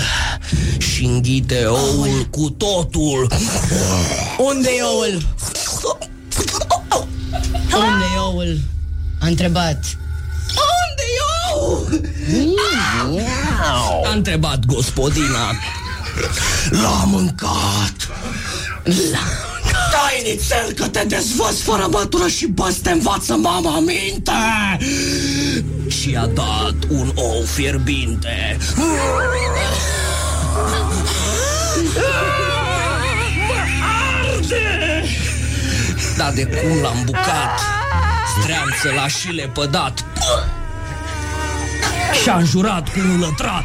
și 0.78 1.04
înghite 1.04 1.66
oul 1.66 2.28
cu 2.32 2.50
totul. 2.50 3.28
Unde 4.38 4.70
e 4.78 4.82
oul? 4.84 5.22
Unde 7.74 8.06
e 8.16 8.20
oul? 8.20 8.60
A 9.20 9.28
întrebat. 9.28 9.84
Unde 10.48 11.06
e 11.18 11.22
oul? 11.54 12.02
A 14.06 14.12
întrebat 14.14 14.66
gospodina. 14.66 15.52
L-a 16.70 17.04
mâncat. 17.06 17.96
L-a 18.84 19.50
Dai 19.92 20.32
nițel 20.32 20.72
că 20.76 20.88
te 20.88 21.04
dezvăți 21.08 21.62
fără 21.62 21.88
bătură 21.90 22.28
și 22.28 22.46
bă, 22.48 22.76
te 22.84 22.92
învață 22.92 23.34
mama 23.34 23.80
minte 23.80 24.32
Și 25.88 26.16
a 26.16 26.26
dat 26.26 26.76
un 26.90 27.12
ou 27.16 27.44
fierbinte 27.46 28.58
Dar 36.18 36.32
de 36.32 36.46
cum 36.46 36.82
l-am 36.82 37.02
bucat 37.06 37.60
Streamță 38.42 38.92
la 38.96 39.08
și 39.08 39.28
lepădat 39.28 40.06
Și-a 42.23 42.36
înjurat 42.36 42.90
cu 42.90 42.99
un 42.99 43.19
lătrat. 43.19 43.64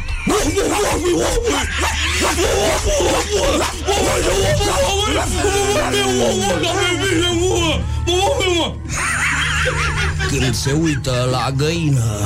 Când 10.27 10.55
se 10.55 10.71
uită 10.71 11.27
la 11.31 11.51
găină 11.57 12.19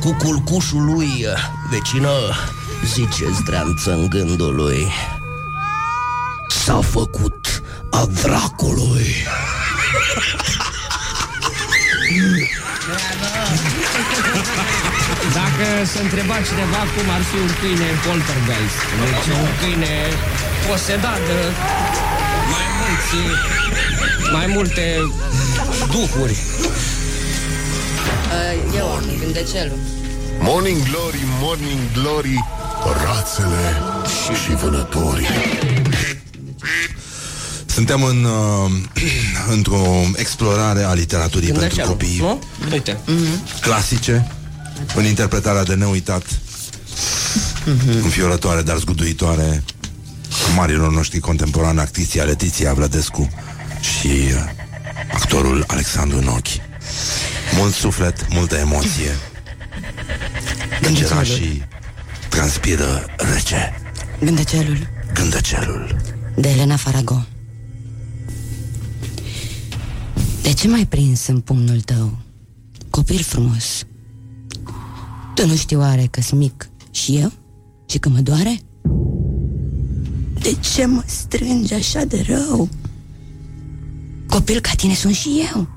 Cu 0.00 0.16
culcușul 0.18 0.84
lui 0.84 1.26
Vecină 1.70 2.10
Zice 2.84 3.24
zdreanță 3.40 3.92
în 3.92 4.08
gândul 4.08 4.54
lui 4.54 4.86
S-a 6.48 6.80
făcut 6.80 7.62
a 7.90 8.06
dracului 8.22 9.06
Dacă 15.38 15.66
se 15.92 15.98
întreba 16.06 16.36
cineva 16.50 16.80
cum 16.94 17.06
ar 17.16 17.22
fi 17.30 17.36
un 17.46 17.52
câine 17.60 17.88
poltergeist 18.04 18.80
Deci 19.04 19.26
un 19.42 19.48
câine 19.60 19.94
posedat 20.66 21.20
de 21.28 21.38
mai 22.54 22.66
mulți, 22.80 23.18
mai 24.32 24.46
multe 24.56 24.84
duhuri 25.94 26.36
Uh, 28.30 28.76
eu, 28.76 29.02
gândecelul. 29.20 29.78
Morning 30.40 30.82
Glory, 30.82 31.18
Morning 31.40 31.80
Glory 31.92 32.44
Rațele 33.04 33.82
și 34.44 34.54
vânătorii 34.54 35.26
Suntem 37.66 38.02
în, 38.02 38.24
uh, 38.24 38.70
într-o 39.56 40.02
explorare 40.16 40.82
a 40.82 40.92
literaturii 40.92 41.48
pentru 41.48 41.60
Gândecelul, 41.60 41.90
copii 41.90 42.18
nu? 42.18 42.42
Uite 42.72 42.98
clasice, 43.60 44.26
în 44.94 45.04
interpretarea 45.04 45.62
de 45.62 45.74
neuitat, 45.74 46.22
înfiorătoare, 48.02 48.62
dar 48.62 48.76
zguduitoare, 48.76 49.62
a 50.50 50.54
marilor 50.54 50.92
noștri 50.92 51.18
contemporani, 51.18 51.80
actriția 51.80 52.24
Letiția 52.24 52.74
Vlădescu 52.74 53.30
și 53.80 54.06
uh, 54.06 54.34
actorul 55.12 55.64
Alexandru 55.66 56.20
Nochi. 56.20 56.60
Mult 57.56 57.74
suflet, 57.74 58.26
multă 58.32 58.56
emoție. 58.56 59.16
Îngerașii 60.80 61.68
transpiră 62.28 63.04
rece. 63.34 63.80
Gândecelul 64.24 64.88
Gândăcelul. 65.14 65.96
de 66.36 66.48
Elena 66.48 66.76
Farago. 66.76 67.24
De 70.42 70.52
ce 70.52 70.68
m-ai 70.68 70.86
prins 70.86 71.26
în 71.26 71.40
pumnul 71.40 71.80
tău? 71.80 72.18
Copil 72.90 73.22
frumos. 73.22 73.84
Tu 75.40 75.46
nu 75.46 75.56
știi 75.56 75.76
oare 75.76 76.08
că-s 76.10 76.30
mic 76.30 76.70
și 76.90 77.16
eu? 77.16 77.32
Și 77.86 77.98
că 77.98 78.08
mă 78.08 78.18
doare? 78.18 78.60
De 80.40 80.56
ce 80.74 80.86
mă 80.86 81.02
strângi 81.06 81.74
așa 81.74 82.04
de 82.04 82.24
rău? 82.28 82.68
Copil 84.26 84.60
ca 84.60 84.70
tine 84.76 84.94
sunt 84.94 85.14
și 85.14 85.28
eu 85.54 85.68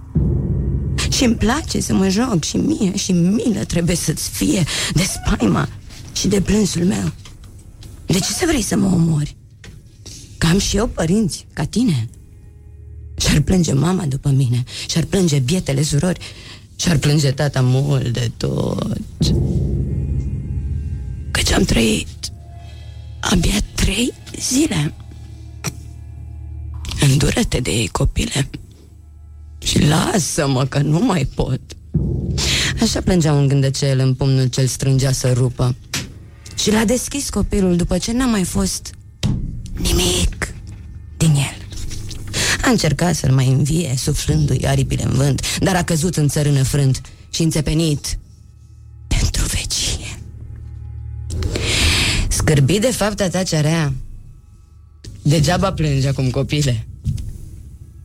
și 1.12 1.24
îmi 1.24 1.36
place 1.36 1.80
să 1.80 1.94
mă 1.94 2.10
joc 2.10 2.44
și 2.44 2.58
mie 2.58 2.96
și 2.96 3.12
milă 3.12 3.64
trebuie 3.68 3.96
să-ți 3.96 4.30
fie 4.30 4.64
de 4.94 5.04
spaima 5.04 5.70
și 6.14 6.28
de 6.28 6.42
plânsul 6.42 6.84
meu. 6.84 7.12
De 8.06 8.20
ce 8.20 8.34
să 8.34 8.44
vrei 8.48 8.62
să 8.62 8.76
mă 8.76 8.86
omori? 8.86 9.36
Că 10.38 10.48
am 10.48 10.60
și 10.60 10.78
eu 10.78 10.88
părinți, 10.88 11.46
ca 11.54 11.64
tine. 11.64 12.10
Și-ar 13.18 13.42
plânge 13.42 13.74
mama 13.74 14.06
după 14.06 14.30
mine, 14.30 14.64
și-ar 14.90 15.04
plânge 15.04 15.40
bietele 15.40 15.82
surori, 15.82 16.20
și-ar 16.84 16.98
plânge 16.98 17.32
tata 17.32 17.62
mult 17.62 18.08
de 18.08 18.32
tot. 18.38 18.98
Căci 21.32 21.52
am 21.52 21.64
trăit 21.64 22.08
abia 23.20 23.60
trei 23.76 24.14
zile. 24.40 24.94
Îndură-te 27.00 27.60
de 27.60 27.72
ei, 27.72 27.88
copile. 27.88 28.50
Și 29.64 29.88
lasă-mă 29.88 30.66
că 30.66 30.80
nu 30.80 31.00
mai 31.00 31.26
pot. 31.36 31.62
Așa 32.82 33.02
plângea 33.02 33.34
un 33.34 33.48
gândăcel 33.48 34.00
în 34.00 34.14
pumnul 34.14 34.46
ce-l 34.46 34.68
strângea 34.68 35.12
să 35.12 35.34
rupă. 35.34 35.76
Și 36.56 36.72
l-a 36.72 36.86
deschis 36.86 37.30
copilul 37.30 37.76
după 37.76 37.98
ce 37.98 38.12
n-a 38.12 38.26
mai 38.26 38.44
fost 38.44 38.94
nimic 39.78 39.88
din 39.90 39.98
el. 40.00 40.63
A 42.64 42.70
încercat 42.70 43.16
să-l 43.16 43.32
mai 43.32 43.48
învie, 43.48 43.94
suflându-i 43.98 44.66
aripile 44.66 45.04
în 45.04 45.12
vânt, 45.12 45.58
dar 45.60 45.76
a 45.76 45.84
căzut 45.84 46.16
în 46.16 46.28
țărână 46.28 46.64
frânt 46.64 47.02
și 47.30 47.42
înțepenit 47.42 48.20
pentru 49.08 49.46
vecie. 49.46 50.20
Scârbit 52.28 52.82
de 52.82 52.92
fapta 52.92 53.30
ta 53.30 53.44
ce 53.44 53.60
rea, 53.60 53.94
degeaba 55.22 55.74
plânge 55.74 56.08
acum 56.08 56.30
copile. 56.30 56.88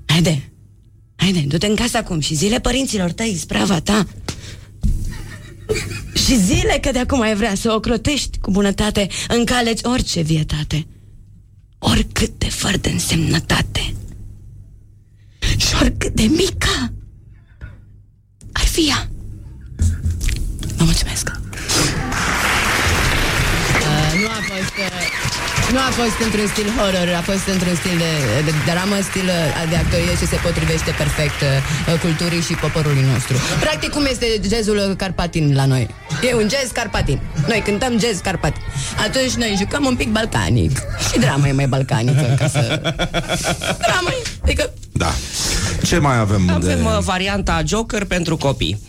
Haide, 0.07 0.53
haide, 1.17 1.41
du-te 1.41 1.67
în 1.67 1.75
casă 1.75 1.97
acum 1.97 2.21
și 2.21 2.35
zile 2.35 2.61
părinților 2.61 3.13
tăi 3.13 3.37
sprava 3.41 3.81
ta. 3.81 4.07
Și 6.15 6.41
zile 6.41 6.79
că 6.81 6.91
de 6.91 6.99
acum 6.99 7.21
ai 7.21 7.35
vrea 7.35 7.55
să 7.55 7.73
o 7.73 7.81
crotești 7.81 8.39
cu 8.39 8.51
bunătate, 8.51 9.09
încaleți 9.29 9.87
orice 9.87 10.21
vietate, 10.21 10.87
oricât 11.79 12.39
de 12.39 12.49
fără 12.49 12.77
de 12.77 12.89
însemnătate 12.89 13.79
și 13.81 13.98
oricât 15.81 16.13
de 16.13 16.23
mică 16.23 16.93
ar 18.53 18.65
fi 18.65 18.89
ea. 18.89 19.09
Vă 20.77 20.85
mulțumesc. 20.85 21.27
Uh, 21.29 21.41
nu 24.21 24.27
a 24.27 24.41
fost 24.51 24.77
uh, 24.79 25.19
nu 25.73 25.79
a 25.79 25.91
fost 26.01 26.19
într-un 26.25 26.47
stil 26.47 26.69
horror, 26.77 27.09
a 27.21 27.25
fost 27.31 27.47
într-un 27.55 27.75
stil 27.75 27.97
de, 28.05 28.13
de 28.47 28.53
dramă, 28.71 28.97
stil 29.11 29.29
uh, 29.39 29.69
de 29.73 29.77
actorie 29.85 30.13
ce 30.21 30.27
se 30.33 30.39
potrivește 30.47 30.91
perfect 31.03 31.41
uh, 31.43 32.01
culturii 32.05 32.43
și 32.49 32.55
poporului 32.65 33.05
nostru. 33.13 33.37
Practic, 33.61 33.91
cum 33.97 34.05
este 34.13 34.27
jazzul 34.53 34.95
carpatin 35.03 35.55
la 35.55 35.65
noi? 35.65 35.85
E 36.29 36.35
un 36.35 36.49
jazz 36.55 36.71
carpatin. 36.73 37.19
Noi 37.47 37.61
cântăm 37.65 37.99
jazz 37.99 38.19
carpatin. 38.21 38.63
Atunci 39.07 39.33
noi 39.43 39.55
jucăm 39.59 39.85
un 39.85 39.97
pic 39.97 40.09
balcanic. 40.19 40.73
Și 41.11 41.19
drama 41.19 41.49
e 41.49 41.53
mai 41.53 41.69
balcanică, 41.75 42.35
ca 42.39 42.49
să... 42.49 42.63
Drama 43.87 44.11
e, 44.19 44.23
adică... 44.43 44.73
Da. 44.99 45.15
Ce 45.83 45.99
mai 45.99 46.19
avem, 46.19 46.51
Avem 46.51 46.61
de... 46.61 46.83
uh, 46.85 46.99
varianta 47.01 47.63
Joker 47.67 48.05
pentru 48.05 48.37
copii 48.37 48.81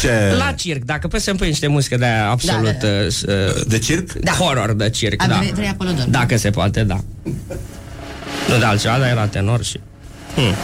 Ce... 0.00 0.34
La 0.38 0.52
circ, 0.52 0.84
dacă 0.84 1.08
poți 1.08 1.24
să-mi 1.24 1.38
pui 1.38 1.48
niște 1.48 1.66
muzică 1.66 1.96
de 1.96 2.04
aia 2.04 2.30
absolut 2.30 2.78
Da, 2.78 2.88
uh, 3.32 3.62
De 3.66 3.78
circ? 3.78 4.12
Da. 4.12 4.32
Horror 4.32 4.72
de 4.72 4.90
circ, 4.90 5.22
A, 5.22 5.26
da 5.26 5.36
vrei- 5.36 5.52
vrei 5.52 5.68
Apolodor? 5.68 6.04
Dacă 6.08 6.36
se 6.36 6.50
poate, 6.50 6.82
da 6.84 7.00
Nu 8.48 8.58
de 8.58 8.64
altceva, 8.64 8.98
dar 8.98 9.08
era 9.08 9.26
tenor 9.26 9.64
și 9.64 9.80
hmm. 10.34 10.54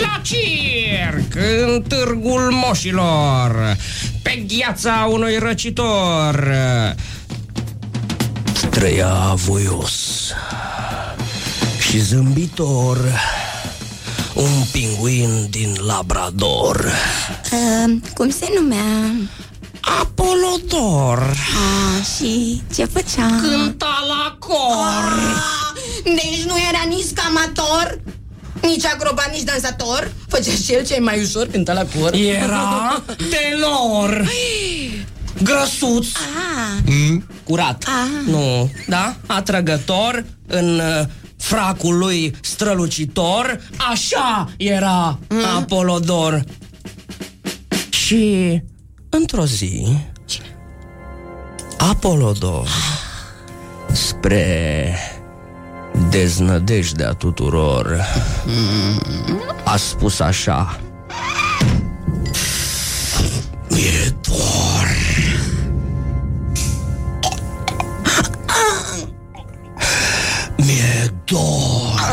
La 0.00 0.20
circ, 0.22 1.34
în 1.66 1.82
târgul 1.88 2.50
moșilor, 2.66 3.76
pe 4.22 4.44
gheața 4.46 5.08
unui 5.10 5.38
răcitor. 5.38 6.54
Trăia 8.70 9.32
voios 9.34 10.30
și 11.78 11.98
zâmbitor 11.98 12.98
un 14.34 14.62
pinguin 14.72 15.46
din 15.50 15.76
Labrador. 15.86 16.84
Uh, 17.52 17.96
cum 18.14 18.30
se 18.30 18.48
numea? 18.58 19.12
Apolodor. 19.80 21.18
Ah, 21.18 22.04
și 22.16 22.62
ce 22.74 22.84
făcea? 22.84 23.26
Cânta 23.26 24.04
la 24.08 24.36
cor. 24.38 25.12
Ah, 25.36 25.55
deci 26.14 26.44
nu 26.46 26.54
era 26.68 26.82
nici 26.88 27.04
scamator, 27.14 28.00
nici 28.62 28.84
acrobat, 28.84 29.32
nici 29.32 29.42
dansator. 29.42 30.12
Făcea 30.28 30.50
și 30.64 30.72
el 30.72 30.86
cei 30.86 31.00
mai 31.00 31.22
ușor, 31.22 31.46
cânta 31.46 31.72
la 31.72 31.84
cor. 31.98 32.12
Era 32.14 33.02
tenor. 33.32 34.28
Grăsuț. 35.42 36.06
Ah. 36.14 36.82
Mm? 36.86 37.26
Curat. 37.44 37.84
Ah. 37.86 38.30
Nu, 38.30 38.70
da? 38.88 39.16
Atrăgător 39.26 40.24
în 40.46 40.78
uh, 40.78 41.06
fracul 41.36 41.98
lui 41.98 42.34
strălucitor. 42.42 43.60
Așa 43.90 44.48
era 44.56 45.18
Mm. 45.28 45.44
Apolodor. 45.56 46.44
Și 47.90 48.60
într-o 49.08 49.46
zi 49.46 49.86
Apolodor 51.78 52.68
spre 53.92 54.94
deznădejdea 56.10 57.12
tuturor. 57.12 58.00
A 59.64 59.76
spus 59.76 60.20
așa. 60.20 60.78
Mi-e 63.68 64.14
dor. 64.20 64.88
Mi-e 70.56 71.12
dor. 71.24 72.04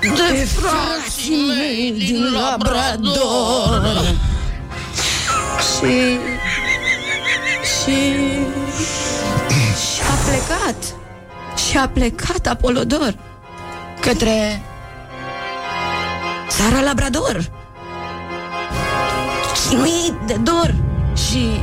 De 0.00 0.44
frații 0.44 1.36
mei 1.46 1.92
din 1.98 2.32
Labrador. 2.32 4.16
Și... 5.60 6.18
Și... 7.82 8.67
Și 10.28 10.34
a 10.34 10.38
plecat. 10.46 10.94
Și 11.56 11.78
a 11.78 11.88
plecat 11.88 12.46
Apolodor 12.46 13.14
Către... 14.00 14.62
Țara 16.48 16.80
Labrador. 16.80 17.50
Chinuit 19.68 20.14
de 20.26 20.34
dor 20.34 20.74
Și... 21.14 21.60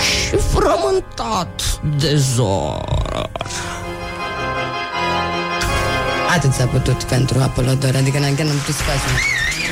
Și 0.00 0.36
frământat 0.36 1.80
de 1.98 2.16
zor. 2.16 3.28
Atât 6.36 6.52
s-a 6.52 6.64
putut 6.64 7.02
pentru 7.02 7.40
Apolodor 7.40 7.94
Adică 7.96 8.18
n-am 8.18 8.34
n-am 8.42 8.56
putut 8.56 8.74
să 8.74 8.82
facem. 8.82 9.12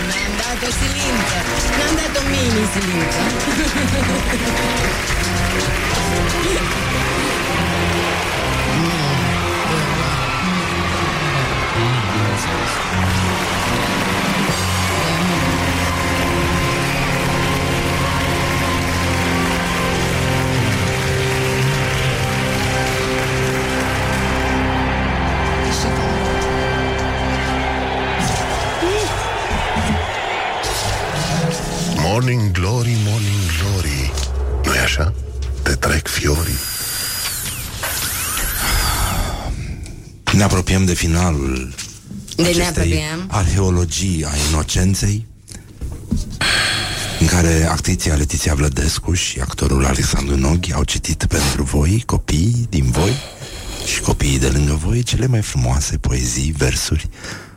Ne-am 0.08 0.32
dat 0.40 0.68
o 0.68 0.70
silință. 0.78 1.38
Ne-am 1.76 1.94
dat 2.00 2.14
o 2.16 2.22
mini 2.30 2.66
Morning 32.20 32.50
glory, 32.50 32.96
morning 33.04 33.40
glory. 33.60 34.12
Nu 34.64 34.74
e 34.74 34.78
așa? 34.78 35.14
Te 35.62 35.70
trec 35.74 36.08
fiorii. 36.08 36.58
Ne 40.32 40.42
apropiem 40.42 40.84
de 40.84 40.94
finalul 40.94 41.74
De 42.36 42.42
ne 42.42 42.48
acestei 42.48 42.66
apropiem. 42.66 43.26
arheologii 43.28 44.24
a 44.24 44.30
inocenței 44.50 45.26
în 47.20 47.26
care 47.26 47.66
actriția 47.70 48.14
Letiția 48.14 48.54
Vlădescu 48.54 49.14
și 49.14 49.40
actorul 49.40 49.84
Alexandru 49.84 50.36
Noghi 50.36 50.72
au 50.72 50.84
citit 50.84 51.24
pentru 51.24 51.62
voi, 51.62 52.02
copiii 52.06 52.66
din 52.70 52.90
voi 52.90 53.12
și 53.86 54.00
copiii 54.00 54.38
de 54.38 54.48
lângă 54.48 54.78
voi, 54.84 55.02
cele 55.02 55.26
mai 55.26 55.42
frumoase 55.42 55.96
poezii, 55.96 56.54
versuri 56.56 57.08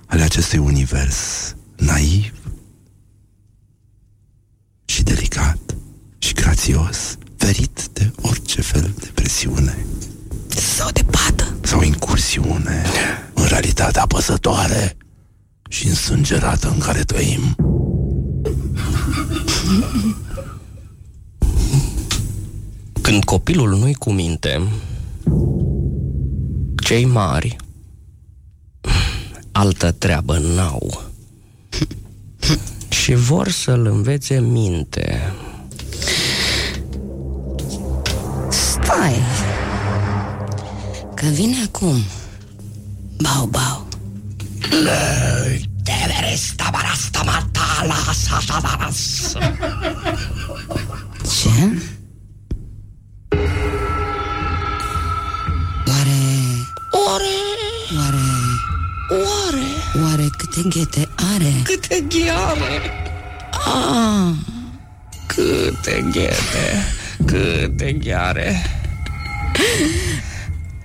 ale 0.05 0.21
acestui 0.21 0.59
univers 0.59 1.55
naiv 1.75 2.33
și 4.91 5.03
delicat 5.03 5.75
și 6.17 6.33
grațios, 6.33 7.17
ferit 7.35 7.89
de 7.93 8.11
orice 8.21 8.61
fel 8.61 8.93
de 8.99 9.11
presiune. 9.13 9.85
Sau 10.47 10.89
de 10.91 11.03
pată. 11.03 11.55
Sau 11.61 11.81
incursiune 11.81 12.83
în 13.33 13.45
realitatea 13.45 14.01
apăsătoare 14.01 14.97
și 15.69 15.87
însângerată 15.87 16.69
în 16.69 16.79
care 16.79 17.03
trăim. 17.03 17.55
Când 23.01 23.23
copilul 23.23 23.69
nu-i 23.77 23.93
cu 23.93 24.11
minte 24.11 24.67
Cei 26.83 27.05
mari 27.05 27.55
Altă 29.51 29.91
treabă 29.91 30.37
n-au 30.37 31.10
Și 33.01 33.13
vor 33.13 33.49
să-l 33.49 33.85
învețe 33.85 34.39
minte. 34.39 35.33
Stai. 38.49 39.21
Că 41.15 41.25
vine 41.25 41.55
acum. 41.65 42.03
Bau, 43.17 43.45
bau. 43.45 43.87
Ce? 51.41 51.81
Câte 60.51 60.67
ghete 60.69 61.07
are? 61.33 61.51
Câte 61.63 61.99
ghiare? 62.09 62.81
Ah, 63.51 64.33
Câte 65.27 66.05
ghete? 66.11 66.85
Câte 67.25 67.91
ghiare? 67.91 68.61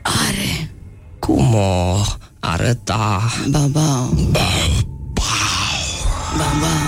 Are. 0.02 0.70
Cum 1.18 1.54
o 1.54 2.00
arăta? 2.40 3.22
Bau, 3.48 3.66
bau 3.66 4.08
Bau, 4.30 4.34
Bau, 6.36 6.54
bau 6.60 6.86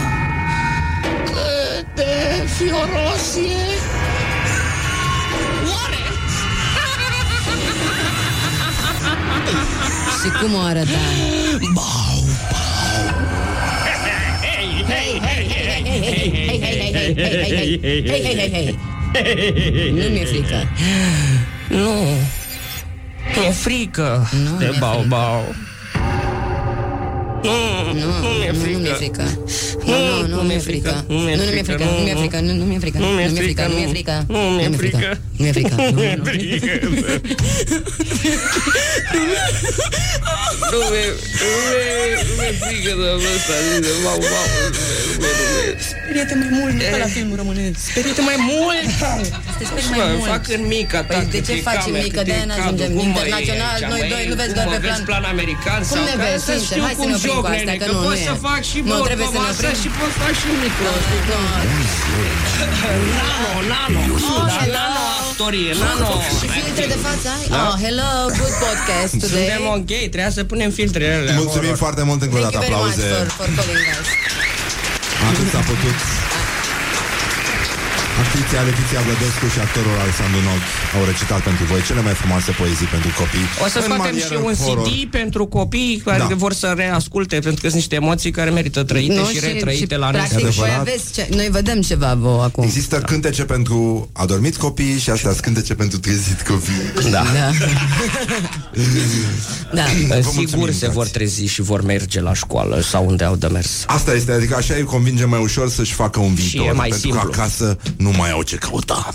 Câte 1.24 2.44
fiorosie 2.46 3.66
Oare? 5.64 6.02
Și 10.22 10.30
cum 10.40 10.55
o 10.55 10.60
arăta? 10.60 10.98
Bau, 11.74 12.17
Nu 19.93 20.09
mi-e 20.12 20.24
frică 20.24 20.69
Nu 21.69 21.90
Mi-e 23.40 23.51
frică 23.51 24.28
Nu, 24.44 24.59
de 24.59 24.66
mi-e 24.69 24.78
bau, 24.78 25.05
bau 25.09 25.55
Nu, 27.43 27.51
Nu, 27.93 28.06
nu 28.23 28.28
mi-e 28.39 28.51
nu, 28.52 28.59
nu 28.73 28.78
mi-e 28.78 28.93
frică 28.93 28.94
frică 28.94 29.23
Nu, 29.85 30.27
nu, 30.28 30.36
nu 30.36 30.43
mi-e 30.43 30.59
frică 30.59 31.05
Nu, 31.09 31.15
nu 31.15 31.23
mi-e 31.24 31.62
frică, 31.62 31.85
nu 31.85 32.02
mi-e 32.02 32.15
frică, 32.15 32.40
nu, 32.40 32.52
nu 32.52 32.65
mi-e 32.65 32.78
frică 32.78 32.98
Nu 32.98 33.06
Nu 33.06 33.15
mi-e 33.15 33.28
mi-e 33.28 33.40
frică, 33.40 33.69
nu 33.69 33.77
mi-e 33.77 33.86
frică, 33.86 34.24
frică 34.27 34.27
nu 34.28 34.39
mi-e 34.56 34.73
frică. 34.77 35.19
Nu 35.36 35.44
mi-e 35.44 35.52
frică 35.52 35.74
Nu 35.90 36.01
mi-e 36.01 36.20
frică 36.24 36.56
Nu 39.12 39.20
Nu, 39.22 39.28
mi-e 39.30 39.44
nu. 39.60 39.70
frică 39.70 40.72
Nu 40.72 40.78
mi-e, 40.92 41.06
nu 41.40 41.48
mi-e, 41.68 42.22
nu 42.28 42.32
mi-e 42.38 42.52
frică 42.62 42.92
de 43.00 43.06
ăsta, 43.34 43.55
de 43.84 43.90
mau, 44.05 44.18
mau, 44.32 44.46
nu 44.64 44.78
mi-e, 44.86 45.00
nu 45.22 45.28
mi-e. 45.52 45.70
Speriete 45.90 46.34
mai 46.42 46.50
mult, 46.59 46.72
nu 46.78 46.82
ca 46.92 46.98
la 47.06 47.10
filmul 47.16 47.36
românesc. 47.42 47.78
Speriete 47.90 48.22
mai 48.30 48.38
mult! 48.50 48.86
Te 49.59 49.64
sperii 49.70 49.90
Mă, 49.90 49.96
mai 50.02 50.16
mult. 50.20 50.30
fac 50.34 50.44
în 50.59 50.62
mică 50.76 50.98
ta, 51.09 51.14
Păi 51.18 51.26
de 51.34 51.38
cât 51.38 51.44
ce 51.46 51.52
e 51.59 51.60
faci 51.70 51.82
camera, 51.84 51.98
în 51.98 52.05
mică? 52.06 52.18
cât 52.18 52.26
e 52.26 52.30
De-aia 52.30 52.46
cadru, 52.46 52.60
n-ajungem 52.60 52.90
cum 52.98 53.06
mă 53.16 53.20
e 53.20 53.20
internațional, 53.20 53.74
aici, 53.78 53.90
noi 53.92 54.00
măi? 54.02 54.10
doi, 54.12 54.24
nu 54.30 54.34
vezi 54.40 54.50
Cum 54.52 54.56
doar 54.59 54.66
mă 54.70 54.74
pe 54.76 54.80
vezi 54.86 55.00
plan. 55.06 55.09
plan 55.10 55.24
american 55.34 55.80
Cum 55.90 55.90
sau 55.92 56.02
ne 56.10 56.14
ca 56.20 56.22
vezi, 56.24 56.42
să 56.48 56.52
sincer? 56.55 56.68
știu 56.70 56.82
Hai 56.86 56.94
să 56.96 57.00
cum 57.00 57.09
ne 57.12 57.16
oprim 57.18 57.32
joc, 57.34 57.40
cu 57.44 57.48
astea, 57.52 57.64
nene, 57.70 57.74
că 57.80 57.84
că 57.88 57.92
nu, 57.94 58.00
pot 58.06 58.14
nu 58.16 58.26
să 58.28 58.32
e. 58.36 58.42
fac 58.48 58.60
și 58.70 58.78
Nu, 58.78 58.88
vorba 58.92 59.06
trebuie 59.09 59.28
să 59.32 59.36
ne 59.36 59.42
voastră 59.44 59.66
oprim. 59.70 59.82
și 59.82 59.88
pot 59.98 60.12
fac 60.22 60.32
și 60.40 60.46
micro. 60.62 60.90
Nano, 63.18 63.52
nano, 63.72 64.02
da, 64.50 64.59
nano 64.76 65.06
actorie, 65.40 65.73
nano. 65.82 66.10
Și 66.40 66.47
filtre 66.56 66.86
de 66.86 66.98
față 67.06 67.27
ai? 67.39 67.47
Da. 67.48 67.60
Oh, 67.69 67.74
hello, 67.85 68.10
good 68.39 68.55
podcast 68.65 69.12
today. 69.24 69.47
Suntem 69.47 69.62
ok, 69.77 69.93
trebuia 70.15 70.31
să 70.31 70.44
punem 70.44 70.70
filtrele 70.70 71.15
alea. 71.15 71.35
Mulțumim 71.35 71.74
foarte 71.74 72.02
mult 72.02 72.23
încă 72.23 72.36
o 72.36 72.39
Thank 72.39 72.52
dată 72.52 72.65
you 72.66 72.74
very 72.74 72.85
much 72.85 72.98
aplauze. 72.98 73.15
for, 73.15 73.27
for 73.39 73.48
calling 73.56 73.86
us. 74.01 74.09
Atât 75.31 75.47
s-a 75.52 75.59
putut. 75.70 75.97
Actriția 78.24 78.60
Letiția 78.68 79.00
Blădescu 79.06 79.46
și 79.54 79.58
actorul 79.66 79.94
Alexandru 80.04 80.40
Nog 80.48 80.60
au 80.96 81.02
recitat 81.10 81.40
pentru 81.48 81.64
voi 81.70 81.80
cele 81.88 82.02
mai 82.08 82.14
frumoase 82.22 82.50
poezii 82.60 82.88
pentru 82.96 83.10
copii. 83.20 83.46
O 83.64 83.66
să 83.74 83.78
în 83.78 83.82
facem 83.92 84.02
manieră 84.04 84.34
și 84.34 84.40
un 84.48 84.54
horror. 84.64 84.86
CD 84.86 85.10
pentru 85.20 85.42
copii 85.58 85.94
care 86.08 86.24
Da. 86.28 86.34
vor 86.44 86.52
să 86.62 86.66
reasculte, 86.76 87.36
pentru 87.46 87.60
că 87.62 87.66
sunt 87.72 87.80
niște 87.82 87.94
emoții 88.02 88.30
care 88.38 88.50
merită 88.58 88.80
trăite 88.90 89.20
și 89.32 89.38
retrăite 89.48 89.96
la 89.96 90.08
practic, 90.08 90.32
nesfârșit. 90.32 90.60
voi 90.60 90.72
aveți 90.82 91.06
ce... 91.14 91.22
Noi 91.38 91.48
vedem 91.58 91.78
ceva 91.90 92.10
vouă 92.24 92.42
acum. 92.48 92.62
Există 92.64 92.96
cântece 93.10 93.42
pentru 93.54 94.08
adormiți 94.12 94.58
copii 94.58 94.98
și 95.04 95.10
astea 95.10 95.30
sunt 95.30 95.42
cântece 95.46 95.74
pentru 95.74 95.98
trezit 95.98 96.40
copii. 96.50 96.82
Da. 97.14 97.22
Da. 97.38 97.50
da. 99.78 99.84
Sigur 100.36 100.72
se 100.72 100.88
vor 100.88 101.06
trezi 101.06 101.44
și 101.46 101.62
vor 101.62 101.82
merge 101.82 102.20
la 102.20 102.34
școală 102.34 102.80
sau 102.80 103.06
unde 103.06 103.24
au 103.24 103.36
de 103.36 103.46
mers. 103.46 103.70
Asta 103.86 104.12
este, 104.14 104.32
adică 104.32 104.56
așa 104.56 104.74
îi 104.74 104.82
convinge 104.84 105.24
mai 105.24 105.40
ușor 105.42 105.70
să-și 105.70 105.92
facă 105.92 106.20
un 106.20 106.34
viitor. 106.34 106.66
e 106.66 106.72
mai 106.72 106.88
pentru 106.88 107.08
simplu. 107.08 107.28
că 107.30 107.40
acasă 107.40 107.78
nu 107.96 108.07
mai 108.16 108.30
au 108.30 108.43
ce 108.43 108.56
căuta. 108.56 109.09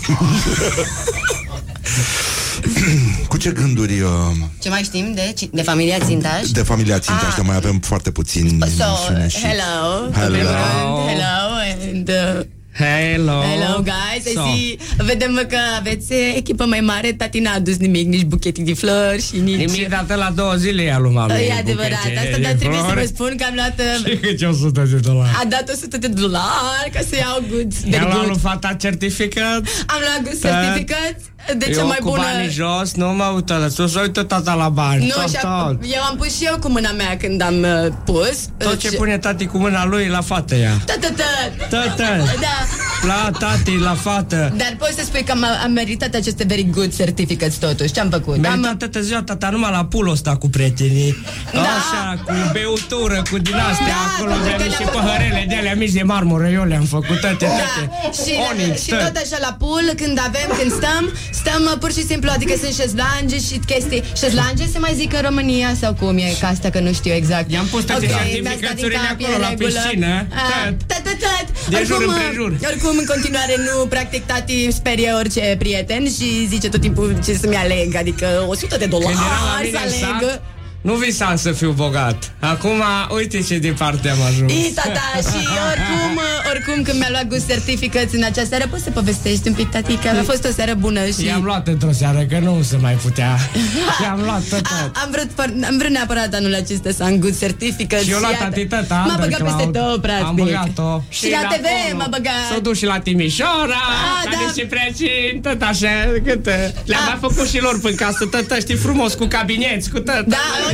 Cu 3.28 3.36
ce 3.36 3.50
gânduri 3.50 4.00
uh, 4.00 4.10
Ce 4.62 4.68
mai 4.68 4.82
știm 4.82 5.12
de, 5.14 5.32
ci- 5.36 5.48
de 5.52 5.62
familia 5.62 5.98
Țintaș? 5.98 6.48
de 6.50 6.62
familia 6.62 6.98
Țintaș, 6.98 7.28
Ah. 7.28 7.34
de 7.36 7.42
mai 7.42 7.56
avem 7.56 7.78
foarte 7.80 8.10
puțin 8.10 8.48
So, 8.76 8.84
emisiune 8.84 9.28
și... 9.28 9.38
hello. 9.46 10.10
Hello. 10.12 10.26
în 10.26 10.32
primul 10.32 10.50
rând, 10.50 11.08
Hello. 11.08 11.34
And, 11.92 12.08
uh, 12.08 12.44
Hello. 12.76 13.40
Hello, 13.42 13.82
guys. 13.82 14.26
I 14.26 14.32
So. 14.34 14.40
see. 14.54 14.76
Vedem 14.96 15.44
că 15.48 15.56
aveți 15.78 16.12
eh, 16.12 16.34
echipă 16.36 16.64
mai 16.64 16.80
mare. 16.80 17.12
Tati 17.12 17.38
n-a 17.38 17.52
adus 17.54 17.76
nimic, 17.76 18.06
nici 18.06 18.22
buchete 18.22 18.62
de 18.62 18.74
flori 18.74 19.22
și 19.22 19.36
nici... 19.40 19.56
Nimic 19.56 19.88
dată 19.88 20.14
la 20.14 20.30
două 20.34 20.54
zile 20.54 20.82
i-a 20.82 20.98
lui 20.98 21.12
mami. 21.12 21.32
E 21.32 21.52
adevărat, 21.58 21.90
buchete 22.02 22.18
asta, 22.18 22.36
de 22.36 22.42
dar 22.42 22.52
trebuie 22.52 22.78
să 22.78 22.84
flori. 22.84 23.00
vă 23.00 23.06
spun 23.06 23.34
că 23.36 23.44
am 23.48 23.54
luat... 23.54 23.80
uh, 23.80 24.10
Și 24.10 24.16
câte 24.16 24.46
100 24.46 24.82
de 24.90 24.96
dolari. 24.96 25.30
A 25.42 25.44
dat 25.48 25.68
100 25.72 25.98
de 25.98 26.06
dolari 26.08 26.90
ca 26.92 27.00
să 27.08 27.16
iau 27.16 27.44
goods. 27.50 27.76
I-a 27.80 27.88
Very 27.90 28.04
luat 28.04 28.16
lui 28.16 28.26
good. 28.26 28.40
fata 28.40 28.76
certificat. 28.80 29.62
Am 29.86 30.00
luat 30.04 30.20
good 30.22 30.38
Da. 30.40 30.48
certificate 30.48 31.16
de 31.56 31.64
cea 31.64 31.80
eu 31.80 31.86
mai 31.86 31.96
cu 32.00 32.08
bună... 32.08 32.22
banii 32.32 32.48
jos, 32.50 32.94
nu 32.94 33.06
mă 33.06 33.24
uită 33.34 33.56
la 33.56 33.68
sus, 33.68 33.94
uită 33.94 34.22
tata 34.22 34.54
la 34.54 34.68
bani. 34.68 35.06
Nu, 35.06 35.12
tot, 35.20 35.28
și 35.28 35.36
tot. 35.40 35.76
eu 35.94 36.02
am 36.10 36.16
pus 36.16 36.36
și 36.36 36.44
eu 36.44 36.58
cu 36.60 36.68
mâna 36.68 36.90
mea 36.92 37.16
când 37.16 37.42
am 37.42 37.54
uh, 37.62 37.92
pus. 38.04 38.38
Tot 38.58 38.78
ce 38.78 38.90
pune 38.90 39.18
tati 39.18 39.46
cu 39.46 39.58
mâna 39.58 39.84
lui 39.86 40.06
la 40.08 40.20
fată 40.20 40.54
ea. 40.54 40.72
Tătătă. 40.84 41.22
Tătă. 41.68 42.04
Da. 42.40 42.56
La 43.06 43.30
tati, 43.38 43.76
la 43.78 43.94
fată. 43.94 44.52
Dar 44.56 44.74
poți 44.78 44.94
să 44.94 45.02
spui 45.04 45.22
că 45.22 45.32
am, 45.32 45.44
am 45.64 45.70
meritat 45.72 46.14
aceste 46.14 46.44
very 46.44 46.68
good 46.70 46.96
certificates 46.96 47.56
totuși. 47.56 47.92
Ce 47.92 48.00
am 48.00 48.10
făcut? 48.10 48.36
Meritat 48.36 48.70
Am, 48.70 48.76
toată 48.76 49.00
ziua, 49.00 49.22
tata, 49.22 49.48
numai 49.48 49.70
la 49.70 49.84
pulul 49.84 50.12
ăsta 50.12 50.36
cu 50.36 50.48
prietenii. 50.48 51.16
Da. 51.52 51.60
Așa, 51.60 52.22
cu 52.24 52.32
beutură, 52.52 53.22
cu 53.30 53.38
din 53.38 53.54
astea, 53.70 53.86
Da, 53.86 54.12
acolo 54.14 54.30
pentru 54.30 54.48
de 54.50 54.56
că 54.56 54.62
niște 54.62 54.78
le-am 54.82 54.92
făcut- 54.92 55.06
păhărele 55.06 55.44
de 55.48 55.54
alea 55.54 55.74
mici 55.74 55.90
de 55.92 56.02
marmură, 56.02 56.46
eu 56.48 56.64
le-am 56.64 56.84
făcut 56.84 57.20
toate, 57.20 57.44
toate. 57.44 57.90
da, 57.90 58.10
și, 58.22 58.32
Onyx, 58.50 58.82
și 58.82 58.88
tot. 58.88 58.98
tot 59.00 59.16
așa 59.24 59.38
la 59.40 59.52
pool, 59.58 59.86
când 59.96 60.18
avem, 60.28 60.48
când 60.58 60.70
stăm, 60.80 61.02
stăm 61.40 61.62
uh, 61.72 61.78
pur 61.80 61.92
și 61.92 62.04
simplu, 62.06 62.30
adică 62.34 62.54
sunt 62.62 62.74
șezlange 62.74 63.36
și 63.48 63.54
chestii. 63.66 64.02
Șezlange 64.16 64.64
se 64.72 64.78
mai 64.78 64.92
zic 64.94 65.12
în 65.12 65.20
România 65.28 65.70
sau 65.80 65.94
cum 65.94 66.16
e, 66.16 66.36
ca 66.40 66.46
asta 66.48 66.70
că 66.70 66.80
nu 66.80 66.92
știu 66.92 67.12
exact. 67.12 67.50
I-am 67.52 67.66
pus 67.66 67.82
toate 67.84 68.04
Ok, 68.06 68.10
certificațiurile 68.10 68.48
mi-ați 68.48 68.62
dat 68.62 68.74
din 68.74 68.88
cap, 68.90 69.16
acolo 69.20 69.34
e 69.36 69.38
la 69.38 69.46
în 69.46 69.50
regulă. 69.58 69.80
piscină, 69.82 70.26
Ah, 70.30 70.68
tot. 70.68 70.76
Tot, 70.90 71.02
tot, 71.04 71.18
tot. 71.24 71.46
De 71.72 71.82
jur 71.86 71.96
Oricum, 71.96 72.14
împrejur. 72.14 72.50
uh, 72.60 72.68
Oricum, 72.70 72.94
în 73.02 73.06
continuare, 73.12 73.54
nu, 73.66 73.86
practic, 73.86 74.22
tati 74.26 74.70
sperie 74.72 75.10
orice 75.20 75.54
prieten 75.58 76.04
și 76.04 76.46
zice 76.48 76.68
tot 76.68 76.80
timpul 76.80 77.08
ce 77.24 77.32
să-mi 77.34 77.56
aleg, 77.56 77.94
adică 77.96 78.26
100 78.48 78.76
de 78.76 78.86
dolari 78.86 79.14
Când 79.14 79.26
eram 79.26 79.44
la 79.44 79.56
să 79.56 79.64
mine 79.64 79.78
în 79.78 80.14
aleg. 80.14 80.40
Sat, 80.84 80.92
nu 80.92 80.94
visam 80.94 81.36
să 81.36 81.52
fiu 81.52 81.70
bogat. 81.70 82.32
Acum, 82.40 82.82
uite 83.16 83.40
ce 83.42 83.58
departe 83.58 84.08
am 84.08 84.22
ajuns. 84.28 84.52
Ii, 84.52 84.72
tata, 84.74 85.00
și 85.30 85.46
oricum, 85.70 86.20
oricum 86.50 86.82
când 86.82 86.98
mi-a 86.98 87.08
luat 87.10 87.26
gust 87.26 87.48
certificați 87.48 88.14
în 88.16 88.22
acea 88.24 88.44
seară, 88.48 88.66
poți 88.70 88.82
să 88.82 88.90
povestești 88.90 89.48
un 89.48 89.54
pic, 89.54 89.70
tati, 89.70 89.94
că 89.96 90.08
a 90.08 90.22
fost 90.22 90.44
o 90.44 90.52
seară 90.52 90.74
bună 90.74 91.06
și... 91.06 91.24
I-am 91.26 91.42
luat 91.42 91.68
într-o 91.68 91.92
seară, 91.92 92.18
că 92.28 92.38
nu 92.38 92.62
se 92.62 92.76
mai 92.76 92.92
putea. 92.94 93.36
I-am 94.02 94.20
luat 94.24 94.42
tot, 94.42 94.62
tot. 94.62 94.96
Am 95.02 95.08
vrut, 95.10 95.28
for- 95.34 95.66
am 95.68 95.76
vrut 95.78 95.90
neapărat 95.90 96.34
anul 96.34 96.54
acesta 96.54 96.90
să 96.96 97.02
am 97.02 97.18
good 97.18 97.38
certificate 97.38 98.02
Și 98.04 98.10
eu 98.10 98.20
la 98.20 98.30
iată, 98.30 98.44
tati 98.44 98.66
tata, 98.66 98.94
M-a 99.08 99.16
băgat 99.20 99.42
peste 99.42 99.62
undercloud. 99.62 99.90
tot, 99.90 100.00
practic 100.02 100.26
Am 100.26 100.34
băgat-o. 100.34 101.02
Și, 101.08 101.30
la 101.30 101.48
TV 101.48 101.96
m-a 101.98 102.06
băgat 102.10 102.32
S-o 102.54 102.60
duc 102.60 102.74
și 102.74 102.84
la 102.84 102.98
Timișoara, 102.98 103.82
Ah, 103.84 104.24
la 104.24 104.30
da. 104.30 104.36
niște 104.44 104.64
prețin, 104.74 105.40
tot 105.42 105.62
așa, 105.62 105.88
cât... 106.24 106.44
Le-am 106.84 107.04
mai 107.06 107.18
făcut 107.20 107.48
și 107.48 107.60
lor 107.60 107.80
până 107.80 107.94
casă, 107.94 108.24
tot, 108.26 108.46
știi, 108.60 108.74
frumos, 108.76 109.14
cu 109.14 109.24
cabineți, 109.26 109.90
cu 109.90 109.98
tot. 110.00 110.24
Da, 110.26 110.36
Onyx, 110.70 110.73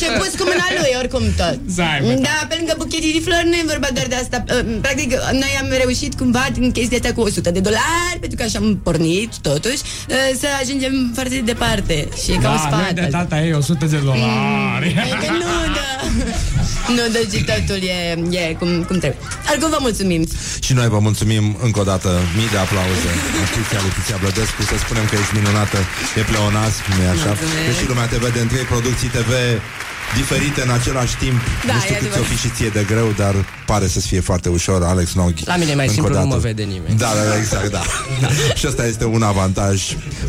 și 0.00 0.06
pus 0.18 0.30
cu 0.38 0.44
mâna 0.50 0.66
lui, 0.78 0.92
oricum 1.02 1.22
tot. 1.40 1.58
Zai, 1.78 1.98
bă. 2.02 2.12
Da, 2.28 2.36
pe 2.48 2.54
lângă 2.58 2.74
buchetii 2.78 3.12
de 3.12 3.20
flori 3.26 3.46
nu 3.52 3.56
e 3.62 3.64
vorba 3.74 3.88
doar 3.96 4.06
de 4.06 4.14
asta. 4.14 4.44
Uh, 4.48 4.78
Practic, 4.80 5.10
noi 5.42 5.52
am 5.62 5.68
reușit 5.82 6.12
cumva 6.20 6.44
din 6.52 6.72
chestia 6.76 6.98
asta 7.00 7.12
cu 7.16 7.20
100 7.20 7.50
de 7.50 7.60
dolari 7.68 8.16
Pentru 8.20 8.36
că 8.38 8.42
așa 8.42 8.58
am 8.58 8.68
pornit, 8.86 9.30
totuși 9.48 9.80
uh, 10.08 10.30
Să 10.40 10.46
ajungem 10.62 10.94
foarte 11.14 11.42
departe. 11.44 11.94
Și 12.22 12.30
e 12.32 12.36
ca 12.44 12.50
un 12.50 12.56
Da, 12.56 12.64
sfat 12.66 12.82
noi 12.82 12.92
de 12.94 13.06
tata 13.10 13.40
ei 13.44 13.52
100 13.52 13.84
de 13.86 13.96
dolari. 14.04 14.88
E 15.12 15.14
că 15.26 15.32
nu, 15.42 15.54
da 15.76 15.88
Nu, 16.96 17.04
deci 17.16 17.34
totul 17.50 17.80
e, 17.96 18.00
e 18.40 18.42
cum, 18.60 18.70
cum 18.88 18.96
trebuie. 19.02 19.22
Oricum 19.50 19.70
vă 19.76 19.80
mulțumim. 19.86 20.22
Și 20.66 20.72
noi 20.78 20.88
vă 20.94 20.98
mulțumim 21.08 21.44
încă 21.66 21.78
o 21.84 21.86
dată. 21.92 22.10
Mii 22.36 22.50
de 22.54 22.58
aplauze. 22.66 23.10
Actriția 23.44 23.80
Letiția 23.86 24.16
Blădescu 24.22 24.60
Să 24.70 24.76
spunem 24.84 25.04
că 25.10 25.14
ești 25.22 25.34
minunată. 25.38 25.78
E 26.18 26.22
pleonasm, 26.30 26.82
nu 26.96 27.02
așa? 27.14 27.32
Mulțumesc. 27.32 27.66
Deși 27.68 27.84
lumea 27.90 28.06
te 28.12 28.18
vede 28.24 28.40
în 28.44 28.50
trei 28.52 28.66
producții 28.72 29.10
TV 29.16 29.30
diferite 30.16 30.62
în 30.62 30.70
același 30.70 31.16
timp 31.16 31.38
Da, 31.66 31.72
Nu 31.72 31.80
știu 31.80 31.94
e 31.94 31.98
cât 31.98 32.10
ți-o 32.12 32.20
adevărat. 32.20 32.36
fi 32.38 32.46
și 32.46 32.48
ție 32.54 32.68
de 32.68 32.84
greu 32.86 33.12
Dar 33.16 33.34
pare 33.66 33.86
să 33.86 34.00
fie 34.00 34.20
foarte 34.20 34.48
ușor 34.48 34.82
Alex 34.84 35.12
Noghi 35.14 35.42
La 35.46 35.56
mine 35.56 35.70
e 35.70 35.74
mai 35.74 35.86
încă 35.86 36.00
o 36.00 36.04
simplu, 36.04 36.14
nu 36.14 36.20
dată. 36.22 36.34
mă 36.34 36.40
vede 36.40 36.62
nimeni. 36.62 36.96
Da, 36.98 37.10
da, 37.18 37.24
da, 37.30 37.36
exact, 37.36 37.70
da. 37.70 37.82
Și 38.54 38.66
asta 38.66 38.86
este 38.86 39.04
un 39.04 39.22
avantaj 39.22 39.82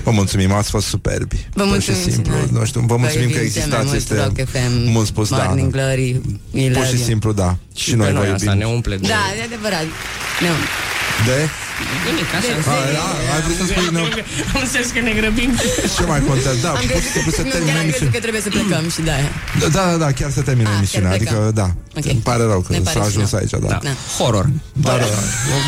Vă 0.04 0.12
mulțumim, 0.12 0.52
ați 0.52 0.70
fost 0.70 0.88
superbi 0.88 1.36
Vă 1.54 1.62
Pur 1.62 1.66
mulțumim 1.72 2.00
și 2.02 2.12
simplu, 2.12 2.34
și 2.34 2.40
noi. 2.52 2.60
nu 2.60 2.66
știu, 2.66 2.82
Vă 2.82 2.98
mulțumim 2.98 3.30
că 3.30 3.38
iubim 3.38 3.52
cel 3.52 3.68
mai 3.70 3.80
existați 3.80 3.86
mult, 3.86 3.96
Este 3.98 4.16
Rock 4.16 4.50
FM, 4.50 4.90
mult 4.92 5.08
spus, 5.08 5.30
da 5.30 5.44
Morning 5.44 5.72
Glory 5.72 6.22
we 6.52 6.68
Pur 6.68 6.76
love 6.76 6.88
și 6.88 6.96
you. 6.96 7.04
simplu, 7.04 7.32
da 7.34 7.58
Și, 7.76 7.90
pe 7.92 7.96
noi 7.96 8.12
vă 8.14 8.20
asta 8.20 8.46
iubim 8.46 8.58
ne 8.58 8.66
umple 8.76 8.96
de... 8.98 9.08
Da, 9.08 9.22
e 9.40 9.44
adevărat 9.44 9.86
Nu. 10.46 10.54
De? 11.28 11.40
Nimic, 12.08 12.30
așa. 12.40 12.54
A, 12.72 12.76
da, 12.98 13.08
ai 13.34 13.42
vrut 13.46 13.58
să 13.62 13.66
spui 13.72 13.88
nu. 13.98 14.04
Am 14.54 14.60
înțeles 14.66 14.90
că 14.96 15.00
ne 15.08 15.14
grăbim. 15.20 15.52
Ce 15.98 16.04
mai 16.12 16.22
contează? 16.30 16.58
Da, 16.62 16.70
Am 16.70 16.76
pur 16.76 16.82
și 16.84 16.88
crezut, 16.92 17.12
simplu 17.16 17.32
să 17.40 17.42
nu, 17.42 17.50
termine 17.54 17.72
chiar 17.72 17.82
am 17.82 17.88
crezut 17.90 18.02
emisiunea. 18.02 18.14
că 18.16 18.20
trebuie 18.26 18.42
să 18.48 18.50
plecăm 18.56 18.84
și 18.96 19.02
de 19.08 19.12
aia 19.18 19.30
Da, 19.62 19.68
da, 19.78 19.84
da, 20.04 20.10
chiar 20.20 20.30
se 20.38 20.42
termină 20.50 20.70
Ah, 20.72 20.76
emisiunea. 20.78 21.10
chiar 21.10 21.18
Adică, 21.20 21.38
plecăm. 21.40 21.60
da. 21.62 21.68
Ok. 22.00 22.06
Îmi 22.16 22.24
pare 22.30 22.44
rău 22.52 22.60
că 22.66 22.72
Ne 22.74 22.80
pare 22.88 22.98
s-a 22.98 23.04
și 23.06 23.10
ajuns 23.12 23.30
nouă. 23.32 23.42
aici, 23.42 23.54
da. 23.64 23.68
Da. 23.76 23.80
Da, 23.88 23.94
Horror. 24.18 24.46
da, 24.88 24.94
da, 25.04 25.08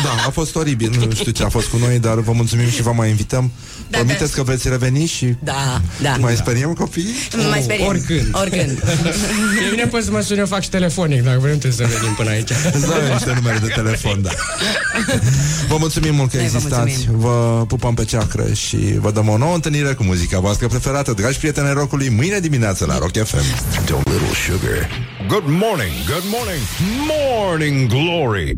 da, 0.06 0.12
a 0.28 0.30
fost 0.38 0.52
oribil. 0.62 0.90
Nu 1.08 1.14
știu 1.20 1.32
ce 1.38 1.42
a 1.48 1.50
fost 1.56 1.68
cu 1.72 1.76
noi, 1.84 1.96
dar 2.06 2.16
vă 2.28 2.32
mulțumim 2.40 2.68
și 2.76 2.82
vă 2.88 2.92
mai 3.00 3.08
invităm. 3.14 3.44
Promiteți 3.90 4.32
că 4.36 4.42
veți 4.42 4.68
reveni 4.68 5.06
și 5.06 5.26
Da, 5.50 5.80
da 6.02 6.16
mai 6.20 6.34
speriem 6.36 6.72
copiii? 6.72 7.14
Nu 7.36 7.48
mai 7.48 7.60
speriem 7.62 7.86
Oricând. 7.86 8.28
Oricând 8.42 8.70
E 9.66 9.70
bine, 9.70 9.86
poți 9.86 10.04
să 10.04 10.10
mă 10.10 10.20
suni, 10.20 10.38
eu 10.38 10.46
fac 10.46 10.62
și 10.62 10.68
telefonic, 10.68 11.22
dacă 11.22 11.38
vrem 11.38 11.58
trebuie 11.58 11.88
să 11.88 11.93
venim 12.00 12.14
până 12.14 12.30
aici. 12.30 12.50
Îți 12.76 12.86
dau 12.88 13.00
eu 13.06 13.12
niște 13.12 13.32
numere 13.34 13.58
de 13.58 13.66
telefon, 13.74 14.22
da. 14.22 14.30
Vă 15.68 15.76
mulțumim 15.78 16.14
mult 16.14 16.30
că 16.30 16.36
Noi 16.36 16.48
vă 16.48 16.56
existați. 16.56 16.90
mulțumim. 16.90 17.18
Vă 17.20 17.64
pupăm 17.68 17.94
pe 17.94 18.04
ceacră 18.04 18.52
și 18.52 18.76
vă 18.98 19.10
dăm 19.10 19.28
o 19.28 19.36
nouă 19.36 19.54
întâlnire 19.54 19.92
cu 19.92 20.02
muzica 20.04 20.38
voastră 20.40 20.66
preferată. 20.66 21.12
Dragi 21.12 21.38
prieteni 21.38 21.66
ai 21.66 21.72
rockului, 21.72 22.08
mâine 22.08 22.38
dimineață 22.38 22.84
la 22.86 22.98
Rock 22.98 23.16
FM. 23.24 23.36
Don't 23.84 24.04
little 24.04 24.34
sugar. 24.46 24.88
Good 25.28 25.44
morning, 25.46 25.92
good 26.06 26.24
morning, 26.36 26.62
morning 27.08 27.88
glory. 27.88 28.56